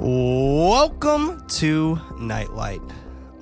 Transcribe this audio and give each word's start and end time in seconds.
Welcome 0.00 1.44
to 1.48 1.98
Nightlight, 2.20 2.80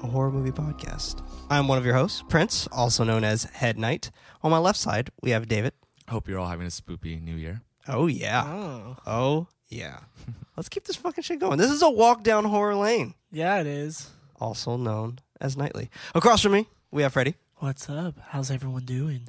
a 0.03 0.07
horror 0.07 0.31
movie 0.31 0.51
podcast. 0.53 1.23
I'm 1.51 1.69
one 1.69 1.77
of 1.77 1.85
your 1.85 1.95
hosts, 1.95 2.25
Prince, 2.31 2.67
also 2.73 3.05
known 3.05 3.25
as 3.25 3.45
Head 3.45 3.79
Knight. 3.79 4.11
On 4.43 4.51
my 4.51 4.57
left 4.57 4.79
side, 4.79 5.11
we 5.23 5.33
have 5.33 5.49
David. 5.49 5.75
Hope 6.09 6.27
you're 6.27 6.39
all 6.39 6.47
having 6.49 6.67
a 6.67 6.71
spoopy 6.71 7.21
new 7.23 7.35
year. 7.35 7.61
Oh, 7.87 8.07
yeah. 8.07 8.45
Oh, 8.47 8.97
Oh, 9.07 9.47
yeah. 9.69 9.99
Let's 10.57 10.71
keep 10.71 10.85
this 10.85 10.97
fucking 10.97 11.25
shit 11.25 11.41
going. 11.41 11.59
This 11.59 11.71
is 11.71 11.83
a 11.83 11.91
walk 11.91 12.23
down 12.23 12.47
horror 12.47 12.75
lane, 12.75 13.13
yeah, 13.31 13.61
it 13.61 13.67
is. 13.67 14.09
also 14.41 14.79
known 14.79 15.19
as 15.43 15.59
Nightly. 15.59 15.91
Across 16.15 16.41
from 16.41 16.53
me, 16.53 16.67
we 16.91 17.03
have 17.03 17.13
Freddy. 17.13 17.35
What's 17.57 17.91
up? 17.91 18.15
How's 18.29 18.51
everyone 18.51 18.87
doing? 18.87 19.29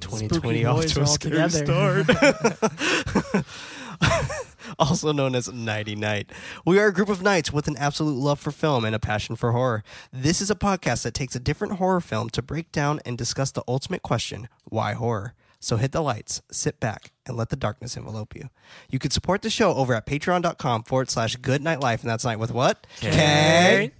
2020 0.00 0.28
Spooky 0.28 0.64
off 0.64 0.76
boys 0.76 0.92
to 0.94 1.00
a 1.00 1.02
all 1.02 1.08
scary 1.08 1.50
together. 1.50 2.04
start. 2.04 3.44
also 4.78 5.12
known 5.12 5.34
as 5.34 5.52
Nighty 5.52 5.96
Night. 5.96 6.30
We 6.64 6.78
are 6.78 6.86
a 6.86 6.92
group 6.92 7.08
of 7.08 7.22
knights 7.22 7.52
with 7.52 7.68
an 7.68 7.76
absolute 7.76 8.16
love 8.16 8.40
for 8.40 8.50
film 8.50 8.84
and 8.84 8.94
a 8.94 8.98
passion 8.98 9.36
for 9.36 9.52
horror. 9.52 9.82
This 10.12 10.40
is 10.40 10.50
a 10.50 10.54
podcast 10.54 11.02
that 11.02 11.14
takes 11.14 11.34
a 11.34 11.40
different 11.40 11.74
horror 11.74 12.00
film 12.00 12.30
to 12.30 12.42
break 12.42 12.72
down 12.72 13.00
and 13.04 13.18
discuss 13.18 13.50
the 13.50 13.64
ultimate 13.68 14.02
question 14.02 14.48
why 14.64 14.94
horror? 14.94 15.34
So 15.60 15.76
hit 15.76 15.92
the 15.92 16.02
lights, 16.02 16.42
sit 16.50 16.78
back, 16.78 17.12
and 17.26 17.38
let 17.38 17.48
the 17.48 17.56
darkness 17.56 17.96
envelope 17.96 18.36
you. 18.36 18.50
You 18.90 18.98
can 18.98 19.10
support 19.10 19.40
the 19.40 19.48
show 19.48 19.72
over 19.74 19.94
at 19.94 20.04
patreon.com 20.04 20.82
forward 20.82 21.10
slash 21.10 21.36
GoodKnight 21.36 21.80
Life, 21.80 22.02
and 22.02 22.10
that's 22.10 22.24
night 22.24 22.38
with 22.38 22.52
what? 22.52 22.86
K. 23.00 23.90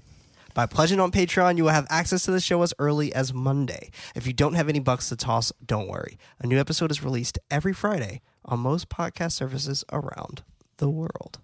By 0.52 0.66
pledging 0.66 1.00
on 1.00 1.10
Patreon, 1.10 1.56
you 1.56 1.64
will 1.64 1.70
have 1.70 1.86
access 1.88 2.24
to 2.24 2.30
the 2.30 2.40
show 2.40 2.62
as 2.62 2.74
early 2.78 3.14
as 3.14 3.32
Monday. 3.32 3.90
If 4.14 4.26
you 4.26 4.32
don't 4.32 4.54
have 4.54 4.68
any 4.68 4.78
bucks 4.78 5.08
to 5.08 5.16
toss, 5.16 5.52
don't 5.64 5.88
worry. 5.88 6.18
A 6.38 6.46
new 6.46 6.60
episode 6.60 6.90
is 6.90 7.02
released 7.02 7.38
every 7.50 7.72
Friday 7.72 8.20
on 8.44 8.60
most 8.60 8.88
podcast 8.88 9.32
services 9.32 9.84
around 9.90 10.44
the 10.78 10.88
world. 10.90 11.38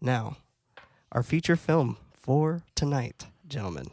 Now, 0.00 0.36
our 1.12 1.22
feature 1.22 1.56
film 1.56 1.96
for 2.12 2.62
tonight, 2.74 3.26
gentlemen, 3.48 3.88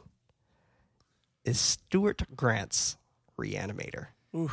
is 1.45 1.59
Stuart 1.59 2.23
Gordon's 2.35 2.97
Reanimator. 3.39 4.07
Ooh, 4.35 4.51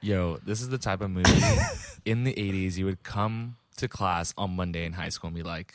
Yo, 0.00 0.38
this 0.44 0.60
is 0.60 0.68
the 0.68 0.78
type 0.78 1.00
of 1.00 1.10
movie 1.10 1.30
in 2.04 2.24
the 2.24 2.32
80s 2.34 2.76
you 2.76 2.84
would 2.84 3.02
come 3.02 3.56
to 3.76 3.88
class 3.88 4.32
on 4.36 4.54
Monday 4.54 4.84
in 4.84 4.92
high 4.92 5.08
school 5.08 5.28
and 5.28 5.36
be 5.36 5.42
like, 5.42 5.74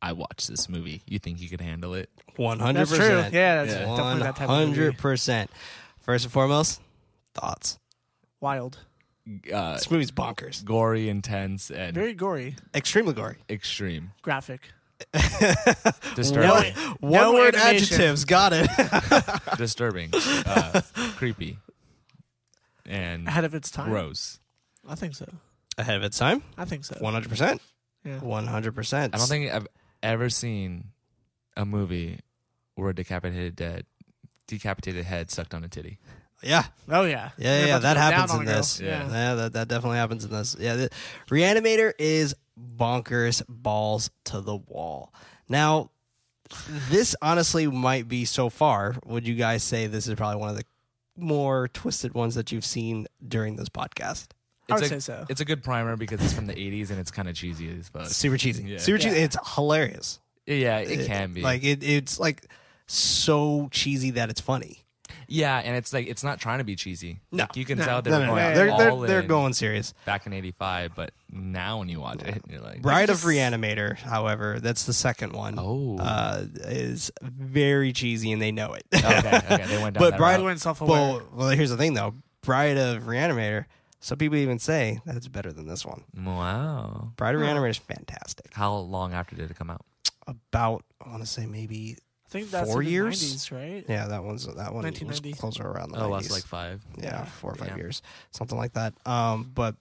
I 0.00 0.12
watched 0.12 0.48
this 0.48 0.68
movie. 0.68 1.02
You 1.06 1.18
think 1.18 1.40
you 1.40 1.48
could 1.48 1.60
handle 1.60 1.94
it? 1.94 2.10
100%. 2.38 2.74
that's 2.74 2.94
true. 2.94 3.06
Yeah, 3.08 3.64
that's 3.64 3.72
Yeah. 3.74 3.86
definitely 3.86 4.22
that 4.22 4.36
type 4.36 4.48
of 4.48 4.68
movie. 4.68 4.80
100%. 4.92 5.48
First 6.00 6.24
and 6.26 6.32
foremost, 6.32 6.80
thoughts. 7.34 7.78
Wild, 8.40 8.78
Uh, 9.52 9.74
This 9.74 9.90
movie's 9.90 10.12
bonkers. 10.12 10.64
gory, 10.64 11.08
intense, 11.08 11.70
and 11.70 11.94
very 11.94 12.14
gory, 12.14 12.54
Extremely 12.74 13.12
gory. 13.12 13.36
extreme. 13.50 14.12
graphic. 14.22 14.70
Disturbing. 16.14 16.72
One 17.00 17.12
No 17.12 17.32
word 17.34 17.54
animation. 17.54 17.94
adjectives. 17.96 18.24
Got 18.24 18.52
it. 18.54 18.70
disturbing. 19.58 20.10
Uh, 20.14 20.80
creepy. 21.16 21.58
And 22.86 23.26
Ahead 23.28 23.44
of 23.44 23.54
its 23.54 23.70
time. 23.70 23.90
gross. 23.90 24.38
I 24.88 24.94
think 24.94 25.14
so. 25.14 25.26
Ahead 25.76 25.96
of 25.96 26.02
its 26.04 26.16
time. 26.18 26.42
I 26.56 26.64
think 26.64 26.84
so. 26.84 26.94
100%. 26.94 27.58
Yeah. 28.04 28.20
100%. 28.20 28.94
I 29.12 29.18
don't 29.18 29.26
think 29.26 29.52
I've 29.52 29.66
ever 30.02 30.30
seen 30.30 30.92
a 31.56 31.64
movie 31.66 32.20
where 32.76 32.90
a 32.90 32.94
decapitated 32.94 33.56
dead, 33.56 33.84
decapitated 34.46 35.04
head 35.04 35.30
sucked 35.30 35.52
on 35.54 35.64
a 35.64 35.68
titty. 35.68 35.98
Yeah. 36.42 36.64
Oh 36.88 37.04
yeah. 37.04 37.30
Yeah, 37.38 37.58
They're 37.58 37.66
yeah, 37.66 37.78
that 37.78 37.96
happens 37.96 38.38
in 38.38 38.44
this. 38.44 38.80
Yeah. 38.80 39.08
Yeah, 39.08 39.34
that, 39.34 39.52
that 39.54 39.68
definitely 39.68 39.98
happens 39.98 40.24
in 40.24 40.30
this. 40.30 40.56
Yeah, 40.58 40.76
the 40.76 40.90
Reanimator 41.28 41.92
is 41.98 42.34
bonkers, 42.58 43.42
balls 43.48 44.10
to 44.24 44.40
the 44.40 44.56
wall. 44.56 45.12
Now, 45.48 45.90
this 46.90 47.16
honestly 47.22 47.66
might 47.66 48.08
be 48.08 48.24
so 48.24 48.48
far. 48.48 48.96
Would 49.06 49.26
you 49.26 49.34
guys 49.34 49.62
say 49.62 49.86
this 49.86 50.06
is 50.06 50.14
probably 50.14 50.40
one 50.40 50.50
of 50.50 50.56
the 50.56 50.64
more 51.16 51.68
twisted 51.68 52.14
ones 52.14 52.34
that 52.34 52.52
you've 52.52 52.64
seen 52.64 53.06
during 53.26 53.56
this 53.56 53.68
podcast? 53.68 54.28
I 54.68 54.74
would 54.74 54.82
a, 54.84 54.88
say 54.88 54.98
so. 54.98 55.26
It's 55.28 55.40
a 55.40 55.44
good 55.44 55.62
primer 55.62 55.96
because 55.96 56.20
it's 56.20 56.32
from 56.32 56.46
the 56.46 56.54
80s 56.54 56.90
and 56.90 56.98
it's 56.98 57.10
kind 57.10 57.28
of 57.28 57.34
cheesy 57.34 57.70
as 57.78 57.88
fuck. 57.88 58.06
Super 58.06 58.36
cheesy. 58.36 58.64
Yeah. 58.64 58.78
Super 58.78 58.98
cheesy. 58.98 59.16
It's 59.16 59.36
hilarious. 59.54 60.20
Yeah, 60.46 60.78
it 60.78 61.06
can 61.06 61.32
be. 61.32 61.42
Like 61.42 61.64
it, 61.64 61.82
it's 61.82 62.18
like 62.18 62.46
so 62.86 63.68
cheesy 63.70 64.12
that 64.12 64.30
it's 64.30 64.40
funny. 64.40 64.85
Yeah, 65.28 65.58
and 65.58 65.76
it's 65.76 65.92
like 65.92 66.06
it's 66.06 66.22
not 66.24 66.40
trying 66.40 66.58
to 66.58 66.64
be 66.64 66.76
cheesy. 66.76 67.20
No. 67.32 67.44
Like, 67.44 67.56
you 67.56 67.64
can 67.64 67.78
No. 67.78 67.84
tell 67.84 68.02
they're 68.02 68.12
No, 68.12 68.18
no, 68.20 68.26
no. 68.26 68.34
going 68.34 68.54
They're, 68.54 68.76
they're, 68.76 69.06
they're 69.06 69.20
in 69.20 69.26
going 69.26 69.52
serious. 69.52 69.94
back 70.04 70.26
in 70.26 70.32
'85, 70.32 70.92
but 70.94 71.12
now 71.30 71.78
when 71.78 71.88
you 71.88 72.00
watch 72.00 72.22
it, 72.22 72.42
you're 72.48 72.60
like, 72.60 72.82
Bride 72.82 73.10
of 73.10 73.16
just- 73.16 73.26
Reanimator, 73.26 73.96
however, 73.98 74.58
that's 74.60 74.84
the 74.84 74.92
second 74.92 75.32
one. 75.32 75.56
Oh. 75.58 75.98
uh, 75.98 76.44
is 76.64 77.10
very 77.22 77.92
cheesy, 77.92 78.32
and 78.32 78.40
they 78.40 78.52
know 78.52 78.72
it. 78.74 78.84
okay, 78.94 79.16
okay, 79.50 79.64
they 79.66 79.82
went 79.82 79.94
down 79.94 80.00
But 80.02 80.10
that 80.10 80.18
Bride 80.18 80.34
I 80.34 80.36
route. 80.36 80.44
went 80.44 80.60
self-aware. 80.60 80.90
well, 80.90 81.22
well, 81.34 81.48
here's 81.50 81.70
the 81.70 81.76
thing, 81.76 81.94
though. 81.94 82.14
Bride 82.42 82.76
of 82.78 83.04
Reanimator. 83.04 83.64
Some 83.98 84.18
people 84.18 84.36
even 84.36 84.58
say 84.60 85.00
that 85.06 85.16
it's 85.16 85.26
better 85.26 85.52
than 85.52 85.66
this 85.66 85.84
one. 85.84 86.04
Wow. 86.16 87.12
Bride 87.16 87.34
of 87.34 87.40
Huh. 87.40 87.46
Reanimator 87.48 87.70
is 87.70 87.76
fantastic. 87.78 88.52
How 88.54 88.74
long 88.76 89.12
after 89.14 89.34
did 89.34 89.50
it 89.50 89.56
come 89.56 89.70
out? 89.70 89.84
About, 90.28 90.84
I 91.04 91.08
want 91.08 91.22
to 91.22 91.26
say 91.26 91.46
maybe, 91.46 91.96
I 92.26 92.28
think 92.28 92.50
that's 92.50 92.70
four 92.70 92.80
in 92.82 92.86
the 92.86 92.92
years? 92.92 93.22
90s, 93.22 93.52
right? 93.52 93.84
yeah, 93.88 94.06
that 94.08 94.24
one's 94.24 94.46
that 94.46 94.72
one 94.74 94.82
was 94.84 95.00
1990. 95.00 95.32
closer 95.34 95.62
around 95.62 95.92
the 95.92 95.98
Oh, 96.02 96.10
90s. 96.10 96.22
that's 96.22 96.30
like 96.32 96.44
five. 96.44 96.82
yeah, 96.98 97.04
Yeah. 97.04 97.24
four 97.24 97.52
or 97.52 97.54
five 97.54 97.68
Yeah. 97.68 97.76
years, 97.76 98.02
something 98.32 98.58
like 98.58 98.72
that. 98.74 98.94
Um, 99.06 99.50
but 99.54 99.76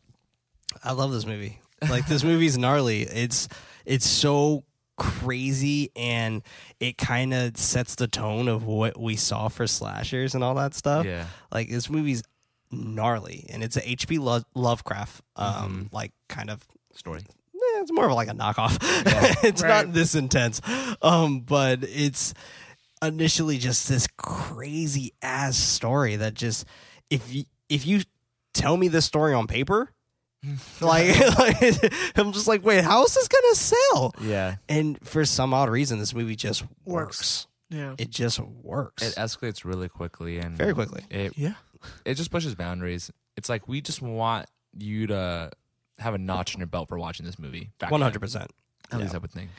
I 0.84 0.92
love 0.94 1.12
this 1.12 1.26
movie. 1.26 1.60
Like 1.90 2.08
this 2.08 2.24
movie's 2.32 2.58
gnarly. 2.58 3.02
It's 3.04 3.48
it's 3.86 4.08
so 4.08 4.64
crazy 4.98 5.92
and 5.96 6.42
it 6.80 6.98
kind 6.98 7.34
of 7.34 7.58
sets 7.58 7.96
the 7.96 8.08
tone 8.08 8.48
of 8.48 8.66
what 8.66 8.98
we 9.00 9.16
saw 9.16 9.48
for 9.50 9.68
slashers 9.68 10.34
and 10.36 10.44
all 10.44 10.56
that 10.56 10.74
stuff. 10.74 11.06
Yeah. 11.06 11.26
Like 11.52 11.70
this 11.70 11.90
movie's 11.90 12.24
gnarly 12.72 13.46
and 13.50 13.64
it's 13.64 13.78
a 13.78 13.82
HP 13.82 14.20
Lo- 14.20 14.42
Lovecraft 14.54 15.22
um 15.36 15.90
like 15.92 16.12
kind 16.30 16.50
of 16.50 16.64
Story. 16.96 17.24
Eh, 17.76 17.82
it's 17.82 17.92
more 17.92 18.08
of 18.08 18.14
like 18.14 18.28
a 18.30 18.34
knockoff. 18.34 18.78
it's 19.44 19.62
Right. 19.62 19.86
not 19.86 19.94
this 19.94 20.16
intense. 20.16 20.62
Um 21.02 21.42
but 21.42 21.80
it's 21.84 22.34
initially 23.02 23.58
just 23.58 23.88
this 23.90 24.08
crazy 24.18 25.14
ass 25.22 25.58
story 25.58 26.16
that 26.16 26.34
just 26.34 26.66
if 27.10 27.34
you 27.34 27.44
if 27.70 27.86
you 27.86 28.02
tell 28.54 28.78
me 28.78 28.88
this 28.88 29.06
story 29.06 29.34
on 29.34 29.48
paper 29.48 29.92
like, 30.82 31.18
like 31.40 32.18
I'm 32.18 32.32
just 32.32 32.48
like 32.48 32.64
wait 32.64 32.84
how 32.84 33.04
is 33.04 33.14
this 33.14 33.28
gonna 33.28 33.56
sell 33.56 34.14
Yeah. 34.22 34.56
and 34.70 34.98
for 35.04 35.26
some 35.26 35.54
odd 35.54 35.70
reason 35.70 36.00
this 36.00 36.14
movie 36.14 36.36
just 36.36 36.62
works, 36.86 36.86
Works. 36.86 37.48
Yeah. 37.70 37.96
it 37.98 38.10
just 38.12 38.40
works 38.40 39.04
It 39.04 39.16
escalates 39.16 39.66
really 39.66 39.90
quickly 39.90 40.38
and 40.40 40.56
very 40.56 40.74
quickly 40.74 41.04
It 41.10 41.34
Yeah. 41.38 41.56
it 42.06 42.14
just 42.16 42.32
pushes 42.32 42.56
boundaries. 42.56 43.12
It's 43.38 43.50
like 43.50 43.68
we 43.68 43.82
just 43.82 44.02
want 44.02 44.46
you 44.78 45.08
to 45.08 45.52
have 46.00 46.14
a 46.14 46.18
notch 46.18 46.54
in 46.54 46.60
your 46.60 46.68
belt 46.68 46.90
for 46.90 46.98
watching 47.00 47.26
this 47.26 47.40
movie. 47.40 47.72
back 47.80 47.90
then. 47.90 48.00
100% 48.00 48.36
At 48.36 48.50
Yeah. 48.92 48.98
least 48.98 49.16
I 49.16 49.18
would 49.18 49.32
think. 49.32 49.50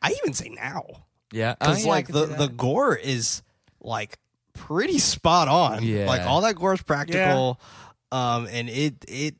I 0.00 0.12
even 0.22 0.32
say 0.34 0.48
now 0.48 0.84
Yeah. 1.32 1.54
because 1.58 1.78
Oh, 1.78 1.80
yeah, 1.80 1.86
I 1.86 1.90
like 1.90 2.06
could 2.06 2.14
the 2.14 2.26
see 2.28 2.34
the 2.34 2.48
gore 2.48 2.96
is 2.96 3.42
like 3.80 4.18
pretty 4.54 4.98
spot 4.98 5.48
on. 5.48 5.82
Yeah. 5.84 6.06
like 6.06 6.22
all 6.22 6.40
that 6.42 6.56
gore 6.56 6.74
is 6.74 6.82
practical, 6.82 7.60
um, 8.10 8.46
and 8.50 8.68
it 8.68 9.04
it 9.08 9.34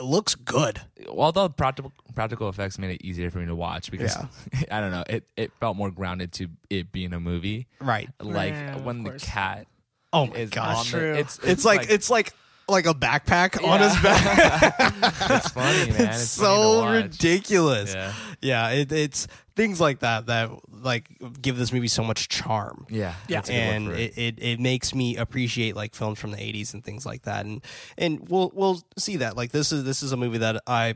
looks 0.00 0.34
good. 0.34 0.80
although 1.08 1.48
practical 1.48 1.92
practical 2.14 2.48
effects 2.48 2.78
made 2.78 2.90
it 2.90 3.04
easier 3.04 3.30
for 3.30 3.38
me 3.38 3.46
to 3.46 3.54
watch 3.54 3.90
because 3.90 4.16
Yeah. 4.52 4.62
I 4.70 4.80
don't 4.80 4.90
know, 4.90 5.04
it 5.08 5.24
it 5.36 5.52
felt 5.60 5.76
more 5.76 5.90
grounded 5.90 6.32
to 6.34 6.48
it 6.70 6.90
being 6.92 7.12
a 7.12 7.20
movie. 7.20 7.66
Right. 7.80 8.08
Like 8.20 8.52
Yeah, 8.54 8.76
of 8.76 8.84
when 8.84 9.02
the 9.04 9.10
course. 9.10 9.24
cat 9.24 9.66
Oh 10.12 10.26
my 10.26 10.36
is 10.36 10.50
gosh, 10.50 10.78
on 10.78 10.84
True. 10.86 11.12
the, 11.12 11.18
it's, 11.18 11.38
it's, 11.40 11.64
like, 11.66 11.90
it's 11.90 12.08
like 12.08 12.32
like 12.68 12.86
a 12.86 12.94
backpack 12.94 13.62
on 13.66 13.80
his 13.80 13.94
back. 14.02 14.84
it's 15.30 15.48
funny, 15.50 15.90
man. 15.92 16.00
it's, 16.08 16.22
It's, 16.22 16.38
funny 16.38 16.52
to 16.52 16.58
so 16.58 16.78
watch. 16.80 17.02
ridiculous. 17.04 17.94
Yeah. 17.94 18.12
Yeah, 18.40 18.68
it, 18.70 18.92
it's 18.92 19.26
things 19.56 19.80
like 19.80 20.00
that 20.00 20.26
that 20.26 20.50
like 20.70 21.10
give 21.42 21.56
this 21.56 21.72
movie 21.72 21.88
so 21.88 22.04
much 22.04 22.28
charm. 22.28 22.86
Yeah, 22.88 23.14
Yeah. 23.26 23.38
that's 23.38 23.50
a 23.50 23.52
good 23.52 23.58
word 23.58 23.74
and 23.74 23.86
for 23.86 23.94
it, 23.94 24.18
it, 24.18 24.34
it 24.38 24.60
makes 24.60 24.94
me 24.94 25.16
appreciate 25.16 25.74
like 25.74 25.94
films 25.94 26.18
from 26.20 26.30
the 26.30 26.36
80s 26.36 26.74
and 26.74 26.84
things 26.84 27.04
like 27.04 27.22
that 27.22 27.44
and 27.44 27.64
and 27.96 28.28
we'll 28.28 28.52
we'll 28.54 28.80
see 28.96 29.16
that 29.16 29.36
like 29.36 29.50
this 29.50 29.72
is 29.72 29.84
this 29.84 30.02
is 30.02 30.12
a 30.12 30.16
movie 30.16 30.38
that 30.38 30.62
I 30.66 30.94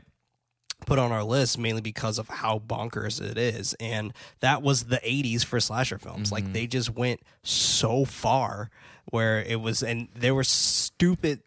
put 0.85 0.99
on 0.99 1.11
our 1.11 1.23
list 1.23 1.57
mainly 1.57 1.81
because 1.81 2.17
of 2.17 2.27
how 2.29 2.59
bonkers 2.59 3.21
it 3.21 3.37
is 3.37 3.73
and 3.79 4.13
that 4.41 4.61
was 4.61 4.85
the 4.85 4.97
80s 4.97 5.43
for 5.45 5.59
slasher 5.59 5.97
films 5.97 6.31
like 6.31 6.43
mm-hmm. 6.43 6.53
they 6.53 6.67
just 6.67 6.89
went 6.89 7.21
so 7.41 8.05
far 8.05 8.69
where 9.05 9.41
it 9.41 9.59
was 9.61 9.81
and 9.83 10.07
there 10.15 10.35
were 10.35 10.43
stupid 10.43 11.41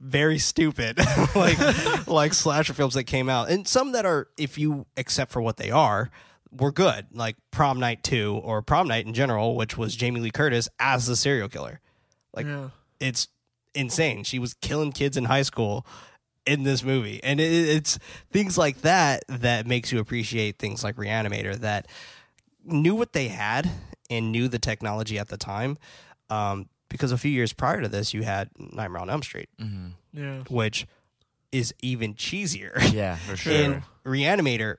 very 0.00 0.38
stupid. 0.38 0.98
Like 1.34 2.06
like 2.08 2.34
slasher 2.34 2.72
films 2.72 2.94
that 2.94 3.04
came 3.04 3.28
out. 3.28 3.50
And 3.50 3.66
some 3.66 3.92
that 3.92 4.04
are 4.04 4.28
if 4.36 4.58
you 4.58 4.86
accept 4.96 5.30
for 5.30 5.40
what 5.40 5.56
they 5.56 5.70
are 5.70 6.10
were 6.50 6.72
good. 6.72 7.06
Like 7.12 7.36
prom 7.50 7.78
night 7.78 8.02
2 8.02 8.40
or 8.42 8.62
prom 8.62 8.88
night 8.88 9.06
in 9.06 9.14
general 9.14 9.54
which 9.54 9.78
was 9.78 9.94
jamie 9.94 10.20
lee 10.20 10.30
curtis 10.30 10.68
as 10.78 11.06
the 11.06 11.16
serial 11.16 11.48
killer. 11.48 11.80
Like 12.34 12.46
yeah. 12.46 12.70
it's 12.98 13.28
insane. 13.74 14.24
She 14.24 14.38
was 14.38 14.54
killing 14.54 14.92
kids 14.92 15.16
in 15.16 15.24
high 15.24 15.42
school 15.42 15.86
in 16.46 16.62
this 16.62 16.82
movie, 16.82 17.22
and 17.22 17.38
it, 17.38 17.52
it's 17.52 17.98
things 18.32 18.56
like 18.56 18.80
that 18.80 19.24
that 19.28 19.66
makes 19.66 19.92
you 19.92 19.98
appreciate 19.98 20.58
things 20.58 20.82
like 20.82 20.96
Reanimator 20.96 21.56
that 21.56 21.86
knew 22.64 22.94
what 22.94 23.12
they 23.12 23.28
had 23.28 23.70
and 24.08 24.32
knew 24.32 24.48
the 24.48 24.58
technology 24.58 25.18
at 25.18 25.28
the 25.28 25.36
time. 25.36 25.78
Um, 26.28 26.68
because 26.90 27.10
a 27.12 27.16
few 27.18 27.30
years 27.30 27.54
prior 27.54 27.80
to 27.80 27.88
this, 27.88 28.12
you 28.12 28.22
had 28.22 28.50
Nightmare 28.58 29.00
on 29.00 29.08
Elm 29.08 29.22
Street, 29.22 29.48
mm-hmm. 29.58 29.88
Yeah. 30.12 30.42
which 30.50 30.86
is 31.52 31.72
even 31.80 32.14
cheesier. 32.14 32.72
Yeah, 32.92 33.16
for 33.16 33.36
sure. 33.38 33.52
And 33.54 33.82
Reanimator 34.04 34.76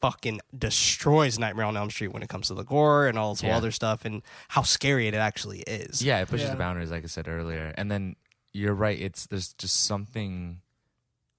fucking 0.00 0.40
destroys 0.56 1.38
Nightmare 1.40 1.64
on 1.66 1.76
Elm 1.76 1.90
Street 1.90 2.12
when 2.12 2.22
it 2.22 2.28
comes 2.28 2.46
to 2.46 2.54
the 2.54 2.62
gore 2.64 3.08
and 3.08 3.18
all 3.18 3.34
this 3.34 3.42
Yeah. 3.42 3.56
other 3.56 3.72
stuff 3.72 4.04
and 4.04 4.22
how 4.48 4.62
scary 4.62 5.08
it 5.08 5.14
actually 5.14 5.60
is. 5.66 6.00
yeah, 6.02 6.20
it 6.20 6.28
pushes 6.28 6.46
Yeah. 6.46 6.52
the 6.52 6.58
boundaries, 6.58 6.90
like 6.92 7.02
I 7.02 7.08
said 7.08 7.26
earlier. 7.26 7.74
And 7.76 7.90
then 7.90 8.14
you're 8.52 8.74
right. 8.74 8.98
It's 8.98 9.26
there's 9.26 9.52
just 9.54 9.76
something 9.84 10.60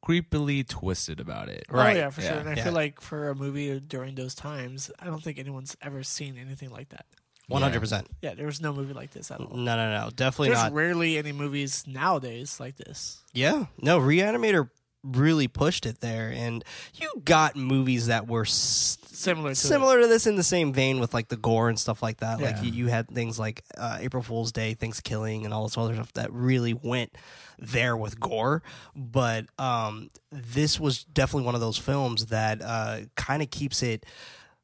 creepily 0.06 0.68
twisted 0.68 1.20
about 1.20 1.50
it. 1.50 1.66
Right. 1.70 1.96
Oh 1.96 2.00
yeah, 2.00 2.10
for 2.10 2.22
Yeah. 2.22 2.30
sure. 2.32 2.40
And 2.40 2.50
I 2.50 2.56
feel 2.56 2.74
like 2.74 3.02
for 3.02 3.30
a 3.30 3.36
movie 3.36 3.80
during 3.80 4.16
those 4.16 4.34
times, 4.36 4.92
I 5.00 5.06
don't 5.06 5.22
think 5.24 5.38
anyone's 5.40 5.76
ever 5.82 6.04
seen 6.04 6.38
anything 6.38 6.70
like 6.70 6.90
that. 6.90 7.06
One 7.50 7.62
hundred 7.62 7.82
percent. 7.82 8.08
Yeah, 8.22 8.34
there 8.36 8.46
was 8.46 8.62
no 8.62 8.72
movie 8.74 8.94
like 8.94 9.12
this 9.12 9.30
at 9.32 9.40
all. 9.42 9.50
No, 9.56 9.76
no, 9.76 9.92
no, 10.06 10.10
definitely 10.16 10.50
There's 10.50 10.64
not. 10.64 10.74
rarely 10.74 11.18
any 11.18 11.32
movies 11.34 11.84
nowadays 11.88 12.60
like 12.60 12.78
this. 12.78 13.22
Yeah, 13.34 13.66
no, 13.82 14.00
Reanimator 14.00 14.70
really 15.04 15.48
pushed 15.48 15.86
it 15.86 16.00
there, 16.02 16.32
and 16.36 16.64
you 16.96 17.10
got 17.26 17.56
movies 17.56 18.08
that 18.08 18.28
were 18.28 18.44
s- 18.44 18.98
Similar 19.12 19.50
to 19.50 19.56
similar 19.56 20.00
to 20.00 20.08
this 20.08 20.28
in 20.28 20.38
the 20.38 20.44
same 20.44 20.72
vein 20.72 21.02
with 21.02 21.14
like 21.14 21.28
the 21.28 21.36
gore 21.36 21.68
and 21.68 21.78
stuff 21.78 22.02
like 22.02 22.18
that. 22.22 22.40
Like 22.40 22.64
you, 22.64 22.72
you 22.72 22.88
had 22.88 23.10
things 23.10 23.38
like 23.38 23.64
uh, 23.78 23.98
April 24.00 24.24
Fool's 24.24 24.54
Day, 24.54 24.76
Thanksgiving, 24.76 25.44
and 25.44 25.54
all 25.54 25.64
this 25.68 25.78
other 25.78 25.94
stuff 25.96 26.14
that 26.14 26.32
really 26.32 26.74
went 26.74 27.18
there 27.58 27.98
with 27.98 28.18
gore. 28.22 28.64
But 28.96 29.48
um, 29.58 30.10
this 30.32 30.80
was 30.80 31.04
definitely 31.04 31.48
one 31.48 31.56
of 31.56 31.60
those 31.60 31.78
films 31.78 32.28
that 32.28 32.62
uh, 32.62 33.00
kind 33.16 33.42
of 33.44 33.50
keeps 33.52 33.84
it. 33.84 34.06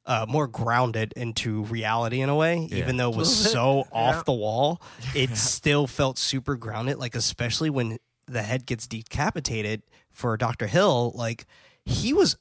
Uh, 0.08 0.26
more 0.30 0.48
grounded 0.48 1.14
into 1.18 1.64
reality 1.64 2.22
in 2.22 2.30
a 2.30 2.36
way, 2.36 2.68
Yeah. 2.70 2.78
even 2.78 2.98
though 2.98 3.10
it 3.12 3.16
was 3.18 3.46
Little 3.54 3.84
bit. 3.84 3.90
so 3.92 3.98
Yeah. 3.98 4.02
off 4.18 4.26
the 4.26 4.34
wall, 4.34 4.80
it 5.16 5.36
still 5.36 5.88
felt 5.88 6.18
super 6.20 6.56
grounded. 6.56 6.98
Like 6.98 7.16
especially 7.16 7.72
when 7.72 7.98
the 8.28 8.44
head 8.44 8.66
gets 8.68 8.86
decapitated 8.88 9.82
for 10.12 10.38
Doctor 10.38 10.68
Hill, 10.68 11.12
like 11.16 11.46
he 11.86 12.14
was 12.14 12.38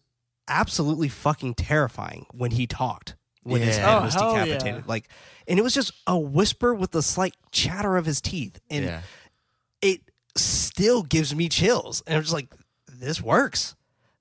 absolutely 0.46 1.08
fucking 1.08 1.54
terrifying 1.54 2.26
when 2.32 2.50
he 2.50 2.66
talked 2.66 3.16
when 3.44 3.62
his 3.62 3.78
head 3.78 3.98
Oh, 3.98 4.02
was 4.02 4.14
hell 4.14 4.32
yeah. 4.36 4.44
decapitated. 4.44 4.86
Like, 4.86 5.08
and 5.48 5.58
it 5.58 5.62
was 5.62 5.72
just 5.74 5.92
a 6.06 6.18
whisper 6.18 6.74
with 6.74 6.94
a 6.94 7.02
slight 7.02 7.34
chatter 7.50 7.96
of 7.96 8.04
his 8.06 8.20
teeth, 8.20 8.58
and 8.70 8.84
yeah. 8.84 9.00
it 9.82 10.00
still 10.36 11.02
gives 11.02 11.34
me 11.34 11.48
chills. 11.48 12.02
And 12.06 12.16
I'm 12.16 12.22
just 12.22 12.32
like, 12.34 12.48
this 12.90 13.20
works. 13.22 13.74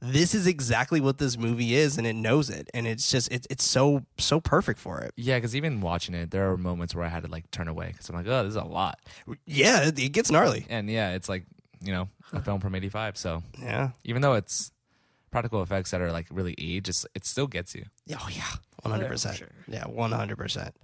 This 0.06 0.36
is 0.36 0.48
exactly 0.48 1.00
what 1.00 1.18
this 1.18 1.38
movie 1.38 1.76
is, 1.76 1.98
and 1.98 2.06
it 2.06 2.14
knows 2.14 2.50
it, 2.50 2.70
and 2.74 2.86
it's 2.86 3.10
just 3.10 3.32
it's 3.32 3.48
it's 3.50 3.64
so 3.64 4.04
so 4.18 4.42
perfect 4.42 4.80
for 4.80 5.00
it. 5.00 5.14
Yeah, 5.16 5.38
because 5.38 5.56
even 5.56 5.80
watching 5.80 6.14
it, 6.14 6.32
there 6.32 6.52
are 6.52 6.58
moments 6.58 6.94
where 6.94 7.06
I 7.06 7.08
had 7.08 7.24
to 7.24 7.30
like 7.30 7.50
turn 7.52 7.68
away 7.70 7.88
because 7.94 8.10
I'm 8.10 8.16
like, 8.16 8.28
oh, 8.28 8.44
this 8.44 8.52
is 8.52 8.56
a 8.58 8.64
lot. 8.64 9.00
Yeah, 9.46 9.88
it, 9.88 9.98
it 9.98 10.10
gets 10.10 10.30
gnarly. 10.30 10.66
And 10.70 10.90
yeah, 10.90 11.12
it's 11.14 11.30
like 11.30 11.46
you 11.82 11.94
know 11.94 12.10
a 12.34 12.42
film 12.42 12.60
from 12.60 12.76
'85. 12.76 13.18
So 13.18 13.44
Yeah. 13.62 13.92
even 14.04 14.22
though 14.22 14.34
it's 14.34 14.72
practical 15.32 15.62
effects 15.64 15.92
that 15.92 16.02
are 16.02 16.12
like 16.12 16.28
really 16.32 16.54
aged, 16.58 16.90
it's, 16.90 17.06
it 17.16 17.26
still 17.26 17.48
gets 17.48 17.74
you. 17.74 17.86
Oh 18.12 18.28
yeah, 18.30 18.44
one 18.82 18.92
hundred 18.92 19.06
for 19.06 19.12
percent. 19.14 19.38
sure. 19.38 19.48
Yeah, 19.68 19.86
one 19.86 20.12
hundred 20.12 20.38
percent. 20.38 20.76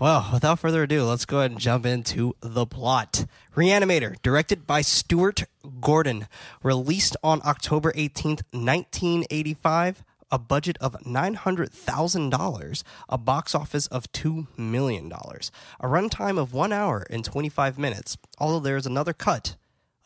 Well, 0.00 0.28
without 0.32 0.58
further 0.58 0.82
ado, 0.82 1.04
let's 1.04 1.24
go 1.24 1.38
ahead 1.38 1.52
and 1.52 1.60
jump 1.60 1.86
into 1.86 2.34
the 2.40 2.66
plot. 2.66 3.26
Reanimator, 3.54 4.16
directed 4.22 4.66
by 4.66 4.80
Stuart 4.80 5.44
Gordon, 5.80 6.26
released 6.64 7.16
on 7.22 7.40
October 7.44 7.92
eighteenth, 7.94 8.42
nineteen 8.52 9.24
eighty-five. 9.30 10.02
A 10.32 10.38
budget 10.38 10.76
of 10.80 11.06
nine 11.06 11.34
hundred 11.34 11.70
thousand 11.70 12.30
dollars, 12.30 12.82
a 13.08 13.16
box 13.16 13.54
office 13.54 13.86
of 13.86 14.10
two 14.10 14.48
million 14.56 15.08
dollars, 15.08 15.52
a 15.78 15.86
runtime 15.86 16.38
of 16.40 16.52
one 16.52 16.72
hour 16.72 17.06
and 17.08 17.24
twenty-five 17.24 17.78
minutes. 17.78 18.16
Although 18.38 18.58
there 18.58 18.76
is 18.76 18.86
another 18.86 19.12
cut 19.12 19.54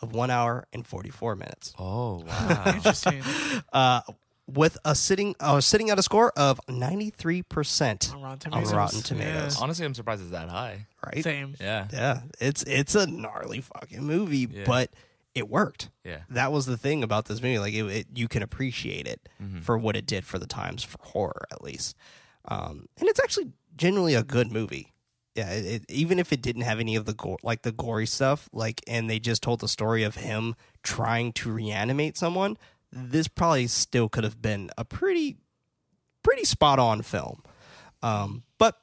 of 0.02 0.12
one 0.12 0.30
hour 0.30 0.66
and 0.70 0.86
forty-four 0.86 1.34
minutes 1.34 1.72
Oh 1.78 2.24
wow! 2.26 2.62
Interesting. 2.74 3.22
uh, 3.72 4.02
with 4.48 4.78
a 4.84 4.94
sitting 4.94 5.34
uh, 5.40 5.60
sitting 5.60 5.90
at 5.90 5.98
a 5.98 6.02
score 6.02 6.32
of 6.36 6.60
ninety 6.68 7.10
three 7.10 7.42
percent 7.42 8.10
On 8.14 8.22
Rotten 8.22 8.52
on 8.52 8.62
Tomatoes. 8.62 8.72
Rotten 8.74 9.02
Tomatoes. 9.02 9.60
Honestly, 9.60 9.84
I'm 9.84 9.94
surprised 9.94 10.22
it's 10.22 10.30
that 10.30 10.48
high. 10.48 10.86
Right? 11.04 11.22
Same. 11.22 11.54
Yeah, 11.60 11.86
Yeah, 11.92 12.20
it's 12.40 12.62
it's 12.64 12.94
a 12.94 13.06
gnarly 13.06 13.60
fucking 13.60 14.02
movie, 14.02 14.48
Yeah. 14.50 14.64
but 14.66 14.90
it 15.34 15.48
worked. 15.48 15.90
yeah, 16.04 16.22
That 16.30 16.50
was 16.50 16.66
the 16.66 16.76
thing 16.76 17.04
about 17.04 17.26
this 17.26 17.40
movie. 17.40 17.58
Like 17.60 17.74
it, 17.74 17.84
it 17.84 18.06
you 18.14 18.26
can 18.26 18.42
appreciate 18.42 19.06
it 19.06 19.28
Mm-hmm. 19.42 19.58
for 19.60 19.78
what 19.78 19.94
it 19.94 20.06
did 20.06 20.24
for 20.24 20.38
the 20.38 20.46
times 20.48 20.82
for 20.82 20.98
horror, 21.00 21.46
at 21.52 21.62
least. 21.62 21.94
Um, 22.46 22.86
and 22.98 23.08
it's 23.08 23.20
actually 23.20 23.52
generally 23.76 24.14
a 24.14 24.24
good 24.24 24.50
movie. 24.50 24.92
Yeah, 25.36 25.50
it, 25.50 25.64
it, 25.66 25.84
even 25.90 26.18
if 26.18 26.32
it 26.32 26.42
didn't 26.42 26.62
have 26.62 26.80
any 26.80 26.96
of 26.96 27.04
the 27.04 27.12
gore, 27.14 27.36
like 27.44 27.62
the 27.62 27.70
gory 27.70 28.06
stuff, 28.06 28.48
like, 28.52 28.80
and 28.88 29.08
they 29.08 29.20
just 29.20 29.40
told 29.42 29.60
the 29.60 29.68
story 29.68 30.02
of 30.02 30.16
him 30.16 30.56
trying 30.82 31.32
to 31.34 31.52
reanimate 31.52 32.16
someone, 32.16 32.56
this 32.92 33.28
probably 33.28 33.66
still 33.66 34.08
could 34.08 34.24
have 34.24 34.40
been 34.40 34.70
a 34.78 34.84
pretty, 34.84 35.36
pretty 36.22 36.44
spot 36.44 36.78
on 36.78 37.02
film. 37.02 37.42
Um, 38.02 38.44
but 38.58 38.76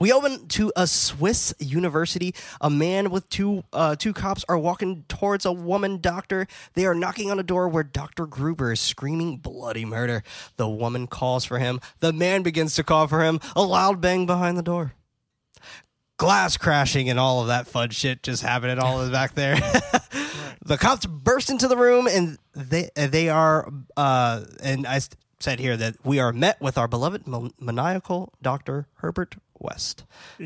we 0.00 0.12
open 0.12 0.48
to 0.48 0.72
a 0.76 0.86
Swiss 0.86 1.54
university. 1.58 2.34
A 2.60 2.68
man 2.68 3.10
with 3.10 3.28
two 3.28 3.64
uh, 3.72 3.96
two 3.96 4.12
cops 4.12 4.44
are 4.48 4.58
walking 4.58 5.04
towards 5.08 5.44
a 5.44 5.52
woman 5.52 6.00
doctor. 6.00 6.46
They 6.74 6.86
are 6.86 6.94
knocking 6.94 7.30
on 7.30 7.38
a 7.38 7.44
door 7.44 7.68
where 7.68 7.84
Dr. 7.84 8.26
Gruber 8.26 8.72
is 8.72 8.80
screaming 8.80 9.36
bloody 9.36 9.84
murder. 9.84 10.22
The 10.56 10.68
woman 10.68 11.06
calls 11.06 11.44
for 11.44 11.58
him. 11.58 11.80
The 12.00 12.12
man 12.12 12.42
begins 12.42 12.74
to 12.76 12.84
call 12.84 13.06
for 13.06 13.22
him. 13.22 13.40
A 13.54 13.62
loud 13.62 14.00
bang 14.00 14.26
behind 14.26 14.56
the 14.56 14.62
door. 14.62 14.94
Glass 16.16 16.56
crashing 16.56 17.08
and 17.08 17.18
all 17.18 17.40
of 17.40 17.48
that 17.48 17.66
fun 17.66 17.90
shit 17.90 18.22
just 18.22 18.42
happening 18.42 18.78
all 18.78 19.04
the 19.04 19.10
back 19.10 19.34
there. 19.34 19.56
the 20.64 20.76
cops 20.76 21.06
burst 21.06 21.50
into 21.50 21.68
the 21.68 21.76
room 21.76 22.06
and 22.06 22.38
they 22.54 22.90
they 22.94 23.28
are 23.28 23.70
uh, 23.96 24.44
and 24.62 24.86
I 24.86 25.00
said 25.40 25.58
here 25.60 25.76
that 25.76 25.96
we 26.04 26.18
are 26.20 26.32
met 26.32 26.60
with 26.60 26.78
our 26.78 26.88
beloved 26.88 27.26
ma- 27.26 27.50
maniacal 27.60 28.32
Dr. 28.42 28.86
Herbert 28.96 29.36
West. 29.58 30.04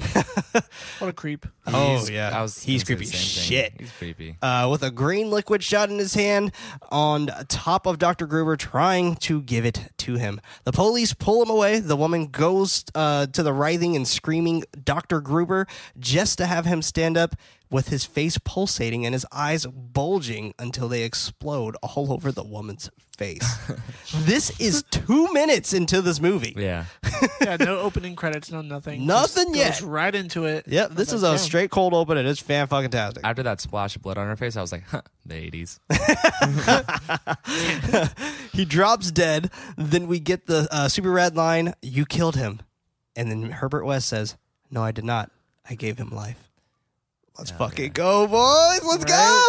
What 0.99 1.09
a 1.09 1.13
creep. 1.13 1.47
Oh, 1.67 1.97
He's- 1.97 2.11
yeah. 2.11 2.37
I 2.37 2.43
was 2.43 2.63
He's 2.63 2.83
gonna 2.85 2.97
creepy 2.99 3.11
say 3.11 3.19
the 3.19 3.25
same 3.25 3.45
shit. 3.45 3.73
thing. 3.73 3.81
He's 3.81 3.93
creepy. 3.93 4.37
uh, 4.43 4.69
with 4.71 4.83
a 4.83 4.91
green 4.91 5.31
liquid 5.31 5.63
shot 5.63 5.91
in 5.91 5.99
his 5.99 6.15
hand 6.15 6.53
on 6.91 7.29
top 7.49 7.87
of 7.87 7.99
Dr. 7.99 8.27
Gruber, 8.27 8.57
trying 8.57 9.17
to 9.17 9.41
give 9.43 9.65
it 9.65 9.93
to 9.99 10.15
him. 10.17 10.41
The 10.65 10.73
police 10.73 11.15
pull 11.15 11.43
him 11.43 11.51
away. 11.51 11.79
The 11.81 11.97
woman 11.97 12.27
goes 12.29 12.85
uh, 12.95 13.27
to 13.29 13.43
the 13.43 13.53
writhing 13.53 13.95
and 13.97 14.07
screaming 14.09 14.65
Dr. 14.85 15.21
Gruber 15.21 15.67
just 15.99 16.39
to 16.39 16.47
have 16.47 16.65
him 16.65 16.83
stand 16.83 17.17
up 17.17 17.35
with 17.71 17.89
his 17.89 18.05
face 18.05 18.39
pulsating 18.45 19.05
and 19.05 19.15
his 19.15 19.27
eyes 19.31 19.67
bulging 19.67 20.55
until 20.59 20.89
they 20.89 21.03
explode 21.03 21.77
all 21.83 22.13
over 22.15 22.33
the 22.33 22.43
woman's 22.45 22.89
face. 23.17 23.59
this 24.15 24.59
is 24.61 24.85
two 24.91 25.31
minutes 25.33 25.73
into 25.75 26.01
this 26.01 26.21
movie. 26.21 26.55
Yeah, 26.57 26.85
Yeah, 27.43 27.57
no 27.57 27.81
opening 27.81 28.15
credits, 28.17 28.51
no 28.51 28.63
nothing. 28.63 28.98
Nothing 28.99 29.55
Just 29.55 29.57
yet. 29.57 29.81
Goes 29.81 29.83
right 29.83 30.15
into 30.15 30.45
it. 30.47 30.67
Yep, 30.67 30.91
this 30.91 31.09
is 31.09 31.15
was 31.15 31.23
a 31.23 31.31
damn. 31.31 31.39
straight 31.39 31.71
cold 31.71 31.95
open 31.95 32.19
and 32.19 32.27
it's 32.27 32.41
fan 32.41 32.67
fucking 32.67 32.91
tastic. 32.91 33.25
after 33.25 33.43
that 33.45 33.61
splash 33.61 33.97
of 33.97 34.03
blood 34.03 34.19
on 34.19 34.27
her 34.27 34.37
face, 34.37 34.57
I 34.57 34.61
was 34.61 34.73
like, 34.73 34.85
huh, 34.85 35.03
the 35.25 35.35
'80s. 35.35 35.79
he 38.53 38.65
drops 38.65 39.11
dead. 39.11 39.51
Then 39.77 40.07
we 40.07 40.21
get 40.21 40.47
the 40.47 40.69
uh, 40.71 40.89
super 40.89 41.11
red 41.11 41.37
line, 41.37 41.75
"You 41.83 42.07
killed 42.07 42.37
him," 42.37 42.61
and 43.15 43.31
then 43.31 43.51
Herbert 43.51 43.85
West 43.85 44.09
says, 44.09 44.37
"No, 44.71 44.83
I 44.83 44.93
did 44.93 45.05
not. 45.05 45.31
I 45.69 45.75
gave 45.75 45.99
him 45.99 46.11
life." 46.11 46.49
Let's 47.39 47.53
fucking 47.53 47.93
go, 47.93 48.27
boys! 48.27 48.81
Let's 48.85 49.05
go. 49.05 49.45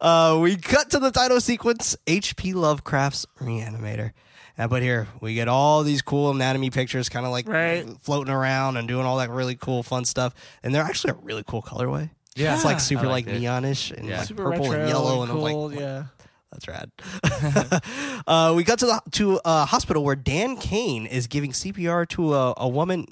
uh, 0.02 0.38
we 0.38 0.56
cut 0.56 0.90
to 0.90 0.98
the 0.98 1.10
title 1.10 1.40
sequence: 1.40 1.96
H.P. 2.06 2.52
Lovecraft's 2.52 3.24
Reanimator. 3.40 4.12
Uh, 4.58 4.66
but 4.68 4.82
here 4.82 5.06
we 5.20 5.34
get 5.34 5.46
all 5.48 5.82
these 5.84 6.02
cool 6.02 6.30
anatomy 6.30 6.70
pictures, 6.70 7.08
kind 7.08 7.24
of 7.24 7.32
like 7.32 7.48
Right. 7.48 7.86
floating 8.00 8.32
around 8.34 8.76
and 8.76 8.88
doing 8.88 9.06
all 9.06 9.18
that 9.18 9.30
really 9.30 9.54
cool, 9.54 9.82
fun 9.82 10.04
stuff. 10.04 10.34
And 10.62 10.74
they're 10.74 10.82
actually 10.82 11.12
a 11.12 11.16
really 11.22 11.44
cool 11.46 11.62
colorway. 11.62 12.10
Yeah, 12.34 12.54
It's 12.54 12.64
like 12.64 12.80
super 12.80 13.06
I 13.06 13.10
like 13.10 13.26
neonish 13.26 13.90
and 13.96 14.08
Yeah. 14.08 14.18
like 14.18 14.26
Super 14.28 14.44
purple 14.50 14.66
retro 14.70 14.80
and 14.80 14.88
yellow, 14.88 15.22
and, 15.22 15.30
I'm 15.32 15.38
like, 15.40 15.52
cool. 15.54 15.72
yeah. 15.72 16.04
that's 16.52 16.66
rad. 16.68 16.90
uh, 18.26 18.52
we 18.56 18.64
got 18.64 18.78
to 18.80 18.86
the 18.86 19.02
to 19.12 19.40
a 19.44 19.64
hospital 19.64 20.02
where 20.04 20.16
Dan 20.16 20.56
Cain 20.56 21.06
is 21.06 21.26
giving 21.26 21.52
CPR 21.52 22.06
to 22.10 22.34
a, 22.34 22.54
a 22.56 22.68
woman, 22.68 23.06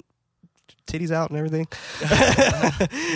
titties 0.87 1.11
out 1.11 1.29
and 1.29 1.37
everything. 1.37 1.67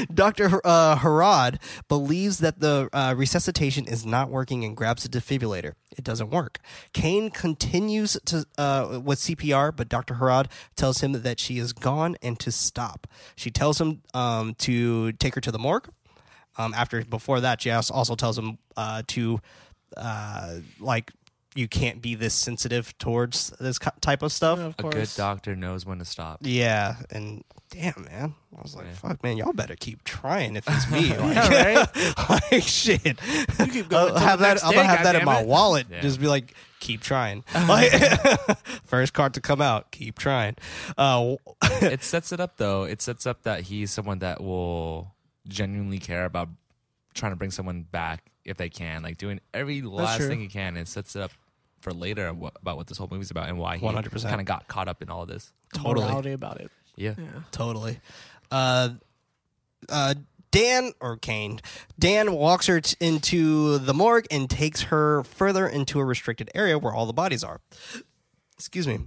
Doctor 0.14 0.62
uh, 0.64 0.98
Harrod 0.98 1.60
believes 1.88 2.40
that 2.40 2.60
the 2.60 2.90
uh, 2.94 3.14
resuscitation 3.18 3.86
is 3.88 4.06
not 4.06 4.30
working 4.30 4.64
and 4.64 4.76
grabs 4.76 5.06
a 5.06 5.10
defibrillator. 5.10 5.74
It 5.98 6.04
doesn't 6.04 6.30
work. 6.30 6.60
Cain 6.94 7.30
continues 7.32 8.18
to 8.26 8.46
uh, 8.58 9.02
with 9.04 9.20
CPR, 9.20 9.76
but 9.76 9.90
Doctor 9.90 10.16
Harrod 10.16 10.48
tells 10.76 11.02
him 11.02 11.14
that 11.14 11.40
she 11.40 11.58
is 11.58 11.74
gone 11.74 12.16
and 12.22 12.40
to 12.40 12.52
stop. 12.52 13.08
She 13.36 13.52
tells 13.52 13.80
him 13.82 14.02
um, 14.14 14.54
to 14.60 15.12
take 15.14 15.36
her 15.36 15.42
to 15.42 15.52
the 15.52 15.60
morgue. 15.60 15.90
Um, 16.58 16.74
after 16.74 17.04
before 17.04 17.40
that, 17.40 17.66
also 17.66 17.94
also 17.94 18.16
tells 18.16 18.38
him 18.38 18.58
uh, 18.76 19.04
to 19.08 19.40
uh, 19.98 20.58
like 20.80 21.12
you 21.56 21.68
can't 21.68 22.02
be 22.02 22.16
this 22.16 22.34
sensitive 22.34 22.98
towards 22.98 23.50
this 23.60 23.78
ki- 23.78 23.90
type 24.00 24.22
of 24.24 24.32
stuff. 24.32 24.58
of 24.60 24.76
A 24.80 24.84
good 24.84 25.10
doctor 25.18 25.56
knows 25.56 25.86
when 25.86 26.00
to 26.00 26.06
stop. 26.06 26.40
Yeah, 26.42 26.96
and 27.10 27.44
damn, 27.70 28.06
man, 28.10 28.36
I 28.58 28.62
was 28.62 28.76
like, 28.76 28.86
Yeah. 28.86 28.94
fuck, 28.94 29.24
man, 29.24 29.38
y'all 29.38 29.52
better 29.54 29.76
keep 29.76 30.04
trying 30.04 30.56
if 30.56 30.64
it's 30.68 30.90
me. 30.90 31.10
Like, 31.18 31.36
Yeah, 31.36 31.80
right? 31.80 32.30
like 32.54 32.64
shit. 32.64 33.04
You 33.06 33.68
keep 33.68 33.90
going 33.90 34.14
I'll 34.14 34.18
have 34.20 34.40
that. 34.40 34.58
Day, 34.58 34.64
I'm 34.64 34.74
gonna 34.74 34.88
day, 34.88 34.96
have 34.96 35.04
that 35.04 35.16
in 35.16 35.26
my 35.26 35.44
goddammit. 35.44 35.48
wallet. 35.48 35.88
Yeah. 35.90 36.02
Just 36.02 36.20
be 36.22 36.28
like, 36.28 36.54
keep 36.80 37.02
trying. 37.02 37.44
Like, 37.68 37.92
first 38.86 39.14
card 39.14 39.34
to 39.36 39.42
come 39.42 39.62
out, 39.62 39.92
keep 39.92 40.18
trying. 40.18 40.56
Uh, 40.98 41.36
it 41.82 42.04
sets 42.04 42.32
it 42.32 42.40
up 42.40 42.58
though. 42.58 42.84
It 42.84 43.02
sets 43.02 43.26
up 43.26 43.44
that 43.44 43.64
he's 43.64 43.92
someone 43.92 44.20
that 44.20 44.42
will 44.42 45.14
genuinely 45.48 46.00
care 46.00 46.26
about 46.26 46.50
trying 47.14 47.32
to 47.34 47.36
bring 47.36 47.52
someone 47.52 47.82
back 47.84 48.31
if 48.46 48.58
they 48.58 48.70
can, 48.70 49.04
like 49.04 49.18
doing 49.18 49.40
every 49.54 49.82
last 49.82 50.18
true. 50.18 50.28
thing 50.28 50.40
he 50.40 50.48
can. 50.48 50.78
and 50.78 50.88
sets 50.88 51.16
it 51.16 51.22
up 51.22 51.32
for 51.82 51.92
later 51.94 52.28
about 52.28 52.78
what 52.78 52.88
this 52.88 52.98
whole 52.98 53.08
movie's 53.12 53.32
about 53.32 53.50
and 53.50 53.58
why 53.58 53.78
he 53.78 53.86
100%. 53.86 54.24
kind 54.24 54.40
of 54.40 54.46
got 54.46 54.68
caught 54.68 54.88
up 54.88 55.02
in 55.02 55.10
all 55.10 55.24
of 55.24 55.28
this. 55.28 55.52
totally. 55.74 56.06
Morality 56.06 56.32
about 56.32 56.60
it. 56.62 56.70
Yeah. 56.96 57.16
Yeah. 57.18 57.26
Totally. 57.52 58.00
Uh, 58.52 58.90
uh, 59.90 60.14
Dan 60.52 60.92
or 61.00 61.18
Cain, 61.18 61.60
Dan 61.98 62.34
walks 62.34 62.68
her 62.68 62.82
t- 62.82 62.96
into 63.00 63.78
the 63.78 63.94
morgue 63.94 64.28
and 64.30 64.50
takes 64.50 64.82
her 64.84 65.24
further 65.24 65.66
into 65.68 66.00
a 66.00 66.06
restricted 66.06 66.52
area 66.54 66.78
where 66.78 66.94
all 66.94 67.06
the 67.06 67.14
bodies 67.14 67.44
are. 67.44 67.62
Excuse 68.58 68.86
me. 68.88 69.00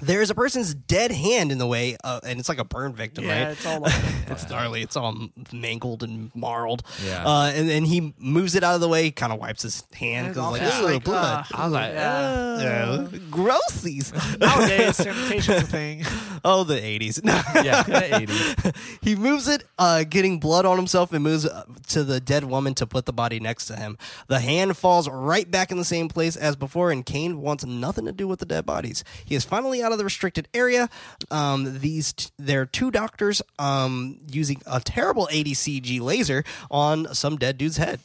There's 0.00 0.30
a 0.30 0.34
person's 0.34 0.74
dead 0.74 1.10
hand 1.12 1.50
in 1.52 1.58
the 1.58 1.66
way, 1.66 1.96
uh, 2.04 2.20
and 2.24 2.38
it's 2.38 2.48
like 2.48 2.58
a 2.58 2.64
burn 2.64 2.92
victim, 2.94 3.24
Yeah, 3.24 3.44
right? 3.44 3.52
it's 3.52 3.66
all 3.66 3.80
like 3.80 3.94
It's 4.28 4.48
gnarly. 4.48 4.82
It's 4.82 4.96
all 4.96 5.28
mangled 5.52 6.02
and 6.02 6.30
marled. 6.34 6.82
Yeah. 7.04 7.24
Uh, 7.26 7.50
and 7.54 7.68
then 7.68 7.84
he 7.84 8.14
moves 8.18 8.54
it 8.54 8.62
out 8.62 8.74
of 8.74 8.80
the 8.80 8.88
way, 8.88 9.10
kind 9.10 9.32
of 9.32 9.40
wipes 9.40 9.62
his 9.62 9.82
hand 9.94 10.28
because 10.28 10.52
like, 10.52 10.60
Yeah. 10.62 10.78
"Ew, 10.80 10.84
Like, 10.84 11.04
blood. 11.04 11.46
uh, 11.52 11.56
I 11.56 11.64
was 11.64 11.72
like, 11.72 11.92
yeah. 11.92 12.60
Yeah. 12.60 13.06
Grossies. 13.30 14.12
Nowadays, 14.40 14.96
sanitation's 14.96 15.62
a 15.62 15.66
thing. 15.66 16.04
oh, 16.44 16.64
the 16.64 16.74
80s. 16.74 17.20
yeah, 17.64 17.82
kinda 17.82 18.26
80s. 18.32 18.76
he 19.02 19.14
moves 19.16 19.48
it, 19.48 19.64
uh, 19.78 20.04
getting 20.04 20.38
blood 20.38 20.64
on 20.66 20.76
himself, 20.76 21.12
and 21.12 21.24
moves 21.24 21.46
uh, 21.46 21.64
to 21.88 22.04
the 22.04 22.20
dead 22.20 22.44
woman 22.44 22.74
to 22.74 22.86
put 22.86 23.06
the 23.06 23.12
body 23.12 23.40
next 23.40 23.66
to 23.66 23.76
him. 23.76 23.96
The 24.28 24.40
hand 24.40 24.76
falls 24.76 25.08
right 25.08 25.50
back 25.50 25.70
in 25.70 25.78
the 25.78 25.84
same 25.84 26.08
place 26.08 26.36
as 26.36 26.54
before, 26.56 26.90
and 26.90 27.04
Cain 27.04 27.40
wants 27.40 27.64
nothing 27.64 28.04
to 28.04 28.12
do 28.12 28.28
with 28.28 28.38
the 28.40 28.46
dead 28.46 28.66
bodies. 28.66 29.02
He 29.24 29.34
is 29.34 29.44
finally 29.44 29.82
out 29.82 29.87
of 29.92 29.98
the 29.98 30.04
restricted 30.04 30.48
area. 30.54 30.88
Um, 31.30 31.78
these 31.80 32.12
t- 32.12 32.30
there 32.38 32.62
are 32.62 32.66
two 32.66 32.90
doctors 32.90 33.42
um, 33.58 34.18
using 34.30 34.60
a 34.66 34.80
terrible 34.80 35.28
ADCG 35.32 36.00
laser 36.00 36.44
on 36.70 37.12
some 37.14 37.36
dead 37.36 37.58
dude's 37.58 37.76
head. 37.76 38.00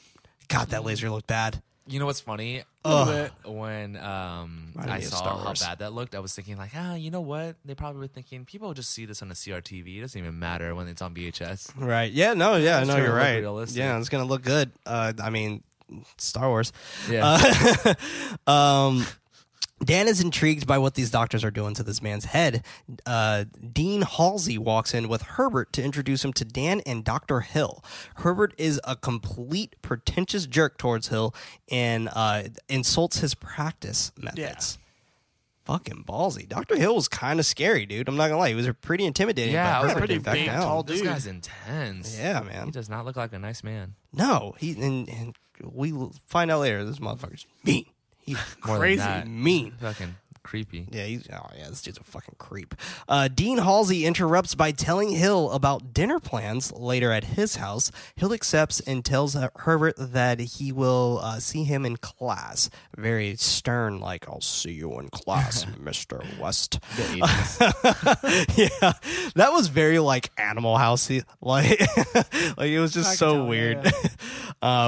God, 0.48 0.70
that 0.70 0.84
laser 0.84 1.10
looked 1.10 1.28
bad. 1.28 1.62
You 1.86 2.00
know 2.00 2.06
what's 2.06 2.22
funny? 2.22 2.64
Bit. 2.86 3.32
When 3.46 3.98
um, 3.98 4.72
Reminded 4.74 4.94
I 4.94 4.98
me 5.00 5.06
of 5.06 5.12
saw 5.12 5.38
how 5.38 5.46
Wars. 5.46 5.62
bad 5.62 5.80
that 5.80 5.92
looked, 5.94 6.16
I 6.16 6.20
was 6.20 6.34
thinking 6.34 6.58
like, 6.58 6.72
ah, 6.76 6.96
you 6.96 7.12
know 7.12 7.20
what? 7.22 7.56
They 7.66 7.76
probably 7.76 8.00
were 8.00 8.08
thinking 8.08 8.46
people 8.46 8.68
will 8.70 8.74
just 8.76 8.92
see 8.92 9.06
this 9.06 9.22
on 9.22 9.32
a 9.32 9.34
CRTV. 9.34 9.98
It 9.98 10.02
doesn't 10.02 10.20
even 10.20 10.40
matter 10.40 10.74
when 10.76 10.88
it's 10.88 11.02
on 11.02 11.14
VHS. 11.14 11.72
Right. 11.78 12.12
Yeah. 12.12 12.34
No. 12.34 12.56
Yeah. 12.56 12.80
It's 12.80 12.88
No. 12.88 12.96
You're 12.98 13.08
look 13.08 13.16
right. 13.18 13.40
realistic. 13.40 13.80
Yeah. 13.80 13.98
It's 14.00 14.08
gonna 14.10 14.26
look 14.26 14.44
good. 14.44 14.72
Uh, 14.86 15.12
I 15.22 15.30
mean, 15.30 15.62
Star 16.18 16.48
Wars. 16.48 16.72
Yeah. 17.10 17.38
Uh, 18.46 18.52
um, 18.52 19.06
Dan 19.86 20.08
is 20.08 20.22
intrigued 20.22 20.68
by 20.68 20.78
what 20.78 20.96
these 20.96 21.12
doctors 21.12 21.44
are 21.44 21.52
doing 21.52 21.74
to 21.76 21.84
this 21.84 22.02
man's 22.02 22.26
head. 22.26 22.64
Uh, 23.06 23.46
Dean 23.72 24.02
Halsey 24.02 24.58
walks 24.58 24.94
in 24.94 25.08
with 25.08 25.22
Herbert 25.22 25.74
to 25.74 25.84
introduce 25.84 26.24
him 26.24 26.34
to 26.34 26.46
Dan 26.46 26.82
and 26.86 27.04
Dr. 27.04 27.42
Hill. 27.42 27.84
Herbert 28.18 28.54
is 28.58 28.80
a 28.84 28.96
complete 28.96 29.76
pretentious 29.82 30.46
jerk 30.48 30.78
towards 30.78 31.08
Hill 31.10 31.34
and 31.72 32.10
uh, 32.14 32.44
insults 32.70 33.20
his 33.20 33.36
practice 33.36 34.12
methods. 34.18 34.78
Fucking 35.66 36.04
ballsy. 36.04 36.48
Dr. 36.48 36.76
Hill 36.76 36.96
was 36.96 37.08
kind 37.08 37.40
of 37.40 37.46
scary, 37.46 37.86
dude. 37.86 38.10
I'm 38.10 38.18
not 38.18 38.28
gonna 38.28 38.40
lie. 38.40 38.50
He 38.50 38.56
was 38.56 38.70
pretty 38.82 39.06
intimidating. 39.06 39.54
Yeah, 39.54 39.80
I 39.80 39.86
was 39.86 39.94
pretty 39.94 40.18
big, 40.18 40.46
down. 40.46 40.62
tall 40.62 40.84
this 40.84 40.98
dude. 40.98 41.08
guy's 41.08 41.26
intense. 41.26 42.18
Yeah, 42.20 42.42
man. 42.42 42.66
He 42.66 42.72
does 42.72 42.90
not 42.90 43.06
look 43.06 43.16
like 43.16 43.32
a 43.32 43.40
nice 43.40 43.64
man. 43.64 43.96
No, 44.12 44.56
he 44.60 44.72
and, 44.72 45.08
and 45.08 45.36
we 45.64 45.94
will 45.94 46.14
find 46.28 46.52
out 46.52 46.60
later. 46.60 46.84
This 46.84 47.00
motherfucker's 47.00 47.48
mean. 47.64 47.86
He's 48.24 48.38
More 48.66 48.78
Crazy. 48.78 48.98
than 48.98 49.08
that, 49.08 49.28
mean. 49.28 49.72
fucking 49.80 50.16
creepy. 50.44 50.86
Yeah, 50.92 51.06
he's 51.06 51.26
oh 51.32 51.50
yeah, 51.58 51.70
this 51.70 51.82
dude's 51.82 51.98
a 51.98 52.04
fucking 52.04 52.36
creep. 52.38 52.76
Uh, 53.08 53.30
Dean 53.30 53.60
Halsey 53.60 54.06
interrupts 54.06 54.56
by 54.56 54.72
telling 54.72 55.10
Hill 55.12 55.50
about 55.52 55.94
dinner 55.94 56.20
plans 56.20 56.72
later 56.74 57.12
at 57.14 57.24
his 57.24 57.56
house. 57.56 57.92
Hill 58.18 58.34
accepts 58.34 58.82
and 58.82 59.06
tells 59.06 59.38
uh, 59.38 59.48
Herbert 59.56 59.96
that 59.98 60.40
he 60.42 60.74
will 60.74 61.20
uh, 61.24 61.40
see 61.40 61.64
him 61.64 61.86
in 61.86 61.96
class. 61.96 62.70
Very 62.98 63.36
stern, 63.38 64.00
like 64.02 64.28
"I'll 64.28 64.42
see 64.42 64.74
you 64.74 65.00
in 65.00 65.08
class, 65.10 65.66
Mister 65.80 66.22
West." 66.40 66.80
Yeah, 68.56 68.94
that 69.36 69.50
was 69.52 69.68
very 69.68 70.00
like 70.00 70.30
Animal 70.38 70.78
Housey. 70.78 71.24
Like, 71.42 71.80
like 72.58 72.70
it 72.70 72.80
was 72.80 72.94
just 72.94 73.18
so 73.18 73.46
weird. 73.46 73.84
yeah. 73.84 73.92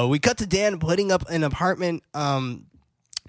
uh, 0.04 0.08
we 0.10 0.20
cut 0.20 0.38
to 0.40 0.46
Dan 0.46 0.80
putting 0.80 1.12
up 1.12 1.30
an 1.30 1.44
apartment, 1.44 2.04
um, 2.14 2.66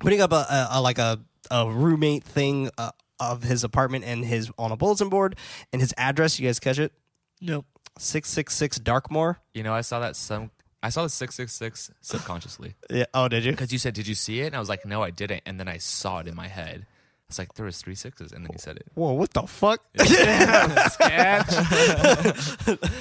putting 0.01 0.21
up 0.21 0.33
a, 0.33 0.47
a, 0.51 0.69
a 0.73 0.81
like 0.81 0.99
a 0.99 1.21
a 1.51 1.71
roommate 1.71 2.25
thing 2.25 2.71
uh, 2.77 2.91
of 3.21 3.43
his 3.43 3.65
apartment 3.65 4.05
and 4.05 4.25
his 4.25 4.51
on 4.59 4.73
a 4.73 4.77
bulletin 4.77 5.09
board 5.09 5.37
and 5.73 5.81
his 5.81 5.95
address. 5.97 6.39
You 6.39 6.47
guys 6.49 6.59
catch 6.59 6.79
it? 6.79 6.93
Nope. 7.41 7.67
Six 7.99 8.29
six 8.29 8.55
six 8.55 8.79
Darkmoor. 8.79 9.37
You 9.55 9.63
know, 9.63 9.73
I 9.73 9.81
saw 9.81 10.01
that 10.01 10.17
some. 10.17 10.51
I 10.83 10.91
saw 10.91 11.03
the 11.03 11.09
six 11.09 11.35
six 11.35 11.53
six 11.53 11.91
subconsciously 12.01 12.75
Yeah. 12.91 13.07
Oh, 13.15 13.29
did 13.29 13.45
you? 13.45 13.53
because 13.53 13.73
you 13.73 13.79
said, 13.79 13.95
"Did 13.95 14.07
you 14.07 14.15
see 14.15 14.41
it?" 14.41 14.49
And 14.49 14.57
I 14.57 14.59
was 14.59 14.69
like, 14.69 14.85
"No, 14.85 15.03
I 15.03 15.11
didn't." 15.11 15.43
And 15.47 15.59
then 15.59 15.69
I 15.69 15.79
saw 15.79 16.19
it 16.19 16.27
in 16.29 16.35
my 16.37 16.49
head. 16.49 16.87
It's 17.29 17.41
like 17.41 17.55
there 17.55 17.67
was 17.67 17.79
three 17.83 17.97
sixes, 17.97 18.31
and 18.31 18.45
then 18.45 18.53
he 18.53 18.59
said 18.59 18.77
it. 18.77 18.87
Whoa! 18.95 19.13
What 19.15 19.33
the 19.33 19.43
fuck? 19.43 19.83
Sketch. 19.99 21.49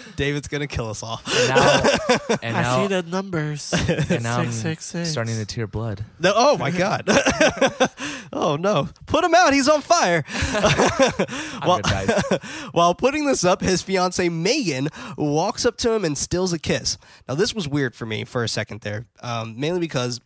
David's 0.15 0.47
gonna 0.47 0.65
kill 0.65 0.89
us 0.89 1.03
all. 1.03 1.21
And 1.27 1.47
now, 1.49 1.81
and 2.41 2.57
I 2.57 2.61
now, 2.63 2.81
see 2.81 2.87
the 2.87 3.03
numbers. 3.03 3.71
and 4.09 4.23
now 4.23 4.39
I'm 4.39 4.45
Six, 4.51 4.55
six, 4.55 4.85
six. 4.85 5.09
starting 5.09 5.35
to 5.35 5.45
tear 5.45 5.67
blood. 5.67 6.03
No, 6.19 6.33
oh 6.35 6.57
my 6.57 6.71
god! 6.71 7.03
oh 8.33 8.57
no! 8.59 8.89
Put 9.05 9.23
him 9.23 9.35
out! 9.35 9.53
He's 9.53 9.69
on 9.69 9.81
fire. 9.81 10.23
I'm 10.27 11.81
good, 11.81 11.83
guys. 11.83 12.39
While 12.71 12.95
putting 12.95 13.27
this 13.27 13.43
up, 13.45 13.61
his 13.61 13.83
fiance 13.83 14.27
Megan 14.27 14.89
walks 15.17 15.65
up 15.67 15.77
to 15.77 15.91
him 15.91 16.03
and 16.03 16.17
steals 16.17 16.51
a 16.51 16.57
kiss. 16.57 16.97
Now, 17.27 17.35
this 17.35 17.53
was 17.53 17.67
weird 17.67 17.93
for 17.95 18.07
me 18.07 18.23
for 18.25 18.43
a 18.43 18.47
second 18.47 18.81
there, 18.81 19.05
um, 19.21 19.59
mainly 19.59 19.79
because 19.79 20.19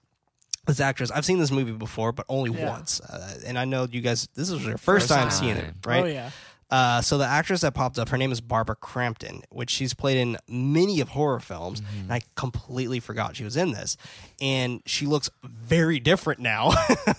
this 0.67 0.79
actress, 0.79 1.09
I've 1.11 1.25
seen 1.25 1.39
this 1.39 1.51
movie 1.51 1.71
before, 1.71 2.11
but 2.11 2.25
only 2.29 2.51
Yeah. 2.57 2.69
once. 2.69 2.99
Uh, 3.01 3.39
and 3.45 3.57
I 3.57 3.65
know 3.65 3.87
you 3.89 4.01
guys, 4.01 4.27
this 4.35 4.49
is 4.49 4.63
your 4.63 4.77
first, 4.77 4.83
First 4.83 5.09
time, 5.09 5.29
time. 5.29 5.31
seeing 5.31 5.57
it, 5.57 5.73
right? 5.85 6.03
Oh 6.03 6.07
yeah. 6.07 6.29
Uh, 6.71 7.01
so 7.01 7.17
the 7.17 7.25
actress 7.25 7.61
that 7.61 7.73
popped 7.73 7.97
up, 7.97 8.09
her 8.09 8.17
name 8.17 8.31
is 8.31 8.41
Barbara 8.41 8.75
Crampton, 8.75 9.41
which 9.49 9.71
she's 9.71 9.93
played 9.95 10.17
in 10.17 10.37
many 10.47 10.99
of 11.01 11.09
horror 11.09 11.39
films, 11.39 11.81
Mm-hmm. 11.81 11.99
and 12.01 12.13
I 12.13 12.21
completely 12.35 12.99
forgot 12.99 13.35
she 13.35 13.43
was 13.43 13.57
in 13.57 13.71
this. 13.71 13.97
And 14.39 14.81
she 14.85 15.05
looks 15.07 15.29
very 15.43 15.99
different 15.99 16.39
now 16.41 16.71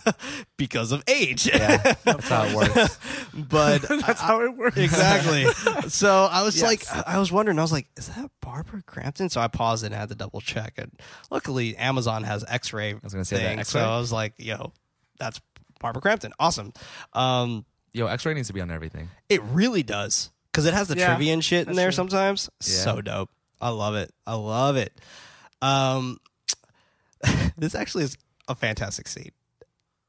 because 0.56 0.92
of 0.92 1.02
age. 1.08 1.46
Yeah, 1.46 1.94
that's 2.04 2.28
how 2.28 2.44
it 2.44 2.54
works. 2.54 2.98
but 3.34 3.82
That's 3.88 4.20
how 4.20 4.40
it 4.42 4.56
works. 4.56 4.76
exactly. 4.76 5.46
so 5.88 6.28
I 6.30 6.42
was 6.42 6.56
Yes. 6.60 6.64
like, 6.64 7.06
I 7.06 7.18
was 7.18 7.30
wondering, 7.32 7.58
I 7.58 7.62
was 7.62 7.72
like, 7.72 7.88
is 7.96 8.08
that 8.08 8.30
Barbara 8.40 8.82
Crampton? 8.86 9.28
So 9.30 9.40
I 9.40 9.48
paused 9.48 9.84
and 9.84 9.94
had 9.94 10.08
to 10.10 10.14
double 10.14 10.40
check. 10.40 10.74
And 10.78 10.92
luckily, 11.30 11.76
Amazon 11.76 12.24
has 12.24 12.44
X-ray. 12.48 12.92
I 12.94 12.98
was 13.02 13.12
gonna 13.12 13.24
say 13.24 13.36
that 13.38 13.58
X-ray? 13.58 13.80
so 13.80 13.88
I 13.88 13.98
was 13.98 14.12
like, 14.12 14.34
yo, 14.38 14.72
that's 15.18 15.40
Barbara 15.80 16.02
Crampton. 16.02 16.32
Awesome. 16.38 16.72
Um, 17.12 17.64
Yo, 17.92 18.06
X-ray 18.06 18.34
needs 18.34 18.48
to 18.48 18.54
be 18.54 18.60
on 18.60 18.70
everything. 18.70 19.08
it 19.28 19.42
really 19.44 19.82
does 19.82 20.30
because 20.52 20.64
it 20.66 20.74
has 20.74 20.88
the 20.88 20.96
Yeah, 20.96 21.08
trivia 21.08 21.32
and 21.32 21.44
shit 21.44 21.60
in 21.60 21.66
that's 21.66 21.76
there 21.76 21.86
true. 21.88 21.92
sometimes. 21.96 22.48
Yeah. 22.64 22.74
So 22.84 23.00
dope. 23.00 23.30
I 23.60 23.68
love 23.70 23.94
it. 23.94 24.12
I 24.26 24.34
love 24.34 24.76
it. 24.76 24.92
Um, 25.60 26.18
this 27.58 27.74
actually 27.74 28.04
is 28.04 28.16
a 28.48 28.54
fantastic 28.54 29.08
scene. 29.08 29.32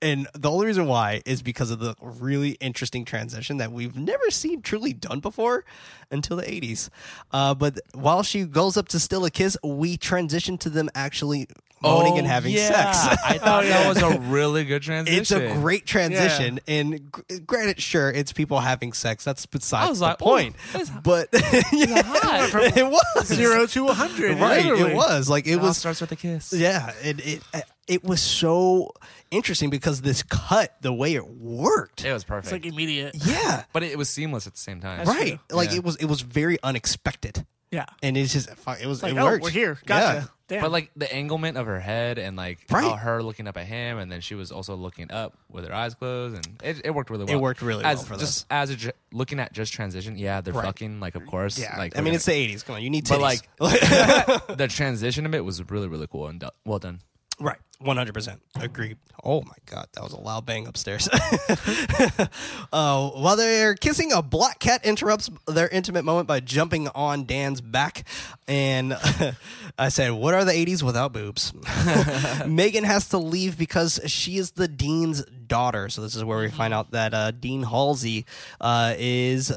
And 0.04 0.28
the 0.34 0.50
only 0.50 0.66
reason 0.66 0.88
why 0.88 1.22
is 1.28 1.44
because 1.44 1.70
of 1.70 1.78
the 1.80 1.94
really 2.02 2.52
interesting 2.54 3.06
transition 3.06 3.58
that 3.58 3.72
we've 3.72 3.96
never 3.96 4.32
seen 4.32 4.64
truly 4.64 4.94
done 4.94 5.20
before 5.20 5.64
until 6.10 6.38
the 6.38 6.44
80s. 6.44 6.90
Uh, 7.32 7.54
but 7.54 7.80
while 7.94 8.24
she 8.24 8.46
goes 8.46 8.78
up 8.78 8.88
to 8.90 9.00
steal 9.00 9.26
a 9.26 9.30
kiss, 9.30 9.58
we 9.64 9.98
transition 9.98 10.58
to 10.60 10.72
them 10.72 10.90
actually 10.96 11.48
moaning 11.82 12.18
and 12.18 12.28
oh, 12.28 12.30
having 12.30 12.56
sex. 12.56 12.98
I 13.26 13.38
thought 13.38 13.64
that 13.64 13.88
was 13.88 14.02
a 14.02 14.20
really 14.30 14.66
good 14.66 14.82
transition. 14.82 15.20
It's 15.22 15.32
a 15.32 15.54
great 15.60 15.86
transition, 15.86 16.60
and 16.68 17.12
gr- 17.12 17.22
granted, 17.46 17.82
sure, 17.82 18.10
it's 18.10 18.32
people 18.34 18.60
having 18.60 18.94
sex. 18.94 19.24
That's 19.24 19.46
besides 19.46 19.90
was 19.90 20.00
the 20.00 20.06
like, 20.06 20.20
point. 20.20 20.56
But 21.04 21.30
yeah, 21.34 22.02
hot. 22.04 22.78
it 22.78 22.86
was 22.86 23.28
Zero 23.28 23.66
to 23.68 23.88
a 23.88 23.94
hundred. 23.94 24.38
right. 24.40 24.64
literally. 24.66 24.92
It 24.92 24.96
was 24.96 25.30
like 25.30 25.48
it 25.48 25.52
It 25.54 25.60
all 25.60 25.68
was. 25.68 25.78
starts 25.78 26.02
with 26.02 26.12
a 26.12 26.16
kiss. 26.16 26.54
Yeah, 26.54 26.92
it 27.04 27.26
it 27.26 27.42
it 27.88 28.04
was 28.04 28.22
so 28.22 28.92
interesting 29.32 29.70
because 29.70 30.02
this 30.02 30.24
cut, 30.24 30.76
the 30.82 30.94
way 30.94 31.16
it 31.16 31.28
worked. 31.28 32.06
It 32.06 32.14
was 32.14 32.22
It's 32.22 32.28
perfect. 32.30 32.52
like 32.52 32.66
immediate. 32.66 33.16
Yeah, 33.26 33.64
but 33.74 33.84
it 33.84 33.98
was 33.98 34.10
seamless 34.10 34.48
at 34.48 34.54
the 34.54 34.60
same 34.60 34.80
time. 34.80 35.00
That's 35.00 35.10
right. 35.10 35.40
true. 35.50 35.58
Like 35.58 35.72
Yeah. 35.72 35.78
it 35.78 35.84
was 35.84 35.96
it 35.98 36.06
was 36.06 36.22
very 36.22 36.58
unexpected. 36.64 37.46
Yeah. 37.72 37.86
and 38.04 38.16
it's 38.18 38.34
just 38.34 38.50
fu- 38.56 38.72
it 38.72 38.86
was 38.86 39.02
like, 39.02 39.14
it 39.14 39.18
oh, 39.18 39.24
worked. 39.26 39.44
we're 39.44 39.50
here. 39.50 39.78
Yeah. 39.84 39.86
Gotcha. 39.86 40.30
Damn. 40.50 40.62
But 40.64 40.72
like 40.72 40.92
the 40.98 41.10
anglement 41.14 41.58
of 41.58 41.66
her 41.66 41.80
head 41.80 42.18
and 42.18 42.36
like 42.36 42.60
Right. 42.70 42.84
how 42.84 42.98
her 42.98 43.24
looking 43.24 43.48
up 43.48 43.56
at 43.58 43.66
him, 43.66 43.98
and 43.98 44.12
then 44.12 44.20
she 44.20 44.36
was 44.36 44.52
also 44.52 44.76
looking 44.76 45.10
up 45.10 45.38
with 45.50 45.66
her 45.66 45.74
eyes 45.74 45.94
closed, 45.96 46.36
and 46.36 46.62
it, 46.62 46.82
it 46.84 46.92
worked 46.92 47.10
really 47.10 47.24
well. 47.24 47.34
It 47.34 47.40
worked 47.40 47.62
really 47.62 47.86
as, 47.86 48.00
well 48.00 48.06
for 48.06 48.16
just 48.18 48.46
as 48.52 48.70
a, 48.70 48.76
ju- 48.76 48.92
looking 49.14 49.40
at 49.40 49.54
just 49.54 49.72
transition. 49.72 50.18
Yeah, 50.18 50.42
they're 50.42 50.54
Right. 50.54 50.66
fucking 50.66 51.00
like, 51.00 51.16
of 51.16 51.26
course. 51.26 51.58
Yeah, 51.58 51.78
like 51.78 51.96
I 51.96 52.00
we're 52.00 52.04
mean 52.04 52.12
gonna- 52.12 52.16
it's 52.18 52.26
the 52.26 52.34
'80s. 52.34 52.66
Come 52.66 52.76
on, 52.76 52.82
you 52.82 52.90
need 52.90 53.06
to 53.06 53.18
But, 53.18 53.42
titties. 53.60 54.48
the 54.58 54.68
transition 54.68 55.26
of 55.26 55.34
it 55.34 55.46
was 55.46 55.64
really 55.72 55.88
really 55.88 56.08
cool 56.08 56.28
and 56.28 56.42
do- 56.42 56.50
well 56.66 56.80
done. 56.80 57.00
Right. 57.42 57.58
100%. 57.82 58.40
agree. 58.60 58.96
Oh 59.24 59.42
my 59.42 59.56
God. 59.66 59.88
That 59.94 60.04
was 60.04 60.14
a 60.14 60.20
loud 60.20 60.46
bang 60.46 60.68
upstairs. 60.68 61.10
uh, 62.74 63.10
while 63.10 63.36
they're 63.36 63.74
kissing, 63.74 64.12
a 64.12 64.22
black 64.22 64.60
cat 64.60 64.86
interrupts 64.86 65.30
their 65.48 65.68
intimate 65.68 66.06
moment 66.06 66.28
by 66.28 66.40
jumping 66.42 66.88
on 66.90 67.26
Dan's 67.26 67.60
back. 67.60 68.06
And 68.48 68.96
I 69.80 69.90
said, 69.90 70.12
What 70.12 70.36
are 70.36 70.46
the 70.46 70.52
80s 70.52 70.84
without 70.84 71.12
boobs? 71.12 71.54
Megan 72.46 72.84
has 72.84 73.10
to 73.10 73.18
leave 73.18 73.58
because 73.58 74.00
she 74.06 74.38
is 74.38 74.52
the 74.52 74.68
dean's 74.68 75.26
daughter. 75.26 75.90
So 75.90 76.02
this 76.02 76.16
is 76.16 76.24
where 76.24 76.40
we 76.40 76.50
find 76.50 76.74
out 76.74 76.92
that 76.92 77.14
uh, 77.14 77.32
Dean 77.32 77.64
Halsey 77.64 78.26
uh, 78.60 78.94
is 78.98 79.52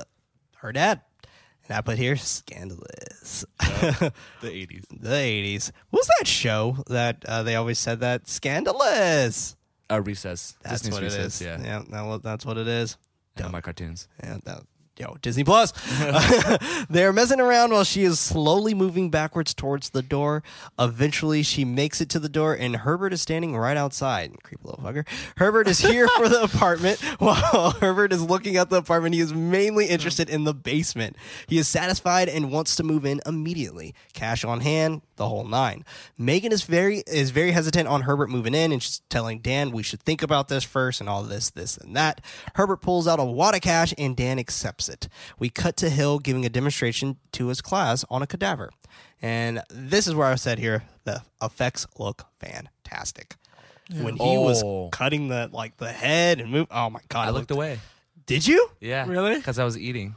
her 0.57 0.73
dad. 0.73 1.03
And 1.69 1.77
I 1.77 1.81
put 1.81 1.99
here, 1.99 2.17
scandalous. 2.17 3.45
The 3.81 4.13
eighties. 4.51 4.85
the 4.91 5.09
80s. 5.09 5.71
What's 5.91 6.09
that 6.19 6.27
show 6.27 6.77
that 6.89 7.25
uh, 7.27 7.43
they 7.43 7.57
always 7.57 7.79
said 7.79 8.01
that? 8.01 8.29
Scandalous. 8.29 9.57
Uh, 9.91 10.01
recess. 10.03 10.57
That's 10.63 10.83
Disney's 10.83 10.95
what 10.95 11.03
recess. 11.03 11.41
it 11.41 11.45
is. 11.47 11.63
Yeah. 11.63 11.63
Yeah, 11.63 11.83
that, 11.91 12.23
that's 12.23 12.47
what 12.47 12.59
it 12.59 12.69
is. 12.69 12.97
And 13.37 13.51
my 13.53 13.61
cartoons. 13.61 14.09
Yeah, 14.23 14.39
that, 14.45 14.63
yo, 14.97 15.17
Disney 15.23 15.45
Plus. 15.45 15.73
They're 16.89 17.13
messing 17.13 17.41
around 17.41 17.73
while 17.73 17.85
she 17.85 18.05
is 18.05 18.21
slowly 18.21 18.75
moving 18.75 19.11
backwards 19.11 19.55
towards 19.55 19.91
the 19.91 20.03
door. 20.03 20.43
Eventually, 20.79 21.43
she 21.43 21.65
makes 21.65 22.01
it 22.01 22.09
to 22.11 22.19
the 22.19 22.29
door, 22.29 22.55
and 22.55 22.77
Herbert 22.77 23.13
is 23.13 23.21
standing 23.21 23.57
right 23.57 23.77
outside. 23.77 24.43
Creepy 24.43 24.63
little 24.65 24.85
fucker. 24.85 25.07
Herbert 25.37 25.69
is 25.69 25.81
here 25.81 26.09
for 26.09 26.29
the 26.29 26.43
apartment. 26.55 27.01
While 27.19 27.73
Herbert 27.81 28.13
is 28.13 28.23
looking 28.23 28.57
at 28.57 28.71
the 28.71 28.77
apartment, 28.77 29.15
he 29.15 29.21
is 29.21 29.33
mainly 29.33 29.87
interested 29.87 30.29
in 30.29 30.45
the 30.45 30.55
basement. 30.55 31.17
He 31.49 31.59
is 31.59 31.69
satisfied 31.69 32.29
and 32.29 32.53
wants 32.53 32.77
to 32.77 32.83
move 32.83 33.05
in 33.05 33.21
immediately. 33.27 33.95
Cash 34.13 34.45
on 34.45 34.61
hand, 34.61 35.03
the 35.17 35.29
whole 35.29 35.45
nine. 35.45 35.85
Megan 36.19 36.53
is 36.53 36.65
very 36.65 36.99
is 37.07 37.31
very 37.31 37.53
hesitant 37.53 37.89
on 37.89 38.03
Herbert 38.03 38.31
moving 38.31 38.55
in, 38.55 38.73
and 38.73 38.83
she's 38.83 39.01
telling 39.09 39.41
Dan 39.41 39.71
we 39.71 39.83
should 39.83 40.03
think 40.03 40.23
about 40.23 40.49
this 40.49 40.65
first, 40.65 41.01
and 41.01 41.09
all 41.09 41.23
this, 41.23 41.51
this, 41.51 41.77
and 41.77 41.95
that. 41.97 42.21
Herbert 42.55 42.79
pulls 42.79 43.07
out 43.07 43.21
a 43.21 43.25
wad 43.25 43.55
of 43.55 43.61
cash, 43.61 43.95
and 43.99 44.17
Dan 44.17 44.39
accepts 44.39 44.84
it. 44.89 45.09
We 45.39 45.51
cut 45.51 45.77
to 45.79 45.91
Hill 45.91 46.19
giving 46.19 46.45
a 46.45 46.49
demonstration 46.49 47.17
to 47.33 47.49
his 47.49 47.61
class 47.61 48.05
on 48.11 48.23
a 48.23 48.27
cadaver, 48.27 48.71
and 49.23 49.63
this 49.71 50.07
is 50.07 50.15
where 50.15 50.27
I 50.29 50.35
said 50.37 50.59
here 50.59 50.85
the 51.05 51.23
effects 51.43 51.87
look 51.99 52.27
fantastic. 52.41 53.37
When 53.91 54.17
he 54.17 54.39
was 54.39 54.63
Oh. 54.65 54.89
cutting 54.91 55.29
the 55.29 55.51
like 55.53 55.77
the 55.77 55.93
head 55.93 56.41
and 56.41 56.51
move, 56.51 56.67
oh 56.71 56.89
my 56.91 57.01
god! 57.09 57.27
I 57.27 57.29
it 57.29 57.33
looked 57.33 57.51
away. 57.51 57.81
Did 58.27 58.47
you? 58.47 58.71
Yeah. 58.81 59.07
Really? 59.07 59.37
Because 59.37 59.59
I 59.59 59.65
was 59.65 59.77
eating. 59.77 60.15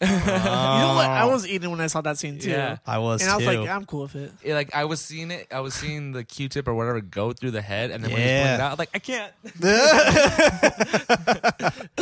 you 0.02 0.08
know 0.08 0.94
what? 0.96 1.10
I 1.10 1.26
was 1.26 1.46
eating 1.46 1.70
when 1.70 1.80
I 1.80 1.86
saw 1.88 2.00
that 2.00 2.16
scene 2.18 2.38
too. 2.38 2.50
Yeah. 2.50 2.78
I 2.86 2.98
was 2.98 3.20
And 3.20 3.30
I 3.30 3.36
was 3.36 3.44
too. 3.44 3.60
like, 3.60 3.68
I'm 3.68 3.84
cool 3.84 4.02
with 4.02 4.16
it. 4.16 4.32
It, 4.42 4.54
like 4.54 4.74
I 4.74 4.86
was 4.86 5.00
seeing 5.00 5.30
it, 5.30 5.48
I 5.52 5.60
was 5.60 5.74
seeing 5.74 6.12
the 6.12 6.24
Q-tip 6.24 6.66
or 6.68 6.74
whatever 6.74 7.00
go 7.02 7.32
through 7.32 7.50
the 7.50 7.60
head, 7.62 7.90
and 7.90 8.02
then 8.02 8.10
when 8.10 8.20
he 8.20 8.26
was 8.26 8.32
Yeah. 8.32 8.42
pulling 8.42 8.54
it 8.54 8.60
out, 8.60 8.66
I 8.66 8.70
was 8.70 8.78
like, 8.78 8.90
I 8.94 8.98
can't. 8.98 9.32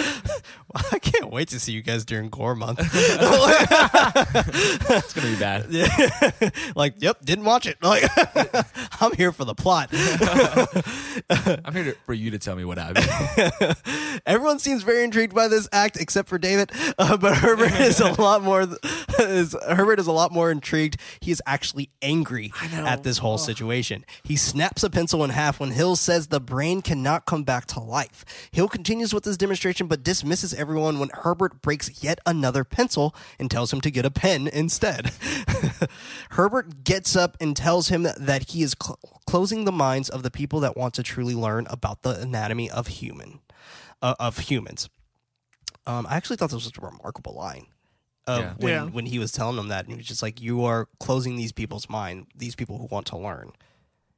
I 0.93 0.99
can't 0.99 1.31
wait 1.33 1.49
to 1.49 1.59
see 1.59 1.73
you 1.73 1.83
guys 1.83 2.05
during 2.05 2.29
Gore 2.29 2.55
Month. 2.55 2.81
It's 2.81 3.17
gonna 5.15 5.29
be 5.29 5.39
bad. 5.39 5.67
like, 6.77 6.95
yep, 6.99 7.25
didn't 7.25 7.45
watch 7.45 7.67
it. 7.67 7.83
Like, 7.83 8.05
I'm 9.01 9.15
here 9.17 9.33
for 9.33 9.45
the 9.45 9.55
plot. 9.55 9.89
I'm 11.65 11.75
here 11.75 11.85
to, 11.85 11.93
for 12.05 12.13
you 12.15 12.31
to 12.33 12.39
tell 12.39 12.55
me 12.55 12.65
what 12.65 12.79
happened. 12.79 14.21
Everyone 14.27 14.59
seems 14.59 14.83
very 14.83 15.05
intrigued 15.05 15.35
by 15.35 15.49
this 15.49 15.69
act, 15.73 15.99
except 15.99 16.29
for 16.29 16.39
David. 16.39 16.71
Uh, 16.99 17.17
but 17.17 17.37
Herbert 17.37 17.71
is 17.89 18.01
a 18.01 18.21
lot 18.21 18.43
more. 18.43 18.67
Is, 19.19 19.57
Herbert 19.69 19.99
is 19.99 20.07
a 20.07 20.13
lot 20.13 20.31
more 20.31 20.49
intrigued. 20.49 20.97
He 21.21 21.33
is 21.33 21.43
actually 21.45 21.91
angry 22.01 22.53
at 22.73 23.03
this 23.03 23.19
whole 23.19 23.37
situation. 23.37 24.05
He 24.23 24.37
snaps 24.37 24.85
a 24.85 24.91
pencil 24.91 25.25
in 25.25 25.31
half 25.31 25.59
when 25.59 25.73
Hill 25.73 25.97
says 25.97 26.29
the 26.29 26.41
brain 26.41 26.83
cannot 26.83 27.27
come 27.27 27.43
back 27.43 27.67
to 27.67 27.81
life. 27.81 28.25
Hill 28.53 28.69
continues 28.69 29.13
with 29.13 29.25
his 29.25 29.37
demonstration, 29.37 29.89
but 29.89 30.05
dismisses 30.05 30.55
everyone 30.55 31.01
when 31.01 31.11
Herbert 31.13 31.63
breaks 31.63 32.01
yet 32.03 32.21
another 32.27 32.63
pencil 32.63 33.13
and 33.41 33.51
tells 33.51 33.73
him 33.73 33.81
to 33.81 33.91
get 33.91 34.07
a 34.07 34.11
pen 34.11 34.47
instead. 34.47 35.11
Herbert 36.31 36.85
gets 36.85 37.17
up 37.17 37.37
and 37.41 37.57
tells 37.57 37.89
him 37.89 38.05
that 38.05 38.51
he 38.51 38.63
is 38.63 38.77
cl- 38.81 39.01
closing 39.27 39.65
the 39.65 39.73
minds 39.73 40.09
of 40.09 40.23
the 40.23 40.31
people 40.31 40.61
that 40.61 40.77
want 40.77 40.95
to 40.95 41.03
truly 41.03 41.35
learn 41.35 41.67
about 41.71 42.03
the 42.03 42.21
anatomy 42.21 42.71
of 42.71 42.87
human 42.87 43.41
uh, 44.01 44.15
of 44.21 44.39
humans. 44.39 44.89
Um, 45.87 46.07
I 46.09 46.17
actually 46.17 46.37
thought 46.37 46.51
this 46.51 46.65
was 46.67 46.73
a 46.77 46.87
remarkable 46.87 47.35
line. 47.35 47.67
Uh, 48.29 48.39
Yeah. 48.41 48.55
when 48.59 48.69
Yeah. 48.73 48.85
when 48.85 49.07
he 49.07 49.19
was 49.19 49.33
telling 49.33 49.57
them 49.57 49.69
that, 49.69 49.85
and 49.87 49.93
he 49.93 49.97
was 49.97 50.07
just 50.07 50.23
like, 50.23 50.41
"You 50.41 50.65
are 50.65 50.87
closing 51.01 51.37
these 51.37 51.53
people's 51.53 51.89
mind, 51.89 52.27
these 52.37 52.55
people 52.55 52.79
who 52.79 52.87
want 52.91 53.07
to 53.09 53.17
learn." 53.19 53.53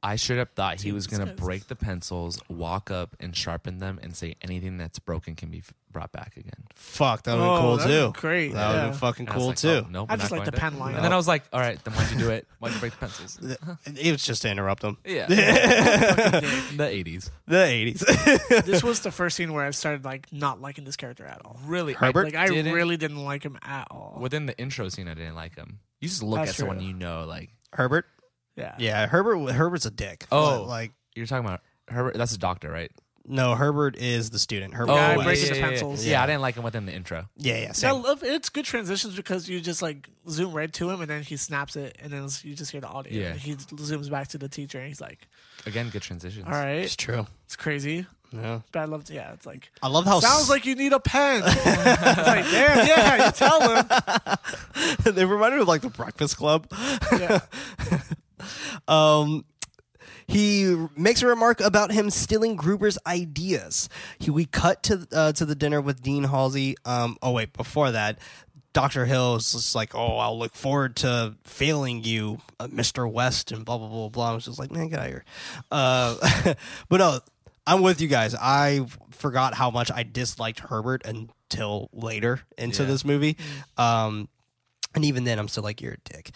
I 0.03 0.15
straight 0.15 0.39
up 0.39 0.55
thought 0.55 0.81
he 0.81 0.91
was 0.91 1.05
gonna 1.07 1.27
break 1.33 1.67
the 1.67 1.75
pencils, 1.75 2.39
walk 2.49 2.89
up 2.89 3.15
and 3.19 3.35
sharpen 3.35 3.77
them, 3.77 3.99
and 4.01 4.15
say 4.15 4.35
anything 4.41 4.77
that's 4.77 4.97
broken 4.97 5.35
can 5.35 5.49
be 5.49 5.59
f- 5.59 5.73
brought 5.91 6.11
back 6.11 6.37
again. 6.37 6.65
Fuck, 6.73 7.23
that 7.23 7.33
would 7.37 7.41
have 7.43 7.49
Oh, 7.51 7.77
been 7.77 7.85
cool 7.85 8.11
too. 8.13 8.19
great, 8.19 8.53
That 8.53 8.67
would 8.69 8.75
have 8.77 8.83
yeah. 8.85 8.89
been 8.89 8.97
fucking 8.99 9.27
And 9.27 9.33
I 9.33 9.35
was 9.37 9.41
cool 9.41 9.47
like, 9.49 9.57
too. 9.57 9.85
oh, 9.85 9.89
nope, 9.91 10.07
I 10.09 10.13
we're 10.13 10.17
just 10.17 10.31
not 10.31 10.37
like 10.37 10.45
the 10.45 10.51
going 10.51 10.59
pen 10.61 10.73
there. 10.73 10.79
line. 10.81 10.95
And 10.95 11.03
then 11.05 11.13
I 11.13 11.17
was 11.17 11.27
like, 11.27 11.43
all 11.53 11.59
right, 11.59 11.83
then 11.83 11.93
why'd 11.93 12.11
you 12.11 12.17
do 12.17 12.29
it? 12.31 12.47
Why'd 12.59 12.73
you 12.73 12.79
break 12.79 12.93
the 12.93 12.97
pencils? 12.99 13.39
It 13.95 14.11
was 14.11 14.23
just 14.23 14.41
to 14.41 14.49
interrupt 14.49 14.81
them. 14.81 14.97
Yeah, 15.05 15.27
the 15.27 16.83
'80s. 16.83 17.29
The 17.47 17.63
eighties. 17.65 17.99
this 18.65 18.81
was 18.83 19.01
the 19.01 19.11
first 19.11 19.35
scene 19.35 19.51
where 19.53 19.65
I 19.65 19.71
started 19.71 20.05
like 20.05 20.31
not 20.31 20.61
liking 20.61 20.83
this 20.85 20.95
character 20.95 21.25
at 21.25 21.41
all. 21.45 21.59
Really, 21.65 21.93
Herbert? 21.93 22.25
Like 22.25 22.35
I 22.35 22.47
didn't- 22.47 22.73
really 22.73 22.97
didn't 22.97 23.23
like 23.23 23.43
him 23.43 23.57
at 23.61 23.87
all. 23.91 24.17
within 24.19 24.45
the 24.45 24.57
intro 24.57 24.89
scene, 24.89 25.07
I 25.07 25.13
didn't 25.13 25.35
like 25.35 25.55
him. 25.55 25.79
You 25.99 26.07
just 26.07 26.23
look 26.23 26.39
That's 26.39 26.51
at 26.51 26.55
someone 26.55 26.77
true. 26.77 26.87
you 26.87 26.93
know, 26.93 27.25
like 27.25 27.49
Herbert. 27.73 28.05
Yeah. 28.55 28.75
Yeah, 28.77 29.07
Herbert. 29.07 29.51
Herbert's 29.51 29.85
a 29.85 29.91
dick. 29.91 30.25
Oh. 30.31 30.65
like 30.67 30.91
you're 31.15 31.25
talking 31.25 31.45
about 31.45 31.61
Herbert. 31.87 32.15
That's 32.15 32.33
a 32.33 32.37
doctor, 32.39 32.69
right? 32.71 32.91
no, 33.23 33.53
Herbert 33.53 33.95
is 33.97 34.31
the 34.31 34.39
student. 34.39 34.73
Herbert. 34.73 34.93
Oh, 34.93 34.95
guy 34.95 35.15
West. 35.15 35.25
breaking 35.27 35.45
yeah, 35.45 35.53
the 35.53 35.59
yeah, 35.59 35.67
pencils. 35.69 36.05
Yeah, 36.05 36.11
Yeah. 36.13 36.23
I 36.23 36.25
didn't 36.25 36.41
like 36.41 36.55
him 36.55 36.63
within 36.63 36.85
the 36.87 36.91
intro. 36.93 37.29
Yeah, 37.37 37.57
yeah. 37.61 37.69
I 37.69 37.71
Same. 37.73 38.01
love 38.01 38.23
it's 38.23 38.49
good 38.49 38.65
transitions 38.65 39.15
because 39.15 39.47
you 39.47 39.61
just 39.61 39.81
like 39.81 40.09
zoom 40.27 40.53
right 40.53 40.73
to 40.73 40.89
him 40.89 41.01
and 41.01 41.09
then 41.09 41.21
he 41.21 41.37
snaps 41.37 41.75
it 41.75 41.97
and 42.01 42.11
then 42.11 42.27
you 42.41 42.55
just 42.55 42.71
hear 42.71 42.81
the 42.81 42.87
audio. 42.87 43.13
Yeah. 43.13 43.27
And 43.29 43.39
he 43.39 43.53
zooms 43.55 44.09
back 44.09 44.29
to 44.29 44.39
the 44.39 44.49
teacher 44.49 44.79
and 44.79 44.87
he's 44.87 44.99
like, 44.99 45.27
Again, 45.67 45.89
good 45.89 46.01
transitions. 46.01 46.45
"All 46.47 46.51
right, 46.53 46.77
It's 46.79 46.95
true. 46.95 47.27
it's 47.45 47.55
crazy, 47.55 48.07
Yeah. 48.33 48.61
but 48.71 48.79
I 48.79 48.85
love 48.85 49.07
yeah, 49.11 49.33
it's 49.33 49.45
like 49.45 49.71
I 49.83 49.87
love 49.87 50.05
how 50.05 50.19
sounds 50.19 50.49
like 50.49 50.65
you 50.65 50.73
need 50.73 50.91
a 50.91 50.99
pen." 50.99 51.43
it's 51.45 51.65
like, 51.65 52.45
damn, 52.49 52.87
yeah, 52.87 53.25
you 53.27 53.31
tell 53.33 53.75
him. 53.75 53.85
they 55.15 55.25
reminded 55.25 55.57
me 55.57 55.61
of 55.61 55.67
like 55.67 55.81
the 55.81 55.89
Breakfast 55.91 56.37
Club. 56.37 56.65
Yeah. 57.11 57.41
Um, 58.87 59.45
he 60.27 60.87
makes 60.95 61.21
a 61.21 61.27
remark 61.27 61.59
about 61.59 61.91
him 61.91 62.09
stealing 62.09 62.55
Gruber's 62.55 62.97
ideas. 63.05 63.89
He, 64.19 64.31
we 64.31 64.45
cut 64.45 64.83
to 64.83 65.07
uh, 65.11 65.31
to 65.33 65.45
the 65.45 65.55
dinner 65.55 65.81
with 65.81 66.01
Dean 66.01 66.23
Halsey. 66.25 66.75
Um, 66.85 67.17
oh 67.21 67.31
wait, 67.31 67.51
before 67.53 67.91
that, 67.91 68.19
Doctor 68.73 69.05
Hill 69.05 69.35
is 69.35 69.51
just 69.51 69.75
like, 69.75 69.93
"Oh, 69.93 70.17
I'll 70.17 70.37
look 70.39 70.53
forward 70.55 70.95
to 70.97 71.35
failing 71.43 72.03
you, 72.03 72.39
uh, 72.59 72.69
Mister 72.71 73.05
West," 73.07 73.51
and 73.51 73.65
blah 73.65 73.77
blah 73.77 73.89
blah 73.89 74.09
blah. 74.09 74.31
I 74.31 74.33
was 74.33 74.45
just 74.45 74.59
like, 74.59 74.71
"Man, 74.71 74.87
get 74.87 74.99
out 74.99 75.05
of 75.05 75.11
here." 75.11 75.25
Uh, 75.69 76.53
but 76.89 76.97
no, 76.97 77.19
I'm 77.67 77.81
with 77.81 77.99
you 77.99 78.07
guys. 78.07 78.33
I 78.33 78.85
forgot 79.09 79.53
how 79.53 79.69
much 79.69 79.91
I 79.91 80.03
disliked 80.03 80.59
Herbert 80.61 81.01
until 81.05 81.89
later 81.91 82.39
into 82.57 82.83
Yeah. 82.83 82.87
this 82.89 83.03
movie. 83.03 83.35
Um, 83.77 84.29
and 84.93 85.05
even 85.05 85.23
then, 85.23 85.39
I'm 85.39 85.47
still 85.47 85.63
like, 85.63 85.81
you're 85.81 85.93
a 85.93 85.97
dick. 86.03 86.31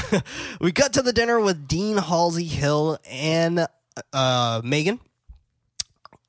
we 0.60 0.72
cut 0.72 0.92
to 0.92 1.02
the 1.02 1.12
dinner 1.12 1.40
with 1.40 1.66
Dean 1.66 1.96
Halsey 1.96 2.44
Hill 2.44 2.98
and 3.10 3.66
uh, 4.12 4.60
Megan. 4.64 5.00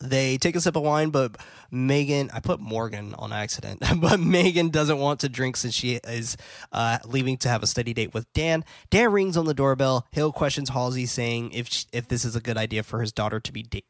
They 0.01 0.37
take 0.37 0.55
a 0.55 0.61
sip 0.61 0.77
of 0.77 0.83
wine, 0.83 1.09
but 1.09 1.37
Megan, 1.71 2.31
I 2.33 2.39
put 2.39 2.59
Morgan 2.59 3.13
on 3.19 3.33
accident, 3.33 3.83
but 3.97 4.19
Megan 4.19 4.69
doesn't 4.69 4.97
want 4.97 5.19
to 5.19 5.29
drink 5.29 5.57
since 5.57 5.73
she 5.73 5.95
is 5.95 6.37
uh, 6.71 6.99
leaving 7.05 7.37
to 7.37 7.49
have 7.49 7.63
a 7.63 7.67
study 7.67 7.93
date 7.93 8.13
with 8.13 8.31
Dan. 8.33 8.63
Dan 8.89 9.11
rings 9.11 9.37
on 9.37 9.45
the 9.45 9.53
doorbell. 9.53 10.07
Hill 10.11 10.31
questions 10.31 10.69
Halsey, 10.69 11.05
saying 11.05 11.51
if 11.51 11.67
sh 11.69 11.85
if 11.91 12.07
this 12.07 12.23
is 12.23 12.35
a 12.35 12.41
good 12.41 12.57
idea 12.57 12.81
for 12.81 13.01
his 13.01 13.11
daughter 13.11 13.39
to 13.41 13.51
be 13.51 13.63
da- 13.63 13.83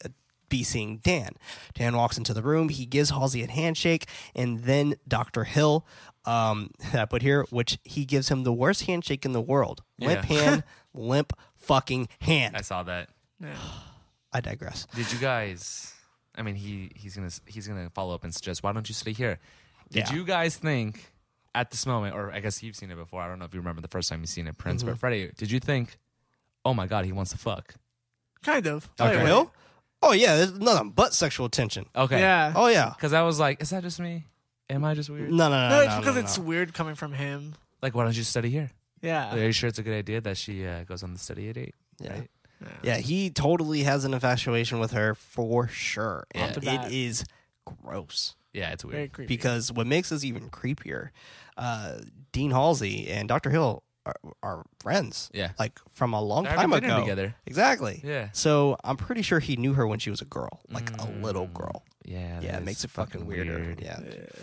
be 0.49 0.63
seeing 0.63 0.97
Dan. 0.97 1.33
Dan 1.75 1.95
walks 1.95 2.17
into 2.17 2.33
the 2.33 2.41
room. 2.41 2.69
He 2.69 2.85
gives 2.85 3.11
Halsey 3.11 3.43
a 3.43 3.47
handshake, 3.47 4.07
and 4.35 4.63
then 4.63 4.95
Dr. 5.07 5.43
Hill, 5.43 5.85
um, 6.29 6.71
I 6.93 7.05
put 7.05 7.21
here, 7.21 7.45
which 7.49 7.77
he 7.83 8.05
gives 8.05 8.29
him 8.29 8.43
the 8.43 8.53
worst 8.53 8.83
handshake 8.83 9.25
in 9.25 9.31
the 9.33 9.41
world. 9.41 9.83
Limp 9.99 10.29
Yeah. 10.29 10.39
hand, 10.41 10.63
limp 10.93 11.33
fucking 11.57 12.07
hand. 12.21 12.55
I 12.55 12.61
saw 12.61 12.83
that. 12.83 13.09
Yeah. 13.41 13.55
I 14.33 14.41
digress. 14.41 14.85
Did 14.95 15.11
you 15.11 15.17
guys? 15.19 15.93
I 16.35 16.43
mean, 16.43 16.55
he 16.55 16.91
he's 16.95 17.15
gonna 17.15 17.31
he's 17.47 17.67
gonna 17.67 17.89
follow 17.89 18.13
up 18.13 18.23
and 18.23 18.33
suggest, 18.33 18.61
why 18.63 18.71
don't 18.71 18.87
you 18.87 18.93
stay 18.95 19.11
here? 19.13 19.39
Did 19.89 20.07
Yeah. 20.09 20.15
you 20.15 20.23
guys 20.23 20.55
think 20.55 21.11
at 21.55 21.71
this 21.71 21.85
moment, 21.87 22.15
or 22.15 22.31
I 22.31 22.39
guess 22.39 22.61
you've 22.61 22.75
seen 22.75 22.91
it 22.91 22.95
before. 22.95 23.21
I 23.21 23.27
don't 23.27 23.39
know 23.39 23.45
if 23.45 23.53
you 23.55 23.59
remember 23.59 23.81
the 23.81 23.87
first 23.87 24.07
time 24.07 24.21
you 24.21 24.27
seen 24.27 24.45
it, 24.47 24.55
Prince. 24.57 24.83
Mm-hmm. 24.83 24.91
But 24.91 24.99
Freddie, 24.99 25.31
did 25.35 25.49
you 25.49 25.59
think, 25.59 25.97
oh 26.63 26.75
my 26.75 26.85
god, 26.85 27.05
he 27.05 27.11
wants 27.11 27.31
to 27.31 27.39
fuck? 27.39 27.73
Kind 28.43 28.67
of. 28.67 28.87
Dr. 28.97 29.17
Wait, 29.17 29.33
wait. 29.33 29.47
Oh 30.03 30.11
yeah, 30.13 30.35
there's 30.37 30.53
nothing 30.53 30.91
but 30.91 31.13
sexual 31.15 31.49
tension. 31.49 31.87
Okay, 31.95 32.19
Yeah. 32.19 32.53
Oh 32.55 32.67
yeah. 32.67 32.91
Because 32.95 33.13
I 33.13 33.23
was 33.23 33.39
like, 33.39 33.61
is 33.63 33.71
that 33.71 33.81
just 33.83 33.99
me? 33.99 34.25
Am 34.69 34.83
I 34.85 34.93
just 34.93 35.09
weird? 35.09 35.31
No, 35.31 35.49
no, 35.49 35.49
no. 35.49 35.69
No, 35.69 35.75
no, 35.77 35.81
it's 35.81 35.93
no, 35.95 35.99
because 35.99 36.15
no, 36.15 36.21
it's 36.21 36.37
no. 36.37 36.43
weird 36.43 36.73
coming 36.73 36.95
from 36.95 37.13
him. 37.13 37.55
Like, 37.81 37.95
why 37.95 38.03
don't 38.03 38.15
you 38.15 38.23
study 38.23 38.49
here? 38.49 38.69
Yeah. 39.01 39.33
Are 39.33 39.39
you 39.39 39.51
sure 39.51 39.67
it's 39.69 39.79
a 39.79 39.83
good 39.83 39.97
idea 39.97 40.21
that 40.21 40.37
she 40.37 40.65
uh, 40.65 40.83
goes 40.83 41.03
on 41.03 41.13
the 41.13 41.19
study 41.19 41.51
date? 41.53 41.75
Yeah. 41.99 42.13
Right? 42.13 42.29
Yeah, 42.83 42.97
he 42.97 43.29
totally 43.29 43.83
has 43.83 44.03
an 44.03 44.13
infatuation 44.13 44.79
with 44.79 44.91
her 44.91 45.15
for 45.15 45.67
sure. 45.69 46.25
Yeah. 46.35 46.41
And 46.45 46.57
Off 46.57 46.61
the 46.63 46.69
it 46.73 46.77
bat. 46.81 46.91
is 46.91 47.23
gross. 47.65 48.35
Yeah, 48.53 48.71
it's 48.71 48.83
Very 48.83 48.97
weird. 49.03 49.13
creepy. 49.13 49.27
Because 49.27 49.71
what 49.71 49.87
makes 49.87 50.09
this 50.09 50.25
even 50.25 50.49
creepier, 50.49 51.09
uh, 51.57 51.99
Dean 52.33 52.51
Halsey 52.51 53.07
and 53.09 53.29
Dr. 53.29 53.49
Hill 53.49 53.83
are, 54.05 54.15
are 54.43 54.65
friends. 54.81 55.29
Yeah. 55.33 55.51
Like 55.57 55.79
from 55.93 56.13
a 56.13 56.21
long 56.21 56.43
They're 56.43 56.55
time 56.55 56.71
having 56.71 56.81
dinner 56.81 56.95
ago. 56.95 57.03
together. 57.03 57.35
Exactly. 57.45 58.01
Yeah. 58.03 58.29
So 58.33 58.75
I'm 58.83 58.97
pretty 58.97 59.21
sure 59.21 59.39
he 59.39 59.55
knew 59.55 59.73
her 59.73 59.87
when 59.87 59.99
she 59.99 60.09
was 60.09 60.19
a 60.21 60.25
girl, 60.25 60.59
like 60.69 60.89
a 60.99 61.05
little 61.21 61.47
Mm. 61.47 61.53
girl. 61.53 61.83
Yeah, 62.09 62.41
Yeah, 62.41 62.57
it 62.57 62.63
makes 62.63 62.83
it 62.83 62.89
fucking, 62.89 63.25
weirder. 63.27 63.59
weird. 63.59 63.81
Yeah. 63.81 63.99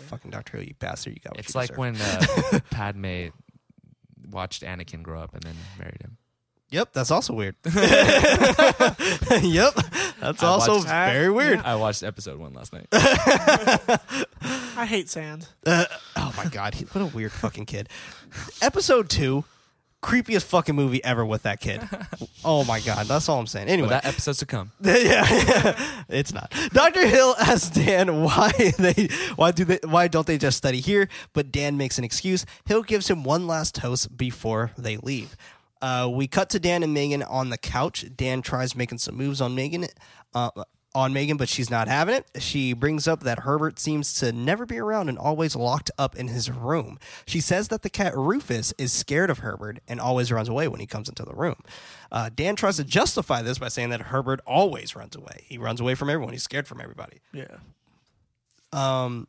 Fucking 0.07 0.31
Dr. 0.31 0.57
Who, 0.57 0.63
you 0.63 0.73
bastard. 0.79 1.13
You 1.15 1.19
got 1.19 1.33
what 1.33 1.39
It's 1.41 1.53
you 1.53 1.59
like 1.59 1.67
deserve. 1.69 1.77
when 1.79 1.95
uh, 1.97 2.59
Padme 2.71 3.27
watched 4.31 4.63
Anakin 4.63 5.03
grow 5.03 5.19
up 5.19 5.33
and 5.33 5.43
then 5.43 5.55
married 5.77 6.01
him. 6.01 6.15
Yep, 6.69 6.93
that's 6.93 7.11
also 7.11 7.33
weird. 7.33 7.55
yep, 7.65 7.73
that's 10.19 10.43
I 10.43 10.47
also 10.47 10.75
watched 10.75 10.87
very 10.87 11.29
weird. 11.29 11.59
I 11.59 11.75
watched 11.75 12.03
episode 12.03 12.39
one 12.39 12.53
last 12.53 12.71
night. 12.73 12.87
I 12.91 14.85
hate 14.87 15.09
sand. 15.09 15.47
Uh, 15.65 15.85
oh 16.17 16.33
my 16.37 16.45
god, 16.45 16.73
he, 16.75 16.83
what 16.85 17.01
a 17.01 17.05
weird 17.05 17.31
fucking 17.31 17.65
kid. 17.67 17.87
Episode 18.61 19.09
two, 19.09 19.45
creepiest 20.07 20.43
fucking 20.45 20.73
movie 20.75 21.03
ever 21.03 21.25
with 21.25 21.43
that 21.43 21.59
kid. 21.59 21.81
Oh 22.45 22.63
my 22.63 22.79
god, 22.79 23.07
that's 23.07 23.27
all 23.27 23.39
I'm 23.39 23.47
saying. 23.47 23.67
Anyway, 23.67 23.89
But 23.89 24.03
that 24.03 24.05
episode's 24.05 24.37
to 24.39 24.45
come. 24.45 24.71
yeah, 24.81 25.75
it's 26.07 26.31
not. 26.33 26.53
Dr. 26.71 27.05
Hill 27.05 27.35
asks 27.39 27.69
Dan 27.69 28.23
why 28.23 28.51
they 28.77 29.09
why 29.35 29.51
do 29.51 29.65
they 29.65 29.79
why 29.83 30.07
don't 30.07 30.25
they 30.25 30.37
just 30.37 30.55
study 30.55 30.79
here? 30.79 31.09
But 31.33 31.51
Dan 31.51 31.75
makes 31.75 31.97
an 31.97 32.05
excuse. 32.05 32.45
Hill 32.65 32.83
gives 32.83 33.09
him 33.09 33.25
one 33.25 33.47
last 33.47 33.75
toast 33.75 34.15
before 34.15 34.71
they 34.77 34.95
leave. 34.97 35.35
Uh, 35.81 36.09
we 36.09 36.27
cut 36.27 36.49
to 36.51 36.59
Dan 36.59 36.83
and 36.83 36.93
Megan 36.93 37.23
on 37.23 37.49
the 37.49 37.57
couch. 37.57 38.05
Dan 38.15 38.41
tries 38.41 38.75
making 38.75 38.99
some 38.99 39.15
moves 39.15 39.41
on 39.41 39.55
Megan, 39.55 39.87
uh, 40.33 40.51
on 40.97 41.13
Megan, 41.13 41.37
but 41.37 41.47
she's 41.47 41.69
not 41.69 41.87
having 41.87 42.15
it. 42.15 42.25
She 42.39 42.73
brings 42.73 43.07
up 43.07 43.21
that 43.21 43.39
Herbert 43.39 43.77
seems 43.77 44.15
to 44.15 44.31
never 44.31 44.65
be 44.65 44.79
around 44.79 45.09
and 45.09 45.17
always 45.19 45.55
locked 45.55 45.91
up 45.99 46.15
in 46.15 46.27
his 46.29 46.49
room. 46.49 46.97
She 47.27 47.39
says 47.39 47.67
that 47.67 47.83
the 47.83 47.89
cat 47.89 48.17
Rufus 48.17 48.73
is 48.79 48.91
scared 48.91 49.29
of 49.29 49.39
Herbert 49.39 49.77
and 49.87 49.99
always 49.99 50.31
runs 50.31 50.49
away 50.49 50.67
when 50.67 50.79
he 50.79 50.87
comes 50.87 51.07
into 51.07 51.23
the 51.23 51.35
room. 51.35 51.61
Uh, 52.11 52.31
Dan 52.33 52.55
tries 52.55 52.77
to 52.77 52.83
justify 52.83 53.43
this 53.43 53.59
by 53.59 53.67
saying 53.67 53.91
that 53.91 54.01
Herbert 54.01 54.41
always 54.47 54.95
runs 54.95 55.15
away. 55.15 55.45
He 55.47 55.59
runs 55.59 55.79
away 55.79 55.93
from 55.93 56.09
everyone. 56.09 56.33
He's 56.33 56.41
scared 56.41 56.67
from 56.67 56.81
everybody. 56.81 57.19
Yeah. 57.31 57.57
Um, 58.73 59.27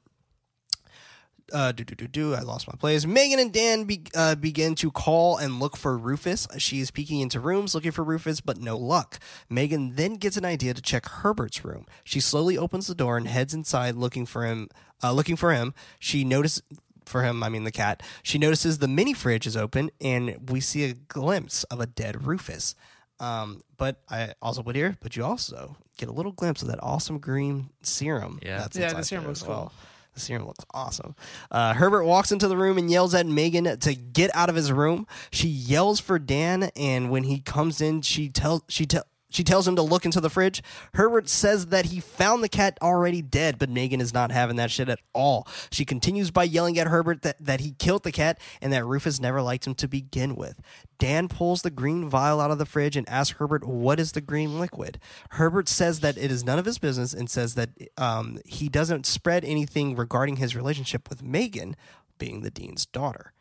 uh, 1.52 1.72
do, 1.72 1.84
do, 1.84 1.94
do, 1.94 2.06
do. 2.08 2.34
I 2.34 2.40
lost 2.40 2.66
my 2.68 2.74
place. 2.78 3.06
Megan 3.06 3.38
and 3.38 3.52
Dan 3.52 3.84
be, 3.84 4.02
uh, 4.14 4.34
begin 4.34 4.74
to 4.76 4.90
call 4.90 5.36
and 5.36 5.60
look 5.60 5.76
for 5.76 5.96
Rufus. 5.96 6.46
She 6.58 6.80
is 6.80 6.90
peeking 6.90 7.20
into 7.20 7.40
rooms 7.40 7.74
looking 7.74 7.92
for 7.92 8.02
Rufus, 8.04 8.40
but 8.40 8.58
no 8.58 8.76
luck. 8.76 9.18
Megan 9.48 9.94
then 9.96 10.14
gets 10.14 10.36
an 10.36 10.44
idea 10.44 10.74
to 10.74 10.82
check 10.82 11.06
Herbert's 11.06 11.64
room. 11.64 11.86
She 12.04 12.20
slowly 12.20 12.56
opens 12.58 12.86
the 12.86 12.94
door 12.94 13.16
and 13.16 13.26
heads 13.28 13.54
inside 13.54 13.94
looking 13.94 14.26
for 14.26 14.44
him. 14.44 14.68
Uh, 15.02 15.12
looking 15.12 15.36
for 15.36 15.52
him. 15.52 15.74
She 15.98 16.24
notices 16.24 16.62
for 17.06 17.22
him, 17.22 17.42
I 17.42 17.48
mean 17.48 17.64
the 17.64 17.70
cat. 17.72 18.02
She 18.22 18.36
notices 18.38 18.78
the 18.78 18.88
mini 18.88 19.14
fridge 19.14 19.46
is 19.46 19.56
open, 19.56 19.90
and 20.00 20.50
we 20.50 20.60
see 20.60 20.84
a 20.84 20.92
glimpse 20.92 21.64
of 21.64 21.80
a 21.80 21.86
dead 21.86 22.26
Rufus. 22.26 22.74
Um, 23.20 23.62
but 23.76 24.00
I 24.10 24.34
also 24.42 24.62
put 24.62 24.76
here, 24.76 24.96
but 25.00 25.16
you 25.16 25.24
also 25.24 25.76
get 25.96 26.08
a 26.08 26.12
little 26.12 26.32
glimpse 26.32 26.62
of 26.62 26.68
that 26.68 26.78
awesome 26.82 27.18
green 27.18 27.70
serum. 27.82 28.38
Yeah. 28.42 28.58
that's 28.58 28.76
Yeah, 28.76 28.92
the 28.92 29.02
serum 29.02 29.24
there 29.24 29.28
looks 29.30 29.42
as 29.42 29.48
well. 29.48 29.60
cool. 29.60 29.72
The 30.18 30.24
serum 30.24 30.48
looks 30.48 30.64
awesome. 30.74 31.14
Uh, 31.48 31.74
Herbert 31.74 32.04
walks 32.04 32.32
into 32.32 32.48
the 32.48 32.56
room 32.56 32.76
and 32.76 32.90
yells 32.90 33.14
at 33.14 33.24
Megan 33.24 33.78
to 33.78 33.94
get 33.94 34.34
out 34.34 34.48
of 34.48 34.56
his 34.56 34.72
room. 34.72 35.06
She 35.30 35.46
yells 35.46 36.00
for 36.00 36.18
Dan, 36.18 36.72
and 36.74 37.08
when 37.08 37.22
he 37.22 37.38
comes 37.38 37.80
in, 37.80 38.02
she 38.02 38.28
tells 38.28 38.62
she 38.68 38.84
tell. 38.84 39.04
She 39.30 39.44
tells 39.44 39.68
him 39.68 39.76
to 39.76 39.82
look 39.82 40.04
into 40.04 40.20
the 40.20 40.30
fridge. 40.30 40.62
Herbert 40.94 41.28
says 41.28 41.66
that 41.66 41.86
he 41.86 42.00
found 42.00 42.42
the 42.42 42.48
cat 42.48 42.78
already 42.80 43.20
dead, 43.20 43.58
but 43.58 43.68
Megan 43.68 44.00
is 44.00 44.14
not 44.14 44.30
having 44.30 44.56
that 44.56 44.70
shit 44.70 44.88
at 44.88 45.00
all. 45.12 45.46
She 45.70 45.84
continues 45.84 46.30
by 46.30 46.44
yelling 46.44 46.78
at 46.78 46.86
Herbert 46.86 47.22
that, 47.22 47.36
that 47.44 47.60
he 47.60 47.72
killed 47.72 48.04
the 48.04 48.12
cat 48.12 48.40
and 48.62 48.72
that 48.72 48.86
Rufus 48.86 49.20
never 49.20 49.42
liked 49.42 49.66
him 49.66 49.74
to 49.76 49.88
begin 49.88 50.34
with. 50.34 50.60
Dan 50.98 51.28
pulls 51.28 51.62
the 51.62 51.70
green 51.70 52.08
vial 52.08 52.40
out 52.40 52.50
of 52.50 52.58
the 52.58 52.66
fridge 52.66 52.96
and 52.96 53.08
asks 53.08 53.38
Herbert, 53.38 53.64
What 53.64 54.00
is 54.00 54.12
the 54.12 54.20
green 54.20 54.58
liquid? 54.58 54.98
Herbert 55.30 55.68
says 55.68 56.00
that 56.00 56.16
it 56.16 56.30
is 56.30 56.44
none 56.44 56.58
of 56.58 56.64
his 56.64 56.78
business 56.78 57.12
and 57.12 57.28
says 57.28 57.54
that 57.54 57.70
um, 57.96 58.38
he 58.44 58.68
doesn't 58.68 59.06
spread 59.06 59.44
anything 59.44 59.94
regarding 59.94 60.36
his 60.36 60.56
relationship 60.56 61.08
with 61.08 61.22
Megan, 61.22 61.76
being 62.18 62.40
the 62.40 62.50
dean's 62.50 62.86
daughter. 62.86 63.32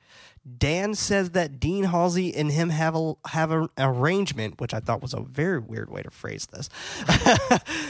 Dan 0.58 0.96
says 0.96 1.32
that 1.32 1.60
Dean 1.60 1.86
Halsey 1.86 2.34
and 2.36 2.52
him 2.52 2.70
have 2.70 2.96
a 2.96 3.16
have 3.28 3.52
an 3.52 3.70
arrangement, 3.78 4.62
which 4.62 4.74
I 4.74 4.80
thought 4.80 5.02
was 5.02 5.14
a 5.14 5.20
very 5.20 5.60
weird 5.60 5.90
way 5.90 6.02
to 6.02 6.10
phrase 6.10 6.48
this. 6.48 6.70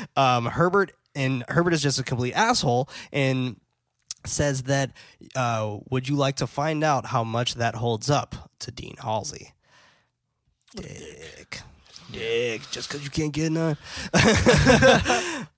um, 0.15 0.45
Herbert 0.45 0.93
and 1.13 1.43
Herbert 1.49 1.73
is 1.73 1.81
just 1.81 1.99
a 1.99 2.03
complete 2.03 2.33
asshole 2.33 2.89
and 3.11 3.59
says 4.25 4.63
that 4.63 4.91
uh, 5.35 5.77
would 5.89 6.07
you 6.07 6.15
like 6.15 6.37
to 6.37 6.47
find 6.47 6.83
out 6.83 7.07
how 7.07 7.23
much 7.23 7.55
that 7.55 7.75
holds 7.75 8.09
up 8.09 8.49
to 8.59 8.71
Dean 8.71 8.95
Halsey? 8.99 9.53
Dick. 10.75 11.61
Dick, 12.11 12.61
just 12.71 12.87
because 12.89 13.03
you 13.03 13.09
can't 13.09 13.33
get 13.33 13.51
none. 13.51 13.77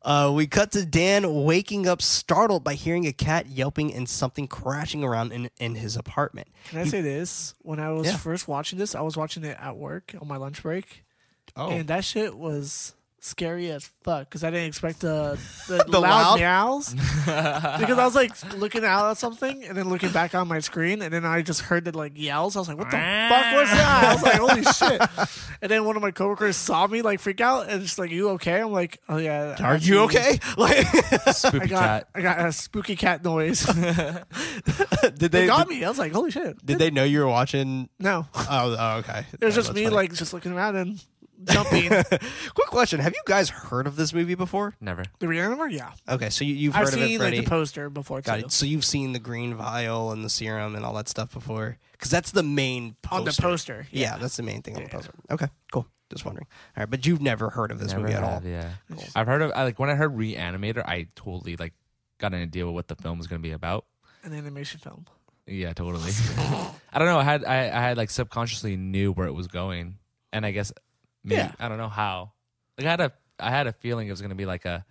uh, 0.03 0.31
we 0.33 0.47
cut 0.47 0.71
to 0.71 0.85
Dan 0.85 1.43
waking 1.43 1.87
up 1.87 2.01
startled 2.01 2.63
by 2.63 2.73
hearing 2.73 3.05
a 3.05 3.13
cat 3.13 3.47
yelping 3.47 3.93
and 3.93 4.09
something 4.09 4.47
crashing 4.47 5.03
around 5.03 5.31
in, 5.31 5.49
in 5.59 5.75
his 5.75 5.95
apartment. 5.95 6.47
Can 6.69 6.79
I 6.79 6.85
say 6.85 7.01
this? 7.01 7.53
When 7.61 7.79
I 7.79 7.91
was 7.91 8.07
Yeah. 8.07 8.17
first 8.17 8.47
watching 8.47 8.79
this, 8.79 8.95
I 8.95 9.01
was 9.01 9.15
watching 9.15 9.43
it 9.43 9.57
at 9.59 9.77
work 9.77 10.15
on 10.19 10.27
my 10.27 10.37
lunch 10.37 10.63
break, 10.63 11.03
Oh, 11.55 11.69
and 11.69 11.87
that 11.89 12.03
shit 12.03 12.35
was 12.37 12.93
scary 13.21 13.69
as 13.71 13.89
fuck 14.03 14.29
because 14.29 14.43
I 14.43 14.49
didn't 14.51 14.67
expect 14.67 15.03
uh, 15.03 15.35
the 15.67 15.77
the, 15.77 15.83
The 15.89 15.99
loud, 15.99 16.39
loud? 16.39 16.39
meows 16.39 16.93
because 17.25 17.97
I 17.97 18.05
was 18.05 18.15
like 18.15 18.53
looking 18.55 18.83
out 18.85 19.11
at 19.11 19.17
something 19.17 19.63
and 19.63 19.77
then 19.77 19.89
looking 19.89 20.11
back 20.11 20.33
on 20.35 20.47
my 20.47 20.59
screen 20.59 21.01
and 21.01 21.13
then 21.13 21.25
I 21.25 21.41
just 21.41 21.61
heard 21.61 21.85
the 21.85 21.97
like 21.97 22.13
yells. 22.15 22.55
I 22.55 22.59
was 22.59 22.67
like, 22.69 22.77
"What 22.77 22.91
the 22.91 22.97
fuck 22.97 23.53
was 23.53 23.69
that?" 23.71 24.03
I 24.03 24.13
was 24.13 24.23
like, 24.23 24.33
"Holy 24.35 24.63
shit!" 24.73 25.29
And 25.61 25.69
then 25.71 25.85
one 25.85 25.95
of 25.95 26.01
my 26.01 26.11
coworkers 26.11 26.55
saw 26.55 26.87
me 26.87 27.01
like 27.01 27.19
freak 27.19 27.41
out 27.41 27.69
and 27.69 27.81
just 27.81 27.99
like, 27.99 28.11
"You 28.11 28.29
okay?" 28.31 28.61
I'm 28.61 28.71
like, 28.71 28.99
"Oh 29.09 29.17
yeah." 29.17 29.55
are 29.63 29.77
you 29.77 29.99
okay? 30.01 30.39
Like, 30.57 30.85
Spooky 31.35 31.61
I 31.63 31.67
got 31.67 31.79
cat. 31.79 32.07
I 32.15 32.21
got 32.21 32.39
a 32.45 32.51
spooky 32.51 32.95
cat 32.95 33.23
noise. 33.23 33.65
did 33.65 35.19
they 35.19 35.27
they 35.27 35.45
got 35.47 35.67
did, 35.67 35.77
me. 35.79 35.83
I 35.85 35.89
was 35.89 35.99
like, 35.99 36.11
"Holy 36.13 36.31
shit!" 36.31 36.63
did 36.65 36.79
they 36.79 36.89
know 36.91 37.03
you 37.03 37.19
were 37.19 37.27
watching? 37.27 37.89
No, 37.99 38.27
Oh, 38.35 38.75
oh 38.79 38.97
okay. 38.99 39.25
it 39.39 39.45
was 39.45 39.55
just 39.55 39.73
me 39.73 39.83
funny. 39.83 39.95
like 39.95 40.13
just 40.13 40.33
looking 40.33 40.51
around 40.51 40.75
and 40.75 41.03
jumping. 41.43 41.89
Quick 41.89 42.67
question: 42.67 42.99
Have 42.99 43.13
you 43.13 43.21
guys 43.25 43.49
heard 43.49 43.87
of 43.87 43.95
this 43.95 44.13
movie 44.13 44.35
before? 44.35 44.75
Never. 44.81 45.03
the 45.19 45.25
Reanimator, 45.27 45.71
yeah. 45.71 45.91
Okay, 46.07 46.29
so 46.29 46.43
you, 46.45 46.53
you've 46.55 46.75
I've 46.75 46.85
heard 46.85 46.93
of 46.95 47.01
it, 47.01 47.07
seen 47.07 47.19
like 47.19 47.29
Freddie. 47.29 47.39
the 47.41 47.49
poster 47.49 47.89
before 47.89 48.21
Got 48.21 48.39
too. 48.39 48.45
it. 48.45 48.51
So 48.51 48.65
you've 48.65 48.85
seen 48.85 49.13
the 49.13 49.19
green 49.19 49.53
vial 49.55 50.11
and 50.11 50.23
the 50.23 50.29
serum 50.29 50.75
and 50.75 50.83
all 50.85 50.93
that 50.95 51.07
stuff 51.09 51.33
before, 51.33 51.77
because 51.93 52.09
that's 52.11 52.31
the 52.31 52.43
main 52.43 52.95
poster. 53.01 53.19
On 53.19 53.25
the 53.25 53.41
poster, 53.41 53.87
Yeah, 53.91 54.17
that's 54.17 54.37
the 54.37 54.43
main 54.43 54.61
thing 54.61 54.75
on 54.75 54.83
the 54.83 54.87
Yeah. 54.89 54.93
poster. 54.95 55.11
Okay, 55.31 55.47
cool. 55.71 55.85
Just 56.11 56.25
wondering. 56.25 56.47
All 56.75 56.81
right, 56.81 56.89
but 56.89 57.05
you've 57.05 57.21
never 57.21 57.51
heard 57.51 57.69
of 57.71 57.79
this 57.79 57.89
Never 57.91 58.01
movie 58.01 58.13
at 58.15 58.23
all. 58.23 58.31
have, 58.41 58.45
Yeah. 58.45 58.69
I've 59.15 59.27
heard 59.27 59.41
of 59.43 59.51
I, 59.55 59.63
like 59.63 59.77
when 59.79 59.89
I 59.91 59.95
heard 59.95 60.15
Reanimator, 60.15 60.83
I 60.85 61.07
totally 61.15 61.55
like 61.55 61.73
got 62.17 62.33
an 62.33 62.41
idea 62.41 62.65
of 62.65 62.73
what 62.73 62.87
the 62.87 62.95
film 62.95 63.17
was 63.19 63.27
going 63.27 63.41
to 63.41 63.47
be 63.47 63.51
about. 63.53 63.85
An 64.23 64.33
animation 64.33 64.79
film. 64.79 65.05
Yeah, 65.45 65.71
totally. 65.73 66.11
I 66.37 66.97
don't 66.99 67.07
know. 67.07 67.19
I 67.19 67.23
had 67.23 67.45
I, 67.45 67.55
I 67.67 67.81
had 67.81 67.97
like 67.97 68.09
subconsciously 68.09 68.75
knew 68.75 69.11
where 69.11 69.27
it 69.27 69.33
was 69.33 69.47
going, 69.47 69.97
and 70.33 70.45
I 70.45 70.51
guess 70.51 70.71
maybe 71.23 71.41
Yeah. 71.41 71.51
I 71.59 71.69
don't 71.69 71.77
know 71.77 71.89
how. 71.89 72.31
Like 72.77 72.87
I 72.87 72.91
had 72.91 73.01
a 73.01 73.11
I 73.39 73.49
had 73.51 73.67
a 73.67 73.73
feeling 73.73 74.07
it 74.07 74.11
was 74.11 74.21
going 74.21 74.29
to 74.29 74.35
be 74.35 74.45
like 74.45 74.65
a 74.65 74.85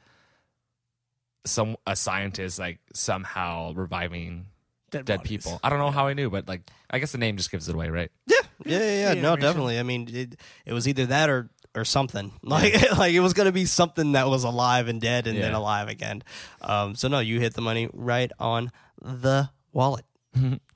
some 1.46 1.76
a 1.86 1.96
scientist 1.96 2.58
like 2.58 2.78
somehow 2.94 3.72
reviving 3.74 4.46
Dead, 4.90 5.04
dead 5.04 5.22
people. 5.22 5.60
I 5.62 5.68
don't 5.68 5.80
know 5.80 5.90
how 5.90 6.06
I 6.06 6.14
knew, 6.14 6.30
but 6.30 6.48
like 6.48 6.62
I 6.90 6.98
guess 6.98 7.12
the 7.12 7.18
name 7.18 7.36
just 7.36 7.50
gives 7.50 7.68
it 7.68 7.74
away, 7.74 7.90
right? 7.90 8.10
Yeah, 8.26 8.36
yeah, 8.64 8.78
yeah. 8.78 8.84
yeah. 8.84 9.12
Yeah, 9.12 9.20
no, 9.20 9.32
animation. 9.32 9.40
definitely. 9.40 9.78
I 9.78 9.82
mean, 9.82 10.08
it, 10.10 10.36
it 10.64 10.72
was 10.72 10.88
either 10.88 11.06
that 11.06 11.28
or 11.28 11.50
or 11.74 11.84
something. 11.84 12.32
Like 12.42 12.92
like 12.96 13.12
it 13.12 13.20
was 13.20 13.34
gonna 13.34 13.52
be 13.52 13.66
something 13.66 14.12
that 14.12 14.28
was 14.28 14.44
alive 14.44 14.88
and 14.88 14.98
dead 15.00 15.26
and 15.26 15.38
then 15.38 15.52
alive 15.52 15.88
again. 15.88 16.22
Um, 16.62 16.94
so 16.94 17.08
no, 17.08 17.18
you 17.18 17.38
hit 17.38 17.52
the 17.54 17.60
money 17.60 17.90
right 17.92 18.32
on 18.38 18.72
the 19.02 19.50
wallet. 19.72 20.06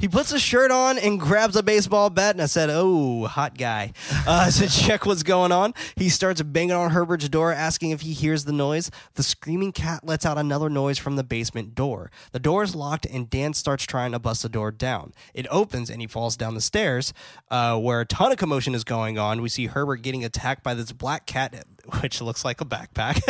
He 0.00 0.06
puts 0.06 0.32
a 0.32 0.38
shirt 0.38 0.70
on 0.70 0.96
and 0.96 1.18
grabs 1.18 1.56
a 1.56 1.62
baseball 1.64 2.08
bat, 2.08 2.36
and 2.36 2.42
I 2.42 2.46
said, 2.46 2.70
"Oh, 2.70 3.26
hot 3.26 3.58
guy." 3.58 3.92
Uh, 4.28 4.48
to 4.52 4.68
check 4.68 5.04
what's 5.04 5.24
going 5.24 5.50
on, 5.50 5.74
he 5.96 6.08
starts 6.08 6.40
banging 6.40 6.70
on 6.70 6.92
Herbert's 6.92 7.28
door, 7.28 7.52
asking 7.52 7.90
if 7.90 8.02
he 8.02 8.12
hears 8.12 8.44
the 8.44 8.52
noise. 8.52 8.92
The 9.14 9.24
screaming 9.24 9.72
cat 9.72 10.06
lets 10.06 10.24
out 10.24 10.38
another 10.38 10.70
noise 10.70 10.98
from 10.98 11.16
the 11.16 11.24
basement 11.24 11.74
door. 11.74 12.12
The 12.30 12.38
door 12.38 12.62
is 12.62 12.76
locked, 12.76 13.06
and 13.06 13.28
Dan 13.28 13.54
starts 13.54 13.86
trying 13.86 14.12
to 14.12 14.20
bust 14.20 14.44
the 14.44 14.48
door 14.48 14.70
down. 14.70 15.14
It 15.34 15.48
opens, 15.50 15.90
and 15.90 16.00
he 16.00 16.06
falls 16.06 16.36
down 16.36 16.54
the 16.54 16.60
stairs, 16.60 17.12
uh, 17.50 17.76
where 17.76 18.00
a 18.00 18.06
ton 18.06 18.30
of 18.30 18.38
commotion 18.38 18.76
is 18.76 18.84
going 18.84 19.18
on. 19.18 19.42
We 19.42 19.48
see 19.48 19.66
Herbert 19.66 20.02
getting 20.02 20.24
attacked 20.24 20.62
by 20.62 20.74
this 20.74 20.92
black 20.92 21.26
cat 21.26 21.64
which 22.00 22.20
looks 22.20 22.44
like 22.44 22.60
a 22.60 22.64
backpack 22.64 23.20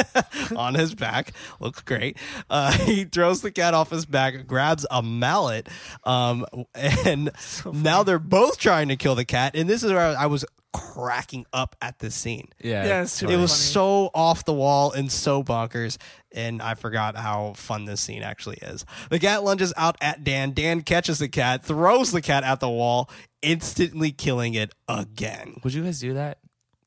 on 0.56 0.74
his 0.74 0.94
back. 0.94 1.32
Looks 1.60 1.82
great. 1.82 2.16
Uh, 2.50 2.72
he 2.84 3.04
throws 3.04 3.42
the 3.42 3.50
cat 3.50 3.74
off 3.74 3.90
his 3.90 4.06
back, 4.06 4.46
grabs 4.46 4.86
a 4.90 5.02
mallet, 5.02 5.68
um, 6.04 6.44
and 6.74 7.30
now 7.72 8.02
they're 8.02 8.18
both 8.18 8.58
trying 8.58 8.88
to 8.88 8.96
kill 8.96 9.14
the 9.14 9.24
cat. 9.24 9.54
And 9.54 9.68
this 9.68 9.82
is 9.82 9.92
where 9.92 10.16
I 10.18 10.26
was 10.26 10.44
cracking 10.72 11.46
up 11.52 11.76
at 11.80 11.98
this 11.98 12.14
scene. 12.14 12.48
Yeah, 12.62 12.86
Yeah, 12.86 13.02
it's 13.02 13.12
super 13.12 13.32
It 13.32 13.36
was 13.36 13.50
funny. 13.52 13.72
so 13.72 14.10
off 14.14 14.44
the 14.44 14.52
wall 14.52 14.92
and 14.92 15.10
so 15.10 15.42
bonkers, 15.42 15.96
and 16.32 16.60
I 16.60 16.74
forgot 16.74 17.16
how 17.16 17.54
fun 17.56 17.84
this 17.86 18.00
scene 18.00 18.22
actually 18.22 18.58
is. 18.58 18.84
The 19.10 19.18
cat 19.18 19.44
lunges 19.44 19.72
out 19.76 19.96
at 20.00 20.24
Dan. 20.24 20.52
Dan 20.52 20.82
catches 20.82 21.18
the 21.18 21.28
cat, 21.28 21.64
throws 21.64 22.12
the 22.12 22.20
cat 22.22 22.44
at 22.44 22.60
the 22.60 22.68
wall, 22.68 23.08
instantly 23.40 24.12
killing 24.12 24.54
it 24.54 24.74
again. 24.88 25.56
Would 25.64 25.74
you 25.74 25.84
guys 25.84 26.00
do 26.00 26.14
that? 26.14 26.38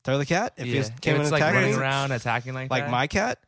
Throw 0.04 0.18
the 0.18 0.26
cat 0.26 0.54
if 0.56 0.66
yeah. 0.66 0.80
it 0.80 1.00
came 1.00 1.14
if 1.14 1.16
and 1.16 1.22
it's 1.22 1.30
like 1.32 1.40
attacked 1.42 1.54
running 1.54 1.72
me? 1.74 1.78
around 1.80 2.10
attacking 2.12 2.54
like 2.54 2.68
that. 2.68 2.74
like 2.74 2.84
that? 2.84 2.90
my 2.90 3.06
cat 3.06 3.38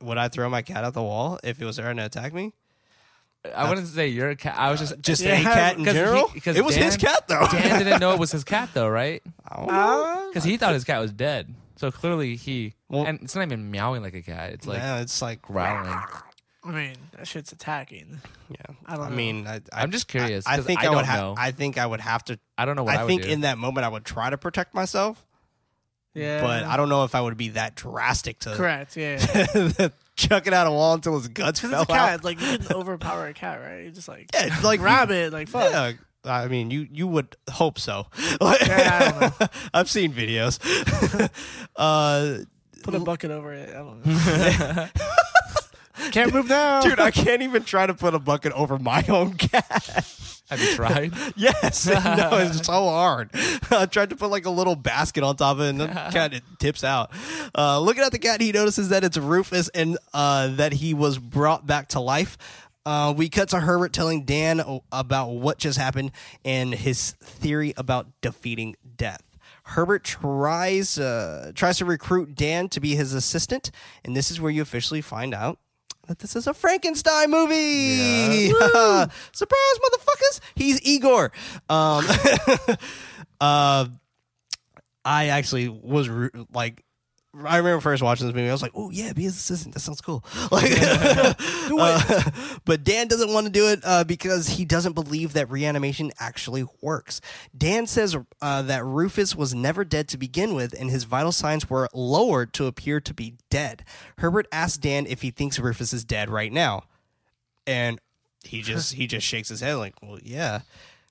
would 0.00 0.18
i 0.18 0.28
throw 0.28 0.48
my 0.48 0.62
cat 0.62 0.84
at 0.84 0.94
the 0.94 1.02
wall 1.02 1.38
if 1.42 1.60
it 1.60 1.64
was 1.64 1.76
trying 1.76 1.96
to 1.96 2.04
attack 2.04 2.32
me 2.32 2.52
I 3.56 3.68
wouldn't 3.70 3.86
say 3.88 4.08
your 4.08 4.34
cat. 4.34 4.54
I 4.58 4.70
was 4.70 4.80
just 4.80 5.00
just 5.00 5.22
Yeah, 5.22 5.32
any 5.32 5.44
cat 5.44 5.78
in 5.78 5.84
'cause 5.84 5.94
he- 5.94 5.98
general 5.98 6.26
'cause 6.44 6.56
it 6.56 6.64
was 6.64 6.74
his 6.76 6.96
Dan- 6.98 7.10
cat 7.10 7.26
though 7.28 7.46
Dan 7.50 7.78
didn't 7.82 7.98
know 8.00 8.12
it 8.12 8.18
was 8.18 8.30
his 8.36 8.44
cat 8.44 8.68
though, 8.74 8.88
right? 8.88 9.22
I 9.48 9.56
don't 9.56 9.66
know. 9.66 9.72
Uh, 10.04 10.26
Because 10.28 10.44
he 10.44 10.58
thought 10.58 10.74
his 10.74 10.84
cat 10.84 11.00
was 11.00 11.10
dead. 11.12 11.54
So 11.76 11.90
clearly 11.90 12.36
he 12.36 12.74
Well- 12.90 13.06
and 13.06 13.18
it's 13.22 13.34
not 13.34 13.42
even 13.46 13.70
meowing 13.70 14.02
like 14.02 14.12
a 14.14 14.20
cat. 14.20 14.50
It's 14.52 14.66
like 14.66 14.76
yeah, 14.78 15.00
it's 15.00 15.22
like 15.22 15.40
growling. 15.40 15.98
I 16.62 16.70
mean, 16.70 16.96
that 17.16 17.26
shit's 17.26 17.50
attacking. 17.52 18.20
yeah 18.50 18.74
I 18.84 18.96
don't 18.98 19.08
know. 19.10 19.16
mean 19.16 19.46
I, 19.46 19.54
I, 19.72 19.80
I'm 19.82 19.90
just 19.90 20.06
curious, 20.06 20.46
i, 20.46 20.52
I 20.52 20.56
'cause 20.56 20.66
think 20.66 20.80
I 20.80 20.86
i, 20.86 20.88
would 20.90 20.94
don't 20.96 21.04
have 21.06 21.20
know. 21.20 21.34
i 21.38 21.50
think 21.52 21.78
i 21.78 21.86
would 21.86 22.00
have 22.02 22.22
to 22.26 22.38
I 22.58 22.66
don't 22.66 22.76
know 22.76 22.82
what 22.84 22.94
I, 22.96 23.00
i 23.00 23.04
would 23.04 23.08
think 23.08 23.22
do. 23.22 23.28
in 23.30 23.40
that 23.40 23.56
moment 23.56 23.86
i 23.86 23.88
would 23.88 24.04
try 24.04 24.28
to 24.28 24.36
protect 24.36 24.74
myself 24.74 25.24
Yeah, 26.14 26.40
but 26.42 26.64
i 26.64 26.76
don't 26.76 26.88
know 26.88 27.04
if 27.04 27.14
i 27.14 27.20
would 27.20 27.36
be 27.36 27.50
that 27.50 27.76
drastic 27.76 28.40
to 28.40 28.50
Correct. 28.54 28.96
Yeah. 28.96 29.18
chuck 30.16 30.46
it 30.46 30.52
out 30.52 30.66
a 30.66 30.70
wall 30.70 30.94
until 30.94 31.16
his 31.18 31.28
guts 31.28 31.60
fell 31.60 31.82
it's 31.82 31.90
a 31.90 31.92
cat. 31.92 32.12
out 32.14 32.24
Like 32.24 32.40
you 32.40 32.58
can 32.58 32.76
overpower 32.76 33.26
a 33.28 33.32
cat, 33.34 33.60
right? 33.62 33.84
You 33.84 33.90
just 33.90 34.08
like 34.08 34.28
yeah, 34.34 34.58
like 34.62 34.80
grab 34.80 35.10
it. 35.10 35.32
Like 35.32 35.48
fuck. 35.48 35.70
yeah 35.70 35.92
I 36.22 36.48
mean, 36.48 36.70
you 36.70 36.86
you 36.92 37.06
would 37.06 37.34
hope 37.50 37.78
so. 37.78 38.06
Yeah, 38.18 38.36
I 38.40 39.20
don't 39.20 39.40
know. 39.40 39.46
I've 39.74 39.88
seen 39.88 40.12
videos. 40.12 40.58
uh, 41.76 42.44
Put 42.82 42.94
a 42.94 43.00
bucket 43.00 43.30
over 43.30 43.54
it. 43.54 43.70
I 43.70 43.72
don't 43.78 44.04
know. 44.04 44.88
Can't 46.12 46.32
move 46.32 46.48
now, 46.48 46.80
dude, 46.80 47.00
I 47.00 47.10
can't 47.10 47.42
even 47.42 47.64
try 47.64 47.86
to 47.86 47.94
put 47.94 48.14
a 48.14 48.18
bucket 48.18 48.52
over 48.52 48.78
my 48.78 49.04
own 49.08 49.34
cat. 49.34 50.06
Have 50.50 50.60
you 50.60 50.74
tried? 50.74 51.12
Yes, 51.36 51.86
no, 51.86 52.28
it's 52.38 52.66
so 52.66 52.72
hard. 52.72 53.30
I 53.70 53.86
tried 53.86 54.10
to 54.10 54.16
put 54.16 54.30
like 54.30 54.46
a 54.46 54.50
little 54.50 54.74
basket 54.74 55.22
on 55.22 55.36
top 55.36 55.56
of 55.56 55.62
it, 55.62 55.68
and 55.70 55.80
the 55.80 55.86
cat 55.86 56.34
it 56.34 56.42
tips 56.58 56.82
out. 56.82 57.12
Uh, 57.56 57.78
looking 57.80 58.02
at 58.02 58.12
the 58.12 58.18
cat, 58.18 58.40
he 58.40 58.50
notices 58.52 58.88
that 58.88 59.04
it's 59.04 59.16
Rufus 59.16 59.68
and 59.70 59.96
uh, 60.12 60.48
that 60.48 60.72
he 60.72 60.92
was 60.92 61.18
brought 61.18 61.66
back 61.66 61.88
to 61.88 62.00
life. 62.00 62.36
Uh, 62.84 63.14
we 63.16 63.28
cut 63.28 63.50
to 63.50 63.60
Herbert 63.60 63.92
telling 63.92 64.24
Dan 64.24 64.62
about 64.90 65.30
what 65.30 65.58
just 65.58 65.78
happened 65.78 66.12
and 66.44 66.74
his 66.74 67.12
theory 67.12 67.72
about 67.76 68.08
defeating 68.20 68.74
death. 68.96 69.22
Herbert 69.64 70.02
tries 70.02 70.98
uh, 70.98 71.52
tries 71.54 71.78
to 71.78 71.84
recruit 71.84 72.34
Dan 72.34 72.68
to 72.70 72.80
be 72.80 72.96
his 72.96 73.14
assistant, 73.14 73.70
and 74.04 74.16
this 74.16 74.30
is 74.30 74.40
where 74.40 74.50
you 74.50 74.62
officially 74.62 75.00
find 75.00 75.32
out 75.32 75.58
that 76.10 76.18
this 76.18 76.34
is 76.34 76.48
a 76.48 76.52
Frankenstein 76.52 77.30
movie. 77.30 78.48
Surprise, 78.50 79.78
motherfuckers! 79.78 80.40
He's 80.56 80.82
Igor. 80.82 81.30
Um, 81.68 82.04
uh, 83.40 83.86
I 85.04 85.26
actually 85.28 85.68
was 85.68 86.08
ru- 86.08 86.46
like. 86.52 86.84
I 87.32 87.58
remember 87.58 87.80
first 87.80 88.02
watching 88.02 88.26
this 88.26 88.34
movie. 88.34 88.48
I 88.48 88.52
was 88.52 88.62
like, 88.62 88.72
"Oh 88.74 88.90
yeah, 88.90 89.12
be 89.12 89.22
his 89.22 89.36
assistant. 89.36 89.74
That 89.74 89.80
sounds 89.80 90.00
cool." 90.00 90.24
Like, 90.50 90.72
uh, 90.80 92.30
but 92.64 92.82
Dan 92.82 93.06
doesn't 93.06 93.32
want 93.32 93.46
to 93.46 93.52
do 93.52 93.68
it 93.68 93.80
uh, 93.84 94.02
because 94.02 94.48
he 94.48 94.64
doesn't 94.64 94.94
believe 94.94 95.32
that 95.34 95.48
reanimation 95.50 96.10
actually 96.18 96.66
works. 96.80 97.20
Dan 97.56 97.86
says 97.86 98.16
uh, 98.42 98.62
that 98.62 98.84
Rufus 98.84 99.36
was 99.36 99.54
never 99.54 99.84
dead 99.84 100.08
to 100.08 100.18
begin 100.18 100.54
with, 100.54 100.74
and 100.78 100.90
his 100.90 101.04
vital 101.04 101.30
signs 101.30 101.70
were 101.70 101.88
lowered 101.94 102.52
to 102.54 102.66
appear 102.66 103.00
to 103.00 103.14
be 103.14 103.34
dead. 103.48 103.84
Herbert 104.18 104.48
asks 104.50 104.78
Dan 104.78 105.06
if 105.06 105.22
he 105.22 105.30
thinks 105.30 105.58
Rufus 105.60 105.92
is 105.92 106.04
dead 106.04 106.30
right 106.30 106.52
now, 106.52 106.84
and 107.66 108.00
he 108.42 108.62
just 108.62 108.94
he 108.94 109.06
just 109.06 109.26
shakes 109.26 109.50
his 109.50 109.60
head 109.60 109.74
like, 109.74 109.94
"Well, 110.02 110.18
yeah." 110.22 110.60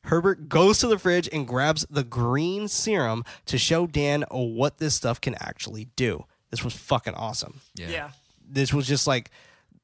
Herbert 0.05 0.49
goes 0.49 0.79
to 0.79 0.87
the 0.87 0.97
fridge 0.97 1.27
and 1.31 1.47
grabs 1.47 1.85
the 1.89 2.03
green 2.03 2.67
serum 2.67 3.23
to 3.45 3.57
show 3.57 3.85
Dan 3.85 4.23
what 4.31 4.77
this 4.77 4.95
stuff 4.95 5.19
can 5.19 5.35
actually 5.35 5.85
do. 5.95 6.25
This 6.51 6.63
was 6.63 6.73
fucking 6.73 7.13
awesome. 7.15 7.61
Yeah. 7.75 8.11
This 8.49 8.73
was 8.73 8.87
just 8.87 9.05
like 9.07 9.29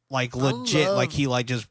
like 0.09 0.35
legit 0.35 0.87
love- 0.87 0.97
like 0.97 1.11
he 1.11 1.27
like 1.27 1.45
just 1.47 1.67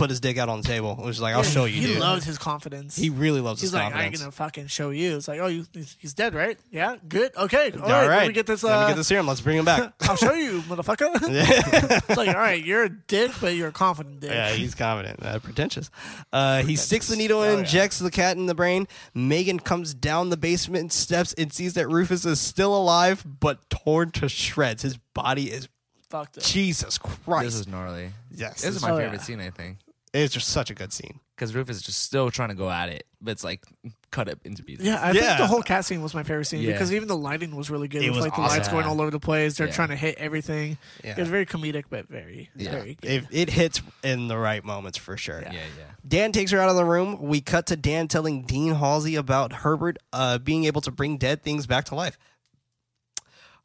put 0.00 0.10
his 0.10 0.18
dick 0.20 0.38
out 0.38 0.48
on 0.48 0.62
the 0.62 0.66
table. 0.66 0.96
It 0.98 1.04
was 1.06 1.20
like, 1.20 1.34
I'll 1.34 1.42
show 1.42 1.64
you, 1.66 1.80
He 1.80 1.86
dude. 1.88 1.98
loves 2.00 2.24
his 2.24 2.38
confidence. 2.38 2.96
he 2.96 3.10
really 3.10 3.40
loves 3.40 3.60
He's 3.60 3.70
his 3.70 3.74
like, 3.74 3.82
I 3.82 3.86
ain't 3.86 3.94
confidence. 3.94 4.20
gonna 4.22 4.32
fucking 4.32 4.66
show 4.66 4.90
you. 4.90 5.16
It's 5.16 5.28
like, 5.28 5.38
oh, 5.40 5.46
you, 5.46 5.66
he's 5.72 5.96
he's 6.00 6.14
dead, 6.14 6.34
right? 6.34 6.58
Yeah, 6.70 6.96
good. 7.08 7.36
Okay, 7.36 7.70
all 7.72 7.82
All 7.82 7.88
right. 7.90 8.08
right, 8.08 8.18
Let 8.22 8.28
me 8.28 8.32
get 8.34 8.46
this. 8.46 8.64
Uh, 8.64 8.68
Let 8.68 8.80
me 8.82 8.86
get 8.92 8.96
the 8.96 9.04
serum. 9.04 9.26
Let's 9.26 9.40
bring 9.40 9.58
him 9.58 9.64
back. 9.64 9.92
I'll 10.00 10.16
show 10.16 10.32
you, 10.32 10.62
motherfucker. 10.62 11.10
it's 11.22 12.16
like, 12.16 12.28
all 12.28 12.34
right, 12.34 12.64
you're 12.64 12.84
a 12.84 12.88
dick, 12.88 13.30
but 13.40 13.54
you're 13.54 13.68
a 13.68 13.72
confident 13.72 14.20
dick. 14.20 14.30
Yeah, 14.30 14.50
he's 14.50 14.74
confident, 14.74 15.22
uh, 15.22 15.38
pretentious. 15.38 15.90
Uh, 16.32 16.62
he 16.62 16.74
sticks 16.76 17.06
the 17.08 17.16
needle 17.16 17.40
Oh, 17.40 17.42
and 17.44 17.52
yeah. 17.52 17.58
injects 17.60 17.98
the 17.98 18.10
cat 18.10 18.36
in 18.36 18.46
the 18.46 18.54
brain. 18.54 18.88
Megan 19.14 19.60
comes 19.60 19.94
down 19.94 20.30
the 20.30 20.36
basement 20.36 20.92
steps 20.92 21.32
and 21.34 21.52
sees 21.52 21.74
that 21.74 21.88
Rufus 21.88 22.24
is 22.24 22.40
still 22.40 22.74
alive 22.76 23.24
but 23.40 23.68
torn 23.70 24.10
to 24.12 24.28
shreds. 24.28 24.82
His 24.82 24.96
body 25.14 25.50
is 25.50 25.68
Fucked 26.08 26.38
up. 26.38 26.42
Jesus 26.44 26.98
Christ. 26.98 27.44
This 27.44 27.54
is 27.54 27.68
gnarly. 27.68 28.10
yes, 28.34 28.62
This 28.62 28.74
is 28.74 28.82
my 28.82 28.90
Oh, 28.90 28.96
favorite 28.98 29.18
yeah. 29.18 29.22
scene, 29.22 29.40
I 29.40 29.50
think, 29.50 29.78
it's 30.12 30.34
just 30.34 30.48
such 30.48 30.70
a 30.70 30.74
good 30.74 30.92
scene. 30.92 31.20
because 31.36 31.54
Rufus 31.54 31.76
is 31.78 31.82
just 31.82 32.02
still 32.02 32.30
trying 32.30 32.50
to 32.50 32.54
go 32.54 32.68
at 32.68 32.90
it, 32.90 33.06
but 33.22 33.30
it's 33.30 33.42
like 33.42 33.64
cut 34.10 34.28
up 34.28 34.38
into 34.44 34.62
pieces. 34.62 34.84
Yeah, 34.84 35.00
I 35.00 35.12
Yeah. 35.12 35.22
think 35.22 35.38
the 35.38 35.46
whole 35.46 35.62
cat 35.62 35.86
scene 35.86 36.02
was 36.02 36.12
my 36.12 36.22
favorite 36.22 36.44
scene 36.44 36.60
Yeah. 36.60 36.72
because 36.72 36.92
even 36.92 37.08
the 37.08 37.16
lighting 37.16 37.56
was 37.56 37.70
really 37.70 37.88
good. 37.88 38.02
It 38.02 38.10
with 38.10 38.16
was 38.16 38.24
like 38.26 38.34
the 38.36 38.42
awesome. 38.42 38.58
lights 38.58 38.68
going 38.68 38.84
all 38.84 39.00
over 39.00 39.10
the 39.10 39.18
place. 39.20 39.56
They're 39.56 39.68
Yeah. 39.68 39.72
trying 39.72 39.88
to 39.88 39.96
hit 39.96 40.18
everything. 40.18 40.76
Yeah. 41.02 41.12
It 41.12 41.16
was 41.18 41.28
very 41.30 41.46
comedic, 41.46 41.84
but 41.88 42.08
very, 42.10 42.50
Yeah. 42.56 42.72
very 42.72 42.98
good. 43.00 43.10
It, 43.10 43.24
it 43.30 43.50
hits 43.50 43.80
in 44.02 44.28
the 44.28 44.36
right 44.36 44.62
moments 44.62 44.98
for 44.98 45.16
sure. 45.16 45.40
yeah, 45.40 45.52
yeah. 45.54 45.60
Dan 46.06 46.32
takes 46.32 46.50
her 46.50 46.60
out 46.60 46.68
of 46.68 46.76
the 46.76 46.84
room. 46.84 47.22
We 47.22 47.40
cut 47.40 47.64
to 47.68 47.76
Dan 47.76 48.06
telling 48.08 48.42
Dean 48.42 48.74
Halsey 48.74 49.14
about 49.16 49.52
Herbert 49.54 49.96
uh, 50.12 50.36
being 50.36 50.64
able 50.64 50.82
to 50.82 50.90
bring 50.90 51.16
dead 51.16 51.42
things 51.42 51.66
back 51.66 51.86
to 51.86 51.94
life. 51.94 52.18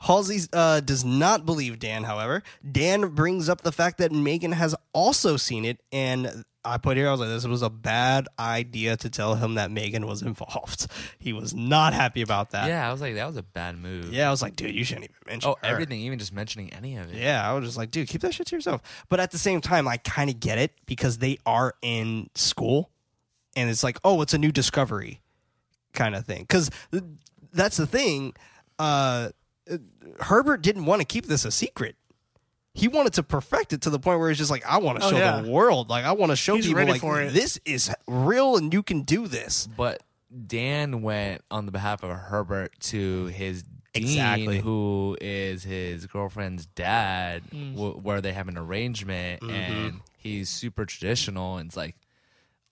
Halsey 0.05 0.47
uh, 0.53 0.79
does 0.81 1.03
not 1.03 1.45
believe 1.45 1.79
Dan, 1.79 2.03
however. 2.03 2.43
Dan 2.69 3.09
brings 3.09 3.49
up 3.49 3.61
the 3.61 3.71
fact 3.71 3.97
that 3.97 4.11
Megan 4.11 4.51
has 4.51 4.75
also 4.93 5.35
seen 5.37 5.65
it, 5.65 5.81
and 5.91 6.45
I 6.63 6.77
put 6.77 6.97
here, 6.97 7.07
I 7.07 7.11
was 7.11 7.19
like, 7.19 7.29
this 7.29 7.45
was 7.45 7.61
a 7.61 7.69
bad 7.69 8.27
idea 8.39 8.97
to 8.97 9.09
tell 9.09 9.35
him 9.35 9.55
that 9.55 9.71
Megan 9.71 10.05
was 10.07 10.21
involved. 10.21 10.87
He 11.19 11.33
was 11.33 11.53
not 11.55 11.93
happy 11.93 12.21
about 12.21 12.51
that. 12.51 12.67
Yeah, 12.67 12.87
I 12.87 12.91
was 12.91 13.01
like, 13.01 13.15
that 13.15 13.25
was 13.25 13.37
a 13.37 13.43
bad 13.43 13.77
move. 13.77 14.13
Yeah, 14.13 14.27
I 14.27 14.31
was 14.31 14.41
like, 14.43 14.55
dude, 14.55 14.75
you 14.75 14.83
shouldn't 14.83 15.05
even 15.05 15.15
mention 15.27 15.49
Oh, 15.51 15.55
her. 15.61 15.73
everything, 15.73 15.99
even 16.01 16.19
just 16.19 16.33
mentioning 16.33 16.71
any 16.73 16.97
of 16.97 17.11
it. 17.11 17.17
Yeah, 17.19 17.47
I 17.47 17.53
was 17.53 17.65
just 17.65 17.77
like, 17.77 17.89
dude, 17.91 18.07
keep 18.07 18.21
that 18.21 18.33
shit 18.33 18.47
to 18.47 18.55
yourself. 18.55 18.81
But 19.09 19.19
at 19.19 19.31
the 19.31 19.37
same 19.39 19.59
time, 19.61 19.87
I 19.87 19.97
kind 19.97 20.29
of 20.29 20.39
get 20.39 20.57
it 20.59 20.71
because 20.85 21.17
they 21.17 21.37
are 21.47 21.73
in 21.81 22.29
school, 22.35 22.91
and 23.55 23.69
it's 23.69 23.83
like, 23.83 23.97
oh, 24.03 24.21
it's 24.21 24.33
a 24.35 24.37
new 24.39 24.51
discovery, 24.51 25.21
kind 25.93 26.15
of 26.15 26.25
thing. 26.25 26.41
Because 26.41 26.69
that's 27.53 27.77
the 27.77 27.87
thing. 27.87 28.33
Uh, 28.77 29.29
Herbert 30.21 30.61
didn't 30.61 30.85
want 30.85 31.01
to 31.01 31.05
keep 31.05 31.25
this 31.25 31.45
a 31.45 31.51
secret. 31.51 31.95
He 32.73 32.87
wanted 32.89 33.13
to 33.13 33.23
perfect 33.23 33.71
it 33.73 33.81
to 33.83 33.89
the 33.89 33.99
point 33.99 34.19
where 34.19 34.29
it's 34.29 34.37
just 34.37 34.51
like, 34.51 34.65
I 34.65 34.79
want 34.79 34.99
to 34.99 35.05
Oh, 35.07 35.09
show 35.11 35.17
yeah. 35.17 35.41
the 35.41 35.49
world, 35.49 35.89
like 35.89 36.03
I 36.03 36.11
want 36.11 36.31
to 36.31 36.35
show 36.35 36.55
He's 36.55 36.67
people, 36.67 36.85
like 36.85 37.01
this 37.31 37.57
is 37.65 37.89
real 38.05 38.57
and 38.57 38.73
you 38.73 38.83
can 38.83 39.03
do 39.03 39.27
this. 39.27 39.67
But 39.77 40.03
Dan 40.47 41.01
went 41.01 41.41
on 41.49 41.65
the 41.65 41.71
behalf 41.71 42.03
of 42.03 42.09
Herbert 42.09 42.77
to 42.81 43.27
his 43.27 43.63
dean, 43.93 44.03
Exactly. 44.03 44.59
who 44.59 45.17
is 45.21 45.63
his 45.63 46.05
girlfriend's 46.07 46.65
dad, 46.65 47.43
Mm. 47.49 47.75
w- 47.75 47.93
where 47.97 48.19
they 48.19 48.33
have 48.33 48.49
an 48.49 48.57
arrangement, 48.57 49.41
Mm-hmm. 49.41 49.51
and 49.53 50.01
he's 50.17 50.49
super 50.49 50.85
traditional. 50.85 51.55
And 51.57 51.69
it's 51.69 51.77
like, 51.77 51.95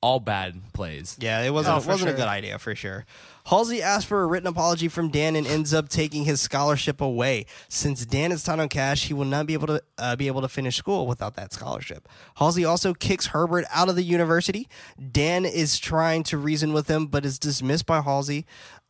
all 0.01 0.19
bad 0.19 0.60
plays. 0.73 1.15
Yeah, 1.21 1.39
it 1.43 1.51
wasn't 1.51 1.77
Oh, 1.77 1.79
it 1.79 1.86
wasn't 1.88 2.10
a 2.12 2.13
good 2.13 2.27
idea 2.27 2.60
for 2.60 2.75
sure. 2.75 3.06
Halsey 3.45 3.82
asks 3.82 4.06
for 4.06 4.23
a 4.23 4.27
written 4.27 4.47
apology 4.47 4.88
from 4.88 5.10
Dan 5.10 5.36
and 5.36 5.45
ends 5.45 5.73
up 5.73 5.89
taking 5.89 6.25
his 6.25 6.41
scholarship 6.41 7.01
away. 7.01 7.45
Since 7.67 8.06
Dan 8.06 8.32
is 8.32 8.43
tight 8.43 8.60
on 8.60 8.69
cash, 8.69 9.08
he 9.08 9.13
will 9.13 9.25
not 9.25 9.45
be 9.45 9.53
able 9.53 9.67
to 9.67 9.84
uh, 9.97 10.15
be 10.15 10.27
able 10.27 10.41
to 10.41 10.47
finish 10.47 10.77
school 10.77 11.08
without 11.08 11.36
that 11.36 11.53
scholarship. 11.53 12.08
Halsey 12.36 12.65
also 12.65 12.93
kicks 12.93 13.27
Herbert 13.27 13.65
out 13.73 13.89
of 13.89 13.95
the 13.95 14.03
university. 14.03 14.67
Dan 15.12 15.45
is 15.45 15.77
trying 15.79 16.23
to 16.23 16.38
reason 16.38 16.73
with 16.73 16.88
him, 16.89 17.08
but 17.08 17.25
is 17.25 17.38
dismissed 17.38 17.86
by 17.86 18.01
Halsey. 18.01 18.45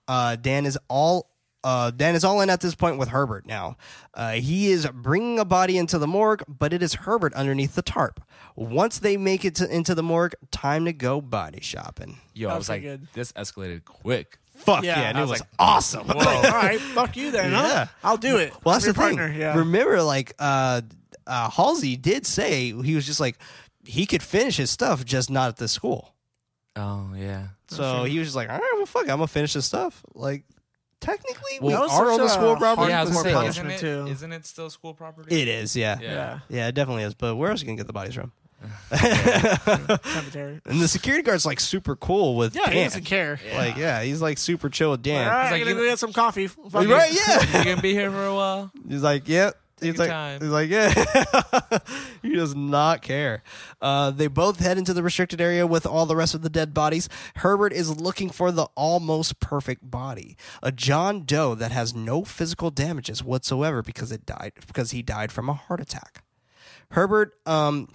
Uh, 0.07 0.35
Dan 0.35 0.65
is 0.65 0.77
all 0.87 1.29
uh, 1.63 1.91
Dan 1.91 2.13
is 2.13 2.23
all 2.23 2.41
in 2.41 2.49
at 2.49 2.59
this 2.59 2.75
point 2.75 2.97
with 2.97 3.09
Herbert 3.09 3.45
now. 3.45 3.77
Uh, 4.13 4.33
he 4.33 4.69
is 4.69 4.85
bringing 4.87 5.39
a 5.39 5.45
body 5.45 5.77
into 5.77 5.97
the 5.97 6.07
morgue, 6.07 6.43
but 6.47 6.73
it 6.73 6.83
is 6.83 6.93
Herbert 6.93 7.33
underneath 7.33 7.75
the 7.75 7.81
tarp. 7.81 8.21
Once 8.55 8.99
they 8.99 9.15
make 9.15 9.45
it 9.45 9.55
to, 9.55 9.73
into 9.73 9.95
the 9.95 10.03
morgue, 10.03 10.33
time 10.51 10.85
to 10.85 10.93
go 10.93 11.21
body 11.21 11.61
shopping. 11.61 12.17
Yo, 12.33 12.49
I 12.49 12.53
was 12.53 12.61
was 12.63 12.69
like, 12.69 12.81
good. 12.81 13.07
this 13.13 13.31
escalated 13.31 13.85
quick. 13.85 14.39
Fuck 14.55 14.83
Yeah, 14.83 14.99
yeah, 14.99 15.09
and 15.09 15.17
I 15.17 15.21
it 15.21 15.23
was 15.23 15.31
was 15.31 15.39
like, 15.41 15.49
awesome. 15.59 16.09
All 16.09 16.15
right, 16.17 16.79
fuck 16.79 17.17
you 17.17 17.31
then. 17.31 17.51
Yeah. 17.51 17.61
Huh? 17.61 17.85
I'll 18.03 18.17
do 18.17 18.37
it. 18.37 18.53
well, 18.63 18.73
that's 18.79 18.87
I'm 18.87 18.93
the 18.93 19.01
your 19.17 19.27
thing. 19.29 19.39
Yeah. 19.39 19.57
Remember, 19.57 20.01
like 20.03 20.33
uh, 20.39 20.81
uh, 21.27 21.49
Halsey 21.49 21.95
did 21.97 22.25
say 22.25 22.71
he 22.71 22.95
was 22.95 23.05
just 23.05 23.19
like 23.19 23.37
he 23.83 24.05
could 24.05 24.23
finish 24.23 24.57
his 24.57 24.69
stuff, 24.71 25.03
just 25.03 25.29
not 25.29 25.49
at 25.49 25.57
the 25.57 25.67
school. 25.67 26.13
Oh 26.75 27.11
yeah. 27.15 27.47
So 27.67 28.03
he 28.03 28.19
was 28.19 28.27
just 28.27 28.35
like, 28.35 28.49
all 28.49 28.57
right, 28.57 28.71
well, 28.75 28.85
fuck, 28.85 29.03
it, 29.05 29.09
I'm 29.09 29.17
gonna 29.17 29.27
finish 29.27 29.53
this 29.53 29.65
stuff. 29.65 30.03
Like, 30.13 30.43
technically, 31.01 31.59
we 31.59 31.73
That 31.73 31.81
was 31.81 31.91
are 31.91 32.11
on 32.11 32.19
the 32.19 32.27
school 32.29 32.49
hard 32.49 32.59
property. 32.59 32.89
yeah, 32.89 33.03
more 33.05 33.13
gonna 33.13 33.23
say, 33.23 33.33
punishment, 33.33 33.73
isn't 33.73 33.87
it, 33.89 34.05
too. 34.05 34.11
isn't 34.11 34.31
it 34.31 34.45
still 34.45 34.69
school 34.69 34.93
property? 34.93 35.41
It 35.41 35.47
is, 35.47 35.75
yeah. 35.75 35.97
yeah, 35.99 36.11
yeah. 36.13 36.39
yeah, 36.49 36.67
it 36.67 36.75
definitely 36.75 37.03
is. 37.03 37.15
But 37.15 37.35
where 37.35 37.49
else 37.49 37.61
are 37.61 37.65
you 37.65 37.67
gonna 37.67 37.77
get 37.77 37.87
the 37.87 37.93
bodies 37.93 38.13
from? 38.13 38.31
Cemetery. 38.91 40.61
And 40.65 40.79
the 40.81 40.87
security 40.87 41.23
guard's 41.23 41.45
like 41.45 41.59
super 41.59 41.95
cool 41.95 42.35
with 42.35 42.55
Yeah, 42.55 42.69
he 42.69 42.83
doesn't 42.83 43.05
care. 43.05 43.39
Like, 43.55 43.77
yeah, 43.77 44.01
he's 44.03 44.21
like 44.21 44.37
super 44.37 44.69
chill 44.69 44.91
with 44.91 45.01
Dan. 45.01 45.27
All 45.27 45.31
right, 45.33 45.43
like, 45.51 45.53
I'm 45.53 45.59
gonna 45.67 45.69
you- 45.71 45.75
go 45.85 45.89
get 45.89 45.99
some 45.99 46.13
coffee. 46.13 46.47
Fuck 46.47 46.73
Right? 46.73 47.11
it. 47.11 47.27
Yeah. 47.27 47.59
you 47.59 47.65
gonna 47.65 47.81
be 47.81 47.93
here 47.93 48.11
for 48.11 48.25
a 48.25 48.33
while? 48.35 48.71
He's 48.87 49.03
like, 49.03 49.27
yep. 49.27 49.55
He's 49.79 49.95
your 49.97 50.05
like, 50.05 50.09
time. 50.11 50.39
he's 50.39 50.49
like, 50.49 50.69
yeah. 50.69 50.93
he 52.21 52.35
does 52.35 52.55
not 52.55 53.01
care. 53.01 53.43
Uh, 53.81 54.11
they 54.11 54.27
both 54.27 54.59
head 54.59 54.77
into 54.77 54.93
the 54.93 55.03
restricted 55.03 55.41
area 55.41 55.67
with 55.67 55.85
all 55.85 56.05
the 56.05 56.15
rest 56.15 56.33
of 56.33 56.41
the 56.41 56.49
dead 56.49 56.73
bodies. 56.73 57.09
Herbert 57.37 57.73
is 57.73 57.99
looking 57.99 58.29
for 58.29 58.53
the 58.53 58.67
almost 58.75 59.41
perfect 59.41 59.89
body, 59.91 60.37
a 60.61 60.71
John 60.71 61.25
Doe 61.25 61.53
that 61.55 61.71
has 61.73 61.93
no 61.93 62.23
physical 62.23 62.71
damages 62.71 63.21
whatsoever 63.25 63.81
because 63.81 64.13
it 64.13 64.25
died 64.25 64.53
because 64.67 64.91
he 64.91 65.01
died 65.01 65.33
from 65.33 65.49
a 65.49 65.53
heart 65.53 65.81
attack. 65.81 66.23
Herbert, 66.91 67.33
um, 67.45 67.89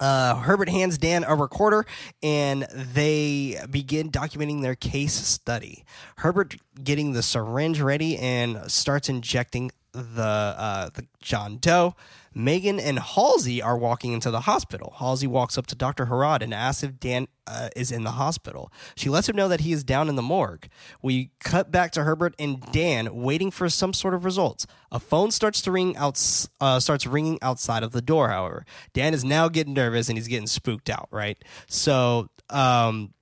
uh, 0.00 0.36
Herbert 0.36 0.68
hands 0.68 0.98
Dan 0.98 1.24
a 1.24 1.34
recorder 1.36 1.86
and 2.22 2.62
they 2.72 3.58
begin 3.70 4.10
documenting 4.10 4.62
their 4.62 4.74
case 4.74 5.14
study. 5.14 5.84
Herbert 6.16 6.56
getting 6.82 7.12
the 7.12 7.22
syringe 7.22 7.80
ready 7.80 8.16
and 8.18 8.70
starts 8.70 9.08
injecting 9.08 9.70
the 9.92 10.22
uh, 10.22 10.90
the 10.94 11.06
John 11.20 11.58
Doe. 11.58 11.94
Megan 12.34 12.78
and 12.78 12.98
Halsey 12.98 13.60
are 13.60 13.76
walking 13.76 14.12
into 14.12 14.30
the 14.30 14.40
hospital. 14.40 14.94
Halsey 14.98 15.26
walks 15.26 15.58
up 15.58 15.66
to 15.68 15.74
Dr. 15.74 16.06
Harrod 16.06 16.42
and 16.42 16.54
asks 16.54 16.82
if 16.82 17.00
Dan 17.00 17.26
uh, 17.46 17.68
is 17.74 17.90
in 17.90 18.04
the 18.04 18.12
hospital. 18.12 18.72
She 18.94 19.08
lets 19.08 19.28
him 19.28 19.36
know 19.36 19.48
that 19.48 19.60
he 19.60 19.72
is 19.72 19.82
down 19.82 20.08
in 20.08 20.14
the 20.14 20.22
morgue. 20.22 20.68
We 21.02 21.32
cut 21.40 21.72
back 21.72 21.90
to 21.92 22.04
Herbert 22.04 22.34
and 22.38 22.60
Dan 22.72 23.14
waiting 23.14 23.50
for 23.50 23.68
some 23.68 23.92
sort 23.92 24.14
of 24.14 24.24
results. 24.24 24.66
A 24.92 25.00
phone 25.00 25.30
starts 25.30 25.60
to 25.62 25.72
ring 25.72 25.96
out, 25.96 26.20
uh, 26.60 26.78
starts 26.78 27.06
ringing 27.06 27.38
outside 27.42 27.82
of 27.82 27.92
the 27.92 28.02
door. 28.02 28.28
However, 28.28 28.64
Dan 28.92 29.12
is 29.12 29.24
now 29.24 29.48
getting 29.48 29.74
nervous 29.74 30.08
and 30.08 30.16
he's 30.16 30.28
getting 30.28 30.46
spooked 30.46 30.88
out. 30.88 31.08
Right, 31.10 31.38
so 31.66 32.28
um, 32.48 33.12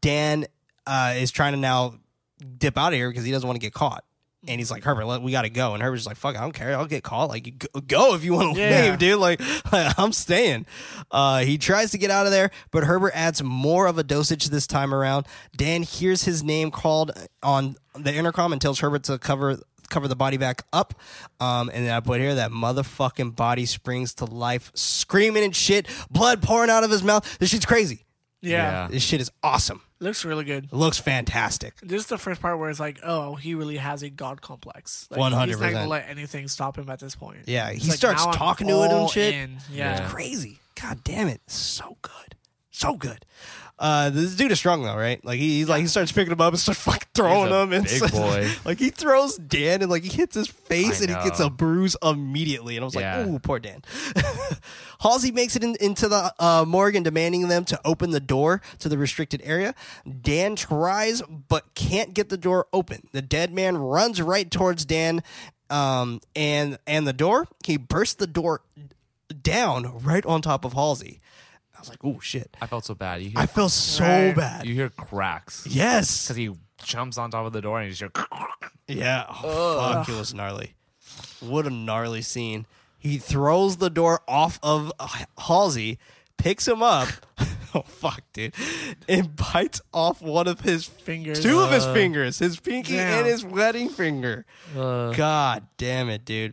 Dan 0.00 0.46
uh, 0.86 1.14
is 1.16 1.30
trying 1.30 1.52
to 1.52 1.58
now 1.58 1.94
dip 2.58 2.76
out 2.76 2.92
of 2.92 2.94
here 2.94 3.08
because 3.08 3.24
he 3.24 3.30
doesn't 3.30 3.46
want 3.46 3.56
to 3.56 3.64
get 3.64 3.72
caught. 3.72 4.04
And 4.46 4.60
he's 4.60 4.70
like, 4.70 4.84
Herbert, 4.84 5.06
let, 5.06 5.22
we 5.22 5.32
got 5.32 5.42
to 5.42 5.50
go. 5.50 5.74
And 5.74 5.82
Herbert's 5.82 6.06
like, 6.06 6.16
fuck, 6.16 6.36
I 6.36 6.40
don't 6.40 6.52
care. 6.52 6.76
I'll 6.76 6.86
get 6.86 7.02
caught. 7.02 7.30
Like, 7.30 7.58
go, 7.72 7.80
go 7.80 8.14
if 8.14 8.24
you 8.24 8.34
want 8.34 8.54
to 8.54 8.60
Yeah. 8.60 8.90
leave, 8.90 8.98
dude. 8.98 9.18
Like, 9.18 9.40
I'm 9.98 10.12
staying. 10.12 10.66
Uh, 11.10 11.40
he 11.40 11.56
tries 11.58 11.90
to 11.92 11.98
get 11.98 12.10
out 12.10 12.26
of 12.26 12.32
there, 12.32 12.50
but 12.70 12.84
Herbert 12.84 13.12
adds 13.14 13.42
more 13.42 13.86
of 13.86 13.96
a 13.98 14.02
dosage 14.02 14.46
this 14.46 14.66
time 14.66 14.92
around. 14.94 15.26
Dan 15.56 15.82
hears 15.82 16.24
his 16.24 16.42
name 16.42 16.70
called 16.70 17.12
on 17.42 17.76
the 17.94 18.12
intercom 18.14 18.52
and 18.52 18.60
tells 18.60 18.80
Herbert 18.80 19.04
to 19.04 19.18
cover 19.18 19.58
cover 19.90 20.08
the 20.08 20.16
body 20.16 20.36
back 20.38 20.62
up. 20.72 20.94
Um, 21.40 21.70
and 21.72 21.86
then 21.86 21.94
I 21.94 22.00
put 22.00 22.20
here 22.20 22.34
that 22.36 22.50
motherfucking 22.50 23.36
body 23.36 23.64
springs 23.66 24.14
to 24.14 24.24
life, 24.24 24.72
screaming 24.74 25.44
and 25.44 25.54
shit, 25.54 25.86
blood 26.10 26.42
pouring 26.42 26.70
out 26.70 26.84
of 26.84 26.90
his 26.90 27.02
mouth. 27.02 27.38
This 27.38 27.50
shit's 27.50 27.66
crazy. 27.66 28.04
Yeah. 28.40 28.88
This 28.90 29.02
shit 29.02 29.20
is 29.20 29.30
awesome. 29.42 29.82
Looks 30.04 30.22
really 30.22 30.44
good. 30.44 30.64
It 30.64 30.72
looks 30.72 30.98
fantastic. 30.98 31.80
This 31.80 32.02
is 32.02 32.06
the 32.08 32.18
first 32.18 32.42
part 32.42 32.58
where 32.58 32.68
it's 32.68 32.78
like, 32.78 32.98
oh, 33.02 33.36
he 33.36 33.54
really 33.54 33.78
has 33.78 34.02
a 34.02 34.10
god 34.10 34.42
complex. 34.42 35.08
Like, 35.10 35.18
100%. 35.18 35.46
He's 35.46 35.58
not 35.58 35.72
gonna 35.72 35.88
let 35.88 36.10
anything 36.10 36.46
stop 36.48 36.76
him 36.76 36.90
at 36.90 36.98
this 37.00 37.14
point. 37.14 37.44
Yeah, 37.46 37.70
he 37.70 37.88
like, 37.88 37.96
starts 37.96 38.22
now 38.22 38.32
I'm 38.32 38.36
talking 38.36 38.66
to 38.66 38.82
it 38.82 38.90
and 38.92 39.08
shit. 39.10 39.34
in. 39.34 39.58
Yeah. 39.72 40.00
Yeah. 40.00 40.08
crazy. 40.10 40.60
God 40.78 41.02
damn 41.04 41.28
it. 41.28 41.40
So 41.46 41.96
good. 42.02 42.36
So 42.76 42.96
good. 42.96 43.24
Uh, 43.78 44.10
this 44.10 44.34
dude 44.34 44.50
is 44.52 44.58
strong 44.58 44.82
though, 44.82 44.96
right? 44.96 45.24
Like 45.24 45.38
he, 45.38 45.58
he's 45.58 45.68
like 45.68 45.80
he 45.80 45.86
starts 45.86 46.10
picking 46.10 46.32
him 46.32 46.40
up 46.40 46.52
and 46.52 46.60
starts 46.60 46.80
fucking 46.80 47.08
throwing 47.14 47.46
He's 47.46 47.52
a 47.52 47.62
him 47.62 47.72
and 47.72 47.84
big 47.84 48.10
boy. 48.12 48.50
like 48.64 48.78
he 48.80 48.90
throws 48.90 49.36
Dan 49.36 49.82
and 49.82 49.90
like 49.90 50.02
he 50.02 50.08
hits 50.08 50.34
his 50.34 50.48
face 50.48 51.00
I 51.00 51.04
and 51.04 51.16
he 51.16 51.24
gets 51.24 51.38
know. 51.40 51.46
a 51.46 51.50
bruise 51.50 51.96
immediately. 52.02 52.76
And 52.76 52.82
I 52.82 52.86
was 52.86 52.94
Yeah. 52.96 53.18
like, 53.18 53.26
ooh, 53.28 53.38
poor 53.38 53.58
Dan. 53.60 53.82
Halsey 55.00 55.30
makes 55.32 55.54
it 55.54 55.62
in, 55.62 55.76
into 55.80 56.08
the 56.08 56.32
uh, 56.38 56.64
morgue 56.66 56.96
and 56.96 57.04
demanding 57.04 57.46
them 57.48 57.64
to 57.66 57.80
open 57.84 58.10
the 58.10 58.20
door 58.20 58.60
to 58.78 58.88
the 58.88 58.98
restricted 58.98 59.40
area. 59.44 59.74
Dan 60.22 60.56
tries 60.56 61.22
but 61.22 61.74
can't 61.74 62.12
get 62.14 62.28
the 62.28 62.36
door 62.38 62.66
open. 62.72 63.06
The 63.12 63.22
dead 63.22 63.52
man 63.52 63.76
runs 63.76 64.20
right 64.22 64.50
towards 64.50 64.84
Dan 64.84 65.22
um, 65.70 66.20
and 66.34 66.78
and 66.86 67.06
the 67.06 67.12
door. 67.12 67.46
He 67.64 67.76
bursts 67.76 68.14
the 68.14 68.26
door 68.26 68.62
down 69.42 69.98
right 70.04 70.24
on 70.26 70.42
top 70.42 70.64
of 70.64 70.72
Halsey. 70.74 71.20
I 71.84 71.90
was 71.90 71.90
like, 71.90 72.04
oh 72.04 72.20
shit. 72.20 72.56
I 72.60 72.66
felt 72.66 72.84
so 72.84 72.94
bad. 72.94 73.22
You 73.22 73.30
hear, 73.30 73.38
I 73.38 73.46
felt 73.46 73.70
so 73.72 74.04
Right. 74.04 74.34
bad. 74.34 74.66
you 74.66 74.74
hear 74.74 74.88
cracks 74.90 75.66
Yes. 75.68 76.24
because 76.24 76.36
he 76.36 76.50
jumps 76.82 77.18
on 77.18 77.30
top 77.30 77.46
of 77.46 77.52
the 77.52 77.60
door 77.60 77.80
and 77.80 77.88
he's 77.88 77.98
just. 77.98 78.14
Yeah. 78.86 79.24
Oh, 79.42 79.78
fuck. 79.80 80.08
It 80.10 80.18
was 80.18 80.34
gnarly. 80.34 80.74
What 81.40 81.66
a 81.66 81.70
gnarly 81.70 82.20
scene. 82.20 82.66
He 82.98 83.16
throws 83.16 83.78
the 83.78 83.88
door 83.88 84.20
off 84.28 84.58
of 84.62 84.92
Halsey, 85.38 85.98
picks 86.36 86.68
him 86.68 86.82
up. 86.82 87.08
oh, 87.74 87.80
fuck, 87.86 88.20
dude. 88.34 88.54
And 89.08 89.34
bites 89.36 89.80
off 89.94 90.20
one 90.20 90.46
of 90.46 90.60
his 90.60 90.84
Fingers. 90.84 91.42
two 91.42 91.60
of 91.60 91.70
his 91.70 91.84
fingers, 91.86 92.38
his 92.38 92.60
pinky 92.60 92.96
Damn. 92.96 93.20
and 93.20 93.26
his 93.26 93.42
wedding 93.44 93.88
finger. 93.88 94.44
Uh, 94.76 95.12
God 95.12 95.66
damn 95.78 96.10
it, 96.10 96.24
dude. 96.26 96.52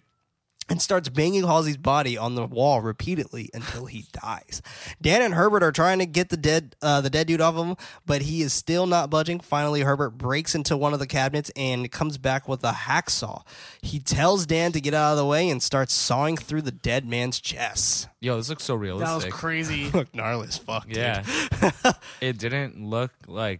And 0.71 0.81
starts 0.81 1.09
banging 1.09 1.43
Halsey's 1.43 1.75
body 1.75 2.17
on 2.17 2.35
the 2.35 2.45
wall 2.45 2.79
repeatedly 2.79 3.49
until 3.53 3.87
he 3.87 4.05
dies. 4.13 4.61
Dan 5.01 5.21
and 5.21 5.33
Herbert 5.33 5.63
are 5.63 5.73
trying 5.73 5.99
to 5.99 6.05
get 6.05 6.29
the 6.29 6.37
dead 6.37 6.77
uh, 6.81 7.01
the 7.01 7.09
dead 7.09 7.27
dude 7.27 7.41
off 7.41 7.55
of 7.55 7.67
him, 7.67 7.75
but 8.05 8.21
he 8.21 8.41
is 8.41 8.53
still 8.53 8.87
not 8.87 9.09
budging. 9.09 9.41
Finally, 9.41 9.81
Herbert 9.81 10.11
breaks 10.11 10.55
into 10.55 10.77
one 10.77 10.93
of 10.93 10.99
the 10.99 11.07
cabinets 11.07 11.51
and 11.57 11.91
comes 11.91 12.17
back 12.17 12.47
with 12.47 12.63
a 12.63 12.71
hacksaw. 12.71 13.41
He 13.81 13.99
tells 13.99 14.45
Dan 14.45 14.71
to 14.71 14.79
get 14.79 14.93
out 14.93 15.11
of 15.11 15.17
the 15.17 15.25
way 15.25 15.49
and 15.49 15.61
starts 15.61 15.93
sawing 15.93 16.37
through 16.37 16.61
the 16.61 16.71
dead 16.71 17.05
man's 17.05 17.41
chest. 17.41 18.07
yo, 18.21 18.37
this 18.37 18.47
looks 18.47 18.63
so 18.63 18.75
realistic. 18.75 19.07
That 19.09 19.25
was 19.25 19.33
crazy. 19.33 19.89
Look 19.93 20.15
gnarly 20.15 20.47
as 20.47 20.57
fuck, 20.57 20.87
dude. 20.87 20.95
yeah, 20.95 21.23
it 22.21 22.37
didn't 22.37 22.81
look 22.81 23.11
like. 23.27 23.59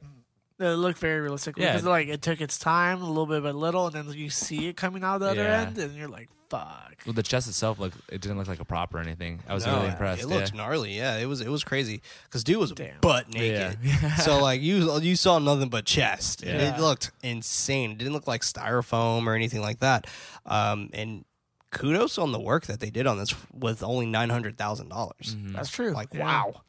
It 0.62 0.76
looked 0.78 1.00
very 1.00 1.22
realistic 1.22 1.58
Yeah. 1.58 1.72
because 1.74 1.86
like 1.86 2.08
it 2.08 2.22
took 2.22 2.40
its 2.42 2.58
time, 2.60 3.02
a 3.02 3.08
little 3.08 3.26
bit 3.26 3.44
by 3.44 3.52
little, 3.52 3.88
and 3.88 3.96
then 3.96 4.10
you 4.18 4.30
see 4.30 4.68
it 4.68 4.78
coming 4.78 5.04
out 5.04 5.20
the 5.20 5.30
other 5.30 5.44
Yeah. 5.44 5.62
end, 5.62 5.78
and 5.78 5.96
you're 5.96 6.08
like, 6.08 6.30
fuck. 6.50 6.98
Well, 7.06 7.14
the 7.14 7.24
chest 7.24 7.48
itself 7.48 7.80
like 7.80 7.94
It 8.10 8.22
didn't 8.22 8.38
look 8.38 8.48
like 8.48 8.60
a 8.60 8.66
prop 8.66 8.94
or 8.94 9.00
anything. 9.00 9.40
I 9.48 9.54
was 9.54 9.66
No, 9.66 9.78
really 9.78 9.88
impressed. 9.90 10.22
It 10.24 10.30
yeah. 10.30 10.36
looked 10.36 10.54
gnarly. 10.54 10.96
Yeah, 10.96 11.18
it 11.18 11.26
was 11.26 11.42
it 11.42 11.48
was 11.50 11.64
crazy 11.64 12.02
because 12.26 12.44
dude 12.44 12.58
was 12.58 12.72
Damn. 12.74 13.00
butt 13.02 13.30
naked. 13.34 13.80
Yeah. 13.82 14.16
so 14.18 14.40
like 14.40 14.62
you 14.62 15.00
you 15.00 15.16
saw 15.16 15.40
nothing 15.40 15.70
but 15.70 15.86
chest. 15.86 16.44
And 16.44 16.60
Yeah. 16.62 16.76
It 16.76 16.80
looked 16.82 17.12
insane. 17.24 17.92
It 17.92 17.98
didn't 17.98 18.14
look 18.14 18.28
like 18.28 18.42
styrofoam 18.42 19.26
or 19.26 19.34
anything 19.34 19.62
like 19.62 19.80
that. 19.80 20.06
Um, 20.46 20.90
and 20.94 21.26
kudos 21.72 22.18
on 22.18 22.34
the 22.34 22.40
work 22.40 22.66
that 22.68 22.82
they 22.82 22.90
did 22.90 23.08
on 23.08 23.18
this 23.18 23.34
with 23.54 23.82
only 23.82 24.06
nine 24.06 24.30
hundred 24.30 24.58
thousand 24.58 24.90
dollars. 24.90 25.36
That's 25.40 25.70
true. 25.70 25.92
Like 25.92 26.10
Yeah. 26.14 26.24
wow. 26.26 26.62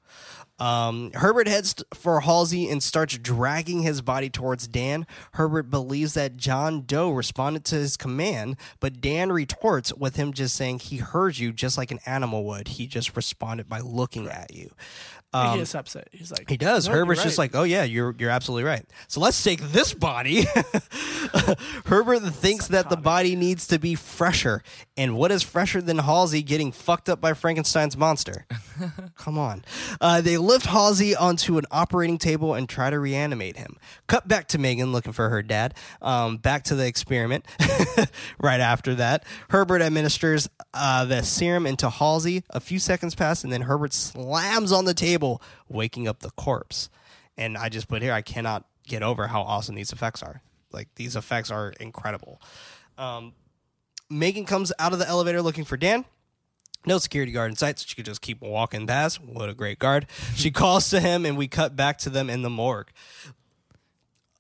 Um, 0.62 1.10
Herbert 1.14 1.48
heads 1.48 1.74
for 1.92 2.20
Halsey 2.20 2.70
and 2.70 2.80
starts 2.80 3.18
dragging 3.18 3.82
his 3.82 4.00
body 4.00 4.30
towards 4.30 4.68
Dan. 4.68 5.08
Herbert 5.32 5.70
believes 5.70 6.14
that 6.14 6.36
John 6.36 6.82
Doe 6.82 7.10
responded 7.10 7.64
to 7.64 7.74
his 7.74 7.96
command, 7.96 8.56
but 8.78 9.00
Dan 9.00 9.32
retorts 9.32 9.92
with 9.92 10.14
him 10.14 10.32
just 10.32 10.54
saying 10.54 10.78
he 10.78 10.98
heard 10.98 11.36
you 11.36 11.52
just 11.52 11.76
like 11.76 11.90
an 11.90 11.98
animal 12.06 12.44
would. 12.44 12.68
He 12.68 12.86
just 12.86 13.16
responded 13.16 13.68
by 13.68 13.80
looking 13.80 14.28
at 14.28 14.54
you. 14.54 14.70
Um, 15.34 15.56
he 15.56 15.62
accepts 15.62 15.96
it. 15.96 16.08
He's 16.12 16.30
like, 16.30 16.48
he 16.48 16.56
does. 16.56 16.88
"No, 16.88 16.94
Herbert's 16.94 17.22
just 17.22 17.38
like, 17.38 17.54
oh 17.54 17.62
yeah, 17.62 17.84
you're 17.84 18.14
you're 18.18 18.30
absolutely 18.30 18.64
right. 18.64 18.84
So 19.08 19.20
let's 19.20 19.42
take 19.42 19.60
this 19.60 19.94
body. 19.94 20.44
Herbert 21.86 22.20
thinks 22.34 22.68
that 22.68 22.90
the 22.90 22.96
body 22.96 23.36
needs 23.36 23.66
to 23.68 23.78
be 23.78 23.94
fresher, 23.94 24.62
and 24.96 25.16
what 25.16 25.30
is 25.32 25.42
fresher 25.42 25.80
than 25.80 25.98
Halsey 25.98 26.42
getting 26.42 26.72
fucked 26.72 27.08
up 27.08 27.20
by 27.20 27.32
Frankenstein's 27.32 27.96
monster? 27.96 28.46
Come 29.16 29.38
on. 29.38 29.64
Uh, 30.00 30.20
they 30.20 30.36
lift 30.36 30.66
Halsey 30.66 31.14
onto 31.16 31.58
an 31.58 31.64
operating 31.70 32.18
table 32.18 32.54
and 32.54 32.68
try 32.68 32.90
to 32.90 32.98
reanimate 32.98 33.56
him. 33.56 33.76
Cut 34.06 34.28
back 34.28 34.48
to 34.48 34.58
Megan 34.58 34.92
looking 34.92 35.12
for 35.12 35.28
her 35.28 35.42
dad. 35.42 35.74
Um, 36.00 36.36
back 36.36 36.64
to 36.64 36.74
the 36.74 36.86
experiment. 36.86 37.46
right 38.40 38.60
after 38.60 38.94
that, 38.96 39.24
Herbert 39.50 39.82
administers 39.82 40.48
uh, 40.74 41.04
the 41.04 41.22
serum 41.22 41.66
into 41.66 41.88
Halsey. 41.88 42.44
A 42.50 42.60
few 42.60 42.78
seconds 42.78 43.14
pass, 43.14 43.44
and 43.44 43.52
then 43.52 43.62
Herbert 43.62 43.92
slams 43.92 44.72
on 44.72 44.84
the 44.84 44.94
table, 44.94 45.21
waking 45.68 46.08
up 46.08 46.20
the 46.20 46.30
corpse. 46.30 46.88
And 47.36 47.56
I 47.56 47.68
just 47.68 47.88
put 47.88 48.02
here, 48.02 48.12
I 48.12 48.22
cannot 48.22 48.64
get 48.86 49.02
over 49.02 49.28
how 49.28 49.42
awesome 49.42 49.74
these 49.74 49.92
effects 49.92 50.22
are. 50.22 50.42
Like 50.72 50.88
these 50.96 51.16
effects 51.16 51.50
are 51.50 51.72
incredible. 51.80 52.40
Um, 52.98 53.34
Megan 54.10 54.44
comes 54.44 54.72
out 54.78 54.92
of 54.92 54.98
the 54.98 55.08
elevator 55.08 55.42
looking 55.42 55.64
for 55.64 55.76
Dan. 55.76 56.04
No 56.84 56.98
security 56.98 57.30
guard 57.30 57.50
in 57.50 57.56
sight, 57.56 57.78
so 57.78 57.84
she 57.86 57.94
could 57.94 58.04
just 58.04 58.20
keep 58.20 58.40
walking 58.40 58.86
past. 58.86 59.22
What 59.22 59.48
a 59.48 59.54
great 59.54 59.78
guard. 59.78 60.06
She 60.34 60.50
calls 60.52 60.90
to 60.90 61.00
him, 61.00 61.24
and 61.24 61.36
we 61.36 61.46
cut 61.46 61.76
back 61.76 61.98
to 61.98 62.10
them 62.10 62.28
in 62.28 62.42
the 62.42 62.50
morgue. 62.50 62.90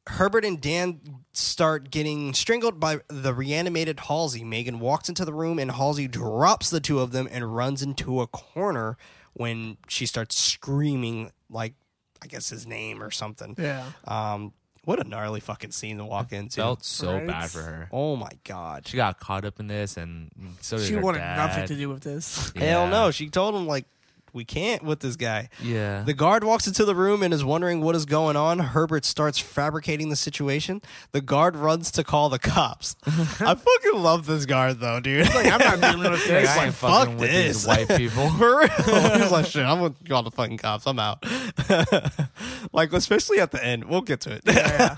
Herbert 0.08 0.44
and 0.44 0.60
Dan 0.60 1.00
start 1.32 1.92
getting 1.92 2.34
strangled 2.34 2.80
by 2.80 2.98
the 3.06 3.32
reanimated 3.32 4.00
Halsey. 4.00 4.42
Megan 4.42 4.80
walks 4.80 5.08
into 5.08 5.24
the 5.24 5.32
room, 5.32 5.60
and 5.60 5.70
Halsey 5.70 6.08
drops 6.08 6.70
the 6.70 6.80
two 6.80 6.98
of 6.98 7.12
them 7.12 7.28
and 7.30 7.54
runs 7.54 7.82
into 7.82 8.20
a 8.20 8.26
corner 8.26 8.96
when 9.34 9.76
she 9.88 10.06
starts 10.06 10.36
screaming, 10.38 11.30
like, 11.50 11.74
I 12.22 12.26
guess 12.26 12.48
his 12.50 12.66
name 12.66 13.02
or 13.02 13.10
something. 13.10 13.54
Yeah. 13.58 13.84
Um, 14.06 14.52
what 14.84 14.98
a 15.04 15.08
gnarly 15.08 15.40
fucking 15.40 15.70
scene 15.70 15.98
to 15.98 16.04
walk 16.04 16.32
into. 16.32 16.56
Felt 16.56 16.84
so 16.84 17.14
Right? 17.14 17.26
bad 17.26 17.50
for 17.50 17.62
her. 17.62 17.88
oh 17.92 18.16
my 18.16 18.30
god. 18.44 18.86
She 18.88 18.96
got 18.96 19.20
caught 19.20 19.44
up 19.44 19.60
in 19.60 19.68
this, 19.68 19.96
and 19.96 20.30
so 20.60 20.76
did 20.78 20.86
She 20.86 20.94
her 20.94 21.00
wanted 21.00 21.18
dad. 21.18 21.36
nothing 21.36 21.66
to 21.68 21.76
do 21.76 21.88
with 21.88 22.02
this. 22.02 22.52
Hell 22.56 22.88
no. 22.88 23.10
She 23.12 23.28
told 23.30 23.54
him 23.54 23.66
like 23.66 23.86
we 24.32 24.44
can't 24.44 24.82
with 24.82 25.00
this 25.00 25.16
guy. 25.16 25.48
Yeah. 25.62 26.02
The 26.02 26.14
guard 26.14 26.42
walks 26.44 26.66
into 26.66 26.84
the 26.84 26.94
room 26.94 27.22
and 27.22 27.34
is 27.34 27.44
wondering 27.44 27.80
what 27.82 27.94
is 27.94 28.06
going 28.06 28.36
on. 28.36 28.58
Herbert 28.58 29.04
starts 29.04 29.38
fabricating 29.38 30.08
the 30.08 30.16
situation. 30.16 30.80
The 31.12 31.20
guard 31.20 31.54
runs 31.54 31.90
to 31.92 32.04
call 32.04 32.28
the 32.30 32.38
cops. 32.38 32.96
I 33.06 33.54
fucking 33.54 33.94
love 34.00 34.26
this 34.26 34.46
guard 34.46 34.80
though, 34.80 35.00
dude. 35.00 35.26
Like, 35.34 35.52
I'm 35.52 35.58
not 35.58 35.80
dealing 35.92 36.10
with 36.10 36.24
this. 36.26 36.48
I 36.48 36.66
ain't 36.66 36.74
fuck 36.74 36.90
fucking 37.06 37.18
with 37.18 37.30
this. 37.30 37.56
these 37.58 37.66
white 37.66 37.88
people. 37.88 38.28
For 38.38 38.58
real. 38.60 38.68
He's 38.68 39.30
like, 39.30 39.46
shit, 39.46 39.64
I'm 39.64 39.78
gonna 39.80 39.94
call 40.08 40.22
the 40.22 40.30
fucking 40.30 40.58
cops. 40.58 40.86
I'm 40.86 40.98
out. 40.98 41.24
like, 42.72 42.92
especially 42.92 43.40
at 43.40 43.50
the 43.50 43.62
end. 43.64 43.84
We'll 43.84 44.00
get 44.00 44.20
to 44.22 44.32
it. 44.32 44.42
Yeah. 44.46 44.96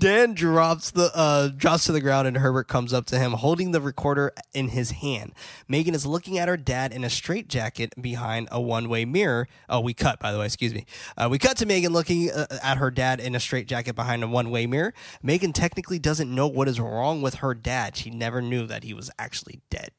Dan 0.00 0.32
drops 0.32 0.92
the 0.92 1.14
uh 1.14 1.48
drops 1.48 1.84
to 1.84 1.92
the 1.92 2.00
ground 2.00 2.26
and 2.26 2.38
Herbert 2.38 2.68
comes 2.68 2.94
up 2.94 3.04
to 3.06 3.18
him 3.18 3.32
holding 3.32 3.72
the 3.72 3.82
recorder 3.82 4.32
in 4.54 4.68
his 4.68 4.92
hand. 4.92 5.34
Megan 5.68 5.94
is 5.94 6.06
looking 6.06 6.38
at 6.38 6.48
her 6.48 6.56
dad 6.56 6.90
in 6.90 7.04
a 7.04 7.10
straitjacket 7.10 8.00
behind 8.00 8.48
a 8.50 8.58
one-way 8.58 9.04
mirror. 9.04 9.46
Oh, 9.68 9.80
we 9.80 9.92
cut 9.92 10.18
by 10.18 10.32
the 10.32 10.38
way, 10.38 10.46
excuse 10.46 10.72
me. 10.72 10.86
Uh, 11.18 11.28
we 11.30 11.38
cut 11.38 11.58
to 11.58 11.66
Megan 11.66 11.92
looking 11.92 12.30
uh, 12.30 12.46
at 12.62 12.78
her 12.78 12.90
dad 12.90 13.20
in 13.20 13.34
a 13.34 13.40
straitjacket 13.40 13.94
behind 13.94 14.24
a 14.24 14.26
one-way 14.26 14.66
mirror. 14.66 14.94
Megan 15.22 15.52
technically 15.52 15.98
doesn't 15.98 16.34
know 16.34 16.46
what 16.46 16.66
is 16.66 16.80
wrong 16.80 17.20
with 17.20 17.34
her 17.36 17.52
dad. 17.52 17.94
She 17.94 18.08
never 18.08 18.40
knew 18.40 18.66
that 18.66 18.84
he 18.84 18.94
was 18.94 19.10
actually 19.18 19.60
dead 19.68 19.90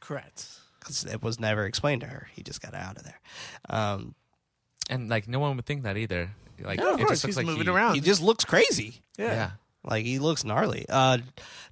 Correct. 0.00 0.48
because 0.80 1.04
it 1.04 1.22
was 1.22 1.38
never 1.38 1.66
explained 1.66 2.00
to 2.00 2.08
her. 2.08 2.26
He 2.34 2.42
just 2.42 2.60
got 2.60 2.74
out 2.74 2.96
of 2.96 3.04
there. 3.04 3.20
Um, 3.70 4.16
and 4.90 5.08
like 5.08 5.28
no 5.28 5.38
one 5.38 5.54
would 5.54 5.66
think 5.66 5.84
that 5.84 5.96
either. 5.96 6.32
Like 6.62 6.78
Yeah, 6.80 6.94
of 6.94 7.00
it 7.00 7.06
course. 7.06 7.20
just 7.22 7.24
looks 7.24 7.24
He's 7.24 7.36
like 7.36 7.46
moving 7.46 7.64
he, 7.64 7.70
around. 7.70 7.94
he 7.96 8.00
just 8.00 8.22
looks 8.22 8.44
crazy. 8.44 9.02
Yeah. 9.18 9.26
Yeah. 9.32 9.50
Like 9.84 10.04
he 10.04 10.18
looks 10.18 10.44
gnarly. 10.44 10.84
Uh, 10.88 11.18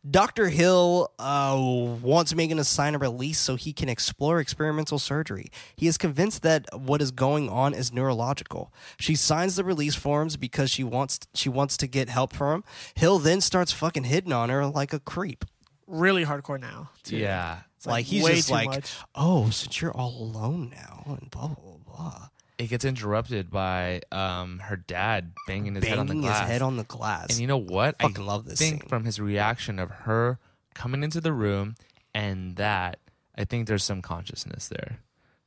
Dr. 0.08 0.48
Hill 0.48 1.10
uh, 1.18 1.56
wants 2.02 2.32
Megan 2.34 2.58
to 2.58 2.64
sign 2.64 2.94
a 2.94 2.98
release 2.98 3.38
so 3.40 3.56
he 3.56 3.72
can 3.72 3.88
explore 3.88 4.38
experimental 4.38 4.98
surgery. 5.00 5.50
He 5.74 5.88
is 5.88 5.98
convinced 5.98 6.42
that 6.42 6.66
what 6.78 7.02
is 7.02 7.10
going 7.10 7.48
on 7.48 7.74
is 7.74 7.92
neurological. 7.92 8.72
She 9.00 9.16
signs 9.16 9.56
the 9.56 9.64
release 9.64 9.94
forms 9.96 10.36
because 10.36 10.70
she 10.70 10.84
wants 10.84 11.18
she 11.34 11.48
wants 11.48 11.76
to 11.78 11.86
get 11.88 12.08
help 12.08 12.32
from 12.34 12.56
him. 12.56 12.64
Hill 12.94 13.18
then 13.18 13.40
starts 13.40 13.72
fucking 13.72 14.04
hitting 14.04 14.32
on 14.32 14.48
her 14.48 14.64
like 14.66 14.92
a 14.92 15.00
creep. 15.00 15.44
Really 15.88 16.24
hardcore 16.24 16.60
now. 16.60 16.90
too. 17.02 17.16
Yeah. 17.16 17.60
It's 17.76 17.86
Like, 17.86 18.04
he's 18.06 18.22
way 18.24 18.36
just 18.36 18.48
too 18.48 18.54
like, 18.54 18.68
much. 18.68 18.94
oh, 19.14 19.50
since 19.50 19.80
you're 19.82 19.92
all 19.92 20.22
alone 20.22 20.70
now, 20.70 21.16
and 21.20 21.30
blah 21.30 21.48
blah 21.48 21.76
blah. 21.86 22.28
Blah. 22.56 22.64
It 22.64 22.68
gets 22.68 22.84
interrupted 22.84 23.50
by 23.50 24.02
um 24.12 24.60
her 24.60 24.76
dad 24.76 25.32
banging 25.46 25.74
his 25.74 25.84
head 25.84 25.98
on 25.98 26.06
the 26.06 26.12
Banging 26.14 26.26
glass. 26.28 26.40
his 26.42 26.48
head 26.50 26.62
on 26.62 26.76
the 26.76 26.84
glass. 26.84 27.26
and 27.30 27.38
you 27.40 27.46
know 27.46 27.56
what? 27.58 28.00
Fucking 28.00 28.22
I 28.22 28.26
love 28.26 28.44
this 28.44 28.58
think 28.58 28.82
scene. 28.82 28.88
from 28.88 29.04
his 29.04 29.20
reaction 29.20 29.78
of 29.78 29.90
her 29.90 30.38
coming 30.74 31.02
into 31.02 31.20
the 31.20 31.32
room 31.32 31.74
and 32.14 32.56
that, 32.56 32.98
I 33.36 33.44
think 33.44 33.66
there's 33.66 33.82
some 33.84 34.00
consciousness 34.02 34.68
there 34.68 34.98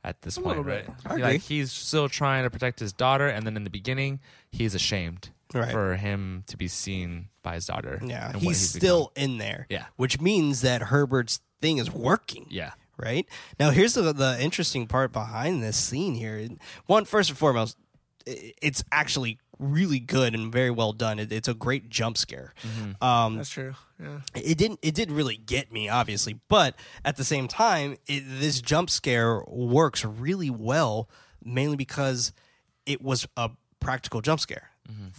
at 0.04 0.22
this 0.22 0.38
A 0.38 0.42
point, 0.42 0.58
little 0.58 0.64
right? 0.72 0.86
bit. 0.86 0.96
I 1.06 1.10
agree. 1.12 1.24
Like 1.24 1.42
he's 1.42 1.72
still 1.72 2.10
trying 2.10 2.44
to 2.44 2.50
protect 2.50 2.80
his 2.80 2.92
daughter, 2.94 3.28
and 3.28 3.46
then 3.46 3.56
in 3.58 3.64
the 3.64 3.70
beginning, 3.70 4.20
he's 4.52 4.76
ashamed 4.76 5.30
Right. 5.54 5.72
for 5.72 5.96
him 5.96 6.44
to 6.48 6.58
be 6.58 6.68
seen 6.68 7.30
by 7.42 7.54
his 7.56 7.66
daughter. 7.68 8.02
yeah, 8.04 8.28
and 8.32 8.36
he's, 8.38 8.46
what 8.46 8.56
still 8.58 9.12
in 9.16 9.38
there. 9.38 9.66
Yeah. 9.70 9.86
which 9.96 10.20
means 10.20 10.60
that 10.62 10.82
Herbert's 10.84 11.40
thing 11.62 11.78
is 11.78 11.90
working. 11.90 12.48
yeah. 12.50 12.72
Right? 12.98 13.26
Now, 13.60 13.70
here's 13.70 13.94
the, 13.94 14.14
the 14.14 14.38
interesting 14.42 14.88
part 14.88 15.12
behind 15.14 15.64
this 15.64 15.78
scene 15.78 16.16
here. 16.16 16.48
One, 16.86 17.06
first 17.06 17.30
and 17.30 17.38
foremost, 17.38 17.78
it's 18.26 18.84
actually 18.92 19.40
really 19.60 20.00
good 20.00 20.36
and 20.36 20.52
very 20.52 20.70
well 20.70 20.94
done. 20.94 21.18
It, 21.18 21.32
it's 21.32 21.48
a 21.48 21.54
great 21.54 21.90
jump 21.90 22.18
scare. 22.18 22.54
Um, 23.02 23.38
That's 23.38 23.50
true. 23.50 23.74
Yeah. 24.00 24.20
it 24.36 24.60
didn't 24.60 24.78
it 24.84 24.94
did 24.94 25.12
really 25.12 25.38
get 25.38 25.72
me 25.72 25.90
obviously 25.90 26.40
but 26.50 26.76
at 27.04 27.18
the 27.18 27.24
same 27.24 27.48
time 27.48 27.98
it, 28.06 28.24
this 28.28 28.62
jump 28.62 28.92
scare 28.92 29.42
works 29.48 30.06
really 30.06 30.52
well 30.52 31.10
mainly 31.44 31.76
because 31.78 32.32
it 32.86 33.02
was 33.02 33.28
a 33.36 33.50
practical 33.80 34.22
jump 34.22 34.40
scare 34.40 34.70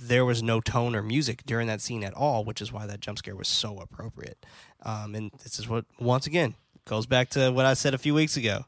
there 0.00 0.24
was 0.24 0.44
no 0.44 0.60
tone 0.60 0.94
or 0.94 1.02
music 1.02 1.42
during 1.44 1.66
that 1.66 1.80
scene 1.80 2.04
at 2.04 2.14
all 2.14 2.44
which 2.44 2.60
is 2.62 2.72
why 2.72 2.86
that 2.86 3.00
jump 3.00 3.18
scare 3.18 3.34
was 3.34 3.48
so 3.48 3.78
appropriate 3.80 4.46
um, 4.84 5.16
and 5.16 5.32
this 5.42 5.58
is 5.58 5.68
what 5.68 5.84
once 5.98 6.28
again 6.28 6.54
goes 6.88 7.06
back 7.06 7.28
to 7.30 7.50
what 7.50 7.64
i 7.66 7.74
said 7.74 7.94
a 7.94 7.98
few 7.98 8.14
weeks 8.14 8.36
ago 8.36 8.64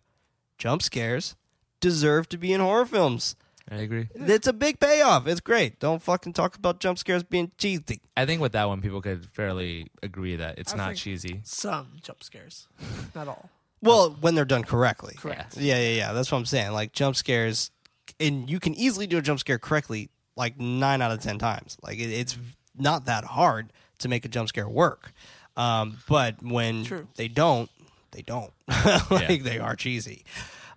jump 0.58 0.82
scares 0.82 1.34
deserve 1.80 2.28
to 2.28 2.36
be 2.38 2.52
in 2.52 2.60
horror 2.60 2.86
films 2.86 3.34
I 3.72 3.76
agree. 3.76 4.08
it's 4.14 4.46
a 4.48 4.52
big 4.52 4.80
payoff 4.80 5.26
it's 5.26 5.40
great 5.40 5.78
don't 5.80 6.02
fucking 6.02 6.32
talk 6.32 6.56
about 6.56 6.80
jump 6.80 6.98
scares 6.98 7.22
being 7.22 7.50
cheesy 7.56 8.00
I 8.16 8.26
think 8.26 8.40
with 8.42 8.52
that 8.52 8.68
one, 8.68 8.82
people 8.82 9.00
could 9.00 9.26
fairly 9.32 9.86
agree 10.02 10.36
that 10.36 10.58
it's 10.58 10.74
I 10.74 10.76
not 10.76 10.86
think- 10.88 10.98
cheesy. 10.98 11.40
Some 11.44 11.92
jump 12.02 12.22
scares. 12.22 12.66
Not 13.14 13.28
all. 13.28 13.48
Well, 13.80 14.14
when 14.20 14.34
they're 14.34 14.44
done 14.44 14.62
correctly. 14.64 15.14
Correct. 15.16 15.56
Yeah, 15.56 15.78
yeah, 15.78 15.96
yeah. 15.96 16.12
That's 16.12 16.30
what 16.30 16.36
I'm 16.36 16.44
saying. 16.44 16.72
Like 16.72 16.92
jump 16.92 17.16
scares, 17.16 17.70
and 18.18 18.50
you 18.50 18.60
can 18.60 18.74
easily 18.74 19.06
do 19.06 19.16
a 19.16 19.22
jump 19.22 19.40
scare 19.40 19.58
correctly, 19.58 20.10
like 20.36 20.60
nine 20.60 21.00
out 21.00 21.12
of 21.12 21.20
ten 21.22 21.38
times. 21.38 21.78
Like 21.82 21.98
it, 21.98 22.10
it's 22.12 22.36
not 22.76 23.06
that 23.06 23.24
hard 23.24 23.72
to 24.00 24.08
make 24.08 24.26
a 24.26 24.28
jump 24.28 24.48
scare 24.50 24.68
work. 24.68 25.12
Um, 25.56 25.96
but 26.06 26.42
when 26.42 26.84
True. 26.84 27.08
they 27.16 27.28
don't, 27.28 27.70
they 28.12 28.22
don't. 28.22 28.52
like 29.10 29.28
Yeah. 29.30 29.36
they 29.42 29.58
are 29.58 29.76
cheesy. 29.76 30.24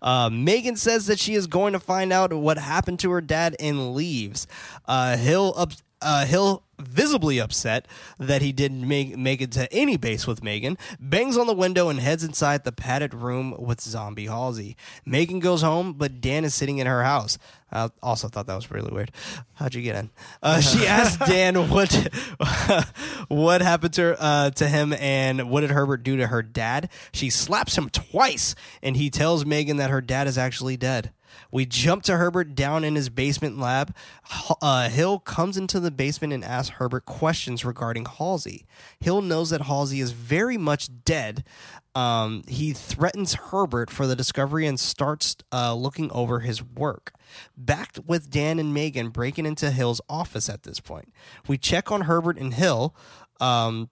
Uh, 0.02 0.30
Megan 0.30 0.76
says 0.76 1.06
that 1.08 1.18
she 1.18 1.34
is 1.34 1.48
going 1.48 1.72
to 1.74 1.80
find 1.80 2.12
out 2.12 2.34
what 2.34 2.58
happened 2.58 3.00
to 3.00 3.12
her 3.12 3.22
dad 3.22 3.56
and 3.60 3.94
leaves. 3.96 4.48
Uh, 4.86 5.16
Hill 5.18 5.54
up. 5.56 5.72
Uh, 6.04 6.26
Hill 6.26 6.64
visibly 6.80 7.40
upset 7.40 7.88
that 8.20 8.42
he 8.42 8.52
didn't 8.52 8.88
make 8.88 9.18
make 9.18 9.42
it 9.42 9.52
to 9.52 9.72
any 9.72 9.98
base 9.98 10.28
with 10.28 10.44
Megan, 10.44 10.78
bangs 11.00 11.38
on 11.38 11.48
the 11.48 11.54
window 11.54 11.90
and 11.90 12.00
heads 12.00 12.24
inside 12.24 12.64
the 12.64 12.72
padded 12.72 13.14
room 13.14 13.56
with 13.58 13.82
Zombie 13.82 14.28
Halsey. 14.28 14.76
Megan 15.06 15.40
goes 15.40 15.62
home, 15.62 15.94
but 15.94 16.22
Dan 16.22 16.44
is 16.44 16.54
sitting 16.54 16.80
in 16.80 16.88
her 16.88 17.04
house. 17.04 17.38
I 17.72 17.90
also 18.04 18.28
thought 18.28 18.46
that 18.48 18.56
was 18.56 18.70
really 18.70 18.92
weird. 18.92 19.12
How'd 19.56 19.74
you 19.74 19.82
get 19.82 19.96
in? 19.96 20.10
Uh, 20.42 20.60
she 20.62 20.86
asked 20.86 21.20
Dan 21.20 21.70
what 21.70 21.92
what 23.28 23.62
happened 23.62 23.94
to 23.96 24.22
uh, 24.22 24.50
to 24.52 24.68
him 24.68 24.94
and 24.94 25.50
what 25.50 25.62
did 25.62 25.72
Herbert 25.72 26.04
do 26.04 26.18
to 26.18 26.28
her 26.28 26.44
dad. 26.44 26.90
She 27.12 27.30
slaps 27.30 27.78
him 27.78 27.90
twice, 27.90 28.56
and 28.82 28.98
he 28.98 29.10
tells 29.10 29.46
Megan 29.46 29.78
that 29.78 29.90
her 29.90 30.02
dad 30.02 30.28
is 30.28 30.38
actually 30.38 30.78
dead. 30.78 31.12
We 31.52 31.66
jump 31.66 32.04
to 32.04 32.18
Herbert 32.18 32.56
down 32.56 32.84
in 32.84 32.96
his 32.96 33.10
basement 33.10 33.60
lab. 33.60 33.96
Uh, 34.62 34.90
Hill 34.90 35.20
comes 35.20 35.58
into 35.58 35.80
the 35.80 35.92
basement 35.92 36.34
and 36.34 36.44
asks 36.44 36.76
Herbert 36.78 37.06
questions 37.06 37.64
regarding 37.66 38.06
Halsey. 38.06 38.66
Hill 39.00 39.22
knows 39.22 39.50
that 39.50 39.62
Halsey 39.62 40.00
is 40.00 40.12
very 40.12 40.58
much 40.58 40.90
dead. 41.06 41.44
Um, 41.96 42.44
he 42.48 42.74
threatens 42.74 43.36
Herbert 43.36 43.90
for 43.90 44.08
the 44.08 44.16
discovery 44.16 44.66
and 44.66 44.80
starts 44.80 45.36
uh, 45.52 45.76
looking 45.76 46.12
over 46.12 46.40
his 46.40 46.64
work. 46.64 47.14
Back 47.56 47.98
with 48.06 48.30
Dan 48.30 48.58
and 48.60 48.74
Megan 48.74 49.10
breaking 49.10 49.46
into 49.46 49.70
Hill's 49.70 50.02
office 50.10 50.50
at 50.50 50.64
this 50.64 50.80
point. 50.80 51.14
We 51.48 51.58
check 51.58 51.92
on 51.92 52.02
Herbert 52.02 52.38
and 52.38 52.54
Hill. 52.54 52.96
Um, 53.40 53.90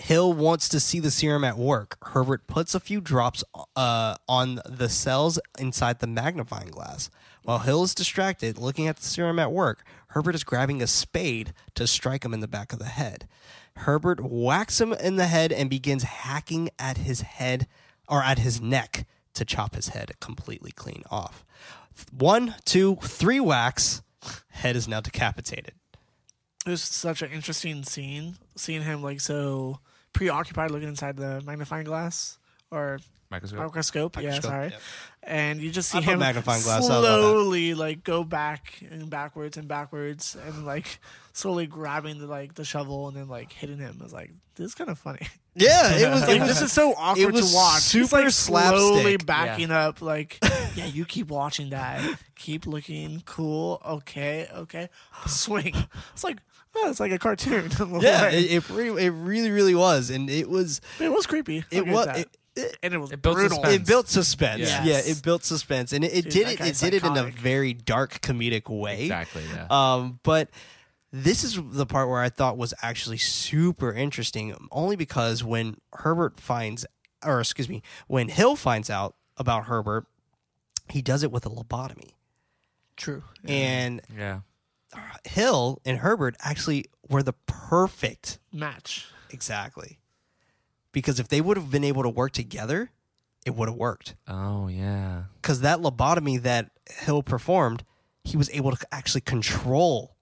Hill 0.00 0.32
wants 0.32 0.68
to 0.70 0.80
see 0.80 0.98
the 0.98 1.10
serum 1.10 1.44
at 1.44 1.58
work. 1.58 1.96
Herbert 2.02 2.46
puts 2.46 2.74
a 2.74 2.80
few 2.80 3.00
drops 3.00 3.44
uh, 3.76 4.16
on 4.28 4.60
the 4.66 4.88
cells 4.88 5.38
inside 5.58 5.98
the 5.98 6.06
magnifying 6.06 6.68
glass. 6.68 7.10
While 7.42 7.60
Hill 7.60 7.84
is 7.84 7.94
distracted 7.94 8.58
looking 8.58 8.86
at 8.86 8.96
the 8.96 9.06
serum 9.06 9.38
at 9.38 9.52
work, 9.52 9.84
Herbert 10.08 10.34
is 10.34 10.44
grabbing 10.44 10.82
a 10.82 10.86
spade 10.86 11.52
to 11.74 11.86
strike 11.86 12.24
him 12.24 12.34
in 12.34 12.40
the 12.40 12.48
back 12.48 12.72
of 12.72 12.78
the 12.78 12.86
head. 12.86 13.28
Herbert 13.76 14.20
whacks 14.20 14.80
him 14.80 14.92
in 14.92 15.16
the 15.16 15.26
head 15.26 15.52
and 15.52 15.70
begins 15.70 16.02
hacking 16.02 16.70
at 16.78 16.98
his 16.98 17.20
head 17.20 17.66
or 18.08 18.22
at 18.22 18.38
his 18.38 18.60
neck 18.60 19.06
to 19.34 19.44
chop 19.44 19.74
his 19.74 19.88
head 19.88 20.12
completely 20.20 20.72
clean 20.72 21.02
off. 21.10 21.44
One, 22.12 22.56
two, 22.64 22.96
three 23.02 23.40
whacks. 23.40 24.02
Head 24.50 24.76
is 24.76 24.88
now 24.88 25.00
decapitated. 25.00 25.74
It 26.66 26.70
was 26.70 26.82
such 26.82 27.22
an 27.22 27.30
interesting 27.30 27.84
scene, 27.84 28.36
seeing 28.54 28.82
him 28.82 29.02
like 29.02 29.20
so 29.20 29.80
preoccupied 30.12 30.70
looking 30.70 30.88
inside 30.88 31.16
the 31.16 31.40
magnifying 31.46 31.84
glass 31.84 32.38
or 32.70 32.98
Microscope. 33.30 33.60
microscope. 33.60 34.16
Yeah, 34.16 34.22
Microscope, 34.22 34.50
sorry. 34.50 34.68
yep. 34.70 34.80
And 35.22 35.60
you 35.60 35.70
just 35.70 35.90
see 35.90 35.98
I 35.98 36.00
him 36.02 36.18
magnifying 36.18 36.62
glass, 36.62 36.88
I 36.88 36.94
love 36.94 37.02
that. 37.02 37.08
slowly 37.20 37.74
like 37.74 38.02
go 38.02 38.24
back 38.24 38.82
and 38.90 39.08
backwards 39.10 39.56
and 39.56 39.68
backwards 39.68 40.36
and 40.46 40.64
like 40.66 40.98
slowly 41.32 41.66
grabbing 41.66 42.18
the 42.18 42.26
like 42.26 42.54
the 42.54 42.64
shovel 42.64 43.06
and 43.08 43.16
then 43.16 43.28
like 43.28 43.52
hitting 43.52 43.78
him. 43.78 43.98
I 44.00 44.02
was 44.02 44.12
like, 44.12 44.32
this 44.56 44.66
is 44.66 44.74
kind 44.74 44.90
of 44.90 44.98
funny. 44.98 45.28
Yeah, 45.54 45.92
it 45.94 46.10
was. 46.12 46.22
Like, 46.22 46.40
this 46.42 46.62
is 46.62 46.72
so 46.72 46.94
awkward 46.96 47.32
was 47.32 47.50
to 47.50 47.56
watch. 47.56 47.92
He's 47.92 48.08
super 48.10 48.22
like 48.22 48.30
slowly 48.30 49.02
slapstick. 49.02 49.26
backing 49.26 49.70
up, 49.70 50.00
like, 50.02 50.38
yeah, 50.74 50.86
you 50.86 51.04
keep 51.04 51.28
watching 51.28 51.70
that. 51.70 52.00
Keep 52.36 52.66
looking 52.66 53.22
cool. 53.26 53.80
Okay, 53.84 54.48
okay. 54.54 54.88
Swing. 55.26 55.74
It's 56.12 56.24
like, 56.24 56.38
oh, 56.76 56.90
it's 56.90 57.00
like 57.00 57.12
a 57.12 57.18
cartoon. 57.18 57.70
Yeah, 58.00 58.28
it, 58.28 58.44
it, 58.44 58.50
it, 58.52 58.70
really, 58.70 59.04
it 59.06 59.10
really, 59.10 59.50
really 59.50 59.74
was, 59.74 60.10
and 60.10 60.28
it 60.30 60.48
was. 60.48 60.80
it 60.98 61.10
was 61.10 61.26
creepy. 61.26 61.58
I'll 61.72 61.78
It 61.80 61.84
give 61.84 61.94
was. 61.94 62.06
that. 62.06 62.18
It, 62.18 62.36
it, 62.56 62.76
and 62.82 62.94
it 62.94 62.98
was 62.98 63.12
It 63.12 63.22
built 63.22 63.36
brutal. 63.36 63.56
suspense. 63.58 63.74
it 63.76 63.86
built 63.86 64.08
suspense. 64.08 64.60
Yes. 64.60 64.86
Yeah, 64.86 65.12
it 65.12 65.22
built 65.22 65.44
suspense, 65.44 65.92
and 65.92 66.04
it, 66.04 66.12
it 66.12 66.22
Dude, 66.24 66.32
did 66.32 66.46
that 66.46 66.50
it. 66.52 66.54
It 66.54 66.58
guy's 66.58 66.80
did 66.80 66.94
it 66.94 67.02
in 67.04 67.12
a 67.12 67.14
psychotic. 67.14 67.34
very 67.38 67.72
dark 67.74 68.20
comedic 68.20 68.68
way. 68.68 69.02
Exactly. 69.02 69.42
Yeah. 69.54 69.66
Um, 69.70 70.18
but 70.24 70.48
this 71.12 71.44
is 71.44 71.58
the 71.72 71.86
part 71.86 72.08
where 72.08 72.20
I 72.20 72.28
thought 72.28 72.56
was 72.58 72.74
actually 72.82 73.18
super 73.18 73.92
interesting, 73.92 74.54
only 74.72 74.96
because 74.96 75.44
when 75.44 75.76
Herbert 75.94 76.40
finds, 76.40 76.84
or 77.24 77.40
excuse 77.40 77.68
me, 77.68 77.82
when 78.08 78.28
Hill 78.28 78.56
finds 78.56 78.90
out 78.90 79.14
about 79.36 79.64
Herbert, 79.66 80.06
he 80.88 81.02
does 81.02 81.22
it 81.22 81.30
with 81.30 81.46
a 81.46 81.50
lobotomy, 81.50 82.10
True. 82.96 83.22
and 83.46 84.00
yeah. 84.16 84.40
Hill 85.24 85.80
and 85.84 85.98
Herbert 85.98 86.36
actually 86.40 86.86
were 87.08 87.22
the 87.22 87.32
perfect 87.46 88.38
Match. 88.52 89.06
exactly 89.30 89.98
because 90.92 91.20
if 91.20 91.28
they 91.28 91.40
would 91.40 91.56
have 91.56 91.70
been 91.70 91.84
able 91.84 92.02
to 92.02 92.08
work 92.08 92.32
together, 92.32 92.90
it 93.46 93.54
would 93.54 93.68
have 93.68 93.76
worked. 93.78 94.14
Oh 94.28 94.68
yeah. 94.68 95.24
Because 95.40 95.60
that 95.60 95.78
lobotomy 95.80 96.40
that 96.42 96.70
Hill 96.88 97.22
performed, 97.22 97.84
he 98.24 98.36
was 98.36 98.50
able 98.50 98.72
to 98.74 98.86
actually 98.92 99.20
control 99.22 100.16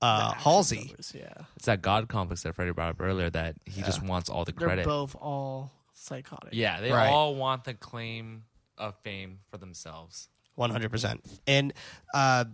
uh, 0.00 0.32
Halsey. 0.32 0.86
numbers, 0.88 1.12
Yeah. 1.16 1.32
It's 1.56 1.66
that 1.66 1.80
God 1.82 2.08
complex 2.08 2.42
that 2.42 2.54
Freddie 2.54 2.72
brought 2.72 2.90
up 2.90 3.00
earlier 3.00 3.30
that 3.30 3.54
he 3.66 3.82
just 3.82 4.02
wants 4.02 4.28
all 4.28 4.44
the 4.44 4.52
They're 4.52 4.66
credit. 4.68 4.84
both 4.84 5.14
all 5.14 5.70
psychotic. 5.92 6.50
Yeah, 6.52 6.80
they 6.80 6.90
Right. 6.90 7.08
all 7.08 7.36
want 7.36 7.64
the 7.64 7.74
claim 7.74 8.44
of 8.78 8.96
fame 9.04 9.38
for 9.50 9.58
themselves. 9.58 10.28
One 10.56 10.70
hundred 10.70 10.90
percent. 10.90 11.24
And 11.46 11.72
uh, 12.12 12.46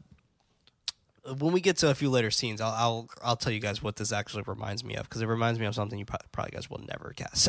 when 1.38 1.52
we 1.52 1.60
get 1.60 1.76
to 1.78 1.90
a 1.90 1.94
few 1.94 2.10
later 2.10 2.30
scenes, 2.30 2.60
I'll 2.60 2.72
I'll, 2.72 3.08
I'll 3.22 3.36
tell 3.36 3.52
you 3.52 3.60
guys 3.60 3.82
what 3.82 3.96
this 3.96 4.12
actually 4.12 4.44
reminds 4.46 4.84
me 4.84 4.94
of 4.96 5.04
because 5.08 5.20
it 5.22 5.26
reminds 5.26 5.58
me 5.60 5.66
of 5.66 5.74
something 5.74 5.98
you 5.98 6.04
pro- 6.04 6.18
probably 6.32 6.52
guys 6.52 6.70
will 6.70 6.80
never 6.88 7.12
guess. 7.16 7.48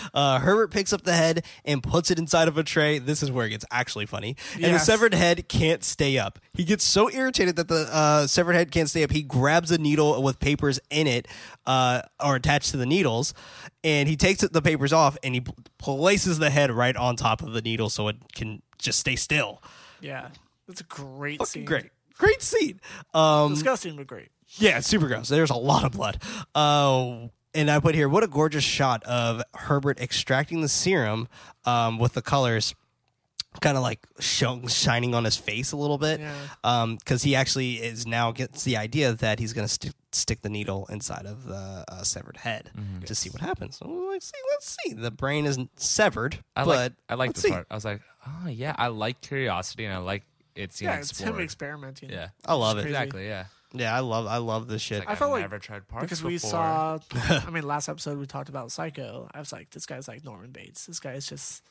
uh, 0.14 0.38
Herbert 0.40 0.70
picks 0.70 0.92
up 0.92 1.02
the 1.02 1.12
head 1.14 1.44
and 1.64 1.82
puts 1.82 2.10
it 2.10 2.18
inside 2.18 2.48
of 2.48 2.58
a 2.58 2.62
tray. 2.62 2.98
This 2.98 3.22
is 3.22 3.30
where 3.30 3.46
it 3.46 3.50
gets 3.50 3.64
actually 3.70 4.06
funny. 4.06 4.36
And 4.54 4.74
the 4.74 4.78
severed 4.78 5.14
head 5.14 5.48
can't 5.48 5.84
stay 5.84 6.18
up. 6.18 6.38
He 6.54 6.64
gets 6.64 6.84
so 6.84 7.10
irritated 7.10 7.56
that 7.56 7.68
the 7.68 7.88
uh, 7.92 8.26
severed 8.26 8.54
head 8.54 8.70
can't 8.70 8.88
stay 8.88 9.02
up. 9.04 9.10
He 9.10 9.22
grabs 9.22 9.70
a 9.70 9.78
needle 9.78 10.22
with 10.22 10.38
papers 10.38 10.80
in 10.90 11.06
it, 11.06 11.28
uh, 11.66 12.02
or 12.22 12.36
attached 12.36 12.70
to 12.72 12.76
the 12.76 12.86
needles, 12.86 13.34
and 13.84 14.08
he 14.08 14.16
takes 14.16 14.40
the 14.40 14.62
papers 14.62 14.92
off 14.92 15.16
and 15.22 15.34
he 15.34 15.40
p- 15.40 15.52
places 15.78 16.38
the 16.38 16.50
head 16.50 16.70
right 16.70 16.96
on 16.96 17.16
top 17.16 17.42
of 17.42 17.52
the 17.52 17.62
needle 17.62 17.88
so 17.90 18.08
it 18.08 18.16
can 18.34 18.62
just 18.78 18.98
stay 18.98 19.16
still. 19.16 19.62
Yeah. 20.00 20.28
That's 20.68 20.80
a 20.80 20.84
great 20.84 21.38
Fucking 21.38 21.46
scene. 21.50 21.64
great. 21.64 21.90
Great 22.18 22.42
scene. 22.42 22.80
Um, 23.14 23.54
Disgusting, 23.54 23.96
but 23.96 24.06
great. 24.06 24.28
yeah, 24.58 24.78
it's 24.78 24.86
super 24.86 25.08
gross. 25.08 25.28
There's 25.28 25.50
a 25.50 25.54
lot 25.54 25.84
of 25.84 25.92
blood. 25.92 26.22
Uh, 26.54 27.28
and 27.54 27.70
I 27.70 27.80
put 27.80 27.94
here, 27.94 28.08
what 28.08 28.22
a 28.22 28.28
gorgeous 28.28 28.64
shot 28.64 29.02
of 29.04 29.42
Herbert 29.54 30.00
extracting 30.00 30.60
the 30.62 30.68
serum 30.68 31.28
um, 31.64 31.98
with 31.98 32.14
the 32.14 32.22
colors 32.22 32.74
kind 33.60 33.76
of 33.76 33.82
like 33.82 34.06
show, 34.18 34.66
shining 34.66 35.14
on 35.14 35.24
his 35.24 35.36
face 35.36 35.72
a 35.72 35.76
little 35.76 35.98
bit. 35.98 36.20
Yeah. 36.20 36.86
Because 36.98 37.22
he 37.22 37.36
actually 37.36 37.74
is 37.74 38.06
now 38.06 38.32
gets 38.32 38.64
the 38.64 38.78
idea 38.78 39.12
that 39.12 39.38
he's 39.38 39.52
going 39.52 39.66
to 39.68 39.72
st- 39.72 39.94
stick 40.12 40.40
the 40.40 40.48
needle 40.48 40.86
inside 40.90 41.26
of 41.26 41.44
the 41.44 41.84
uh, 41.88 42.02
severed 42.02 42.38
head 42.38 42.70
to 43.04 43.14
see 43.14 43.28
what 43.28 43.42
happens. 43.42 43.76
So 43.76 43.86
let's 44.10 44.26
see. 44.26 44.38
Let's 44.52 44.76
see. 44.84 44.94
The 44.94 45.10
brain 45.10 45.44
isn't 45.44 45.78
severed, 45.78 46.38
I 46.56 46.64
but 46.64 46.68
like 46.68 46.92
I 47.10 47.14
like 47.14 47.28
let's 47.28 47.42
this 47.42 47.50
see. 47.50 47.54
part. 47.54 47.66
I 47.70 47.74
was 47.74 47.84
like, 47.84 48.00
oh 48.26 48.48
yeah, 48.48 48.74
I 48.78 48.86
like 48.88 49.20
curiosity 49.20 49.84
and 49.84 49.92
I 49.94 49.98
like 49.98 50.22
it 50.54 50.72
seeing 50.72 50.90
Yeah, 50.90 50.98
it's 50.98 51.18
him 51.18 51.26
explored. 51.28 51.42
experimenting. 51.44 52.10
yeah, 52.10 52.28
I 52.44 52.54
love 52.54 52.78
it. 52.78 52.82
Crazy. 52.82 52.94
exactly. 52.96 53.26
Yeah, 53.26 53.44
Yeah, 53.72 53.94
I 53.96 54.00
love 54.00 54.26
I 54.26 54.36
love 54.38 54.68
this 54.68 54.82
shit. 54.82 55.00
Like, 55.00 55.08
I 55.08 55.12
I've 55.12 55.18
felt 55.18 55.30
like- 55.32 55.40
never 55.42 55.58
tried 55.58 55.88
parts 55.88 56.04
Because 56.04 56.22
we 56.22 56.34
before. 56.34 56.50
saw, 56.50 56.98
I 57.46 57.50
mean, 57.50 57.64
last 57.66 57.88
episode 57.88 58.18
we 58.18 58.26
talked 58.26 58.48
about 58.48 58.70
Psycho. 58.72 59.28
I 59.32 59.38
was 59.38 59.52
like, 59.52 59.70
this 59.70 59.86
guy's 59.86 60.08
like 60.08 60.24
Norman 60.24 60.50
Bates. 60.50 60.86
This 60.86 61.00
guy 61.00 61.12
is 61.12 61.26
just 61.26 61.62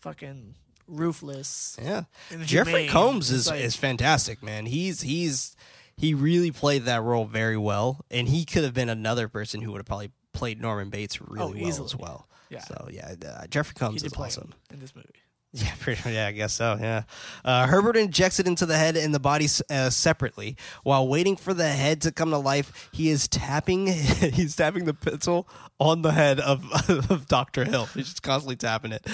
fucking 0.00 0.54
ruthless. 0.86 1.76
Yeah, 1.82 2.04
Jeffrey. 2.44 2.88
Combs 2.88 3.30
is 3.30 3.48
like- 3.48 3.60
is 3.60 3.76
fantastic, 3.76 4.42
man. 4.42 4.66
He's 4.66 5.00
he's 5.02 5.56
he 5.96 6.14
really 6.14 6.50
played 6.50 6.84
that 6.84 7.02
role 7.02 7.24
very 7.26 7.56
well, 7.56 8.04
and 8.10 8.28
he 8.28 8.44
could 8.44 8.64
have 8.64 8.74
been 8.74 8.88
another 8.88 9.28
person 9.28 9.60
who 9.60 9.72
would 9.72 9.78
have 9.78 9.86
probably 9.86 10.10
played 10.32 10.60
Norman 10.60 10.90
Bates 10.90 11.20
really 11.20 11.42
Oh, 11.42 11.48
well 11.48 11.68
easily. 11.68 11.84
as 11.86 11.96
well. 11.96 12.28
Yeah. 12.48 12.60
So 12.64 12.88
yeah, 12.90 13.14
uh, 13.26 13.46
Jeffrey 13.48 13.74
Combs 13.74 14.02
did 14.02 14.06
is 14.06 14.12
play 14.12 14.28
awesome. 14.28 14.48
him 14.48 14.54
in 14.74 14.80
this 14.80 14.94
movie. 14.94 15.08
Yeah, 15.52 15.72
pretty, 15.80 16.10
yeah, 16.12 16.28
I 16.28 16.32
guess 16.32 16.52
so. 16.52 16.78
Yeah, 16.80 17.02
uh, 17.44 17.66
Herbert 17.66 17.96
injects 17.96 18.38
it 18.38 18.46
into 18.46 18.66
the 18.66 18.76
head 18.76 18.96
and 18.96 19.12
the 19.12 19.18
body 19.18 19.48
uh, 19.68 19.90
separately. 19.90 20.56
While 20.84 21.08
waiting 21.08 21.34
for 21.34 21.52
the 21.52 21.66
head 21.68 22.02
to 22.02 22.12
come 22.12 22.30
to 22.30 22.38
life, 22.38 22.88
he 22.92 23.10
is 23.10 23.26
tapping. 23.26 23.86
he's 23.88 24.54
tapping 24.54 24.84
the 24.84 24.94
pencil 24.94 25.48
on 25.80 26.02
the 26.02 26.12
head 26.12 26.38
of, 26.38 26.64
of 27.10 27.26
Doctor 27.26 27.64
Hill. 27.64 27.86
He's 27.86 28.10
just 28.10 28.22
constantly 28.22 28.54
tapping 28.54 28.92
it. 28.92 29.04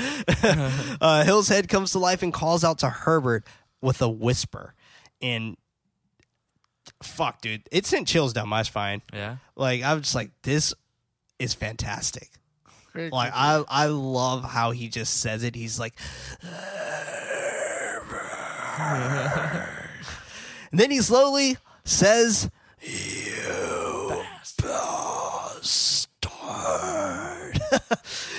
uh, 1.00 1.24
Hill's 1.24 1.48
head 1.48 1.68
comes 1.70 1.92
to 1.92 1.98
life 1.98 2.22
and 2.22 2.34
calls 2.34 2.64
out 2.64 2.80
to 2.80 2.90
Herbert 2.90 3.46
with 3.80 4.02
a 4.02 4.08
whisper. 4.08 4.74
And 5.22 5.56
fuck, 7.02 7.40
dude, 7.40 7.62
it 7.72 7.86
sent 7.86 8.08
chills 8.08 8.34
down 8.34 8.50
my 8.50 8.62
spine. 8.62 9.00
Yeah, 9.10 9.36
Like 9.56 9.82
I 9.82 9.94
was 9.94 10.02
just 10.02 10.14
like, 10.14 10.32
this 10.42 10.74
is 11.38 11.54
fantastic. 11.54 12.28
Very 12.96 13.10
Like. 13.10 13.32
I 13.34 13.64
I 13.68 13.86
love 13.86 14.44
how 14.44 14.72
he 14.72 14.88
just 14.88 15.20
says 15.20 15.42
it. 15.42 15.54
He's 15.54 15.78
like 15.78 15.94
And 20.70 20.80
then 20.80 20.90
he 20.90 21.00
slowly 21.00 21.56
says 21.84 22.50
You 22.82 24.22
bastard. 26.46 27.60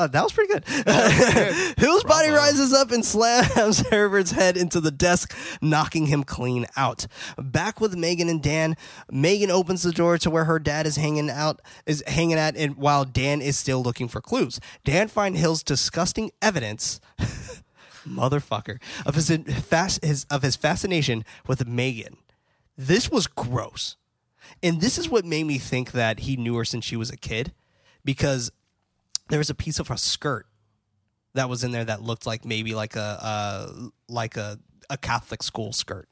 Uh, 0.00 0.06
that 0.06 0.22
was 0.22 0.32
pretty 0.32 0.50
good. 0.50 0.64
Hill's 1.78 2.04
body 2.04 2.30
rises 2.30 2.72
up 2.72 2.90
and 2.90 3.04
slams 3.04 3.80
Herbert's 3.90 4.30
head 4.30 4.56
into 4.56 4.80
the 4.80 4.90
desk, 4.90 5.36
knocking 5.60 6.06
him 6.06 6.24
clean 6.24 6.64
out. 6.74 7.06
Back 7.36 7.82
with 7.82 7.94
Megan 7.94 8.30
and 8.30 8.42
Dan, 8.42 8.78
Megan 9.10 9.50
opens 9.50 9.82
the 9.82 9.92
door 9.92 10.16
to 10.16 10.30
where 10.30 10.44
her 10.46 10.58
dad 10.58 10.86
is 10.86 10.96
hanging 10.96 11.28
out 11.28 11.60
is 11.84 12.02
hanging 12.06 12.38
at 12.38 12.56
and 12.56 12.76
while 12.76 13.04
Dan 13.04 13.42
is 13.42 13.58
still 13.58 13.82
looking 13.82 14.08
for 14.08 14.22
clues. 14.22 14.58
Dan 14.84 15.06
finds 15.08 15.38
Hill's 15.38 15.62
disgusting 15.62 16.30
evidence 16.40 16.98
motherfucker 18.08 18.80
of 19.04 19.16
his, 19.16 19.28
his 19.28 20.24
of 20.30 20.40
his 20.40 20.56
fascination 20.56 21.26
with 21.46 21.66
Megan. 21.66 22.16
This 22.74 23.10
was 23.10 23.26
gross. 23.26 23.98
And 24.62 24.80
this 24.80 24.96
is 24.96 25.10
what 25.10 25.26
made 25.26 25.44
me 25.44 25.58
think 25.58 25.92
that 25.92 26.20
he 26.20 26.36
knew 26.36 26.56
her 26.56 26.64
since 26.64 26.86
she 26.86 26.96
was 26.96 27.10
a 27.10 27.18
kid 27.18 27.52
because 28.02 28.50
there 29.30 29.38
was 29.38 29.48
a 29.50 29.54
piece 29.54 29.78
of 29.78 29.88
her 29.88 29.96
skirt 29.96 30.46
that 31.34 31.48
was 31.48 31.64
in 31.64 31.70
there 31.72 31.84
that 31.84 32.02
looked 32.02 32.26
like 32.26 32.44
maybe 32.44 32.74
like 32.74 32.96
a 32.96 33.18
uh, 33.22 33.72
like 34.08 34.36
a, 34.36 34.58
a 34.90 34.96
Catholic 34.98 35.42
school 35.42 35.72
skirt. 35.72 36.08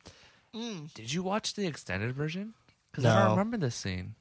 did 0.94 1.12
you 1.12 1.22
watch 1.22 1.54
the 1.54 1.66
extended 1.66 2.12
version? 2.14 2.54
Because 2.90 3.04
No. 3.04 3.10
I 3.10 3.18
don't 3.22 3.30
remember 3.32 3.56
this 3.58 3.74
scene. 3.74 4.14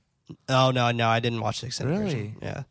Oh 0.50 0.72
no, 0.72 0.92
no, 0.92 1.08
I 1.08 1.20
didn't 1.20 1.40
watch 1.42 1.62
the 1.62 1.68
extended 1.68 1.94
Really? 2.00 2.04
version. 2.06 2.36
Yeah. 2.42 2.64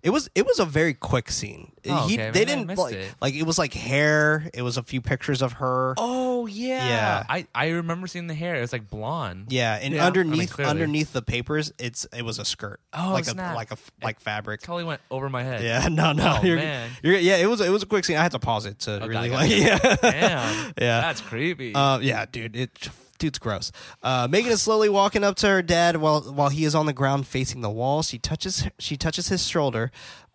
It 0.00 0.10
was 0.10 0.30
it 0.36 0.46
was 0.46 0.60
a 0.60 0.64
very 0.64 0.94
quick 0.94 1.28
scene. 1.30 1.72
Oh, 1.88 2.06
He- 2.06 2.14
okay. 2.14 2.30
they 2.30 2.40
Maybe 2.40 2.52
I 2.52 2.54
didn't 2.54 2.66
missed 2.68 2.78
like, 2.80 2.94
it. 2.94 3.14
like 3.20 3.34
it 3.34 3.42
was 3.42 3.58
like 3.58 3.74
hair. 3.74 4.48
It 4.54 4.62
was 4.62 4.76
a 4.76 4.82
few 4.84 5.00
pictures 5.00 5.42
of 5.42 5.54
her. 5.54 5.94
Oh 5.98 6.46
yeah, 6.46 6.88
Yeah. 6.88 7.24
I 7.28 7.46
I 7.52 7.70
remember 7.70 8.06
seeing 8.06 8.28
the 8.28 8.34
hair. 8.34 8.54
It 8.54 8.60
was 8.60 8.72
like 8.72 8.88
blonde. 8.88 9.46
Yeah, 9.50 9.74
and 9.74 9.92
Yeah. 9.94 10.06
underneath 10.06 10.52
clearly. 10.52 10.70
underneath 10.70 11.12
the 11.12 11.20
papers, 11.22 11.72
it's 11.78 12.04
it 12.16 12.22
was 12.22 12.38
a 12.38 12.44
skirt. 12.44 12.78
Oh, 12.92 13.10
like 13.12 13.26
a 13.26 13.34
like 13.34 13.70
a 13.70 13.72
f- 13.72 13.90
like 14.00 14.20
fabric. 14.20 14.60
totally 14.62 14.84
went 14.84 15.00
over 15.10 15.28
my 15.28 15.42
head. 15.42 15.64
Yeah, 15.64 15.88
no, 15.90 16.12
no, 16.12 16.38
Oh, 16.40 16.46
you're, 16.46 16.56
man. 16.56 16.90
you're 17.02 17.16
yeah. 17.16 17.38
It 17.38 17.46
was 17.46 17.60
it 17.60 17.70
was 17.70 17.82
a 17.82 17.86
quick 17.86 18.04
scene. 18.04 18.16
I 18.16 18.22
had 18.22 18.32
to 18.32 18.38
pause 18.38 18.66
it 18.66 18.78
to 18.80 18.92
Okay, 19.02 19.08
really 19.08 19.30
I 19.32 19.34
like 19.34 19.50
yeah. 19.56 19.78
Damn. 20.00 20.72
Yeah. 20.80 21.00
That's 21.00 21.20
creepy. 21.20 21.74
Uh, 21.74 21.98
yeah, 21.98 22.24
dude, 22.30 22.54
it 22.54 22.88
dude's 23.18 23.38
gross. 23.38 23.70
Uh, 24.02 24.26
Megan 24.30 24.52
is 24.52 24.62
slowly 24.62 24.88
walking 24.88 25.24
up 25.24 25.36
to 25.36 25.48
her 25.48 25.62
dad 25.62 25.96
while 25.96 26.20
while 26.22 26.48
he 26.48 26.64
is 26.64 26.74
on 26.74 26.86
the 26.86 26.92
ground 26.92 27.26
facing 27.26 27.60
the 27.60 27.70
wall. 27.70 28.02
She 28.02 28.18
touches 28.18 28.66
she 28.78 28.96
touches 28.96 29.28
his 29.28 29.46
shoulder, 29.46 29.90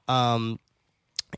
um, 0.08 0.60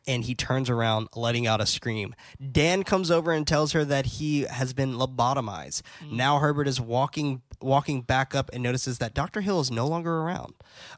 and 0.08 0.24
he 0.26 0.36
turns 0.36 0.70
around, 0.70 1.08
letting 1.16 1.48
out 1.48 1.62
a 1.62 1.66
scream. 1.66 2.14
Dan 2.52 2.84
comes 2.84 3.10
over 3.10 3.32
and 3.32 3.48
tells 3.48 3.72
her 3.72 3.86
that 3.86 4.06
he 4.06 4.42
has 4.42 4.74
been 4.74 4.94
lobotomized. 4.96 5.82
Now 6.12 6.40
Herbert 6.40 6.68
is 6.68 6.82
walking 6.82 7.42
walking 7.62 8.02
back 8.02 8.36
up 8.36 8.50
and 8.54 8.62
notices 8.62 8.98
that 8.98 9.14
Doctor 9.14 9.42
Hill 9.42 9.60
is 9.62 9.72
no 9.72 9.88
longer 9.88 10.18
around. 10.22 10.54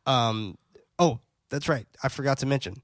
Um, 0.05 0.57
oh, 0.97 1.19
that's 1.49 1.69
right, 1.69 1.85
I 2.03 2.09
forgot 2.09 2.39
to 2.39 2.45
mention 2.45 2.81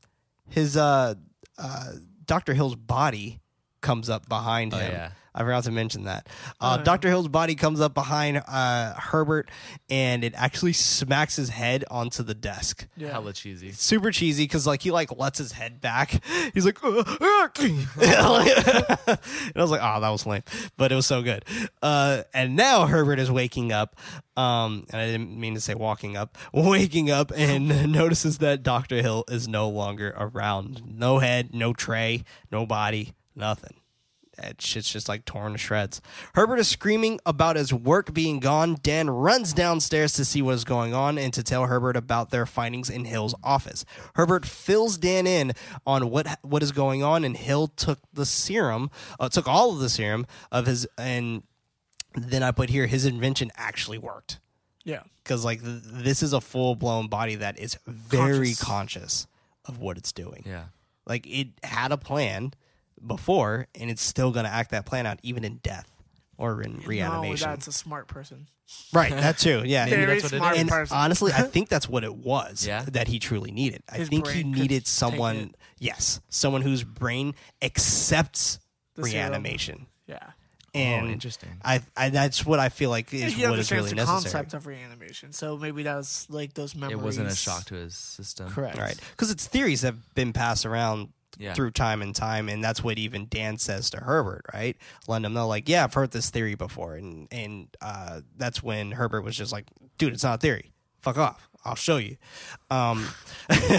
his 0.49 0.77
uh, 0.77 1.15
uh, 1.57 1.91
Doctor 2.25 2.53
Hill's 2.53 2.75
body 2.75 3.39
comes 3.81 4.09
up 4.09 4.29
behind 4.29 4.73
Oh, 4.73 4.77
him. 4.77 4.91
yeah. 4.91 5.11
I 5.35 5.41
forgot 5.41 5.63
to 5.65 5.71
mention 5.71 6.03
that. 6.03 6.27
Uh, 6.61 6.77
Dr. 6.77 7.09
Hill's 7.09 7.27
body 7.27 7.55
comes 7.55 7.81
up 7.81 7.93
behind 7.93 8.43
uh, 8.47 8.93
Herbert 8.95 9.49
and 9.89 10.23
it 10.23 10.33
actually 10.35 10.73
smacks 10.73 11.35
his 11.35 11.49
head 11.49 11.83
onto 11.89 12.23
the 12.23 12.33
desk. 12.35 12.87
Yeah. 12.95 13.11
Hella 13.11 13.33
cheesy. 13.33 13.71
Super 13.71 14.11
cheesy 14.11 14.43
because 14.43 14.67
like 14.67 14.81
he 14.81 14.91
like 14.91 15.17
lets 15.17 15.37
his 15.37 15.53
head 15.53 15.81
back. 15.81 16.23
He's 16.53 16.65
like, 16.65 16.83
"Uh, 16.83 17.03
uh," 17.07 17.47
and 17.57 17.67
I 19.55 19.61
was 19.61 19.71
like, 19.71 19.81
oh, 19.83 19.99
that 19.99 20.09
was 20.09 20.25
lame, 20.25 20.43
but 20.77 20.91
it 20.91 20.95
was 20.95 21.07
so 21.07 21.21
good. 21.21 21.45
Uh, 21.81 22.23
and 22.33 22.55
now 22.55 22.85
Herbert 22.85 23.19
is 23.19 23.31
waking 23.31 23.71
up, 23.71 23.95
um, 24.37 24.85
and 24.89 25.01
I 25.01 25.07
didn't 25.07 25.37
mean 25.39 25.55
to 25.55 25.61
say 25.61 25.73
walking 25.73 26.17
up, 26.17 26.37
waking 26.53 27.09
up 27.11 27.31
and 27.35 27.91
notices 27.91 28.39
that 28.39 28.63
Doctor 28.63 29.01
Hill 29.01 29.25
is 29.27 29.47
no 29.47 29.69
longer 29.69 30.13
around. 30.17 30.81
No 30.85 31.19
head, 31.19 31.53
no 31.53 31.73
tray, 31.73 32.23
no 32.51 32.65
body, 32.65 33.13
nothing. 33.35 33.75
That 34.37 34.61
shit's 34.61 34.91
just 34.91 35.07
like 35.07 35.25
torn 35.25 35.51
to 35.51 35.57
shreds. 35.59 36.01
Herbert 36.33 36.57
is 36.57 36.67
screaming 36.67 37.19
about 37.25 37.55
his 37.55 37.71
work 37.71 38.13
being 38.13 38.39
gone. 38.39 38.77
Dan 38.81 39.09
runs 39.09 39.53
downstairs 39.53 40.13
to 40.13 40.25
see 40.25 40.41
what 40.41 40.55
is 40.55 40.63
going 40.63 40.93
on 40.93 41.19
and 41.19 41.31
to 41.35 41.43
tell 41.43 41.67
Herbert 41.67 41.95
about 41.95 42.31
their 42.31 42.47
findings 42.47 42.89
in 42.89 43.05
Hill's 43.05 43.35
office. 43.43 43.85
Herbert 44.15 44.43
fills 44.45 44.97
Dan 44.97 45.27
in 45.27 45.53
on 45.85 46.09
what 46.09 46.39
what 46.41 46.63
is 46.63 46.71
going 46.71 47.03
on, 47.03 47.23
and 47.23 47.37
Hill 47.37 47.67
took 47.67 47.99
the 48.11 48.25
serum, 48.25 48.89
uh, 49.19 49.29
took 49.29 49.47
all 49.47 49.71
of 49.73 49.79
the 49.79 49.89
serum 49.89 50.25
of 50.51 50.65
his, 50.65 50.87
and 50.97 51.43
then 52.15 52.41
I 52.41 52.51
put 52.51 52.69
here 52.71 52.87
his 52.87 53.05
invention 53.05 53.51
actually 53.55 53.97
worked 53.99 54.39
Yeah. 54.83 55.03
because 55.23 55.45
like 55.45 55.61
th- 55.63 55.81
this 55.83 56.23
is 56.23 56.33
a 56.33 56.41
full 56.41 56.75
blown 56.75 57.07
body 57.07 57.35
that 57.35 57.59
is 57.59 57.77
very 57.87 58.53
Conscious. 58.55 58.59
conscious 58.63 59.27
of 59.65 59.79
what 59.79 59.97
it's 59.97 60.11
doing. 60.11 60.43
Yeah. 60.45 60.65
Like 61.05 61.27
it 61.27 61.49
had 61.63 61.91
a 61.91 61.97
plan 61.97 62.53
before, 63.05 63.67
and 63.79 63.89
it's 63.89 64.01
still 64.01 64.31
going 64.31 64.45
to 64.45 64.51
act 64.51 64.71
that 64.71 64.85
plan 64.85 65.05
out 65.05 65.19
even 65.23 65.43
in 65.43 65.57
death 65.57 65.89
or 66.37 66.61
in 66.61 66.71
Not 66.73 66.77
only 66.79 66.87
reanimation. 66.87 67.49
that, 67.49 67.57
it's 67.59 67.67
a 67.67 67.71
smart 67.71 68.07
person. 68.07 68.47
right, 68.93 69.11
that 69.11 69.37
too. 69.37 69.61
Yeah, 69.65 69.85
Maybe 69.85 69.97
Very 69.97 70.19
that's 70.19 70.23
what 70.23 70.33
it 70.33 70.37
smart 70.37 70.55
is. 70.55 70.61
and 70.61 70.69
person. 70.69 70.97
honestly, 70.97 71.31
I 71.33 71.41
think 71.53 71.69
that's 71.69 71.87
what 71.87 72.03
it 72.03 72.15
was 72.15 72.65
Yeah? 72.65 72.85
that 72.91 73.07
he 73.07 73.19
truly 73.19 73.51
needed. 73.51 73.83
I 73.89 73.97
His 73.97 74.09
think 74.09 74.27
he 74.27 74.41
brain 74.43 74.53
could 74.53 74.61
needed 74.61 74.87
someone, 74.87 75.35
it. 75.37 75.55
yes, 75.79 76.19
someone 76.29 76.61
whose 76.63 76.83
brain 76.83 77.35
accepts 77.61 78.59
The 78.95 79.03
serum. 79.03 79.13
reanimation. 79.13 79.85
yeah. 80.07 80.17
Oh, 80.75 80.79
and 80.79 81.07
oh, 81.07 81.11
interesting. 81.11 81.49
I, 81.63 81.81
I, 81.95 82.09
that's 82.09 82.43
what 82.47 82.57
I 82.59 82.69
feel 82.69 82.89
like 82.89 83.13
is 83.13 83.33
he 83.35 83.43
what 83.43 83.59
is 83.59 83.71
understands 83.71 83.71
really 83.71 83.89
the 83.91 83.95
necessary. 83.97 84.31
concept 84.43 84.53
of 84.55 84.65
reanimation, 84.65 85.31
so 85.31 85.55
maybe 85.55 85.83
that 85.83 85.95
was 85.97 86.25
like 86.31 86.55
those 86.55 86.73
memories. 86.73 86.97
It 86.99 87.03
wasn't 87.03 87.27
a 87.27 87.35
shock 87.35 87.65
to 87.65 87.75
his 87.75 87.93
system. 87.93 88.49
Correct. 88.49 88.79
Right. 88.79 88.99
Because 89.11 89.29
it's 89.29 89.45
theories 89.45 89.81
that 89.81 89.89
have 89.89 90.15
been 90.15 90.33
passed 90.33 90.65
around 90.65 91.09
Yeah. 91.37 91.53
through 91.53 91.71
time 91.71 92.01
and 92.01 92.15
time, 92.15 92.49
and 92.49 92.63
that's 92.63 92.83
what 92.83 92.97
even 92.97 93.27
Dan 93.29 93.57
says 93.57 93.89
to 93.91 93.97
Herbert, 93.97 94.45
right? 94.53 94.77
Letting 95.07 95.25
him 95.25 95.33
know, 95.33 95.47
like, 95.47 95.67
yeah, 95.67 95.83
I've 95.83 95.93
heard 95.93 96.11
this 96.11 96.29
theory 96.29 96.55
before, 96.55 96.95
and 96.95 97.27
and 97.31 97.67
uh, 97.81 98.21
that's 98.37 98.61
when 98.61 98.91
Herbert 98.91 99.21
was 99.21 99.35
just 99.35 99.51
like, 99.51 99.65
dude, 99.97 100.13
it's 100.13 100.23
not 100.23 100.35
a 100.35 100.37
theory. 100.37 100.71
Fuck 101.01 101.17
off. 101.17 101.49
I'll 101.65 101.75
show 101.75 101.95
you. 101.97 102.17
Um, 102.69 103.07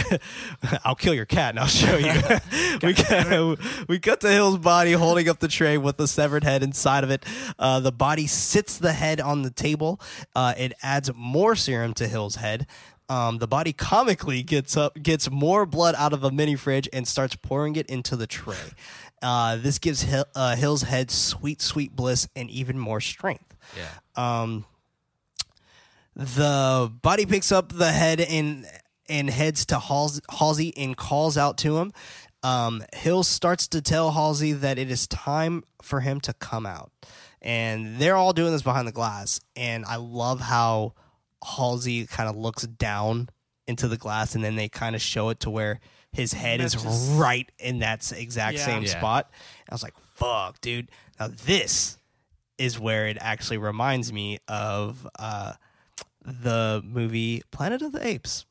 I'll 0.85 0.95
kill 0.95 1.13
your 1.13 1.27
cat 1.27 1.51
and 1.51 1.61
I'll 1.61 1.67
show 1.67 1.97
you. 1.97 2.13
we, 2.83 2.95
cut, 2.95 3.59
we 3.89 3.99
cut 3.99 4.21
to 4.23 4.31
Hill's 4.31 4.59
body 4.59 4.93
holding 4.93 5.29
up 5.29 5.39
the 5.39 5.49
tray 5.49 5.77
with 5.77 5.99
the 5.99 6.09
severed 6.09 6.45
head 6.45 6.63
inside 6.63 7.05
of 7.05 7.11
it. 7.11 7.27
Uh, 7.59 7.81
the 7.81 7.93
body 7.93 8.27
sits 8.27 8.79
the 8.79 8.93
head 8.95 9.21
on 9.21 9.43
the 9.43 9.51
table. 9.51 10.01
Uh, 10.35 10.55
it 10.57 10.73
adds 10.83 11.11
more 11.15 11.55
serum 11.55 11.93
to 11.95 12.09
Hill's 12.09 12.37
head. 12.37 12.67
Um, 13.09 13.39
the 13.39 13.47
body 13.47 13.73
comically 13.73 14.43
gets 14.43 14.77
up, 14.77 15.01
gets 15.03 15.31
more 15.31 15.67
blood 15.67 15.95
out 15.99 16.13
of 16.13 16.25
a 16.25 16.31
mini 16.31 16.57
fridge 16.57 16.89
and 16.93 17.07
starts 17.07 17.37
pouring 17.37 17.77
it 17.77 17.87
into 17.87 18.17
the 18.17 18.27
tray. 18.27 18.57
Uh, 19.23 19.57
this 19.57 19.79
gives 19.79 20.03
Hill, 20.03 20.25
uh, 20.35 20.57
Hill's 20.57 20.83
head 20.83 21.11
sweet, 21.11 21.61
sweet 21.61 21.95
bliss 21.95 22.29
and 22.35 22.49
even 22.51 22.79
more 22.79 23.01
strength. 23.01 23.55
Yeah. 23.77 23.89
Um, 24.43 24.65
the 26.17 26.93
body 27.03 27.27
picks 27.27 27.51
up 27.51 27.73
the 27.73 27.91
head 27.91 28.21
and 28.21 28.67
and 29.09 29.29
heads 29.29 29.67
to 29.67 29.79
Hals- 29.79 30.21
Halsey 30.31 30.73
and 30.77 30.97
calls 30.97 31.37
out 31.37 31.59
to 31.59 31.79
him. 31.79 31.93
Um, 32.43 32.85
Hill 32.95 33.23
starts 33.23 33.67
to 33.69 33.83
tell 33.83 34.13
Halsey 34.13 34.53
that 34.53 34.79
it 34.79 34.91
is 34.91 35.07
time 35.07 35.65
for 35.83 36.01
him 36.01 36.21
to 36.21 36.33
come 36.35 36.67
out, 36.67 36.91
and 37.43 37.99
they're 37.99 38.17
all 38.17 38.33
doing 38.33 38.53
this 38.53 38.63
behind 38.63 38.87
the 38.87 38.93
glass. 38.93 39.41
And 39.57 39.85
I 39.85 39.97
love 39.97 40.41
how 40.41 40.95
Halsey 41.45 42.07
kind 42.07 42.29
of 42.29 42.37
looks 42.37 42.65
down 42.67 43.29
into 43.67 43.89
the 43.89 43.97
glass, 43.97 44.35
and 44.35 44.43
then 44.45 44.57
they 44.57 44.69
kind 44.69 44.95
of 44.97 45.03
show 45.03 45.29
it 45.31 45.41
to 45.41 45.51
where 45.51 45.81
his 46.13 46.33
head 46.33 46.61
is 46.61 46.75
Matches. 46.77 47.09
right 47.17 47.51
in 47.59 47.79
that 47.81 48.11
exact 48.13 48.59
Yeah. 48.59 48.65
same 48.67 48.83
Yeah. 48.85 48.91
spot. 48.99 49.31
I 49.71 49.75
was 49.75 49.83
like, 49.83 49.95
"Fuck, 50.15 50.61
dude!" 50.61 50.91
Now 51.19 51.29
this 51.29 51.99
is 52.59 52.79
where 52.79 53.07
it 53.09 53.17
actually 53.21 53.59
reminds 53.59 54.13
me 54.13 54.39
of 54.47 55.07
uh, 55.19 55.55
the 56.25 56.83
movie 56.85 57.43
Planet 57.51 57.83
of 57.83 57.93
the 57.93 58.07
Apes. 58.07 58.45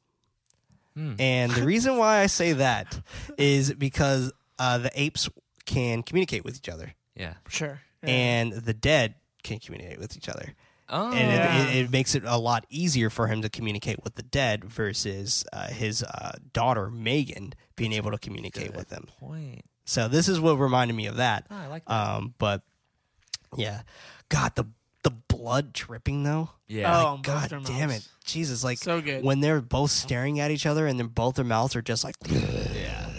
Hmm. 0.95 1.15
And 1.19 1.51
the 1.51 1.63
reason 1.63 1.97
why 1.97 2.19
I 2.19 2.27
say 2.27 2.53
that 2.53 2.99
is 3.37 3.73
because 3.73 4.31
uh, 4.59 4.77
the 4.77 4.91
apes 5.01 5.27
can 5.65 6.03
communicate 6.03 6.43
with 6.43 6.55
each 6.57 6.69
other, 6.69 6.93
Yeah. 7.15 7.35
Sure. 7.49 7.81
Yeah. 8.03 8.09
and 8.09 8.53
the 8.53 8.73
dead 8.73 9.15
can 9.41 9.59
communicate 9.59 9.99
with 9.99 10.15
each 10.17 10.29
other. 10.29 10.53
Oh. 10.89 11.11
And 11.11 11.31
Yeah. 11.31 11.63
it, 11.67 11.75
it, 11.75 11.85
it 11.85 11.91
makes 11.91 12.13
it 12.15 12.23
a 12.25 12.37
lot 12.37 12.65
easier 12.69 13.09
for 13.09 13.27
him 13.27 13.41
to 13.41 13.49
communicate 13.49 14.03
with 14.03 14.15
the 14.15 14.23
dead 14.23 14.63
versus 14.65 15.43
uh, 15.53 15.67
his 15.67 16.03
uh, 16.03 16.33
daughter 16.53 16.89
Megan 16.89 17.53
being 17.75 17.93
able 17.93 18.11
to 18.11 18.17
communicate 18.17 18.67
Good 18.67 18.75
with 18.75 18.91
him. 18.91 19.07
point. 19.19 19.65
So 19.85 20.07
this 20.07 20.27
is 20.29 20.39
what 20.39 20.55
reminded 20.57 20.93
me 20.95 21.07
of 21.07 21.17
that. 21.17 21.45
Oh, 21.51 21.55
I 21.55 21.67
like 21.67 21.85
that. 21.85 21.91
Um, 21.93 22.33
but 22.37 22.61
yeah, 23.57 23.81
God, 24.29 24.55
the 24.55 24.65
the 25.03 25.11
blood 25.11 25.73
dripping 25.73 26.23
though. 26.23 26.49
yeah. 26.67 26.89
Oh, 26.95 27.03
Like, 27.03 27.07
on 27.07 27.21
God 27.23 27.49
their 27.49 27.59
damn 27.59 27.89
it. 27.89 28.07
Jesus! 28.23 28.63
Like 28.63 28.77
So 28.77 29.01
good. 29.01 29.21
when 29.23 29.41
they're 29.41 29.59
both 29.59 29.91
staring 29.91 30.39
at 30.39 30.49
each 30.51 30.65
other 30.65 30.87
and 30.87 30.97
then 30.97 31.07
both 31.07 31.35
their 31.35 31.43
mouths 31.43 31.75
are 31.75 31.81
just 31.81 32.05
like, 32.05 32.15
yeah. 32.25 33.09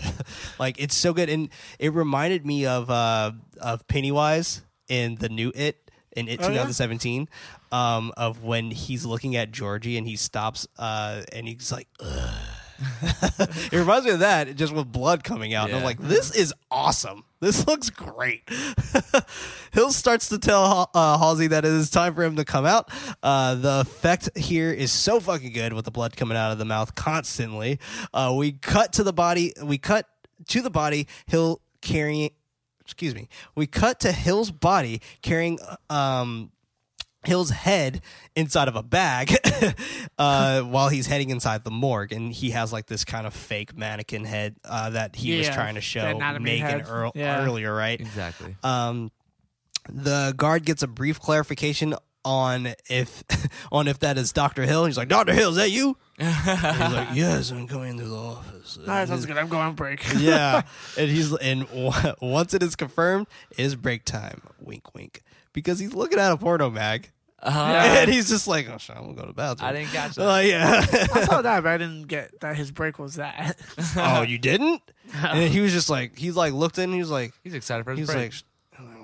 like 0.58 0.80
it's 0.80 0.94
so 0.94 1.12
good, 1.12 1.28
and 1.28 1.50
it 1.78 1.92
reminded 1.92 2.46
me 2.46 2.64
of 2.64 2.88
uh 2.90 3.32
of 3.60 3.86
Pennywise 3.86 4.62
in 4.88 5.16
the 5.16 5.28
new 5.28 5.52
It 5.54 5.83
in 6.16 6.28
It 6.28 6.40
Oh, 6.40 6.44
yeah? 6.44 6.64
2017, 6.64 7.28
um, 7.72 8.12
of 8.16 8.42
when 8.42 8.70
he's 8.70 9.04
looking 9.04 9.36
at 9.36 9.50
Georgie 9.52 9.96
and 9.96 10.06
he 10.06 10.16
stops, 10.16 10.66
uh, 10.78 11.22
and 11.32 11.46
he's 11.48 11.72
like. 11.72 11.88
Ugh. 12.00 12.34
it 13.02 13.72
reminds 13.72 14.04
me 14.04 14.12
of 14.12 14.18
that, 14.20 14.56
just 14.56 14.72
with 14.72 14.90
blood 14.90 15.22
coming 15.22 15.54
out. 15.54 15.68
And 15.68 15.78
I'm 15.78 15.84
like, 15.84 15.98
this 15.98 16.34
is 16.34 16.52
awesome. 16.70 17.24
This 17.40 17.66
looks 17.66 17.90
great. 17.90 18.48
Hill 19.72 19.92
starts 19.92 20.28
to 20.30 20.38
tell 20.38 20.90
uh, 20.94 21.18
Halsey 21.18 21.46
that 21.48 21.64
it 21.64 21.70
is 21.70 21.90
time 21.90 22.14
for 22.14 22.24
him 22.24 22.36
to 22.36 22.44
come 22.44 22.66
out. 22.66 22.90
Uh, 23.22 23.54
the 23.54 23.80
effect 23.80 24.36
here 24.36 24.72
is 24.72 24.90
so 24.90 25.20
fucking 25.20 25.52
good 25.52 25.72
with 25.72 25.84
the 25.84 25.90
blood 25.90 26.16
coming 26.16 26.36
out 26.36 26.52
of 26.52 26.58
the 26.58 26.64
mouth 26.64 26.94
constantly. 26.94 27.78
Uh, 28.12 28.34
we 28.36 28.52
cut 28.52 28.92
to 28.94 29.04
the 29.04 29.12
body. 29.12 29.52
We 29.62 29.78
cut 29.78 30.08
to 30.48 30.60
the 30.60 30.70
body. 30.70 31.06
Hill 31.26 31.60
carrying. 31.80 32.30
Excuse 32.84 33.14
me. 33.14 33.28
We 33.54 33.66
cut 33.66 34.00
to 34.00 34.12
Hill's 34.12 34.50
body 34.50 35.00
carrying. 35.22 35.58
Um, 35.90 36.50
Hill's 37.26 37.48
head 37.48 38.02
inside 38.36 38.68
of 38.68 38.76
a 38.76 38.82
bag 38.82 39.34
uh, 40.18 40.60
while 40.60 40.90
he's 40.90 41.06
heading 41.06 41.30
inside 41.30 41.64
the 41.64 41.70
morgue, 41.70 42.12
and 42.12 42.30
he 42.30 42.50
has 42.50 42.70
like 42.70 42.84
this 42.84 43.02
kind 43.06 43.26
of 43.26 43.32
fake 43.32 43.74
mannequin 43.74 44.26
head 44.26 44.56
uh, 44.62 44.90
that 44.90 45.16
he 45.16 45.38
was 45.38 45.46
trying 45.54 45.76
to 45.76 45.80
show 45.80 46.02
Megan 46.42 46.80
earl- 46.90 47.12
Yeah. 47.14 47.42
earlier, 47.42 47.74
right? 47.74 47.98
Exactly. 47.98 48.54
Um, 48.62 49.10
the 49.88 50.34
guard 50.36 50.66
gets 50.66 50.82
a 50.82 50.86
brief 50.86 51.18
clarification 51.18 51.94
on 52.26 52.74
if 52.90 53.24
on 53.72 53.88
if 53.88 54.00
that 54.00 54.18
is 54.18 54.30
Doctor 54.32 54.64
Hill. 54.64 54.84
He's 54.84 54.98
like, 54.98 55.08
Doctor 55.08 55.32
Hill, 55.32 55.48
is 55.50 55.56
that 55.56 55.70
you? 55.70 55.96
And 56.18 56.28
he's 56.34 56.92
like, 56.92 57.08
yes, 57.14 57.50
I'm 57.50 57.66
coming 57.66 57.90
into 57.90 58.04
the 58.04 58.14
office. 58.16 58.78
All 58.80 58.86
right, 58.86 59.08
sounds 59.08 59.26
good. 59.26 59.36
I'm 59.36 59.48
going 59.48 59.66
on 59.66 59.74
break. 59.74 60.04
yeah, 60.16 60.62
and 60.98 61.10
he's 61.10 61.34
and 61.34 61.66
w- 61.68 61.92
once 62.22 62.54
it 62.54 62.62
is 62.62 62.76
confirmed, 62.76 63.26
it 63.50 63.60
is 63.60 63.74
break 63.74 64.04
time. 64.04 64.40
Wink, 64.60 64.94
wink, 64.94 65.22
because 65.52 65.78
he's 65.78 65.92
looking 65.94 66.18
at 66.18 66.30
a 66.32 66.36
porno 66.36 66.70
mag, 66.70 67.10
Uh-huh. 67.42 67.60
and 67.60 68.10
he's 68.10 68.28
just 68.28 68.46
like, 68.46 68.68
"Oh, 68.68 68.78
shit, 68.78 68.96
I'm 68.96 69.02
gonna 69.02 69.14
go 69.14 69.22
to 69.22 69.26
the 69.28 69.32
bathroom." 69.34 69.68
I 69.68 69.72
didn't 69.72 69.88
catch 69.90 70.14
that. 70.14 70.26
Oh 70.26 70.38
yeah. 70.40 70.86
I 71.14 71.24
saw 71.24 71.42
that, 71.42 71.62
but 71.64 71.68
I 71.70 71.78
didn't 71.78 72.06
get 72.06 72.40
that 72.40 72.56
his 72.56 72.70
break 72.70 72.98
was 72.98 73.16
that. 73.16 73.56
oh, 73.96 74.22
you 74.22 74.38
didn't? 74.38 74.82
And 75.14 75.52
he 75.52 75.60
was 75.60 75.72
just 75.72 75.90
like, 75.90 76.16
he's 76.16 76.36
like 76.36 76.52
looked 76.52 76.78
in. 76.78 76.92
He 76.92 76.98
was 77.00 77.10
like, 77.10 77.34
He's 77.42 77.54
excited 77.54 77.84
for 77.84 77.92
he 77.92 77.98
his 78.00 78.08
was 78.08 78.14
break. 78.14 78.32
like, 78.32 78.42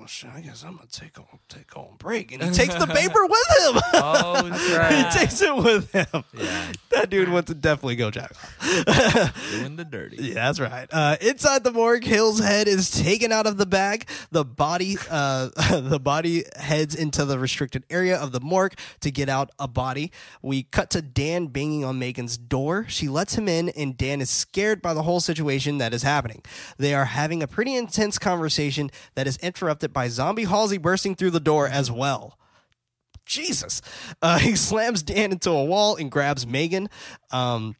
"Oh 0.01 0.05
shit, 0.07 0.29
I 0.35 0.41
guess 0.41 0.63
I'm 0.63 0.75
gonna 0.75 0.87
take 0.91 1.19
on 1.19 1.25
take 1.49 1.75
on 1.77 1.95
break," 1.97 2.31
and 2.31 2.41
he 2.43 2.49
takes 2.53 2.73
the 2.75 2.87
paper 2.87 3.25
with 3.25 3.47
him. 3.75 3.81
oh, 3.93 4.49
right. 4.77 5.11
he 5.13 5.19
takes 5.19 5.41
it 5.41 5.55
with 5.55 5.91
him. 5.91 6.23
yeah, 6.33 6.71
That 6.89 7.09
dude 7.09 7.29
went 7.29 7.47
to 7.47 7.53
definitely 7.53 7.95
go 7.97 8.09
jack 8.11 8.31
off. 8.31 9.51
doing 9.51 9.75
the 9.75 9.85
dirty. 9.85 10.17
Yeah, 10.17 10.33
that's 10.33 10.59
right. 10.59 10.87
Uh, 10.91 11.17
inside 11.21 11.63
the 11.63 11.71
morgue, 11.71 12.03
Hill's 12.03 12.39
head 12.39 12.67
is 12.67 12.89
taken 12.89 13.31
out 13.31 13.47
of 13.47 13.57
the 13.57 13.65
bag. 13.65 14.07
The 14.31 14.43
body, 14.45 14.97
uh, 15.09 15.49
the 15.81 15.99
body 15.99 16.43
heads 16.57 16.95
into 16.95 17.25
the 17.25 17.37
restricted 17.39 17.83
area 17.89 18.17
of 18.17 18.31
the 18.31 18.39
morgue 18.39 18.73
to 19.01 19.11
get 19.11 19.29
out 19.29 19.51
a 19.59 19.67
body. 19.67 20.11
We 20.41 20.63
cut 20.63 20.89
to 20.91 21.01
Dan 21.01 21.47
banging 21.47 21.83
on 21.85 21.99
Megan's 21.99 22.37
door. 22.37 22.85
She 22.87 23.07
lets 23.07 23.35
him 23.35 23.47
in, 23.47 23.69
and 23.69 23.97
Dan 23.97 24.21
is 24.21 24.29
scared 24.29 24.81
by 24.81 24.93
the 24.93 25.03
whole 25.03 25.19
situation 25.19 25.77
that 25.77 25.93
is 25.93 26.03
happening. 26.03 26.41
They 26.77 26.93
are 26.93 27.05
having 27.05 27.43
a 27.43 27.47
pretty 27.47 27.75
intense 27.75 28.17
conversation 28.17 28.89
that 29.15 29.27
is 29.27 29.37
interrupted 29.37 29.90
by 29.93 30.07
Zombie 30.07 30.45
Halsey 30.45 30.77
bursting 30.77 31.15
through 31.15 31.31
the 31.31 31.39
door 31.39 31.67
as 31.67 31.91
well. 31.91 32.37
Jesus. 33.25 33.81
Uh, 34.21 34.39
he 34.39 34.55
slams 34.55 35.03
Dan 35.03 35.31
into 35.31 35.51
a 35.51 35.63
wall 35.63 35.95
and 35.95 36.11
grabs 36.11 36.45
Megan. 36.45 36.89
Um, 37.31 37.75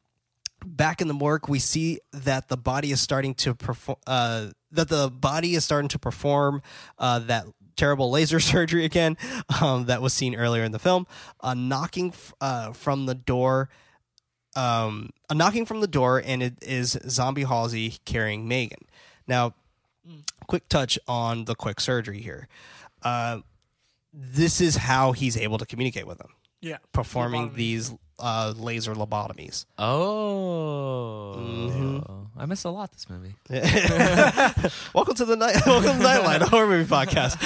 back 0.64 1.00
in 1.00 1.08
the 1.08 1.14
morgue, 1.14 1.48
we 1.48 1.58
see 1.58 2.00
that 2.12 2.48
the 2.48 2.56
body 2.56 2.92
is 2.92 3.00
starting 3.00 3.34
to 3.34 3.54
perform. 3.54 3.98
Uh, 4.06 4.48
that 4.70 4.88
the 4.88 5.10
body 5.10 5.54
is 5.54 5.64
starting 5.64 5.88
to 5.88 5.98
perform 5.98 6.62
uh, 6.98 7.18
that 7.20 7.44
terrible 7.76 8.10
laser 8.10 8.40
surgery 8.40 8.84
again 8.84 9.16
um, 9.60 9.86
that 9.86 10.00
was 10.00 10.12
seen 10.12 10.34
earlier 10.34 10.62
in 10.62 10.72
the 10.72 10.78
film. 10.78 11.06
A 11.42 11.54
knocking 11.54 12.08
f- 12.08 12.32
uh, 12.40 12.72
from 12.72 13.06
the 13.06 13.14
door. 13.14 13.68
Um, 14.54 15.10
a 15.30 15.34
knocking 15.34 15.64
from 15.64 15.80
the 15.80 15.86
door, 15.86 16.22
and 16.24 16.42
it 16.42 16.54
is 16.60 16.98
Zombie 17.08 17.44
Halsey 17.44 17.96
carrying 18.04 18.46
Megan. 18.46 18.86
Now, 19.26 19.54
quick 20.46 20.68
touch 20.68 20.98
on 21.06 21.44
the 21.44 21.54
quick 21.54 21.80
surgery 21.80 22.20
here. 22.20 22.48
Uh, 23.02 23.40
this 24.12 24.60
is 24.60 24.76
how 24.76 25.12
he's 25.12 25.36
able 25.36 25.58
to 25.58 25.66
communicate 25.66 26.06
with 26.06 26.18
them, 26.18 26.30
yeah. 26.60 26.78
performing 26.92 27.54
these 27.54 27.94
uh, 28.18 28.52
laser 28.56 28.94
lobotomies. 28.94 29.64
Oh, 29.78 31.34
Mm-hmm. 31.38 32.38
I 32.38 32.46
miss 32.46 32.64
a 32.64 32.70
lot 32.70 32.90
this 32.92 33.08
movie. 33.10 33.34
welcome 34.94 35.14
to 35.14 35.24
the 35.24 35.36
night. 35.36 35.54
Welcome 35.66 35.98
to 35.98 36.04
Nightline 36.04 36.40
a 36.40 36.46
horror 36.48 36.66
movie 36.66 36.88
podcast. 36.90 37.36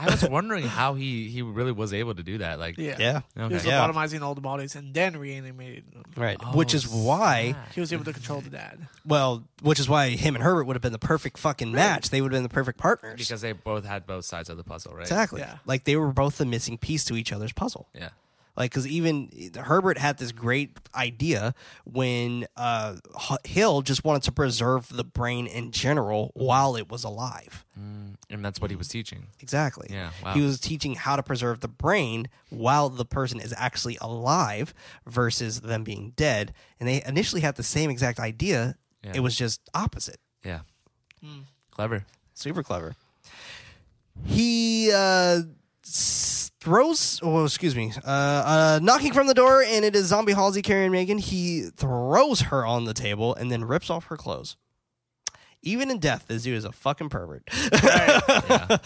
I 0.00 0.06
was 0.10 0.28
wondering 0.28 0.64
how 0.64 0.94
he 0.94 1.28
he 1.28 1.42
really 1.42 1.72
was 1.72 1.92
able 1.94 2.14
to 2.14 2.22
do 2.22 2.38
that. 2.38 2.58
Like, 2.58 2.76
Yeah. 2.78 2.96
yeah, 2.98 3.20
He 3.34 3.42
was 3.54 3.62
okay. 3.64 3.70
Yeah. 3.70 3.86
lobotomizing 3.88 4.20
all 4.22 4.34
the 4.34 4.40
bodies 4.40 4.74
and 4.76 4.92
then 4.92 5.16
reanimated 5.16 5.84
them. 5.92 6.02
right. 6.16 6.36
Oh, 6.44 6.56
which 6.56 6.74
is 6.74 6.86
why, 6.88 7.52
snap. 7.52 7.72
He 7.74 7.80
was 7.80 7.92
able 7.92 8.04
to 8.04 8.12
control 8.12 8.40
the 8.40 8.50
dad. 8.50 8.86
well, 9.06 9.44
which 9.62 9.78
is 9.80 9.88
why 9.88 10.10
him 10.10 10.34
and 10.34 10.42
Herbert 10.44 10.64
would 10.64 10.74
have 10.76 10.82
been 10.82 10.92
the 10.92 10.98
perfect 10.98 11.38
fucking 11.38 11.72
match. 11.72 12.10
They 12.10 12.20
would 12.20 12.32
have 12.32 12.36
been 12.36 12.42
the 12.42 12.48
perfect 12.54 12.78
partners. 12.78 13.18
because 13.18 13.40
they 13.40 13.52
both 13.52 13.84
had 13.86 14.06
both 14.06 14.24
sides 14.24 14.50
of 14.50 14.56
the 14.56 14.64
puzzle, 14.64 14.92
right? 14.94 15.02
exactly, 15.02 15.40
Yeah. 15.40 15.58
like 15.64 15.84
they 15.84 15.96
were 15.96 16.12
both 16.12 16.38
the 16.38 16.46
missing 16.46 16.76
piece 16.76 17.04
to 17.04 17.14
each 17.14 17.32
other's 17.32 17.52
puzzle. 17.52 17.88
Yeah. 17.94 18.10
Like, 18.56 18.70
because 18.72 18.86
even 18.86 19.30
Herbert 19.56 19.96
had 19.98 20.18
this 20.18 20.32
great 20.32 20.78
idea 20.94 21.54
when 21.84 22.46
uh, 22.56 22.96
Hill 23.44 23.80
just 23.82 24.04
wanted 24.04 24.22
to 24.24 24.32
preserve 24.32 24.88
the 24.88 25.04
brain 25.04 25.46
in 25.46 25.70
general 25.70 26.30
while 26.34 26.76
it 26.76 26.90
was 26.90 27.04
alive. 27.04 27.64
Mm, 27.78 28.16
and 28.28 28.44
that's 28.44 28.60
what 28.60 28.70
he 28.70 28.76
was 28.76 28.88
teaching. 28.88 29.28
Exactly. 29.40 29.88
Yeah, 29.90 30.10
wow. 30.22 30.34
He 30.34 30.40
was 30.42 30.60
teaching 30.60 30.94
how 30.94 31.16
to 31.16 31.22
preserve 31.22 31.60
the 31.60 31.68
brain 31.68 32.28
while 32.50 32.88
the 32.90 33.04
person 33.06 33.40
is 33.40 33.54
actually 33.56 33.96
alive 34.00 34.74
versus 35.06 35.60
them 35.62 35.84
being 35.84 36.12
dead. 36.16 36.52
And 36.78 36.88
they 36.88 37.02
initially 37.06 37.40
had 37.40 37.56
the 37.56 37.62
same 37.62 37.88
exact 37.88 38.18
idea. 38.20 38.76
Yeah. 39.02 39.12
It 39.14 39.20
was 39.20 39.36
just 39.36 39.60
opposite. 39.72 40.18
Yeah. 40.44 40.60
Hmm. 41.24 41.40
Clever. 41.70 42.04
Super 42.34 42.62
clever. 42.62 42.96
He 44.26 44.90
uh, 44.92 45.42
s- 45.84 46.19
throws, 46.60 47.20
oh, 47.22 47.44
excuse 47.44 47.74
me, 47.74 47.92
uh, 48.04 48.08
uh, 48.08 48.80
knocking 48.82 49.12
from 49.12 49.26
the 49.26 49.34
door, 49.34 49.62
and 49.62 49.84
it 49.84 49.96
is 49.96 50.06
Zombie 50.06 50.32
Halsey 50.32 50.62
carrying 50.62 50.92
Megan. 50.92 51.18
He 51.18 51.70
throws 51.76 52.42
her 52.42 52.64
on 52.66 52.84
the 52.84 52.94
table 52.94 53.34
and 53.34 53.50
then 53.50 53.64
rips 53.64 53.90
off 53.90 54.06
her 54.06 54.16
clothes. 54.16 54.56
Even 55.62 55.90
in 55.90 55.98
death, 55.98 56.24
this 56.26 56.44
dude 56.44 56.56
is 56.56 56.64
a 56.64 56.72
fucking 56.72 57.10
pervert. 57.10 57.42
Yeah. 57.82 58.78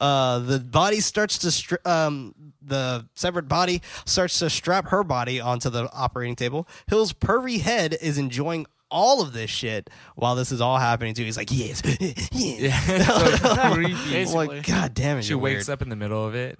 uh, 0.00 0.38
the 0.40 0.58
body 0.58 1.00
starts 1.00 1.38
to 1.38 1.46
stri- 1.48 1.86
um, 1.86 2.34
the 2.60 3.06
severed 3.14 3.48
body 3.48 3.82
starts 4.04 4.38
to 4.40 4.50
strap 4.50 4.88
her 4.88 5.02
body 5.02 5.40
onto 5.40 5.70
the 5.70 5.90
operating 5.92 6.36
table. 6.36 6.68
Hill's 6.86 7.12
pervy 7.12 7.60
head 7.60 7.96
is 8.00 8.18
enjoying 8.18 8.66
all 8.90 9.22
of 9.22 9.32
this 9.32 9.50
shit 9.50 9.88
while 10.16 10.34
this 10.34 10.52
is 10.52 10.60
all 10.60 10.78
happening 10.78 11.14
too. 11.14 11.24
He's 11.24 11.36
like, 11.36 11.50
yes, 11.50 11.82
yes. 12.00 12.28
yeah. 12.32 13.36
so 13.36 13.74
creepy. 13.74 13.94
Basically. 14.10 14.46
like, 14.48 14.66
God 14.66 14.94
damn 14.94 15.18
it! 15.18 15.22
She 15.24 15.34
wakes 15.34 15.68
weird." 15.68 15.78
up 15.78 15.82
in 15.82 15.88
the 15.88 15.96
middle 15.96 16.24
of 16.24 16.34
it. 16.34 16.58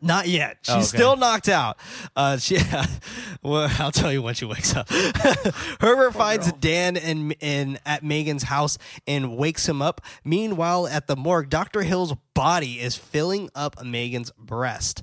Not 0.00 0.28
yet. 0.28 0.58
She's 0.62 0.74
Oh, 0.74 0.78
okay. 0.78 0.86
still 0.86 1.16
knocked 1.16 1.48
out. 1.48 1.76
Uh, 2.16 2.36
she, 2.38 2.58
well, 3.42 3.70
I'll 3.78 3.92
tell 3.92 4.12
you 4.12 4.22
when 4.22 4.34
she 4.34 4.44
wakes 4.44 4.74
up. 4.74 4.88
Herbert 5.80 6.12
finds 6.14 6.50
girl. 6.50 6.58
Dan 6.60 6.96
in, 6.96 7.32
in 7.32 7.78
at 7.86 8.02
Megan's 8.02 8.44
house 8.44 8.78
and 9.06 9.36
wakes 9.36 9.68
him 9.68 9.80
up. 9.82 10.00
Meanwhile, 10.24 10.86
at 10.88 11.06
the 11.06 11.16
morgue, 11.16 11.48
Doctor 11.50 11.82
Hill's 11.82 12.14
body 12.34 12.80
is 12.80 12.96
filling 12.96 13.50
up 13.54 13.82
Megan's 13.84 14.30
breast. 14.38 15.02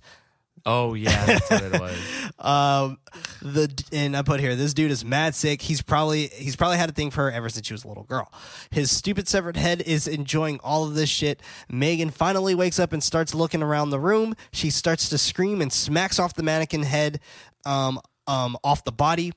Oh 0.69 0.95
yeah, 0.95 1.25
that's 1.25 1.49
what 1.49 1.63
it 1.63 1.71
was. 1.81 1.97
Um, 2.37 2.97
the 3.41 3.71
and 3.93 4.17
I 4.17 4.21
put 4.21 4.41
here 4.41 4.53
this 4.57 4.73
dude 4.73 4.91
is 4.91 5.05
mad 5.05 5.33
sick. 5.33 5.61
He's 5.61 5.81
probably 5.81 6.27
he's 6.27 6.57
probably 6.57 6.77
had 6.77 6.89
a 6.89 6.91
thing 6.91 7.09
for 7.09 7.23
her 7.23 7.31
ever 7.31 7.47
since 7.47 7.65
she 7.65 7.73
was 7.73 7.85
a 7.85 7.87
little 7.87 8.03
girl. 8.03 8.29
His 8.69 8.91
stupid 8.91 9.29
severed 9.29 9.55
head 9.55 9.81
is 9.81 10.09
enjoying 10.09 10.59
all 10.65 10.83
of 10.83 10.93
this 10.93 11.09
shit. 11.09 11.41
Megan 11.69 12.09
finally 12.09 12.53
wakes 12.53 12.79
up 12.79 12.91
and 12.91 13.01
starts 13.01 13.33
looking 13.33 13.63
around 13.63 13.91
the 13.91 13.99
room. 13.99 14.35
She 14.51 14.69
starts 14.69 15.07
to 15.07 15.17
scream 15.17 15.61
and 15.61 15.71
smacks 15.71 16.19
off 16.19 16.33
the 16.33 16.43
mannequin 16.43 16.83
head, 16.83 17.21
um, 17.65 18.01
um, 18.27 18.57
off 18.61 18.83
the 18.83 18.91
body. 18.91 19.31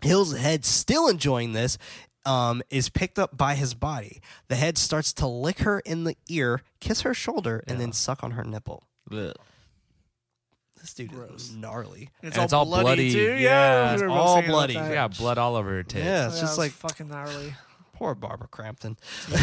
Hill's 0.00 0.36
head, 0.36 0.64
still 0.64 1.08
enjoying 1.08 1.52
this, 1.52 1.78
um, 2.26 2.62
is 2.68 2.88
picked 2.88 3.18
up 3.18 3.36
by 3.36 3.54
his 3.54 3.74
body. 3.74 4.20
The 4.48 4.56
head 4.56 4.76
starts 4.76 5.12
to 5.14 5.26
lick 5.28 5.60
her 5.60 5.78
in 5.80 6.02
the 6.02 6.16
ear, 6.28 6.62
kiss 6.80 7.02
her 7.02 7.14
shoulder, 7.14 7.62
and 7.68 7.80
then 7.80 7.92
suck 7.92 8.24
on 8.24 8.32
her 8.32 8.44
nipple. 8.44 8.82
Ugh. 9.12 9.34
This 10.80 10.94
dude 10.94 11.10
Gross. 11.12 11.30
is 11.30 11.54
gnarly. 11.54 12.10
It's, 12.22 12.36
And 12.36 12.38
all, 12.38 12.44
it's 12.44 12.52
all 12.52 12.64
bloody, 12.64 12.84
bloody. 12.84 13.12
too. 13.12 13.32
Yeah, 13.34 13.38
Yeah, 13.38 13.92
it's 13.92 14.02
we 14.02 14.08
were 14.08 14.14
both 14.14 14.26
all 14.26 14.42
bloody. 14.42 14.74
that. 14.74 14.88
She 14.88 14.94
got 14.94 15.16
blood 15.18 15.38
all 15.38 15.56
over 15.56 15.70
her 15.70 15.82
tit. 15.82 16.04
Yeah, 16.04 16.26
it's 16.26 16.36
Yeah, 16.36 16.40
just 16.42 16.58
it 16.58 16.60
like 16.60 16.72
fucking 16.72 17.08
gnarly. 17.08 17.54
poor 17.94 18.14
Barbara 18.14 18.48
Crampton. 18.48 18.96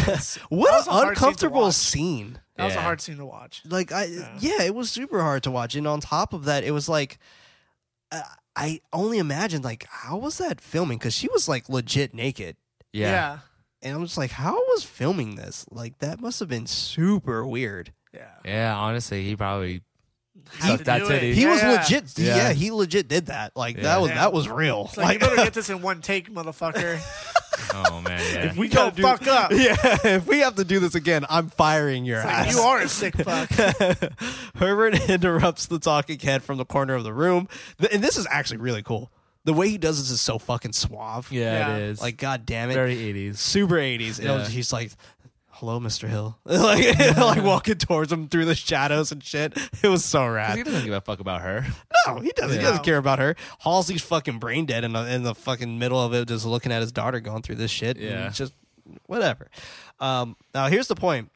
What 0.49 0.87
an 0.87 0.87
uncomfortable 0.89 0.91
scene 0.91 0.97
to 0.97 1.07
uncomfortable 1.09 1.61
watch. 1.61 1.73
scene. 1.75 2.39
was 2.57 2.75
a 2.75 2.81
hard 2.81 3.01
scene 3.01 3.17
to 3.17 3.25
watch. 3.25 3.61
Like 3.65 3.91
I, 3.91 4.05
Yeah. 4.05 4.37
yeah. 4.39 4.61
it 4.63 4.73
was 4.75 4.89
super 4.91 5.21
hard 5.21 5.43
to 5.43 5.51
watch. 5.51 5.75
And 5.75 5.87
on 5.87 5.99
top 5.99 6.33
of 6.33 6.45
that, 6.45 6.63
it 6.63 6.71
was 6.71 6.87
like, 6.87 7.17
uh, 8.11 8.21
I 8.55 8.79
only 8.93 9.17
imagined 9.17 9.63
like 9.65 9.85
how 9.89 10.17
was 10.17 10.37
that 10.37 10.61
filming? 10.61 10.97
Because 10.97 11.13
she 11.13 11.27
was 11.29 11.47
like 11.49 11.67
legit 11.67 12.13
naked, 12.13 12.55
Yeah. 12.93 13.39
and 13.81 13.95
I'm 13.97 14.03
just 14.05 14.17
like, 14.17 14.31
how 14.31 14.53
was 14.53 14.83
filming 14.85 15.35
this? 15.35 15.65
Like 15.69 15.97
that 15.99 16.21
must 16.21 16.39
have 16.39 16.47
been 16.49 16.65
super 16.67 17.45
weird. 17.45 17.91
Yeah. 18.13 18.29
Yeah, 18.45 18.77
honestly, 18.77 19.25
he 19.25 19.35
probably 19.35 19.73
Had 19.73 19.81
Suck 20.59 20.83
that 20.85 21.05
titty. 21.07 21.33
He 21.33 21.45
was 21.45 21.61
Yeah. 21.61 21.71
legit. 21.71 22.17
Yeah. 22.17 22.35
Yeah. 22.35 22.53
he 22.53 22.71
legit 22.71 23.07
did 23.07 23.27
that. 23.27 23.51
Like 23.55 23.77
Yeah. 23.77 23.83
that 23.83 24.01
was 24.01 24.09
Yeah. 24.09 24.15
that 24.15 24.33
was 24.33 24.47
real. 24.49 24.85
It's 24.85 24.97
like, 24.97 25.13
you 25.15 25.19
better 25.19 25.35
get 25.35 25.53
this 25.53 25.69
in 25.71 25.81
one 25.81 26.01
take, 26.01 26.29
motherfucker. 26.33 26.99
Oh 27.73 28.01
man, 28.01 28.19
yeah. 28.33 28.45
if 28.49 28.57
we 28.57 28.67
Go 28.67 28.75
gotta 28.91 28.95
do- 28.97 29.01
fuck 29.01 29.27
up. 29.27 29.51
Yeah, 29.53 29.75
if 30.03 30.27
we 30.27 30.39
have 30.39 30.55
to 30.55 30.65
do 30.65 30.79
this 30.79 30.93
again, 30.93 31.25
I'm 31.29 31.49
firing 31.49 32.03
your 32.03 32.19
It's 32.19 32.27
ass. 32.27 32.45
like, 32.47 32.55
you 32.55 32.61
are 32.61 32.81
a 32.81 32.89
sick 32.89 33.15
fuck. 33.15 33.49
Herbert 34.55 35.09
interrupts 35.09 35.65
the 35.67 35.79
talking 35.79 36.19
head 36.19 36.43
from 36.43 36.57
the 36.57 36.65
corner 36.65 36.95
of 36.95 37.03
the 37.03 37.13
room, 37.13 37.47
Th- 37.79 37.93
and 37.93 38.03
this 38.03 38.17
is 38.17 38.27
actually 38.29 38.57
really 38.57 38.83
cool. 38.83 39.11
The 39.45 39.53
way 39.53 39.69
he 39.69 39.77
does 39.77 39.99
this 39.99 40.09
is 40.09 40.21
so 40.21 40.39
fucking 40.39 40.73
suave. 40.73 41.31
yeah, 41.31 41.69
Yeah. 41.69 41.75
it 41.77 41.81
is. 41.83 42.01
Like, 42.01 42.17
god 42.17 42.45
damn 42.45 42.71
it, 42.71 42.73
very 42.73 42.95
80s. 42.95 43.37
super 43.37 43.75
80s. 43.75 44.19
And 44.19 44.29
I 44.29 44.35
was- 44.35 44.49
Yeah. 44.49 44.55
he's 44.55 44.73
like, 44.73 44.91
"Hello, 45.65 45.79
Mr. 45.79 46.07
Hill," 46.07 46.37
like, 46.45 46.99
like 47.17 47.43
walking 47.43 47.75
towards 47.75 48.11
him 48.11 48.27
through 48.27 48.45
the 48.45 48.53
shadows 48.55 49.11
and 49.11 49.23
shit. 49.23 49.57
It 49.83 49.87
was 49.87 50.05
so 50.05 50.27
rad. 50.27 50.57
He 50.57 50.63
doesn't 50.63 50.85
give 50.85 50.93
a 50.93 51.01
fuck 51.01 51.19
about 51.19 51.41
her. 51.41 51.65
No, 52.07 52.19
he 52.19 52.29
doesn't. 52.35 52.57
He 52.57 52.63
doesn't 52.63 52.83
care 52.83 52.97
about 52.97 53.19
her. 53.19 53.35
Halsey's 53.61 54.01
fucking 54.03 54.37
brain 54.39 54.65
dead 54.65 54.83
in 54.83 54.93
the, 54.93 55.11
in 55.11 55.23
the 55.23 55.33
fucking 55.35 55.79
middle 55.79 55.99
of 55.99 56.13
it, 56.13 56.27
just 56.27 56.45
looking 56.45 56.71
at 56.71 56.81
his 56.81 56.91
daughter 56.91 57.19
going 57.19 57.41
through 57.41 57.55
this 57.55 57.71
shit. 57.71 57.97
Yeah. 57.97 58.29
just 58.29 58.53
whatever. 59.07 59.49
Um, 59.99 60.35
now 60.53 60.67
here's 60.67 60.87
the 60.87 60.95
point. 60.95 61.31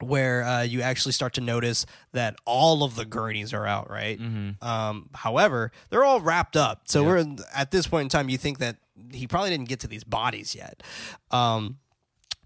where 0.00 0.44
uh, 0.44 0.62
you 0.62 0.82
actually 0.82 1.12
start 1.12 1.32
to 1.34 1.40
notice 1.40 1.86
that 2.12 2.36
all 2.44 2.84
of 2.84 2.96
the 2.96 3.04
gurneys 3.06 3.54
are 3.54 3.66
out, 3.66 3.90
right? 3.90 4.20
Um, 4.60 5.08
however, 5.14 5.72
they're 5.88 6.04
all 6.04 6.20
wrapped 6.20 6.56
up. 6.56 6.82
So 6.84 7.02
we're 7.04 7.24
at 7.54 7.70
this 7.70 7.86
point 7.86 8.02
in 8.04 8.08
time, 8.10 8.28
you 8.28 8.36
think 8.38 8.58
that 8.58 8.76
he 9.12 9.26
probably 9.26 9.50
didn't 9.50 9.68
get 9.68 9.80
to 9.80 9.86
these 9.88 10.04
bodies 10.04 10.54
yet. 10.54 10.82
Um, 11.30 11.78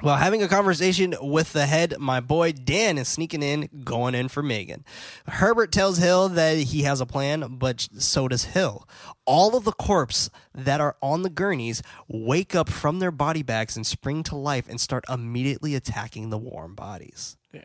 while 0.01 0.17
having 0.17 0.43
a 0.43 0.49
conversation 0.49 1.15
with 1.21 1.53
the 1.53 1.67
head, 1.67 1.95
my 1.99 2.21
boy 2.21 2.53
Dan 2.53 2.99
is 2.99 3.09
sneaking 3.09 3.43
in, 3.43 3.69
going 3.85 4.15
in 4.15 4.29
for 4.29 4.43
Megan. 4.43 4.85
Herbert 5.27 5.73
tells 5.73 5.99
Hill 5.99 6.29
that 6.31 6.57
he 6.59 6.83
has 6.83 7.01
a 7.01 7.07
plan, 7.07 7.57
but 7.59 7.89
so 7.99 8.29
does 8.29 8.45
Hill. 8.45 8.89
All 9.27 9.57
of 9.57 9.65
the 9.65 9.73
corpses 9.73 10.31
that 10.55 10.81
are 10.81 10.97
on 11.03 11.23
the 11.23 11.31
gurneys 11.31 11.83
wake 12.09 12.55
up 12.55 12.69
from 12.69 12.99
their 12.99 13.11
body 13.11 13.43
bags 13.43 13.77
and 13.77 13.87
spring 13.87 14.23
to 14.25 14.37
life 14.37 14.69
and 14.69 14.81
start 14.81 15.05
immediately 15.09 15.75
attacking 15.75 16.31
the 16.31 16.39
warm 16.39 16.75
bodies. 16.75 17.37
Yeah. 17.53 17.63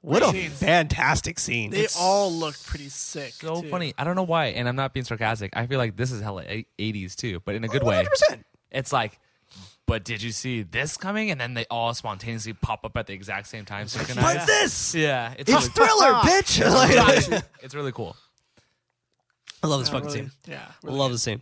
What 0.00 0.22
a 0.22 0.26
Scene. 0.26 0.50
fantastic 0.50 1.38
scene. 1.38 1.70
They 1.70 1.86
all 1.98 2.30
look 2.30 2.62
pretty 2.64 2.90
sick. 2.90 3.32
So 3.32 3.62
too. 3.62 3.70
funny. 3.70 3.94
I 3.96 4.04
don't 4.04 4.16
know 4.16 4.22
why, 4.22 4.46
and 4.48 4.68
I'm 4.68 4.76
not 4.76 4.92
being 4.92 5.04
sarcastic. 5.04 5.56
I 5.56 5.66
feel 5.66 5.78
like 5.78 5.96
this 5.96 6.12
is 6.12 6.20
hella 6.20 6.44
80s 6.78 7.14
too, 7.16 7.40
but 7.46 7.54
in 7.54 7.64
a 7.64 7.68
good 7.68 7.82
way. 7.82 8.04
100%. 8.30 8.42
It's 8.70 8.92
like, 8.92 9.18
but 9.86 10.04
did 10.04 10.22
you 10.22 10.30
see 10.32 10.62
this 10.62 10.96
coming? 10.96 11.30
And 11.30 11.40
then 11.40 11.54
they 11.54 11.66
all 11.70 11.92
spontaneously 11.94 12.52
pop 12.54 12.84
up 12.84 12.96
at 12.96 13.06
the 13.06 13.12
exact 13.12 13.46
same 13.48 13.64
time, 13.64 13.86
synchronized. 13.88 14.38
But 14.38 14.46
this, 14.46 14.94
yeah, 14.94 15.34
it's 15.38 15.50
it's 15.50 15.50
really, 15.50 15.68
thriller, 15.88 16.12
bitch. 16.20 17.30
Like- 17.30 17.44
it's 17.62 17.74
really 17.74 17.92
cool. 17.92 18.16
I 19.62 19.66
love 19.66 19.80
this 19.80 19.88
Yeah, 19.88 19.92
fucking 19.94 20.06
really- 20.08 20.18
scene. 20.20 20.30
Yeah. 20.48 20.66
I 20.86 20.90
love 20.90 21.12
the 21.12 21.18
scene. 21.18 21.40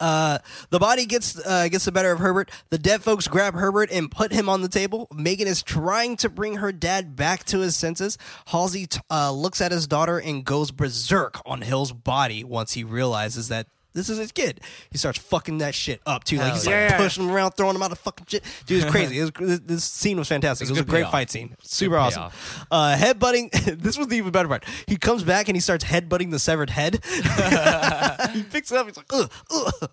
Uh, 0.00 0.38
the 0.70 0.78
body 0.80 1.06
gets 1.06 1.38
uh, 1.46 1.68
gets 1.68 1.84
the 1.84 1.92
better 1.92 2.10
of 2.10 2.18
Herbert. 2.18 2.50
The 2.70 2.78
dead 2.78 3.02
folks 3.02 3.28
grab 3.28 3.54
Herbert 3.54 3.88
and 3.92 4.10
put 4.10 4.32
him 4.32 4.48
on 4.48 4.60
the 4.60 4.68
table. 4.68 5.06
Megan 5.14 5.46
is 5.46 5.62
trying 5.62 6.16
to 6.18 6.28
bring 6.28 6.56
her 6.56 6.72
dad 6.72 7.14
back 7.16 7.44
to 7.44 7.60
his 7.60 7.76
senses. 7.76 8.18
Halsey 8.48 8.86
t- 8.88 9.00
uh, 9.10 9.30
looks 9.32 9.60
at 9.60 9.70
his 9.72 9.86
daughter 9.86 10.18
and 10.18 10.44
goes 10.44 10.72
berserk 10.72 11.40
on 11.46 11.62
Hill's 11.62 11.92
body 11.92 12.42
once 12.44 12.72
he 12.72 12.82
realizes 12.84 13.46
that 13.48 13.68
this 13.96 14.10
is 14.10 14.18
his 14.18 14.30
kid. 14.30 14.60
He 14.90 14.98
starts 14.98 15.18
fucking 15.18 15.58
that 15.58 15.74
shit 15.74 16.02
up 16.04 16.22
too. 16.22 16.36
Like 16.36 16.48
Hell 16.48 16.54
he's 16.54 16.66
yeah. 16.66 16.88
like 16.90 16.96
pushing 16.98 17.24
him 17.24 17.30
around, 17.30 17.52
throwing 17.52 17.74
him 17.74 17.82
out 17.82 17.92
of 17.92 17.98
fucking 17.98 18.26
shit. 18.28 18.44
Dude, 18.66 18.82
it's 18.82 18.90
crazy. 18.90 19.18
It 19.18 19.22
was, 19.22 19.48
this, 19.48 19.60
this 19.60 19.84
scene 19.84 20.18
was 20.18 20.28
fantastic. 20.28 20.68
It 20.68 20.70
was 20.70 20.80
a 20.80 20.84
great 20.84 21.00
payoff. 21.00 21.12
fight 21.12 21.30
scene. 21.30 21.56
Super 21.62 21.96
awesome. 21.96 22.30
Uh, 22.70 22.94
headbutting. 22.94 23.50
this 23.82 23.96
was 23.96 24.08
the 24.08 24.16
even 24.16 24.32
better 24.32 24.48
part. 24.48 24.64
He 24.86 24.96
comes 24.96 25.24
back 25.24 25.48
and 25.48 25.56
he 25.56 25.60
starts 25.60 25.82
headbutting 25.82 26.30
the 26.30 26.38
severed 26.38 26.68
head. 26.70 27.00
he 28.32 28.42
picks 28.42 28.70
it 28.70 28.76
up. 28.76 28.86
He's 28.86 28.98
like, 28.98 29.10
ugh, 29.12 29.32
ugh, 29.50 29.90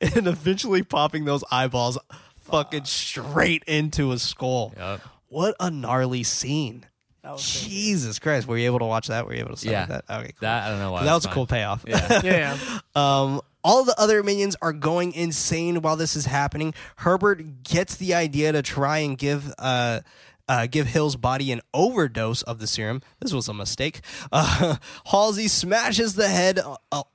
and 0.00 0.28
eventually 0.28 0.84
popping 0.84 1.24
those 1.24 1.42
eyeballs 1.50 1.98
fucking 2.42 2.84
straight 2.84 3.64
into 3.64 4.10
his 4.10 4.22
skull. 4.22 4.72
Yep. 4.76 5.00
What 5.28 5.56
a 5.58 5.70
gnarly 5.70 6.22
scene. 6.22 6.86
That 7.22 7.32
was. 7.32 7.44
Jesus 7.62 8.18
Christ. 8.18 8.46
Were 8.48 8.56
you 8.56 8.66
able 8.66 8.78
to 8.80 8.84
watch 8.86 9.08
that? 9.08 9.26
Were 9.26 9.34
you 9.34 9.40
able 9.40 9.50
to 9.50 9.56
see 9.56 9.70
Yeah. 9.70 9.86
that? 9.86 10.04
Okay, 10.08 10.22
cool. 10.32 10.38
That 10.40 10.64
I 10.64 10.70
don't 10.70 10.78
know 10.78 10.92
why. 10.92 11.04
that 11.04 11.12
was 11.14 11.22
that's 11.24 11.32
a 11.32 11.34
cool 11.34 11.46
payoff. 11.46 11.84
Yeah. 11.88 12.20
Yeah. 12.24 12.58
Um, 12.94 13.40
all 13.62 13.84
the 13.84 13.94
other 14.00 14.22
minions 14.22 14.56
are 14.62 14.72
going 14.72 15.12
insane 15.12 15.82
while 15.82 15.96
this 15.96 16.16
is 16.16 16.24
happening. 16.24 16.72
Herbert 16.96 17.62
gets 17.62 17.96
the 17.96 18.14
idea 18.14 18.52
to 18.52 18.62
try 18.62 18.98
and 18.98 19.18
give 19.18 19.52
uh, 19.58 20.00
uh, 20.48 20.66
give 20.66 20.86
Hill's 20.86 21.16
body 21.16 21.52
an 21.52 21.60
overdose 21.74 22.40
of 22.42 22.58
the 22.58 22.66
serum. 22.66 23.02
This 23.20 23.32
was 23.34 23.48
a 23.48 23.54
mistake. 23.54 24.00
Uh, 24.32 24.76
Halsey 25.06 25.46
smashes 25.48 26.14
the 26.14 26.28
head 26.28 26.58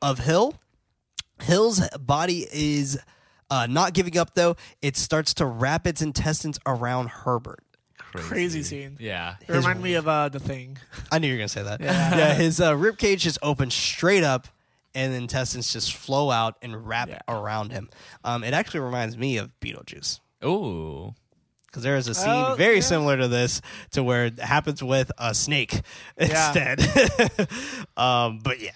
of 0.01 0.20
Hill. 0.20 0.53
Hill's 1.41 1.88
body 1.97 2.47
is 2.53 2.99
uh, 3.49 3.68
not 3.68 3.93
giving 3.93 4.18
up 4.18 4.36
though. 4.36 4.56
It 4.82 4.95
starts 4.97 5.34
to 5.36 5.45
wrap 5.45 5.88
its 5.88 6.01
intestines 6.01 6.60
around 6.66 7.10
Herbert. 7.10 7.64
Crazy 8.18 8.63
scene. 8.63 8.97
Yeah. 8.99 9.36
It 9.47 9.51
reminded 9.53 9.84
me 9.84 9.93
of 9.95 10.07
uh, 10.07 10.30
the 10.30 10.39
thing. 10.39 10.78
I 11.11 11.20
knew 11.20 11.28
you 11.28 11.34
were 11.34 11.38
gonna 11.39 11.47
say 11.49 11.63
that. 11.63 11.82
Yeah, 11.82 12.16
yeah 12.18 12.34
his 12.34 12.59
uh, 12.61 12.76
rib 12.76 12.97
cage 12.97 13.24
just 13.24 13.38
opens 13.41 13.74
straight 13.74 14.24
up, 14.24 14.47
and 14.93 15.13
the 15.13 15.18
intestines 15.18 15.72
just 15.74 15.93
flow 15.93 16.32
out 16.32 16.55
and 16.61 16.88
wrap 16.88 17.09
Yeah. 17.09 17.20
around 17.28 17.72
him. 17.72 17.89
Um, 18.24 18.43
it 18.43 18.53
actually 18.53 18.82
reminds 18.82 19.18
me 19.18 19.38
of 19.38 19.51
Beetlejuice 19.59 20.20
Ooh. 20.43 21.13
because 21.68 21.84
there 21.84 21.95
is 21.97 22.07
a 22.07 22.13
scene 22.16 22.30
Oh, 22.30 22.55
very 22.55 22.76
yeah. 22.76 22.82
similar 22.82 23.18
to 23.18 23.28
this, 23.28 23.61
to 23.91 24.03
where 24.03 24.26
it 24.26 24.39
happens 24.39 24.82
with 24.84 25.11
a 25.18 25.34
snake 25.34 25.82
Yeah. 26.20 26.53
instead. 26.53 27.47
um, 27.97 28.39
but 28.39 28.59
yeah, 28.61 28.72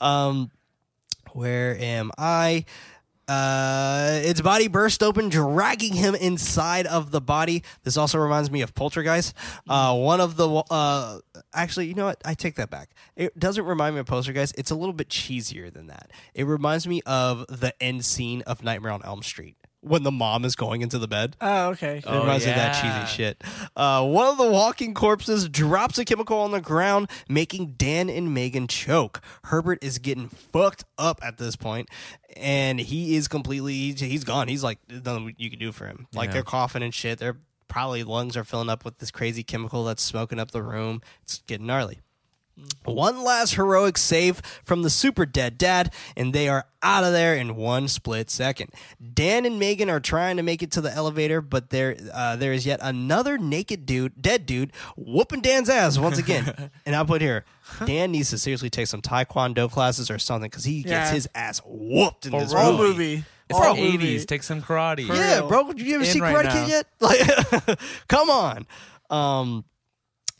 um, 0.00 0.50
where 1.32 1.76
am 1.78 2.10
I? 2.18 2.66
Uh, 3.28 4.20
its 4.24 4.40
body 4.40 4.68
burst 4.68 5.02
open, 5.02 5.28
dragging 5.28 5.94
him 5.94 6.14
inside 6.14 6.86
of 6.86 7.10
the 7.10 7.20
body. 7.20 7.62
This 7.84 7.96
also 7.96 8.18
reminds 8.18 8.50
me 8.50 8.62
of 8.62 8.74
Poltergeist. 8.74 9.34
Uh, 9.68 9.96
one 9.96 10.20
of 10.20 10.36
the 10.36 10.48
uh, 10.48 11.18
actually, 11.54 11.86
you 11.86 11.94
know 11.94 12.06
what? 12.06 12.20
I 12.24 12.34
take 12.34 12.56
that 12.56 12.70
back. 12.70 12.90
It 13.16 13.38
doesn't 13.38 13.64
remind 13.64 13.94
me 13.94 14.00
of 14.00 14.06
Poltergeist. 14.06 14.54
It's 14.58 14.70
a 14.70 14.74
little 14.74 14.92
bit 14.92 15.08
cheesier 15.08 15.72
than 15.72 15.86
that. 15.86 16.10
It 16.34 16.44
reminds 16.44 16.86
me 16.86 17.00
of 17.06 17.46
the 17.48 17.74
end 17.82 18.04
scene 18.04 18.42
of 18.42 18.62
Nightmare 18.62 18.92
on 18.92 19.02
Elm 19.04 19.22
Street 19.22 19.56
when 19.82 20.04
the 20.04 20.10
mom 20.12 20.44
is 20.44 20.56
going 20.56 20.80
into 20.80 20.98
the 20.98 21.08
bed. 21.08 21.36
Oh, 21.40 21.70
okay. 21.70 21.98
It 21.98 22.04
Oh, 22.06 22.20
reminds 22.20 22.44
me 22.46 22.52
of 22.52 22.56
that 22.56 22.82
yeah. 22.84 23.04
cheesy 23.04 23.14
shit. 23.16 23.44
Uh, 23.76 24.06
one 24.06 24.28
of 24.28 24.38
the 24.38 24.46
walking 24.48 24.94
corpses 24.94 25.48
drops 25.48 25.98
a 25.98 26.04
chemical 26.04 26.38
on 26.38 26.52
the 26.52 26.60
ground, 26.60 27.10
making 27.28 27.74
Dan 27.76 28.08
and 28.08 28.32
Megan 28.32 28.68
choke. 28.68 29.20
Herbert 29.44 29.78
is 29.82 29.98
getting 29.98 30.28
fucked 30.28 30.84
up 30.98 31.18
at 31.22 31.38
this 31.38 31.56
point, 31.56 31.88
and 32.36 32.78
he 32.80 33.16
is 33.16 33.28
completely 33.28 33.74
he's, 33.74 34.00
he's 34.00 34.24
gone. 34.24 34.48
He's 34.48 34.62
like 34.62 34.78
there's 34.88 35.04
nothing 35.04 35.34
you 35.36 35.50
can 35.50 35.58
do 35.58 35.72
for 35.72 35.86
him. 35.86 36.06
Like 36.14 36.28
Yeah. 36.28 36.34
they're 36.34 36.42
coughing 36.44 36.82
and 36.82 36.94
shit. 36.94 37.18
Their 37.18 37.36
probably 37.68 38.04
lungs 38.04 38.36
are 38.36 38.44
filling 38.44 38.68
up 38.68 38.84
with 38.84 38.98
this 38.98 39.10
crazy 39.10 39.42
chemical 39.42 39.82
that's 39.84 40.02
smoking 40.02 40.38
up 40.38 40.50
the 40.52 40.62
room. 40.62 41.00
It's 41.22 41.42
getting 41.46 41.66
gnarly. 41.66 42.00
One 42.84 43.24
last 43.24 43.54
heroic 43.54 43.96
save 43.96 44.42
from 44.64 44.82
the 44.82 44.90
super 44.90 45.24
dead 45.24 45.56
dad, 45.58 45.92
and 46.16 46.32
they 46.32 46.48
are 46.48 46.66
out 46.82 47.02
of 47.04 47.12
there 47.12 47.34
in 47.34 47.56
one 47.56 47.88
split 47.88 48.30
second. 48.30 48.70
Dan 49.14 49.46
and 49.46 49.58
Megan 49.58 49.88
are 49.88 50.00
trying 50.00 50.36
to 50.36 50.42
make 50.42 50.62
it 50.62 50.70
to 50.72 50.80
the 50.80 50.92
elevator, 50.92 51.40
but 51.40 51.70
there 51.70 51.96
uh, 52.12 52.36
there 52.36 52.52
is 52.52 52.66
yet 52.66 52.80
another 52.82 53.38
naked 53.38 53.86
dude, 53.86 54.20
dead 54.20 54.46
dude, 54.46 54.72
whooping 54.96 55.40
Dan's 55.40 55.68
ass 55.70 55.96
once 55.98 56.18
again. 56.18 56.70
and 56.86 56.94
I 56.94 57.04
put 57.04 57.20
here, 57.22 57.44
Dan 57.86 58.12
needs 58.12 58.30
to 58.30 58.38
seriously 58.38 58.68
take 58.70 58.86
some 58.86 59.00
taekwondo 59.00 59.70
classes 59.70 60.10
or 60.10 60.18
something 60.18 60.50
because 60.50 60.64
he 60.64 60.82
gets 60.82 60.90
Yeah. 60.90 61.10
his 61.12 61.28
ass 61.34 61.60
whooped 61.64 62.26
in 62.26 62.32
this 62.32 62.52
movie. 62.52 62.76
movie. 62.82 63.24
It's 63.48 63.58
the 63.60 63.74
movie. 63.74 64.18
80s. 64.18 64.26
Take 64.26 64.42
some 64.42 64.62
karate. 64.62 65.06
For 65.06 65.14
Yeah, 65.14 65.38
real. 65.40 65.48
bro. 65.48 65.72
Did 65.72 65.80
you 65.86 65.94
ever 65.96 66.04
In 66.04 66.10
see 66.10 66.20
right 66.20 66.34
Karate 66.34 66.44
now. 66.44 66.64
Kid 66.66 66.68
yet? 66.68 66.86
Like, 67.68 67.78
come 68.08 68.30
on. 68.30 68.66
Um, 69.10 69.64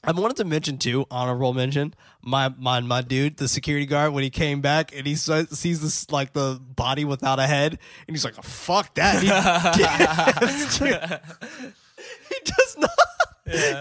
I 0.05 0.11
wanted 0.11 0.37
to 0.39 0.45
mention 0.45 0.79
too, 0.79 1.07
honorable 1.11 1.55
mention, 1.55 1.95
my 2.23 2.53
my 2.59 2.81
my 2.81 3.03
dude, 3.03 3.37
the 3.37 3.47
security 3.47 3.87
guard, 3.87 4.13
when 4.13 4.25
he 4.25 4.31
came 4.31 4.61
back 4.61 4.97
and 4.97 5.07
he 5.07 5.15
sa- 5.15 5.45
sees 5.51 5.81
this 5.81 6.11
like 6.11 6.33
the 6.33 6.59
body 6.61 7.05
without 7.05 7.39
a 7.39 7.47
head, 7.47 7.79
and 8.07 8.17
he's 8.17 8.25
like, 8.25 8.35
"Fuck 8.43 8.95
that!" 8.95 9.23
He, 9.23 9.29
he 12.29 12.37
does 12.45 12.77
not. 12.79 12.91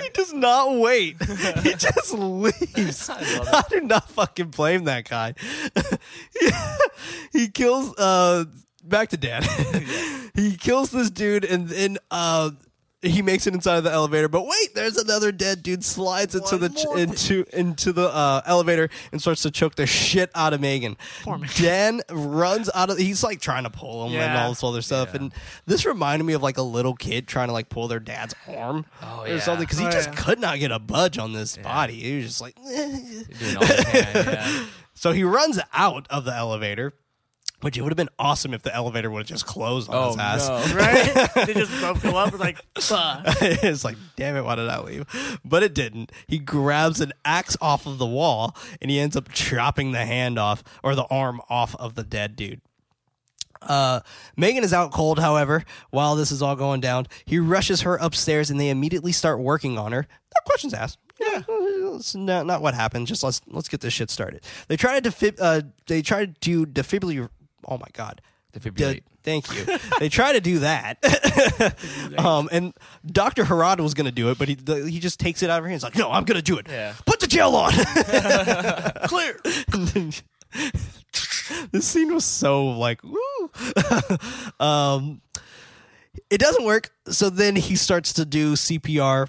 He 0.03 0.09
does 0.09 0.33
not 0.33 0.77
wait. 0.77 1.17
He 1.23 1.73
just 1.75 2.13
leaves. 2.13 3.09
I, 3.09 3.63
do 3.69 3.81
not 3.81 4.09
fucking 4.09 4.49
blame 4.49 4.83
that 4.85 5.09
guy. 5.09 5.33
he 7.31 7.47
kills. 7.47 7.95
Uh, 7.97 8.45
back 8.83 9.09
to 9.09 9.17
dad. 9.17 9.43
he 10.35 10.57
kills 10.57 10.91
this 10.91 11.09
dude, 11.09 11.45
and 11.45 11.67
then 11.67 11.97
uh, 12.09 12.51
he 13.01 13.21
makes 13.21 13.47
it 13.47 13.53
inside 13.55 13.77
of 13.77 13.83
the 13.83 13.91
elevator. 13.91 14.27
But 14.29 14.45
wait, 14.45 14.75
there's 14.75 14.97
another 14.97 15.31
dead 15.31 15.63
dude 15.63 15.83
slides 15.83 16.35
into 16.35 16.57
One 16.57 16.61
the 16.61 16.83
more 16.85 16.97
into 16.99 17.45
into 17.51 17.91
the 17.93 18.07
uh, 18.13 18.41
elevator 18.45 18.89
and 19.11 19.19
starts 19.21 19.41
to 19.41 19.51
choke 19.51 19.75
the 19.75 19.87
shit 19.87 20.29
out 20.35 20.53
of 20.53 20.61
Megan. 20.61 20.97
Poor 21.23 21.37
Megan. 21.37 21.63
Dan 21.63 22.01
runs 22.11 22.69
out 22.75 22.89
of. 22.89 22.97
He's 22.97 23.23
like 23.23 23.41
trying 23.41 23.63
to 23.63 23.69
pull 23.69 24.05
him 24.05 24.13
and 24.13 24.33
Yeah. 24.33 24.43
all 24.43 24.49
this 24.49 24.63
other 24.63 24.81
stuff. 24.81 25.09
Yeah. 25.13 25.21
And 25.21 25.33
this 25.65 25.85
reminded 25.85 26.25
me 26.25 26.33
of 26.33 26.43
like 26.43 26.57
a 26.57 26.61
little 26.63 26.93
kid 26.95 27.27
trying 27.27 27.47
to 27.47 27.53
like 27.53 27.69
pull 27.69 27.87
their 27.87 27.99
dad's 27.99 28.35
arm 28.47 28.85
Oh, 29.01 29.21
or 29.21 29.27
yeah. 29.27 29.39
something 29.39 29.63
because 29.65 29.79
he 29.79 29.85
Oh, 29.87 29.91
just 29.91 30.09
yeah. 30.09 30.15
could 30.15 30.39
not 30.39 30.59
get 30.59 30.71
a 30.71 30.79
budge 30.79 31.17
on 31.17 31.33
this 31.33 31.57
body. 31.57 31.95
He 31.95 32.17
was 32.17 32.25
just 32.27 32.41
like. 32.41 32.55
You're 32.63 32.83
doing 33.39 33.57
all 33.57 33.63
you 33.63 33.83
can. 33.83 34.25
Yeah. 34.25 34.65
So 34.93 35.11
he 35.11 35.23
runs 35.23 35.59
out 35.73 36.05
of 36.11 36.25
the 36.25 36.33
elevator, 36.35 36.93
which 37.63 37.77
it 37.77 37.81
would 37.81 37.91
have 37.91 37.97
been 37.97 38.09
awesome 38.19 38.53
if 38.53 38.61
the 38.63 38.73
elevator 38.75 39.09
would 39.09 39.19
have 39.19 39.27
just 39.27 39.45
closed 39.45 39.89
on 39.89 39.95
Oh, 39.95 40.07
his 40.09 40.17
ass. 40.17 40.47
no. 40.47 40.75
Right? 40.75 41.29
they 41.47 41.53
just 41.53 41.71
both 41.81 42.01
go 42.03 42.17
up 42.17 42.31
and 42.31 42.39
like, 42.39 42.59
fuck. 42.79 43.21
it's 43.41 43.83
like, 43.83 43.97
damn 44.15 44.35
it, 44.35 44.43
why 44.43 44.55
did 44.55 44.67
I 44.69 44.79
leave? 44.81 45.39
But 45.45 45.63
it 45.63 45.73
didn't. 45.73 46.11
He 46.27 46.39
grabs 46.39 47.01
an 47.01 47.13
axe 47.25 47.55
off 47.61 47.85
of 47.85 47.97
the 47.97 48.05
wall 48.05 48.55
and 48.81 48.89
he 48.91 48.99
ends 48.99 49.15
up 49.15 49.29
chopping 49.31 49.91
the 49.91 50.05
hand 50.05 50.37
off 50.39 50.63
or 50.83 50.95
the 50.95 51.05
arm 51.05 51.41
off 51.49 51.75
of 51.75 51.95
the 51.95 52.03
dead 52.03 52.35
dude. 52.35 52.61
Uh, 53.61 53.99
Megan 54.35 54.63
is 54.63 54.73
out 54.73 54.91
cold, 54.91 55.19
however, 55.19 55.63
while 55.91 56.15
this 56.15 56.31
is 56.31 56.41
all 56.41 56.55
going 56.55 56.81
down. 56.81 57.05
He 57.25 57.37
rushes 57.37 57.81
her 57.81 57.95
upstairs 57.97 58.49
and 58.49 58.59
they 58.59 58.69
immediately 58.69 59.11
start 59.11 59.39
working 59.39 59.77
on 59.77 59.91
her. 59.91 60.01
No 60.01 60.39
questions 60.45 60.73
asked. 60.73 60.97
Yeah, 61.19 61.43
it's 61.95 62.15
not, 62.15 62.47
not 62.47 62.63
what 62.63 62.73
happened. 62.73 63.05
Just 63.05 63.21
let's 63.23 63.41
let's 63.45 63.67
get 63.69 63.81
this 63.81 63.93
shit 63.93 64.09
started. 64.09 64.43
They 64.67 64.77
try 64.77 64.99
to 64.99 65.07
defib, 65.11 65.37
uh, 65.39 65.61
they 65.85 66.01
try 66.01 66.25
to 66.25 66.65
defibrillate. 66.65 67.29
Oh 67.67 67.77
my 67.77 67.87
god, 67.93 68.21
Defibrillate. 68.53 69.03
thank 69.23 69.53
you. 69.55 69.77
they 69.99 70.09
try 70.09 70.33
to 70.33 70.41
do 70.41 70.59
that, 70.59 70.97
um, 72.17 72.49
and 72.51 72.73
Doctor 73.05 73.43
Harrod 73.45 73.79
was 73.79 73.93
going 73.93 74.05
to 74.05 74.11
do 74.11 74.29
it, 74.31 74.37
but 74.37 74.47
he 74.49 74.55
the, 74.55 74.89
he 74.89 74.99
just 74.99 75.19
takes 75.19 75.43
it 75.43 75.49
out 75.49 75.57
of 75.59 75.63
her 75.63 75.69
hands. 75.69 75.83
Like, 75.83 75.95
no, 75.95 76.11
I'm 76.11 76.25
going 76.25 76.37
to 76.37 76.41
do 76.41 76.57
it. 76.57 76.67
Yeah. 76.69 76.93
Put 77.05 77.19
the 77.19 77.27
gel 77.27 77.55
on. 77.55 77.71
Clear. 79.07 79.39
This 81.71 81.87
scene 81.87 82.13
was 82.13 82.25
so 82.25 82.67
like, 82.67 83.01
woo. 83.03 83.51
um, 84.59 85.21
it 86.29 86.39
doesn't 86.39 86.65
work. 86.65 86.91
So 87.07 87.29
then 87.29 87.55
he 87.55 87.75
starts 87.75 88.13
to 88.13 88.25
do 88.25 88.53
CPR, 88.53 89.27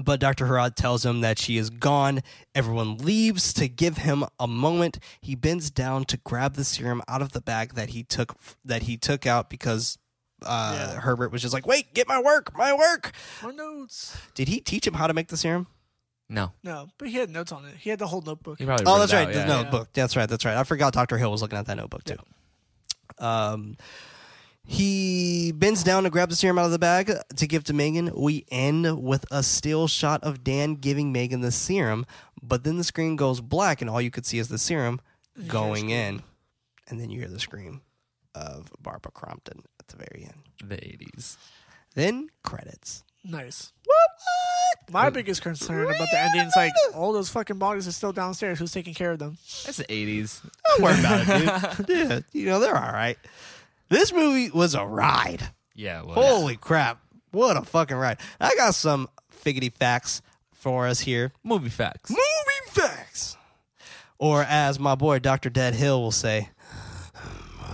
but 0.00 0.18
Dr. 0.18 0.46
Harrod 0.46 0.74
tells 0.76 1.04
him 1.04 1.20
that 1.20 1.38
she 1.38 1.58
is 1.58 1.68
gone. 1.68 2.22
Everyone 2.54 2.96
leaves 2.96 3.52
to 3.52 3.68
give 3.68 3.98
him 3.98 4.24
a 4.40 4.48
moment. 4.48 4.98
He 5.20 5.34
bends 5.34 5.70
down 5.70 6.04
to 6.06 6.16
grab 6.16 6.54
the 6.54 6.64
serum 6.64 7.02
out 7.06 7.20
of 7.20 7.32
the 7.32 7.42
bag 7.42 7.74
that 7.74 7.90
he 7.90 8.02
took 8.02 8.34
that 8.64 8.84
he 8.84 8.96
took 8.96 9.26
out 9.26 9.50
because 9.50 9.98
uh, 10.44 10.74
Yeah. 10.94 11.00
Herbert 11.00 11.30
was 11.30 11.42
just 11.42 11.52
like, 11.52 11.66
"Wait, 11.66 11.92
get 11.92 12.08
my 12.08 12.20
work, 12.20 12.56
my 12.56 12.72
work." 12.72 13.12
My 13.42 13.50
notes. 13.50 14.16
Did 14.34 14.48
he 14.48 14.60
teach 14.60 14.86
him 14.86 14.94
how 14.94 15.06
to 15.06 15.12
make 15.14 15.28
the 15.28 15.36
serum? 15.36 15.66
No. 16.28 16.52
No, 16.62 16.88
but 16.96 17.08
he 17.08 17.16
had 17.18 17.28
notes 17.28 17.52
on 17.52 17.64
it. 17.66 17.74
He 17.78 17.90
had 17.90 17.98
the 17.98 18.06
whole 18.06 18.22
notebook. 18.22 18.58
He 18.58 18.64
Oh, 18.64 18.98
that's 18.98 19.12
right. 19.12 19.26
out, 19.28 19.32
The 19.34 19.40
yeah. 19.40 19.46
notebook. 19.62 19.90
That's 19.92 20.16
right. 20.16 20.26
That's 20.28 20.44
right. 20.46 20.56
I 20.56 20.64
forgot 20.64 20.94
Dr. 20.94 21.18
Hill 21.18 21.30
was 21.30 21.42
looking 21.42 21.58
at 21.58 21.66
that 21.66 21.76
notebook 21.76 22.04
too. 22.04 22.16
Um, 23.18 23.76
he 24.64 25.52
bends 25.52 25.82
down 25.82 26.04
to 26.04 26.10
grab 26.10 26.28
the 26.30 26.36
serum 26.36 26.58
out 26.58 26.66
of 26.66 26.70
the 26.70 26.78
bag 26.78 27.12
to 27.36 27.46
give 27.46 27.64
to 27.64 27.72
Megan. 27.72 28.12
We 28.14 28.44
end 28.50 29.02
with 29.02 29.24
a 29.30 29.42
still 29.42 29.88
shot 29.88 30.22
of 30.22 30.44
Dan 30.44 30.74
giving 30.76 31.12
Megan 31.12 31.40
the 31.40 31.50
serum, 31.50 32.06
but 32.42 32.64
then 32.64 32.78
the 32.78 32.84
screen 32.84 33.16
goes 33.16 33.40
black 33.40 33.80
and 33.80 33.90
all 33.90 34.00
you 34.00 34.10
could 34.10 34.26
see 34.26 34.38
is 34.38 34.48
the 34.48 34.58
serum 34.58 35.00
going 35.48 35.90
in. 35.90 36.22
And 36.88 37.00
then 37.00 37.10
you 37.10 37.20
hear 37.20 37.28
the 37.28 37.40
scream 37.40 37.82
of 38.34 38.70
Barbara 38.80 39.12
Crampton 39.12 39.62
at 39.80 39.88
the 39.88 39.96
very 39.96 40.24
end. 40.24 40.42
The 40.64 40.76
80s. 40.76 41.36
Then 41.94 42.28
credits. 42.42 43.04
Nice. 43.24 43.72
My 44.90 45.10
biggest 45.10 45.42
concern 45.42 45.84
about 45.84 46.08
the 46.10 46.18
ending 46.18 46.46
is 46.46 46.52
like 46.56 46.72
all 46.94 47.12
those 47.12 47.28
fucking 47.28 47.58
bodies 47.58 47.86
are 47.86 47.92
still 47.92 48.12
downstairs. 48.12 48.58
Who's 48.58 48.72
taking 48.72 48.94
care 48.94 49.12
of 49.12 49.18
them? 49.18 49.38
That's 49.64 49.78
the 49.78 49.84
80s. 49.84 50.42
Don't 50.68 50.82
worry 50.82 50.98
about 50.98 51.20
it, 51.80 51.86
dude. 51.86 51.88
yeah, 52.10 52.20
you 52.32 52.46
know, 52.46 52.58
they're 52.60 52.76
all 52.76 52.92
right. 52.92 53.16
This 53.92 54.10
movie 54.10 54.50
was 54.50 54.74
a 54.74 54.86
ride. 54.86 55.50
Yeah. 55.74 56.00
Well, 56.02 56.14
Holy 56.14 56.56
crap. 56.56 57.02
What 57.30 57.58
a 57.58 57.60
fucking 57.60 57.94
ride. 57.94 58.16
I 58.40 58.54
got 58.56 58.74
some 58.74 59.06
figgity 59.44 59.70
facts 59.70 60.22
for 60.50 60.86
us 60.86 61.00
here. 61.00 61.30
Movie 61.44 61.68
facts. 61.68 62.08
Movie 62.08 62.70
facts. 62.70 63.36
Or 64.18 64.44
as 64.44 64.78
my 64.78 64.94
boy 64.94 65.18
Dr. 65.18 65.50
Dead 65.50 65.74
Hill 65.74 66.00
will 66.00 66.10
say, 66.10 66.48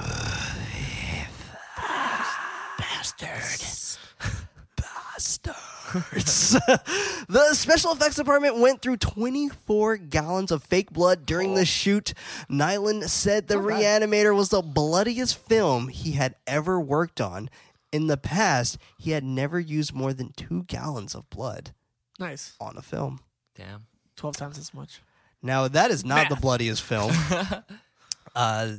bastard. 2.78 3.60
Bastards. 5.18 6.50
the 7.28 7.50
special 7.54 7.90
effects 7.92 8.14
department 8.14 8.58
went 8.58 8.80
through 8.80 8.98
24 8.98 9.96
gallons 9.96 10.52
of 10.52 10.62
fake 10.62 10.92
blood 10.92 11.26
during 11.26 11.54
the 11.54 11.64
shoot. 11.64 12.14
Naulin 12.48 13.08
said 13.08 13.48
the 13.48 13.56
Reanimator 13.56 14.34
was 14.34 14.50
the 14.50 14.62
bloodiest 14.62 15.36
film 15.36 15.88
he 15.88 16.12
had 16.12 16.36
ever 16.46 16.78
worked 16.80 17.20
on. 17.20 17.50
In 17.90 18.06
the 18.06 18.16
past, 18.16 18.78
he 18.96 19.10
had 19.10 19.24
never 19.24 19.58
used 19.58 19.92
more 19.92 20.12
than 20.12 20.32
two 20.36 20.62
gallons 20.64 21.16
of 21.16 21.28
blood 21.30 21.72
Nice. 22.20 22.54
on 22.60 22.76
a 22.76 22.82
film. 22.82 23.18
Damn. 23.56 23.86
Twelve 24.14 24.36
times 24.36 24.56
as 24.56 24.72
much. 24.72 25.02
Now 25.42 25.66
that 25.66 25.90
is 25.90 26.04
not 26.04 26.28
the 26.28 26.36
bloodiest 26.36 26.82
film. 26.82 27.12
uh, 28.36 28.72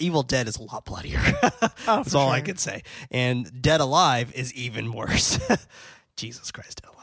Evil 0.00 0.22
Dead 0.22 0.48
is 0.48 0.56
a 0.56 0.62
lot 0.62 0.84
bloodier. 0.84 1.20
Oh, 1.88 1.96
That's 1.96 2.12
for 2.12 2.18
all 2.18 2.28
I 2.28 2.38
sure. 2.38 2.46
could 2.46 2.60
say. 2.60 2.82
And 3.10 3.62
Dead 3.62 3.80
Alive 3.80 4.32
is 4.34 4.52
even 4.54 4.92
worse. 4.92 5.38
Jesus 6.16 6.50
Christ, 6.52 6.82
Dead 6.82 6.90
Alive. 6.94 6.96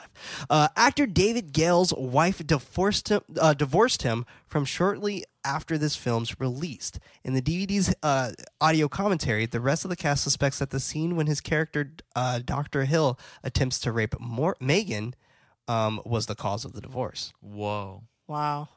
Uh, 0.50 0.68
actor 0.76 1.06
David 1.06 1.52
Gale's 1.52 1.94
wife 1.94 2.46
divorced 2.46 3.10
him, 3.10 3.22
uh, 3.40 3.54
divorced 3.54 4.04
him 4.04 4.26
from 4.46 4.66
shortly 4.66 5.24
after 5.44 5.78
this 5.78 5.96
film's 5.96 6.40
released. 6.40 7.00
In 7.24 7.34
the 7.34 7.42
DVD's 7.42 7.94
uh, 8.04 8.32
audio 8.62 8.88
commentary, 8.88 9.46
the 9.46 9.60
rest 9.62 9.84
of 9.84 9.90
the 9.90 9.96
cast 9.96 10.24
suspects 10.24 10.60
that 10.60 10.70
the 10.70 10.80
scene 10.80 11.16
when 11.16 11.28
his 11.28 11.42
character 11.42 11.92
uh, 12.16 12.40
Dr. 12.44 12.86
Hill 12.86 13.20
attempts 13.44 13.80
to 13.80 13.92
rape 13.92 14.20
Mor- 14.20 14.58
Megan 14.60 15.16
um, 15.68 16.02
was 16.06 16.28
the 16.28 16.36
cause 16.36 16.66
of 16.66 16.74
the 16.74 16.82
divorce. 16.82 17.34
Whoa. 17.42 18.04
Wow. 18.28 18.70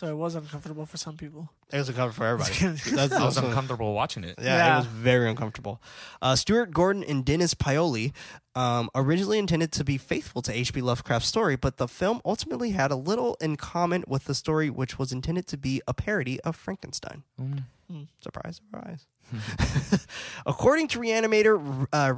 So 0.00 0.06
it 0.06 0.16
was 0.16 0.34
uncomfortable 0.34 0.86
for 0.86 0.96
some 0.96 1.18
people. 1.18 1.50
It 1.70 1.76
was 1.76 1.90
uncomfortable 1.90 2.24
for 2.24 2.42
everybody. 2.42 2.78
That's, 2.96 3.12
I 3.12 3.22
was 3.22 3.34
that's- 3.34 3.36
uncomfortable 3.36 3.92
watching 3.92 4.24
it. 4.24 4.36
yeah, 4.38 4.44
Yeah. 4.56 4.74
it 4.76 4.78
was 4.78 4.86
very 4.86 5.28
uncomfortable. 5.28 5.82
Uh, 6.22 6.36
Stuart 6.36 6.70
Gordon 6.70 7.04
and 7.04 7.22
Dennis 7.22 7.52
Paoli 7.52 8.14
um, 8.54 8.88
originally 8.94 9.38
intended 9.38 9.72
to 9.72 9.84
be 9.84 9.98
faithful 9.98 10.40
to 10.40 10.56
H.P. 10.56 10.80
Lovecraft's 10.80 11.28
story, 11.28 11.54
but 11.54 11.76
the 11.76 11.86
film 11.86 12.22
ultimately 12.24 12.70
had 12.70 12.90
a 12.90 12.96
little 12.96 13.36
in 13.42 13.56
common 13.56 14.02
with 14.06 14.24
the 14.24 14.34
story, 14.34 14.70
which 14.70 14.98
was 14.98 15.12
intended 15.12 15.46
to 15.48 15.58
be 15.58 15.82
a 15.86 15.92
parody 15.92 16.40
of 16.40 16.56
Frankenstein. 16.56 17.22
Mm. 17.38 18.06
Surprise, 18.22 18.56
surprise. 18.56 19.06
According 20.46 20.88
to 20.88 20.98
Reanimator 20.98 21.86
uh, 21.92 22.14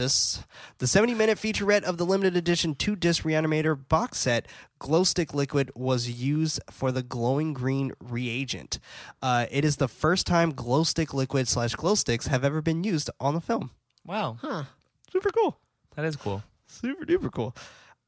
Resurrectus, 0.00 0.44
the 0.78 0.86
70 0.86 1.14
minute 1.14 1.38
featurette 1.38 1.82
of 1.82 1.98
the 1.98 2.06
limited 2.06 2.36
edition 2.36 2.74
two 2.74 2.96
disc 2.96 3.22
Reanimator 3.22 3.76
box 3.88 4.18
set, 4.18 4.46
Glow 4.78 5.04
Stick 5.04 5.34
Liquid, 5.34 5.70
was 5.74 6.08
used 6.08 6.60
for 6.70 6.90
the 6.90 7.02
glowing 7.02 7.52
green 7.52 7.92
reagent. 8.00 8.78
Uh, 9.22 9.46
it 9.50 9.64
is 9.64 9.76
the 9.76 9.88
first 9.88 10.26
time 10.26 10.50
Glow 10.50 10.84
Stick 10.84 11.12
Liquid 11.12 11.48
slash 11.48 11.74
Glow 11.74 11.94
Sticks 11.94 12.26
have 12.28 12.44
ever 12.44 12.62
been 12.62 12.84
used 12.84 13.10
on 13.20 13.34
the 13.34 13.40
film. 13.40 13.70
Wow. 14.04 14.38
Huh. 14.40 14.64
Super 15.12 15.30
cool. 15.30 15.58
That 15.96 16.04
is 16.04 16.16
cool. 16.16 16.42
Super 16.66 17.04
duper 17.04 17.30
cool. 17.30 17.54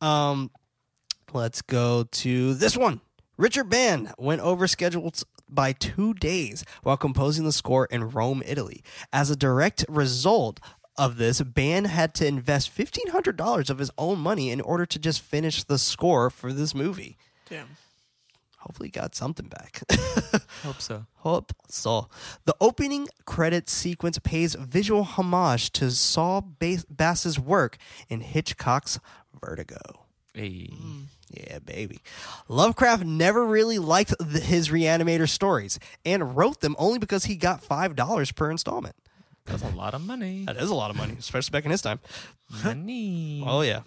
Um, 0.01 0.51
let's 1.33 1.63
go 1.63 2.05
to 2.05 2.55
this 2.55 2.77
one. 2.77 3.01
Richard 3.37 3.69
Band 3.69 4.13
went 4.19 4.41
over 4.41 4.67
scheduled 4.67 5.23
by 5.49 5.73
two 5.73 6.15
days 6.15 6.65
while 6.83 6.97
composing 6.97 7.45
the 7.45 7.53
score 7.53 7.87
in 7.87 8.11
Rome, 8.11 8.43
Italy. 8.47 8.83
As 9.13 9.31
a 9.31 9.37
direct 9.37 9.85
result 9.89 10.61
of 10.97 11.17
this, 11.17 11.41
Band 11.41 11.87
had 11.87 12.15
to 12.15 12.27
invest 12.27 12.71
fifteen 12.71 13.09
hundred 13.09 13.37
dollars 13.37 13.71
of 13.71 13.79
his 13.79 13.91
own 13.97 14.19
money 14.19 14.51
in 14.51 14.61
order 14.61 14.87
to 14.87 14.99
just 14.99 15.21
finish 15.21 15.65
the 15.65 15.79
score 15.79 16.31
for 16.31 16.53
this 16.53 16.75
movie. 16.75 17.17
Damn. 17.49 17.77
Hopefully, 18.59 18.89
he 18.89 18.93
got 18.93 19.15
something 19.17 19.49
back. 19.49 19.83
Hope 20.63 20.81
so. 20.81 21.07
Hope 21.17 21.53
so. 21.69 22.09
The 22.45 22.55
opening 22.61 23.09
credit 23.25 23.69
sequence 23.69 24.21
pays 24.21 24.55
visual 24.55 25.03
homage 25.03 25.73
to 25.73 25.91
Saul 25.91 26.43
Bass's 26.89 27.41
work 27.41 27.77
in 28.09 28.21
Hitchcock's 28.21 29.01
Vertigo. 29.41 30.07
Hey. 30.33 30.71
Mm. 30.73 31.07
Yeah, 31.31 31.59
baby. 31.61 32.01
Lovecraft 32.49 33.05
never 33.05 33.45
really 33.45 33.79
liked 33.79 34.15
the, 34.21 34.39
his 34.39 34.69
reanimator 34.69 35.29
stories 35.29 35.79
and 36.05 36.37
wrote 36.37 36.61
them 36.61 36.77
only 36.79 36.99
because 36.99 37.25
he 37.25 37.37
got 37.37 37.63
$5 37.63 38.37
per 38.37 38.51
installment. 38.51 38.95
That's 39.47 39.63
a 39.63 39.69
lot 39.71 39.95
of 39.95 40.01
money. 40.03 40.45
That 40.47 40.57
is 40.57 40.71
a 40.71 40.75
lot 40.75 40.91
of 40.91 40.97
money, 40.97 41.17
especially 41.19 41.51
back 41.53 41.65
in 41.65 41.71
his 41.71 41.83
time. 41.83 42.01
money. 42.65 43.43
Oh, 43.47 43.63
yeah. 43.63 43.81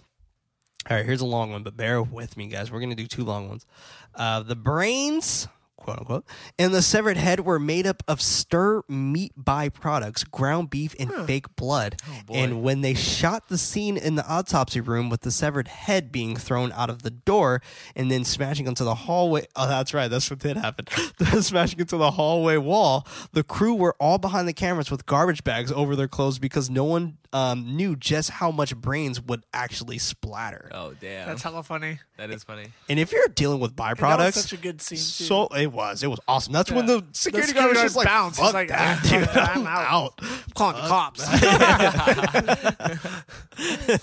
All 0.88 0.96
right, 0.96 1.04
here's 1.04 1.20
a 1.20 1.26
long 1.26 1.50
one, 1.50 1.62
but 1.64 1.76
bear 1.76 2.00
with 2.02 2.36
me, 2.36 2.46
guys. 2.46 2.70
We're 2.70 2.78
going 2.78 2.90
to 2.90 2.96
do 2.96 3.06
two 3.08 3.24
long 3.24 3.48
ones. 3.48 3.66
Uh, 4.14 4.42
the 4.42 4.54
brains, 4.54 5.48
quote 5.76 5.98
unquote, 5.98 6.24
and 6.58 6.74
the 6.74 6.82
severed 6.82 7.16
head 7.16 7.40
were 7.40 7.58
made 7.58 7.86
up 7.86 8.02
of 8.08 8.20
stir 8.20 8.82
meat 8.88 9.32
byproducts, 9.38 10.28
ground 10.30 10.70
beef, 10.70 10.94
and 10.98 11.12
fake 11.26 11.54
blood. 11.56 11.96
boy. 12.26 12.34
and 12.34 12.62
when 12.62 12.80
they 12.80 12.94
shot 12.94 13.48
the 13.48 13.58
scene 13.58 13.96
in 13.96 14.14
the 14.14 14.26
autopsy 14.28 14.80
room 14.80 15.08
with 15.08 15.20
the 15.20 15.30
severed 15.30 15.68
head 15.68 16.10
being 16.10 16.36
thrown 16.36 16.72
out 16.72 16.90
of 16.90 17.02
the 17.02 17.10
door 17.10 17.62
and 17.94 18.10
then 18.10 18.24
smashing 18.24 18.66
into 18.66 18.84
the 18.84 18.94
hallway, 18.94 19.46
oh, 19.56 19.68
that's 19.68 19.94
right, 19.94 20.08
that's 20.08 20.28
what 20.30 20.38
did 20.40 20.56
happen. 20.56 20.86
smashing 21.42 21.80
into 21.80 21.96
the 21.96 22.12
hallway 22.12 22.56
wall, 22.56 23.06
the 23.32 23.42
crew 23.44 23.74
were 23.74 23.94
all 24.00 24.18
behind 24.18 24.48
the 24.48 24.52
cameras 24.52 24.90
with 24.90 25.06
garbage 25.06 25.44
bags 25.44 25.70
over 25.72 25.94
their 25.94 26.08
clothes 26.08 26.38
because 26.38 26.68
no 26.70 26.84
one 26.84 27.18
um, 27.32 27.76
knew 27.76 27.96
just 27.96 28.30
how 28.30 28.50
much 28.50 28.74
brains 28.76 29.20
would 29.20 29.44
actually 29.52 29.98
splatter. 29.98 30.70
Oh 30.72 30.94
damn. 31.00 31.28
That's 31.28 31.42
hella 31.42 31.62
funny. 31.62 31.98
that 32.16 32.30
is 32.30 32.44
funny. 32.44 32.68
And 32.88 32.98
if 32.98 33.12
you're 33.12 33.28
dealing 33.28 33.60
with 33.60 33.72
And 33.72 33.78
that 33.78 33.96
byproducts, 33.98 34.24
was 34.26 34.34
such 34.36 34.52
a 34.52 34.56
good 34.56 34.80
scene. 34.80 34.96
Too. 34.96 35.02
so 35.02 35.48
it 35.66 35.72
was. 35.72 36.02
It 36.02 36.06
was 36.08 36.20
awesome. 36.26 36.52
That's 36.52 36.70
when 36.70 36.86
the 36.86 37.04
security 37.12 37.52
guard 37.52 37.70
was 37.70 37.82
just 37.82 37.96
like, 37.96 38.06
bounced. 38.06 38.38
"Fuck 38.38 38.46
He's 38.46 38.54
like, 38.54 38.68
that, 38.68 39.00
"Ah, 39.04 39.08
dude. 39.08 39.28
I'm 39.28 39.60
I'm 39.60 39.66
out." 39.66 39.86
out." 39.88 40.14
I'm 40.22 40.52
calling 40.54 40.76
the 40.76 40.88
cops. 40.88 41.20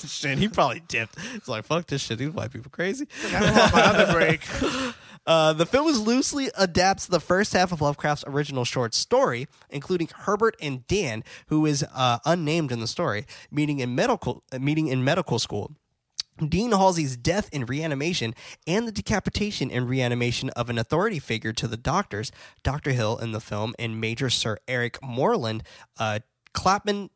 shit, 0.14 0.38
he 0.38 0.47
probably 0.47 0.82
dipped. 0.88 1.16
It's 1.34 1.47
like, 1.47 1.66
fuck 1.66 1.88
this 1.88 2.01
shit. 2.01 2.20
These 2.20 2.32
white 2.32 2.51
people 2.51 2.70
crazy. 2.72 3.07
I 3.32 3.41
want 3.41 3.74
my 3.74 3.82
other 3.82 4.14
break. 4.14 4.41
Uh, 5.26 5.53
the 5.53 5.66
film 5.66 5.88
is 5.88 6.01
loosely 6.01 6.49
adapts 6.57 7.05
the 7.05 7.20
first 7.20 7.53
half 7.53 7.72
of 7.72 7.80
Lovecraft's 7.82 8.26
original 8.28 8.66
short 8.66 8.93
story, 8.93 9.47
including 9.70 10.09
Herbert 10.14 10.57
and 10.61 10.86
Dan, 10.88 11.24
who 11.47 11.66
is 11.66 11.86
uh, 11.95 12.20
unnamed 12.26 12.74
in 12.74 12.82
the 12.82 12.88
story, 12.88 13.26
meeting 13.49 13.80
in 13.80 13.95
medical 13.95 14.43
meeting 14.59 14.88
in 14.88 15.01
medical 15.03 15.39
school. 15.39 15.72
Dean 16.38 16.71
Halsey's 16.71 17.15
death 17.15 17.49
in 17.51 17.65
reanimation 17.65 18.34
and 18.67 18.88
the 18.88 18.91
decapitation 18.91 19.71
and 19.71 19.88
reanimation 19.88 20.49
of 20.51 20.69
an 20.69 20.77
authority 20.77 21.19
figure 21.19 21.53
to 21.53 21.67
the 21.67 21.77
doctors, 21.77 22.31
Dr. 22.63 22.91
Hill 22.91 23.17
in 23.17 23.31
the 23.31 23.41
film, 23.41 23.73
and 23.77 23.99
Major 23.99 24.29
Sir 24.29 24.57
Eric 24.67 24.99
Moreland, 25.01 25.63
uh, 25.99 26.19
Clapham 26.53 27.09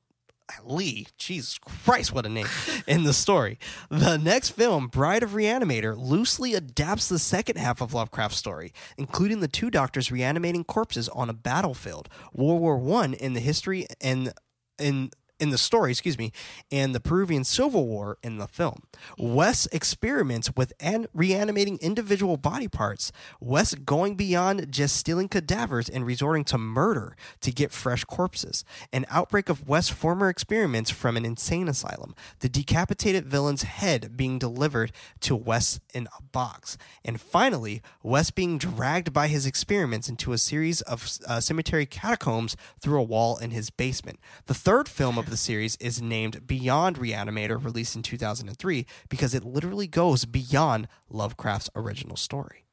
Lee, 0.64 1.08
Jesus 1.18 1.58
Christ, 1.58 2.14
what 2.14 2.26
a 2.26 2.30
name, 2.30 2.48
in 2.88 3.04
the 3.04 3.14
story. 3.14 3.60
The 3.90 4.18
next 4.18 4.52
film, 4.52 4.88
Bride 4.88 5.24
of 5.24 5.32
Reanimator, 5.32 5.98
loosely 5.98 6.54
adapts 6.54 7.10
the 7.10 7.20
second 7.20 7.58
half 7.58 7.82
of 7.82 7.94
Lovecraft's 7.94 8.38
story, 8.38 8.74
including 8.98 9.42
the 9.42 9.48
two 9.48 9.70
doctors 9.70 10.12
reanimating 10.12 10.64
corpses 10.64 11.10
on 11.10 11.30
a 11.30 11.34
battlefield, 11.34 12.10
World 12.34 12.62
War 12.62 12.78
One 12.78 13.14
in 13.14 13.34
the 13.34 13.40
history 13.40 13.88
and 14.00 14.32
in 14.80 15.12
in 15.40 15.50
the 15.50 15.58
story, 15.58 15.92
excuse 15.92 16.18
me, 16.18 16.32
and 16.72 16.96
the 16.96 17.00
Peruvian 17.00 17.44
Civil 17.44 17.88
War 17.88 18.18
in 18.24 18.38
the 18.38 18.48
film. 18.48 18.84
West 19.18 19.68
experiments 19.72 20.56
with 20.56 20.74
an- 20.80 21.08
reanimating 21.14 21.78
individual 21.80 22.38
body 22.38 22.68
parts, 22.68 23.12
West 23.40 23.86
going 23.86 24.16
beyond 24.16 24.72
just 24.72 24.96
stealing 24.96 25.28
cadavers 25.28 25.90
and 25.90 26.06
resorting 26.06 26.44
to 26.46 26.58
murder 26.58 27.16
to 27.42 27.52
get 27.52 27.72
fresh 27.72 28.04
corpses. 28.04 28.66
An 28.92 29.06
outbreak 29.10 29.50
of 29.50 29.68
Wes' 29.68 29.90
former 29.90 30.30
experiments 30.30 30.90
from 30.90 31.18
an 31.18 31.26
insane 31.26 31.68
asylum, 31.68 32.16
the 32.40 32.50
decapitated 32.50 33.26
villain's 33.28 33.64
head 33.64 34.18
being 34.18 34.40
delivered 34.40 34.92
to 35.22 35.36
West 35.36 35.82
in 35.94 36.08
a 36.18 36.24
box, 36.24 36.78
and 37.06 37.22
finally, 37.22 37.82
West 38.04 38.36
being 38.36 38.58
dragged 38.58 39.14
by 39.14 39.28
his 39.28 39.46
experiments 39.46 40.10
into 40.10 40.34
a 40.34 40.38
series 40.38 40.82
of 40.82 41.20
uh, 41.28 41.40
cemetery 41.40 41.86
catacombs 41.86 42.56
through 42.82 43.00
a 43.00 43.04
wall 43.04 43.38
in 43.38 43.52
his 43.52 43.70
basement. 43.70 44.20
The 44.46 44.54
third 44.54 44.90
film 44.90 45.18
of 45.18 45.27
the 45.30 45.38
series 45.38 45.76
is 45.78 46.02
named 46.02 46.46
Beyond 46.48 46.98
Reanimator, 46.98 47.64
released 47.64 47.96
in 47.96 48.02
2003, 48.04 48.86
because 49.10 49.34
it 49.34 49.44
literally 49.44 49.88
goes 49.88 50.26
beyond 50.26 50.88
Lovecraft's 51.10 51.70
original 51.76 52.16
story. 52.18 52.66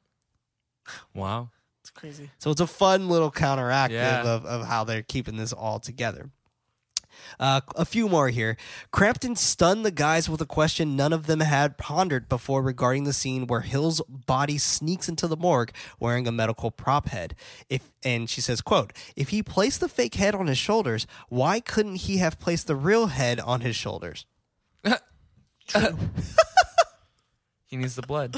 Wow. 1.13 1.49
It's 1.81 1.91
crazy. 1.91 2.31
So 2.39 2.49
it's 2.51 2.61
a 2.61 2.67
fun 2.67 3.09
little 3.09 3.31
counteractive 3.31 3.91
Yeah. 3.91 4.23
of, 4.23 4.45
of 4.45 4.65
how 4.67 4.83
they're 4.83 5.03
keeping 5.03 5.37
this 5.37 5.53
all 5.53 5.79
together. 5.79 6.29
Uh, 7.39 7.61
a 7.75 7.85
few 7.85 8.07
more 8.09 8.29
here. 8.29 8.57
Crampton 8.91 9.35
stunned 9.35 9.85
the 9.85 9.91
guys 9.91 10.29
with 10.29 10.41
a 10.41 10.45
question 10.45 10.95
none 10.95 11.13
of 11.13 11.27
them 11.27 11.39
had 11.41 11.77
pondered 11.77 12.27
before 12.29 12.61
regarding 12.61 13.03
the 13.03 13.13
scene 13.13 13.47
where 13.47 13.61
Hill's 13.61 14.01
body 14.07 14.57
sneaks 14.57 15.07
into 15.09 15.27
the 15.27 15.37
morgue 15.37 15.71
wearing 15.99 16.27
a 16.27 16.31
medical 16.31 16.71
prop 16.71 17.07
head. 17.09 17.35
If 17.69 17.91
and 18.03 18.29
she 18.29 18.41
says, 18.41 18.61
"quote 18.61 18.93
If 19.15 19.29
he 19.29 19.41
placed 19.43 19.79
the 19.79 19.89
fake 19.89 20.15
head 20.15 20.35
on 20.35 20.47
his 20.47 20.57
shoulders, 20.57 21.07
why 21.29 21.59
couldn't 21.59 21.95
he 21.97 22.17
have 22.17 22.39
placed 22.39 22.67
the 22.67 22.75
real 22.75 23.07
head 23.07 23.39
on 23.39 23.61
his 23.61 23.75
shoulders?" 23.75 24.25
He 27.67 27.77
needs 27.77 27.95
the 27.95 28.03
blood. 28.03 28.35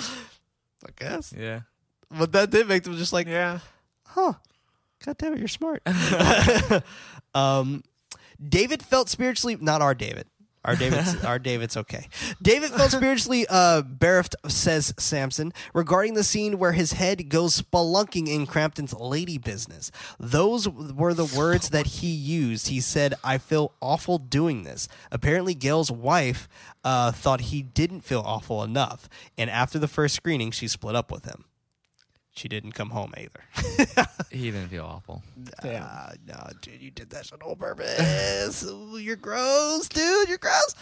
I 0.86 0.90
guess, 0.96 1.34
Yeah. 1.38 1.62
but 2.10 2.32
that 2.32 2.50
did 2.50 2.68
make 2.68 2.84
them 2.84 2.96
just 2.98 3.12
like, 3.14 3.28
Yeah. 3.28 3.60
huh 4.06 4.34
god 5.06 5.18
damn 5.20 5.34
it 5.34 5.40
you're 5.40 5.48
smart 5.48 5.84
um 7.36 7.84
david 8.46 8.84
felt 8.84 9.10
spiritually 9.10 9.58
not 9.60 9.82
our 9.82 9.94
david 9.94 10.28
our 10.68 10.76
David's 10.76 11.16
our 11.24 11.40
David's 11.40 11.78
okay. 11.78 12.08
David 12.42 12.72
felt 12.72 12.92
spiritually 12.92 13.46
uh, 13.50 13.82
bereft, 13.82 14.36
says 14.48 14.94
Samson, 15.00 15.54
regarding 15.74 16.14
the 16.14 16.24
scene 16.24 16.60
where 16.60 16.74
his 16.74 16.94
head 16.94 17.30
goes 17.30 17.62
spelunking 17.62 18.28
in 18.28 18.46
Crampton's 18.46 18.94
lady 18.94 19.38
business. 19.38 19.92
Those 20.20 20.68
were 20.68 21.14
the 21.14 21.26
words 21.26 21.70
that 21.70 21.88
he 21.88 22.08
used. 22.08 22.68
He 22.68 22.82
said, 22.82 23.14
"I 23.24 23.38
feel 23.38 23.74
awful 23.82 24.18
doing 24.18 24.64
this." 24.64 24.90
Apparently, 25.10 25.56
Gale's 25.56 25.90
wife 25.90 26.50
uh, 26.84 27.14
thought 27.14 27.42
he 27.42 27.62
didn't 27.62 28.02
feel 28.02 28.22
awful 28.26 28.62
enough, 28.62 29.08
and 29.38 29.50
after 29.50 29.80
the 29.80 29.88
first 29.88 30.16
screening, 30.16 30.52
she 30.52 30.68
split 30.68 30.96
up 30.96 31.12
with 31.12 31.26
him. 31.26 31.46
She 32.38 32.48
didn't 32.48 32.74
come 32.74 32.92
home 32.92 33.14
either. 33.18 34.06
He 34.30 34.52
didn't 34.52 34.68
feel 34.68 34.86
awful. 34.86 35.24
Damn. 35.64 35.84
Ah, 35.84 36.12
no, 36.28 36.50
dude, 36.62 36.82
you 36.82 36.92
did 36.92 37.10
that 37.10 37.26
shit 37.26 37.42
on 37.42 37.56
purpose. 37.56 38.64
Ooh, 38.70 38.98
you're 38.98 39.16
gross, 39.16 39.88
dude. 39.88 40.30
You're 40.30 40.38
gross. 40.38 40.76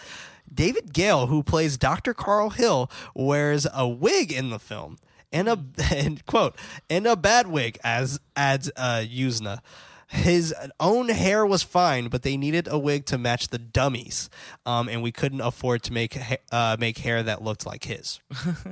David 0.52 0.92
Gale, 0.92 1.28
who 1.28 1.42
plays 1.42 1.78
Dr. 1.78 2.12
Carl 2.12 2.50
Hill, 2.50 2.90
wears 3.14 3.66
a 3.72 3.88
wig 3.88 4.32
in 4.32 4.50
the 4.50 4.58
film. 4.58 4.98
And 5.32 5.48
a 5.48 5.58
and 5.94 6.24
quote, 6.26 6.56
and 6.90 7.06
a 7.06 7.16
bad 7.16 7.46
wig, 7.46 7.78
as 7.82 8.20
adds 8.34 8.70
uh 8.76 9.04
Yuzna. 9.08 9.60
His 10.08 10.54
own 10.78 11.08
hair 11.08 11.44
was 11.46 11.62
fine, 11.62 12.08
but 12.08 12.22
they 12.22 12.36
needed 12.36 12.68
a 12.70 12.78
wig 12.78 13.06
to 13.06 13.18
match 13.18 13.48
the 13.48 13.58
dummies, 13.58 14.28
um, 14.64 14.88
and 14.88 15.02
we 15.02 15.10
couldn't 15.10 15.40
afford 15.40 15.82
to 15.84 15.92
make 15.92 16.14
ha- 16.14 16.36
uh, 16.52 16.76
make 16.78 16.98
hair 16.98 17.22
that 17.24 17.42
looked 17.42 17.66
like 17.66 17.84
his. 17.84 18.20
Fair, 18.32 18.64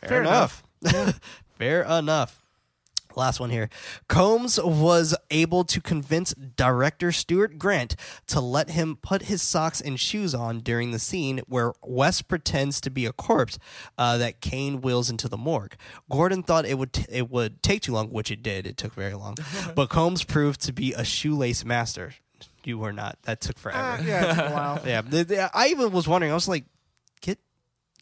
Fair 0.00 0.20
enough. 0.20 0.62
Fair 1.58 1.82
enough. 1.82 2.42
Last 3.14 3.40
one 3.40 3.48
here. 3.48 3.70
Combs 4.08 4.60
was 4.62 5.16
able 5.30 5.64
to 5.64 5.80
convince 5.80 6.34
director 6.34 7.10
Stuart 7.12 7.58
Grant 7.58 7.96
to 8.26 8.40
let 8.42 8.68
him 8.68 8.96
put 9.00 9.22
his 9.22 9.40
socks 9.40 9.80
and 9.80 9.98
shoes 9.98 10.34
on 10.34 10.60
during 10.60 10.90
the 10.90 10.98
scene 10.98 11.40
where 11.48 11.72
West 11.82 12.28
pretends 12.28 12.78
to 12.82 12.90
be 12.90 13.06
a 13.06 13.14
corpse 13.14 13.58
uh, 13.96 14.18
that 14.18 14.42
Cain 14.42 14.82
wheels 14.82 15.08
into 15.08 15.28
the 15.30 15.38
morgue. 15.38 15.76
Gordon 16.10 16.42
thought 16.42 16.66
it 16.66 16.76
would 16.76 16.92
t- 16.92 17.06
it 17.08 17.30
would 17.30 17.62
take 17.62 17.80
too 17.80 17.92
long, 17.92 18.10
which 18.10 18.30
it 18.30 18.42
did. 18.42 18.66
It 18.66 18.76
took 18.76 18.92
very 18.92 19.14
long, 19.14 19.36
but 19.74 19.88
Combs 19.88 20.22
proved 20.22 20.60
to 20.62 20.72
be 20.74 20.92
a 20.92 21.02
shoelace 21.02 21.64
master. 21.64 22.12
You 22.64 22.76
were 22.76 22.92
not. 22.92 23.16
That 23.22 23.40
took 23.40 23.58
forever. 23.58 23.80
Ah, 23.80 23.98
yeah, 24.04 24.24
it 24.24 24.34
took 24.34 24.44
a 24.46 24.52
while. 24.52 24.80
Yeah, 25.30 25.48
I 25.54 25.68
even 25.68 25.90
was 25.90 26.06
wondering. 26.06 26.32
I 26.32 26.34
was 26.34 26.48
like, 26.48 26.64
get 27.22 27.38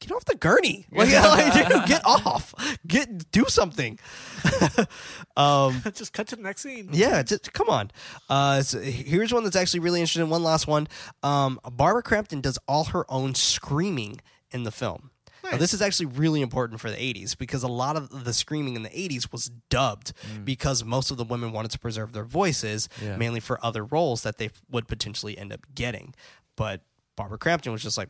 get 0.06 0.12
off 0.14 0.24
the 0.24 0.34
gurney. 0.36 0.86
Like, 0.92 1.10
like, 1.12 1.68
dude, 1.68 1.84
get 1.86 2.02
off. 2.04 2.54
Get 2.86 3.30
do 3.30 3.44
something. 3.48 3.98
um, 5.36 5.82
Just 5.94 6.12
cut 6.12 6.28
to 6.28 6.36
the 6.36 6.42
next 6.42 6.62
scene. 6.62 6.90
yeah, 6.92 7.22
just 7.22 7.52
come 7.52 7.68
on. 7.68 7.90
Uh, 8.28 8.62
so 8.62 8.78
here's 8.80 9.32
one 9.32 9.44
that's 9.44 9.56
actually 9.56 9.80
really 9.80 10.00
interesting. 10.00 10.28
One 10.28 10.42
last 10.42 10.66
one. 10.66 10.88
Um, 11.22 11.60
Barbara 11.72 12.02
Crampton 12.02 12.40
does 12.40 12.58
all 12.68 12.84
her 12.84 13.04
own 13.10 13.34
screaming 13.34 14.20
in 14.50 14.62
the 14.64 14.70
film. 14.70 15.10
Now, 15.50 15.58
this 15.58 15.74
is 15.74 15.82
actually 15.82 16.06
really 16.06 16.40
important 16.40 16.80
for 16.80 16.90
the 16.90 16.96
80s 16.96 17.36
because 17.36 17.62
a 17.62 17.68
lot 17.68 17.96
of 17.96 18.24
the 18.24 18.32
screaming 18.32 18.76
in 18.76 18.82
the 18.82 18.88
80s 18.88 19.30
was 19.30 19.50
dubbed 19.68 20.14
because 20.42 20.82
most 20.84 21.10
of 21.10 21.18
the 21.18 21.24
women 21.24 21.52
wanted 21.52 21.70
to 21.72 21.78
preserve 21.78 22.12
their 22.12 22.24
voices, 22.24 22.88
Yeah. 23.02 23.18
mainly 23.18 23.40
for 23.40 23.62
other 23.62 23.84
roles 23.84 24.22
that 24.22 24.38
they 24.38 24.48
would 24.70 24.88
potentially 24.88 25.36
end 25.36 25.52
up 25.52 25.60
getting. 25.74 26.14
But 26.56 26.80
Barbara 27.14 27.36
Crampton 27.36 27.72
was 27.72 27.82
just 27.82 27.98
like, 27.98 28.08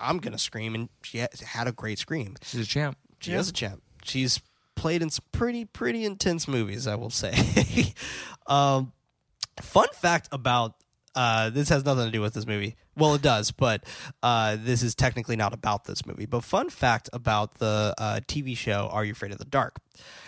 I'm 0.00 0.18
going 0.18 0.32
to 0.32 0.38
scream. 0.38 0.74
And 0.74 0.88
she 1.02 1.18
had 1.18 1.66
a 1.66 1.72
great 1.72 1.98
scream. 1.98 2.36
She's 2.42 2.60
a 2.60 2.66
champ. 2.66 2.98
She 3.20 3.32
Yeah. 3.32 3.38
is 3.40 3.48
a 3.48 3.52
champ. 3.52 3.82
She's 4.04 4.40
played 4.74 5.02
in 5.02 5.10
some 5.10 5.24
pretty, 5.32 5.64
pretty 5.64 6.04
intense 6.04 6.46
movies, 6.46 6.86
I 6.86 6.94
will 6.96 7.10
say. 7.10 7.94
um, 8.46 8.92
fun 9.60 9.88
fact 9.94 10.28
about 10.32 10.74
uh, 11.14 11.48
this 11.48 11.70
has 11.70 11.82
nothing 11.82 12.04
to 12.04 12.10
do 12.10 12.20
with 12.20 12.34
this 12.34 12.46
movie. 12.46 12.76
Well, 12.94 13.14
it 13.14 13.22
does, 13.22 13.50
but 13.50 13.84
uh, 14.22 14.56
this 14.60 14.82
is 14.82 14.94
technically 14.94 15.34
not 15.36 15.54
about 15.54 15.84
this 15.86 16.04
movie. 16.04 16.26
But 16.26 16.44
fun 16.44 16.68
fact 16.68 17.08
about 17.14 17.54
the 17.54 17.94
uh, 17.96 18.20
TV 18.28 18.54
show 18.56 18.88
Are 18.92 19.02
You 19.02 19.12
Afraid 19.12 19.32
of 19.32 19.38
the 19.38 19.46
Dark? 19.46 19.76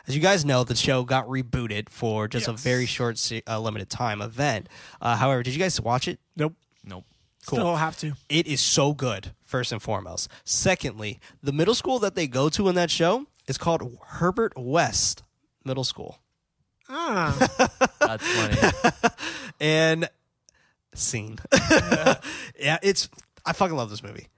As 0.06 0.16
you 0.16 0.22
guys 0.22 0.46
know, 0.46 0.64
the 0.64 0.74
show 0.74 1.04
got 1.04 1.26
rebooted 1.26 1.90
for 1.90 2.26
just 2.26 2.48
a 2.48 2.54
very 2.54 2.86
short, 2.86 3.18
se- 3.18 3.42
uh, 3.46 3.60
limited 3.60 3.90
time 3.90 4.22
event. 4.22 4.70
Uh, 5.00 5.14
however, 5.16 5.42
did 5.42 5.52
you 5.52 5.60
guys 5.60 5.78
watch 5.78 6.08
it? 6.08 6.20
Nope. 6.36 6.54
Nope. 6.84 7.04
Cool. 7.46 7.58
Still 7.58 7.76
have 7.76 7.98
to. 7.98 8.14
It 8.30 8.46
is 8.46 8.60
so 8.62 8.94
good, 8.94 9.34
first 9.48 9.72
and 9.72 9.82
foremost. 9.82 10.28
Secondly, 10.44 11.18
the 11.42 11.52
middle 11.52 11.74
school 11.74 11.98
that 12.00 12.14
they 12.14 12.28
go 12.28 12.48
to 12.50 12.68
in 12.68 12.74
that 12.76 12.90
show 12.90 13.26
is 13.48 13.56
called 13.58 13.98
Herbert 14.06 14.52
West 14.56 15.22
Middle 15.64 15.84
School. 15.84 16.18
Ah, 16.88 17.34
That's 18.00 18.26
funny. 18.26 19.02
And 19.60 20.08
scene. 20.94 21.38
yeah, 22.58 22.78
it's 22.82 23.08
I 23.44 23.52
fucking 23.54 23.76
love 23.76 23.90
this 23.90 24.02
movie. 24.02 24.28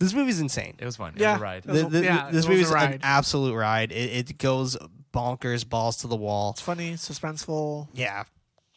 This 0.00 0.12
movie's 0.12 0.40
insane. 0.40 0.74
It 0.78 0.84
was 0.84 0.96
fun. 0.96 1.14
It 1.14 1.20
Yeah. 1.20 1.32
was 1.32 1.40
a 1.40 1.44
ride. 1.44 1.62
The- 1.64 1.72
the- 1.88 2.04
yeah, 2.04 2.24
this 2.30 2.44
it 2.44 2.48
was 2.48 2.48
movie's 2.48 2.70
a 2.70 2.76
an 2.76 3.00
absolute 3.02 3.54
ride. 3.54 3.92
It, 3.92 4.30
it 4.30 4.38
goes 4.38 4.76
bonkers, 5.12 5.66
balls 5.68 5.96
to 5.98 6.06
the 6.06 6.16
wall. 6.16 6.50
it's 6.50 6.60
funny, 6.60 6.94
suspenseful, 6.94 7.88
Yeah, 7.94 8.24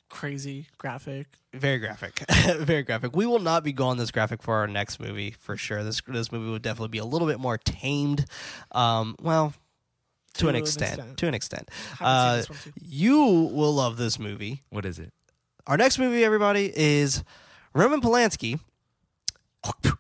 crazy, 0.10 0.68
graphic. 0.78 1.28
very 1.54 1.78
graphic, 1.80 2.24
very 2.60 2.84
graphic. 2.84 3.16
We 3.16 3.26
will 3.26 3.40
not 3.40 3.64
be 3.64 3.74
going 3.74 3.98
this 3.98 4.12
graphic 4.12 4.42
for 4.42 4.56
our 4.56 4.68
next 4.68 5.00
movie 5.00 5.32
for 5.40 5.58
sure. 5.58 5.84
This 5.84 6.02
this 6.08 6.32
movie 6.32 6.50
would 6.52 6.62
definitely 6.62 6.90
be 6.90 6.98
a 7.00 7.06
little 7.06 7.28
bit 7.28 7.40
more 7.40 7.58
tamed. 7.58 8.26
Um, 8.72 9.16
well, 9.22 9.54
to, 10.36 10.40
To 10.42 10.48
an 10.50 10.56
an 10.56 10.62
extent, 10.62 10.94
extent. 10.98 11.18
to 11.18 11.28
an 11.28 11.34
extent. 11.34 11.72
Uh, 12.00 12.32
seen 12.32 12.38
this 12.40 12.50
one 12.50 12.60
too. 12.60 12.72
you 12.82 13.18
will 13.54 13.74
love 13.74 13.98
this 13.98 14.18
movie. 14.20 14.64
What 14.70 14.86
is 14.86 15.00
it? 15.00 15.12
Our 15.68 15.78
next 15.78 16.00
movie, 16.00 16.24
everybody, 16.24 16.72
is 16.76 17.24
Roman 17.74 18.02
Polanski. 18.02 18.60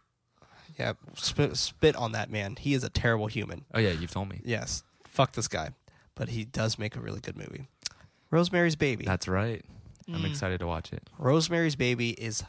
Yeah, 0.80 0.94
spit, 1.16 1.58
spit 1.58 1.96
on 1.96 2.12
that 2.12 2.30
man. 2.30 2.56
He 2.56 2.76
is 2.76 2.84
a 2.84 2.90
terrible 2.90 3.26
human. 3.26 3.66
Oh 3.74 3.80
yeah, 3.80 3.90
you've 3.94 4.12
told 4.12 4.30
me. 4.30 4.42
Yes, 4.46 4.84
fuck 5.06 5.32
this 5.32 5.48
guy, 5.48 5.72
but 6.14 6.30
he 6.30 6.46
does 6.46 6.78
make 6.78 6.96
a 6.96 7.00
really 7.00 7.20
good 7.20 7.36
movie. 7.36 7.66
Rosemary's 8.30 8.76
Baby. 8.76 9.04
That's 9.04 9.28
right. 9.28 9.66
I'm 10.08 10.22
Mm. 10.22 10.30
excited 10.30 10.60
to 10.60 10.68
watch 10.68 10.94
it. 10.94 11.10
Rosemary's 11.18 11.76
Baby 11.76 12.12
is 12.12 12.44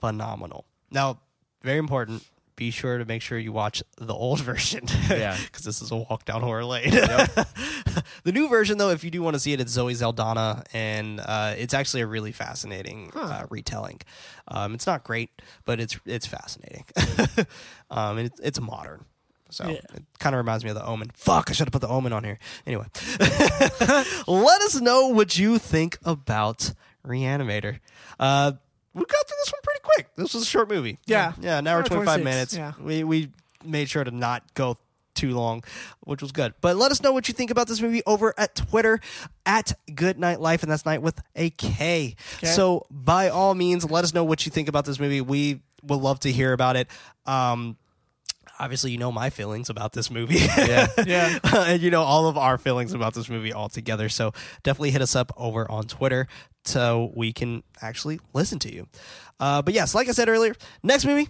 phenomenal. 0.00 0.66
Now, 0.90 1.20
very 1.62 1.78
important 1.78 2.24
be 2.56 2.72
sure 2.72 2.98
to 2.98 3.04
make 3.04 3.22
sure 3.22 3.38
you 3.38 3.52
watch 3.52 3.84
the 3.98 4.12
old 4.12 4.40
version. 4.52 4.84
Yeah. 5.08 5.36
because 5.44 5.64
this 5.64 5.80
is 5.80 5.92
a 5.92 5.96
walk 5.96 6.24
down 6.24 6.40
horror 6.42 6.64
lane. 6.64 6.90
the 8.24 8.32
new 8.32 8.48
version, 8.48 8.78
though, 8.78 8.90
if 8.90 9.04
you 9.04 9.12
do 9.12 9.22
want 9.22 9.34
to 9.34 9.38
see 9.40 9.52
it, 9.52 9.60
it's 9.60 9.70
Zoe 9.70 9.94
Saldana, 9.94 10.64
and 10.72 11.20
uh, 11.20 11.54
it's 11.56 11.72
actually 11.72 12.00
a 12.02 12.06
really 12.08 12.32
fascinating 12.32 13.12
uh, 13.14 13.46
retelling. 13.48 14.00
Um, 14.48 14.74
it's 14.74 14.88
not 14.88 15.04
great, 15.04 15.30
but 15.66 15.78
it's 15.78 15.98
it's 16.04 16.26
fascinating. 16.26 16.84
um, 17.90 18.18
and 18.18 18.26
it's, 18.26 18.40
it's 18.40 18.60
modern. 18.60 19.04
So 19.50 19.66
Yeah. 19.68 19.76
it 19.94 20.04
kind 20.18 20.34
of 20.34 20.38
reminds 20.38 20.64
me 20.64 20.70
of 20.70 20.76
the 20.76 20.84
Omen. 20.84 21.10
Fuck, 21.14 21.50
I 21.50 21.52
should 21.52 21.68
have 21.68 21.72
put 21.72 21.80
the 21.80 21.88
Omen 21.88 22.12
on 22.12 22.24
here. 22.24 22.38
Anyway, 22.66 22.86
let 24.26 24.62
us 24.62 24.80
know 24.80 25.08
what 25.08 25.38
you 25.38 25.58
think 25.58 25.96
about 26.04 26.72
Reanimator. 27.06 27.78
Uh, 28.18 28.52
we 28.94 29.00
got 29.04 29.28
through 29.28 29.36
this 29.44 29.52
one 29.52 29.60
pretty 29.62 29.80
quick. 29.82 30.08
This 30.16 30.34
was 30.34 30.42
a 30.42 30.46
short 30.46 30.68
movie. 30.68 30.98
Yeah. 31.06 31.32
yeah, 31.40 31.58
an 31.58 31.66
hour 31.66 31.78
Hour 31.78 31.84
twenty 31.84 32.04
five 32.04 32.22
minutes. 32.22 32.56
yeah. 32.56 32.72
we 32.80 33.04
we 33.04 33.30
made 33.64 33.88
sure 33.88 34.02
to 34.04 34.10
not 34.10 34.42
go 34.54 34.76
too 35.14 35.32
long, 35.34 35.64
which 36.00 36.22
was 36.22 36.32
good. 36.32 36.54
But 36.60 36.76
let 36.76 36.90
us 36.92 37.02
know 37.02 37.12
what 37.12 37.28
you 37.28 37.34
think 37.34 37.50
about 37.50 37.66
this 37.68 37.80
movie 37.80 38.02
over 38.06 38.34
at 38.38 38.54
Twitter 38.54 39.00
at 39.44 39.72
GoodKnight 39.90 40.38
Life, 40.38 40.62
and 40.62 40.70
that's 40.70 40.86
night 40.86 41.02
with 41.02 41.20
a 41.34 41.50
K. 41.50 42.14
Okay. 42.36 42.46
So 42.46 42.86
by 42.90 43.28
all 43.28 43.54
means, 43.54 43.88
let 43.90 44.04
us 44.04 44.14
know 44.14 44.24
what 44.24 44.46
you 44.46 44.50
think 44.52 44.68
about 44.68 44.84
this 44.84 45.00
movie. 45.00 45.20
We 45.20 45.60
would 45.82 46.00
love 46.00 46.20
to 46.20 46.32
hear 46.32 46.52
about 46.52 46.76
it. 46.76 46.88
Um, 47.26 47.76
obviously, 48.58 48.90
you 48.92 48.98
know 48.98 49.12
my 49.12 49.30
feelings 49.30 49.70
about 49.70 49.92
this 49.92 50.10
movie. 50.10 50.36
Yeah. 50.36 50.86
Yeah. 51.06 51.38
and 51.54 51.80
you 51.82 51.90
know 51.90 52.02
all 52.02 52.26
of 52.28 52.36
our 52.36 52.58
feelings 52.58 52.92
about 52.92 53.14
this 53.14 53.28
movie 53.28 53.52
all 53.52 53.68
together. 53.68 54.08
So 54.08 54.32
definitely 54.62 54.90
hit 54.90 55.02
us 55.02 55.14
up 55.16 55.32
over 55.36 55.70
on 55.70 55.84
Twitter 55.84 56.26
so 56.64 57.12
we 57.14 57.32
can 57.32 57.62
actually 57.80 58.20
listen 58.34 58.58
to 58.60 58.72
you. 58.74 58.86
Uh, 59.40 59.62
but 59.62 59.74
yes, 59.74 59.94
like 59.94 60.08
I 60.08 60.12
said 60.12 60.28
earlier, 60.28 60.54
next 60.82 61.04
movie 61.04 61.28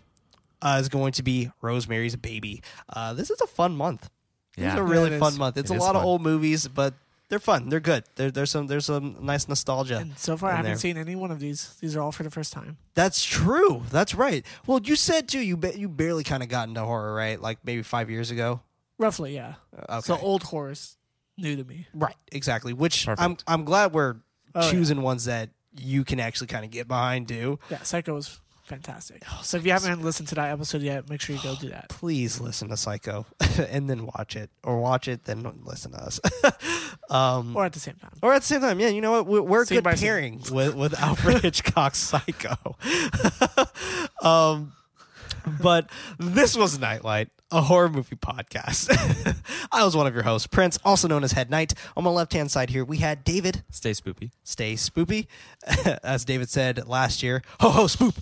uh, 0.62 0.78
is 0.80 0.88
going 0.88 1.12
to 1.12 1.22
be 1.22 1.50
Rosemary's 1.60 2.16
Baby. 2.16 2.62
Uh, 2.88 3.12
this 3.14 3.30
is 3.30 3.40
a 3.40 3.46
fun 3.46 3.76
month. 3.76 4.08
Yeah. 4.56 4.72
It's 4.72 4.80
a 4.80 4.82
really 4.82 5.10
Yeah, 5.10 5.16
it 5.16 5.20
fun 5.20 5.36
month. 5.38 5.56
It's 5.56 5.70
It 5.70 5.76
a 5.76 5.80
lot 5.80 5.94
of 5.94 6.02
old 6.04 6.22
movies, 6.22 6.66
but 6.66 6.94
they're 7.28 7.38
fun. 7.38 7.68
They're 7.68 7.80
good. 7.80 8.04
There, 8.16 8.30
there's 8.30 8.50
some 8.50 8.66
there's 8.66 8.86
some 8.86 9.16
nice 9.20 9.48
nostalgia. 9.48 9.98
And 9.98 10.18
so 10.18 10.36
far, 10.36 10.50
I 10.50 10.56
haven't 10.56 10.70
there. 10.72 10.78
seen 10.78 10.96
any 10.96 11.14
one 11.16 11.30
of 11.30 11.40
these. 11.40 11.74
These 11.80 11.94
are 11.96 12.00
all 12.00 12.12
for 12.12 12.22
the 12.22 12.30
first 12.30 12.52
time. 12.52 12.78
That's 12.94 13.24
true. 13.24 13.82
That's 13.90 14.14
right. 14.14 14.44
Well, 14.66 14.80
you 14.82 14.96
said 14.96 15.28
too. 15.28 15.40
You 15.40 15.56
ba- 15.56 15.78
you 15.78 15.88
barely 15.88 16.24
kind 16.24 16.42
of 16.42 16.48
got 16.48 16.68
into 16.68 16.80
horror, 16.82 17.14
right? 17.14 17.40
Like 17.40 17.58
maybe 17.64 17.82
five 17.82 18.10
years 18.10 18.30
ago. 18.30 18.60
Roughly, 18.98 19.34
yeah. 19.34 19.54
Uh, 19.88 19.98
okay. 19.98 20.06
So 20.06 20.16
old 20.18 20.42
horrors, 20.42 20.96
new 21.36 21.54
to 21.56 21.64
me. 21.64 21.86
Right, 21.94 22.16
exactly. 22.32 22.72
Which 22.72 23.06
I'm 23.06 23.36
I'm 23.46 23.64
glad 23.64 23.92
we're 23.92 24.16
Oh, 24.54 24.62
yeah. 24.64 24.70
choosing 24.70 25.02
ones 25.02 25.26
that 25.26 25.50
you 25.78 26.04
can 26.04 26.18
actually 26.18 26.46
kind 26.46 26.64
of 26.64 26.70
get 26.70 26.88
behind 26.88 27.28
too. 27.28 27.58
Yeah, 27.70 27.82
Psycho 27.82 28.14
was 28.14 28.40
fantastic. 28.68 29.22
Oh, 29.30 29.40
so 29.42 29.56
if 29.56 29.64
you 29.66 29.72
haven't 29.72 30.02
listened 30.02 30.28
to 30.28 30.34
that 30.36 30.50
episode 30.52 30.82
yet, 30.82 31.08
make 31.10 31.20
sure 31.20 31.34
you 31.34 31.42
go 31.42 31.56
do 31.56 31.70
that. 31.70 31.88
Please 31.90 32.40
listen 32.40 32.68
to 32.68 32.76
Psycho 32.76 33.26
and 33.70 33.88
then 33.90 34.06
watch 34.06 34.36
it, 34.36 34.50
or 34.62 34.80
watch 34.80 35.08
it 35.08 35.24
then 35.24 35.50
listen 35.64 35.92
to 35.92 35.98
us. 35.98 36.20
um, 37.10 37.56
Or 37.56 37.64
at 37.64 37.72
the 37.72 37.80
same 37.80 37.94
time. 37.96 38.12
or 38.22 38.32
at 38.34 38.42
the 38.42 38.46
same 38.46 38.60
time, 38.60 38.78
yeah, 38.78 38.88
you 38.88 39.00
know 39.00 39.10
what? 39.12 39.26
We're, 39.26 39.42
we're 39.42 39.64
good 39.64 39.84
pairing 39.84 40.42
with 40.52 40.74
with 40.74 40.94
Alfred 41.00 41.42
Hitchcock's 41.42 41.98
Psycho. 41.98 42.76
um, 44.22 44.72
but 45.60 45.88
this 46.18 46.56
was 46.56 46.78
Nightlight, 46.78 47.28
a 47.50 47.62
horror 47.62 47.88
movie 47.88 48.16
podcast. 48.16 48.88
I 49.72 49.84
was 49.84 49.96
one 49.96 50.06
of 50.06 50.14
your 50.14 50.22
hosts, 50.24 50.46
Prince, 50.46 50.78
also 50.84 51.08
known 51.08 51.24
as 51.24 51.32
Head 51.32 51.50
Knight. 51.50 51.74
On 51.96 52.04
my 52.04 52.10
left 52.10 52.32
hand 52.32 52.50
side 52.50 52.70
here, 52.70 52.84
we 52.84 52.98
had 52.98 53.24
David. 53.24 53.62
Stay 53.70 53.92
spoopy. 53.92 54.30
stay 54.44 54.74
spoopy, 54.74 55.26
as 56.04 56.24
David 56.24 56.48
said 56.50 56.86
last 56.88 57.22
year. 57.22 57.42
Ho 57.60 57.70
ho 57.70 57.84
spoop. 57.84 58.14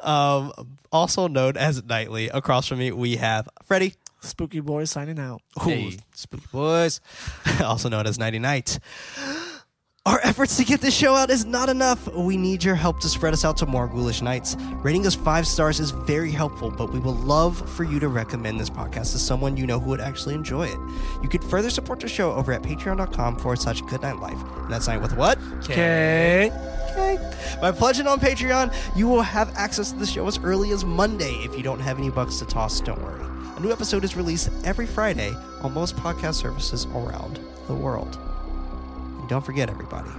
um, 0.04 0.52
also 0.92 1.28
known 1.28 1.56
as 1.56 1.82
Nightly. 1.84 2.28
Across 2.28 2.68
from 2.68 2.78
me, 2.78 2.92
we 2.92 3.16
have 3.16 3.48
Freddie. 3.64 3.94
Spooky 4.22 4.60
Boys 4.60 4.90
signing 4.90 5.18
out. 5.18 5.40
Ooh, 5.60 5.68
Hey. 5.68 5.96
Spooky 6.14 6.46
Boys, 6.52 7.00
also 7.64 7.88
known 7.88 8.06
as 8.06 8.18
Nighty 8.18 8.38
Night. 8.38 8.78
Our 10.06 10.18
efforts 10.22 10.56
to 10.56 10.64
get 10.64 10.80
this 10.80 10.96
show 10.96 11.14
out 11.14 11.28
is 11.28 11.44
not 11.44 11.68
enough. 11.68 12.10
We 12.14 12.38
need 12.38 12.64
your 12.64 12.74
help 12.74 13.00
to 13.00 13.08
spread 13.08 13.34
us 13.34 13.44
out 13.44 13.58
to 13.58 13.66
more 13.66 13.86
ghoulish 13.86 14.22
nights. 14.22 14.56
Rating 14.82 15.06
us 15.06 15.14
five 15.14 15.46
stars 15.46 15.78
is 15.78 15.90
very 15.90 16.30
helpful, 16.30 16.70
but 16.70 16.90
we 16.90 16.98
would 16.98 17.16
love 17.16 17.68
for 17.72 17.84
you 17.84 18.00
to 18.00 18.08
recommend 18.08 18.58
this 18.58 18.70
podcast 18.70 19.12
to 19.12 19.18
someone 19.18 19.58
you 19.58 19.66
know 19.66 19.78
who 19.78 19.90
would 19.90 20.00
actually 20.00 20.34
enjoy 20.34 20.68
it. 20.68 20.78
You 21.22 21.28
could 21.28 21.44
further 21.44 21.68
support 21.68 22.00
the 22.00 22.08
show 22.08 22.32
over 22.32 22.50
at 22.50 22.62
patreon.com 22.62 23.36
forward 23.36 23.60
slash 23.60 23.82
goodknight 23.82 24.18
life. 24.20 24.42
And 24.62 24.72
that's 24.72 24.88
night 24.88 25.02
with 25.02 25.14
what? 25.18 25.36
Okay. 25.64 26.50
Okay. 26.92 27.58
By 27.60 27.70
pledging 27.70 28.06
on 28.06 28.18
Patreon, 28.20 28.74
you 28.96 29.06
will 29.06 29.20
have 29.20 29.54
access 29.54 29.92
to 29.92 29.98
the 29.98 30.06
show 30.06 30.26
as 30.26 30.38
early 30.38 30.70
as 30.70 30.82
Monday. 30.82 31.34
If 31.44 31.54
you 31.58 31.62
don't 31.62 31.78
have 31.78 31.98
any 31.98 32.08
bucks 32.08 32.38
to 32.38 32.46
toss, 32.46 32.80
don't 32.80 33.02
worry. 33.02 33.22
A 33.54 33.60
new 33.60 33.70
episode 33.70 34.02
is 34.04 34.16
released 34.16 34.48
every 34.64 34.86
Friday 34.86 35.34
on 35.60 35.74
most 35.74 35.94
podcast 35.96 36.36
services 36.36 36.86
around 36.86 37.38
the 37.66 37.74
world. 37.74 38.18
Don't 39.30 39.44
forget, 39.44 39.70
everybody, 39.70 40.10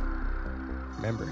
remember. 0.96 1.28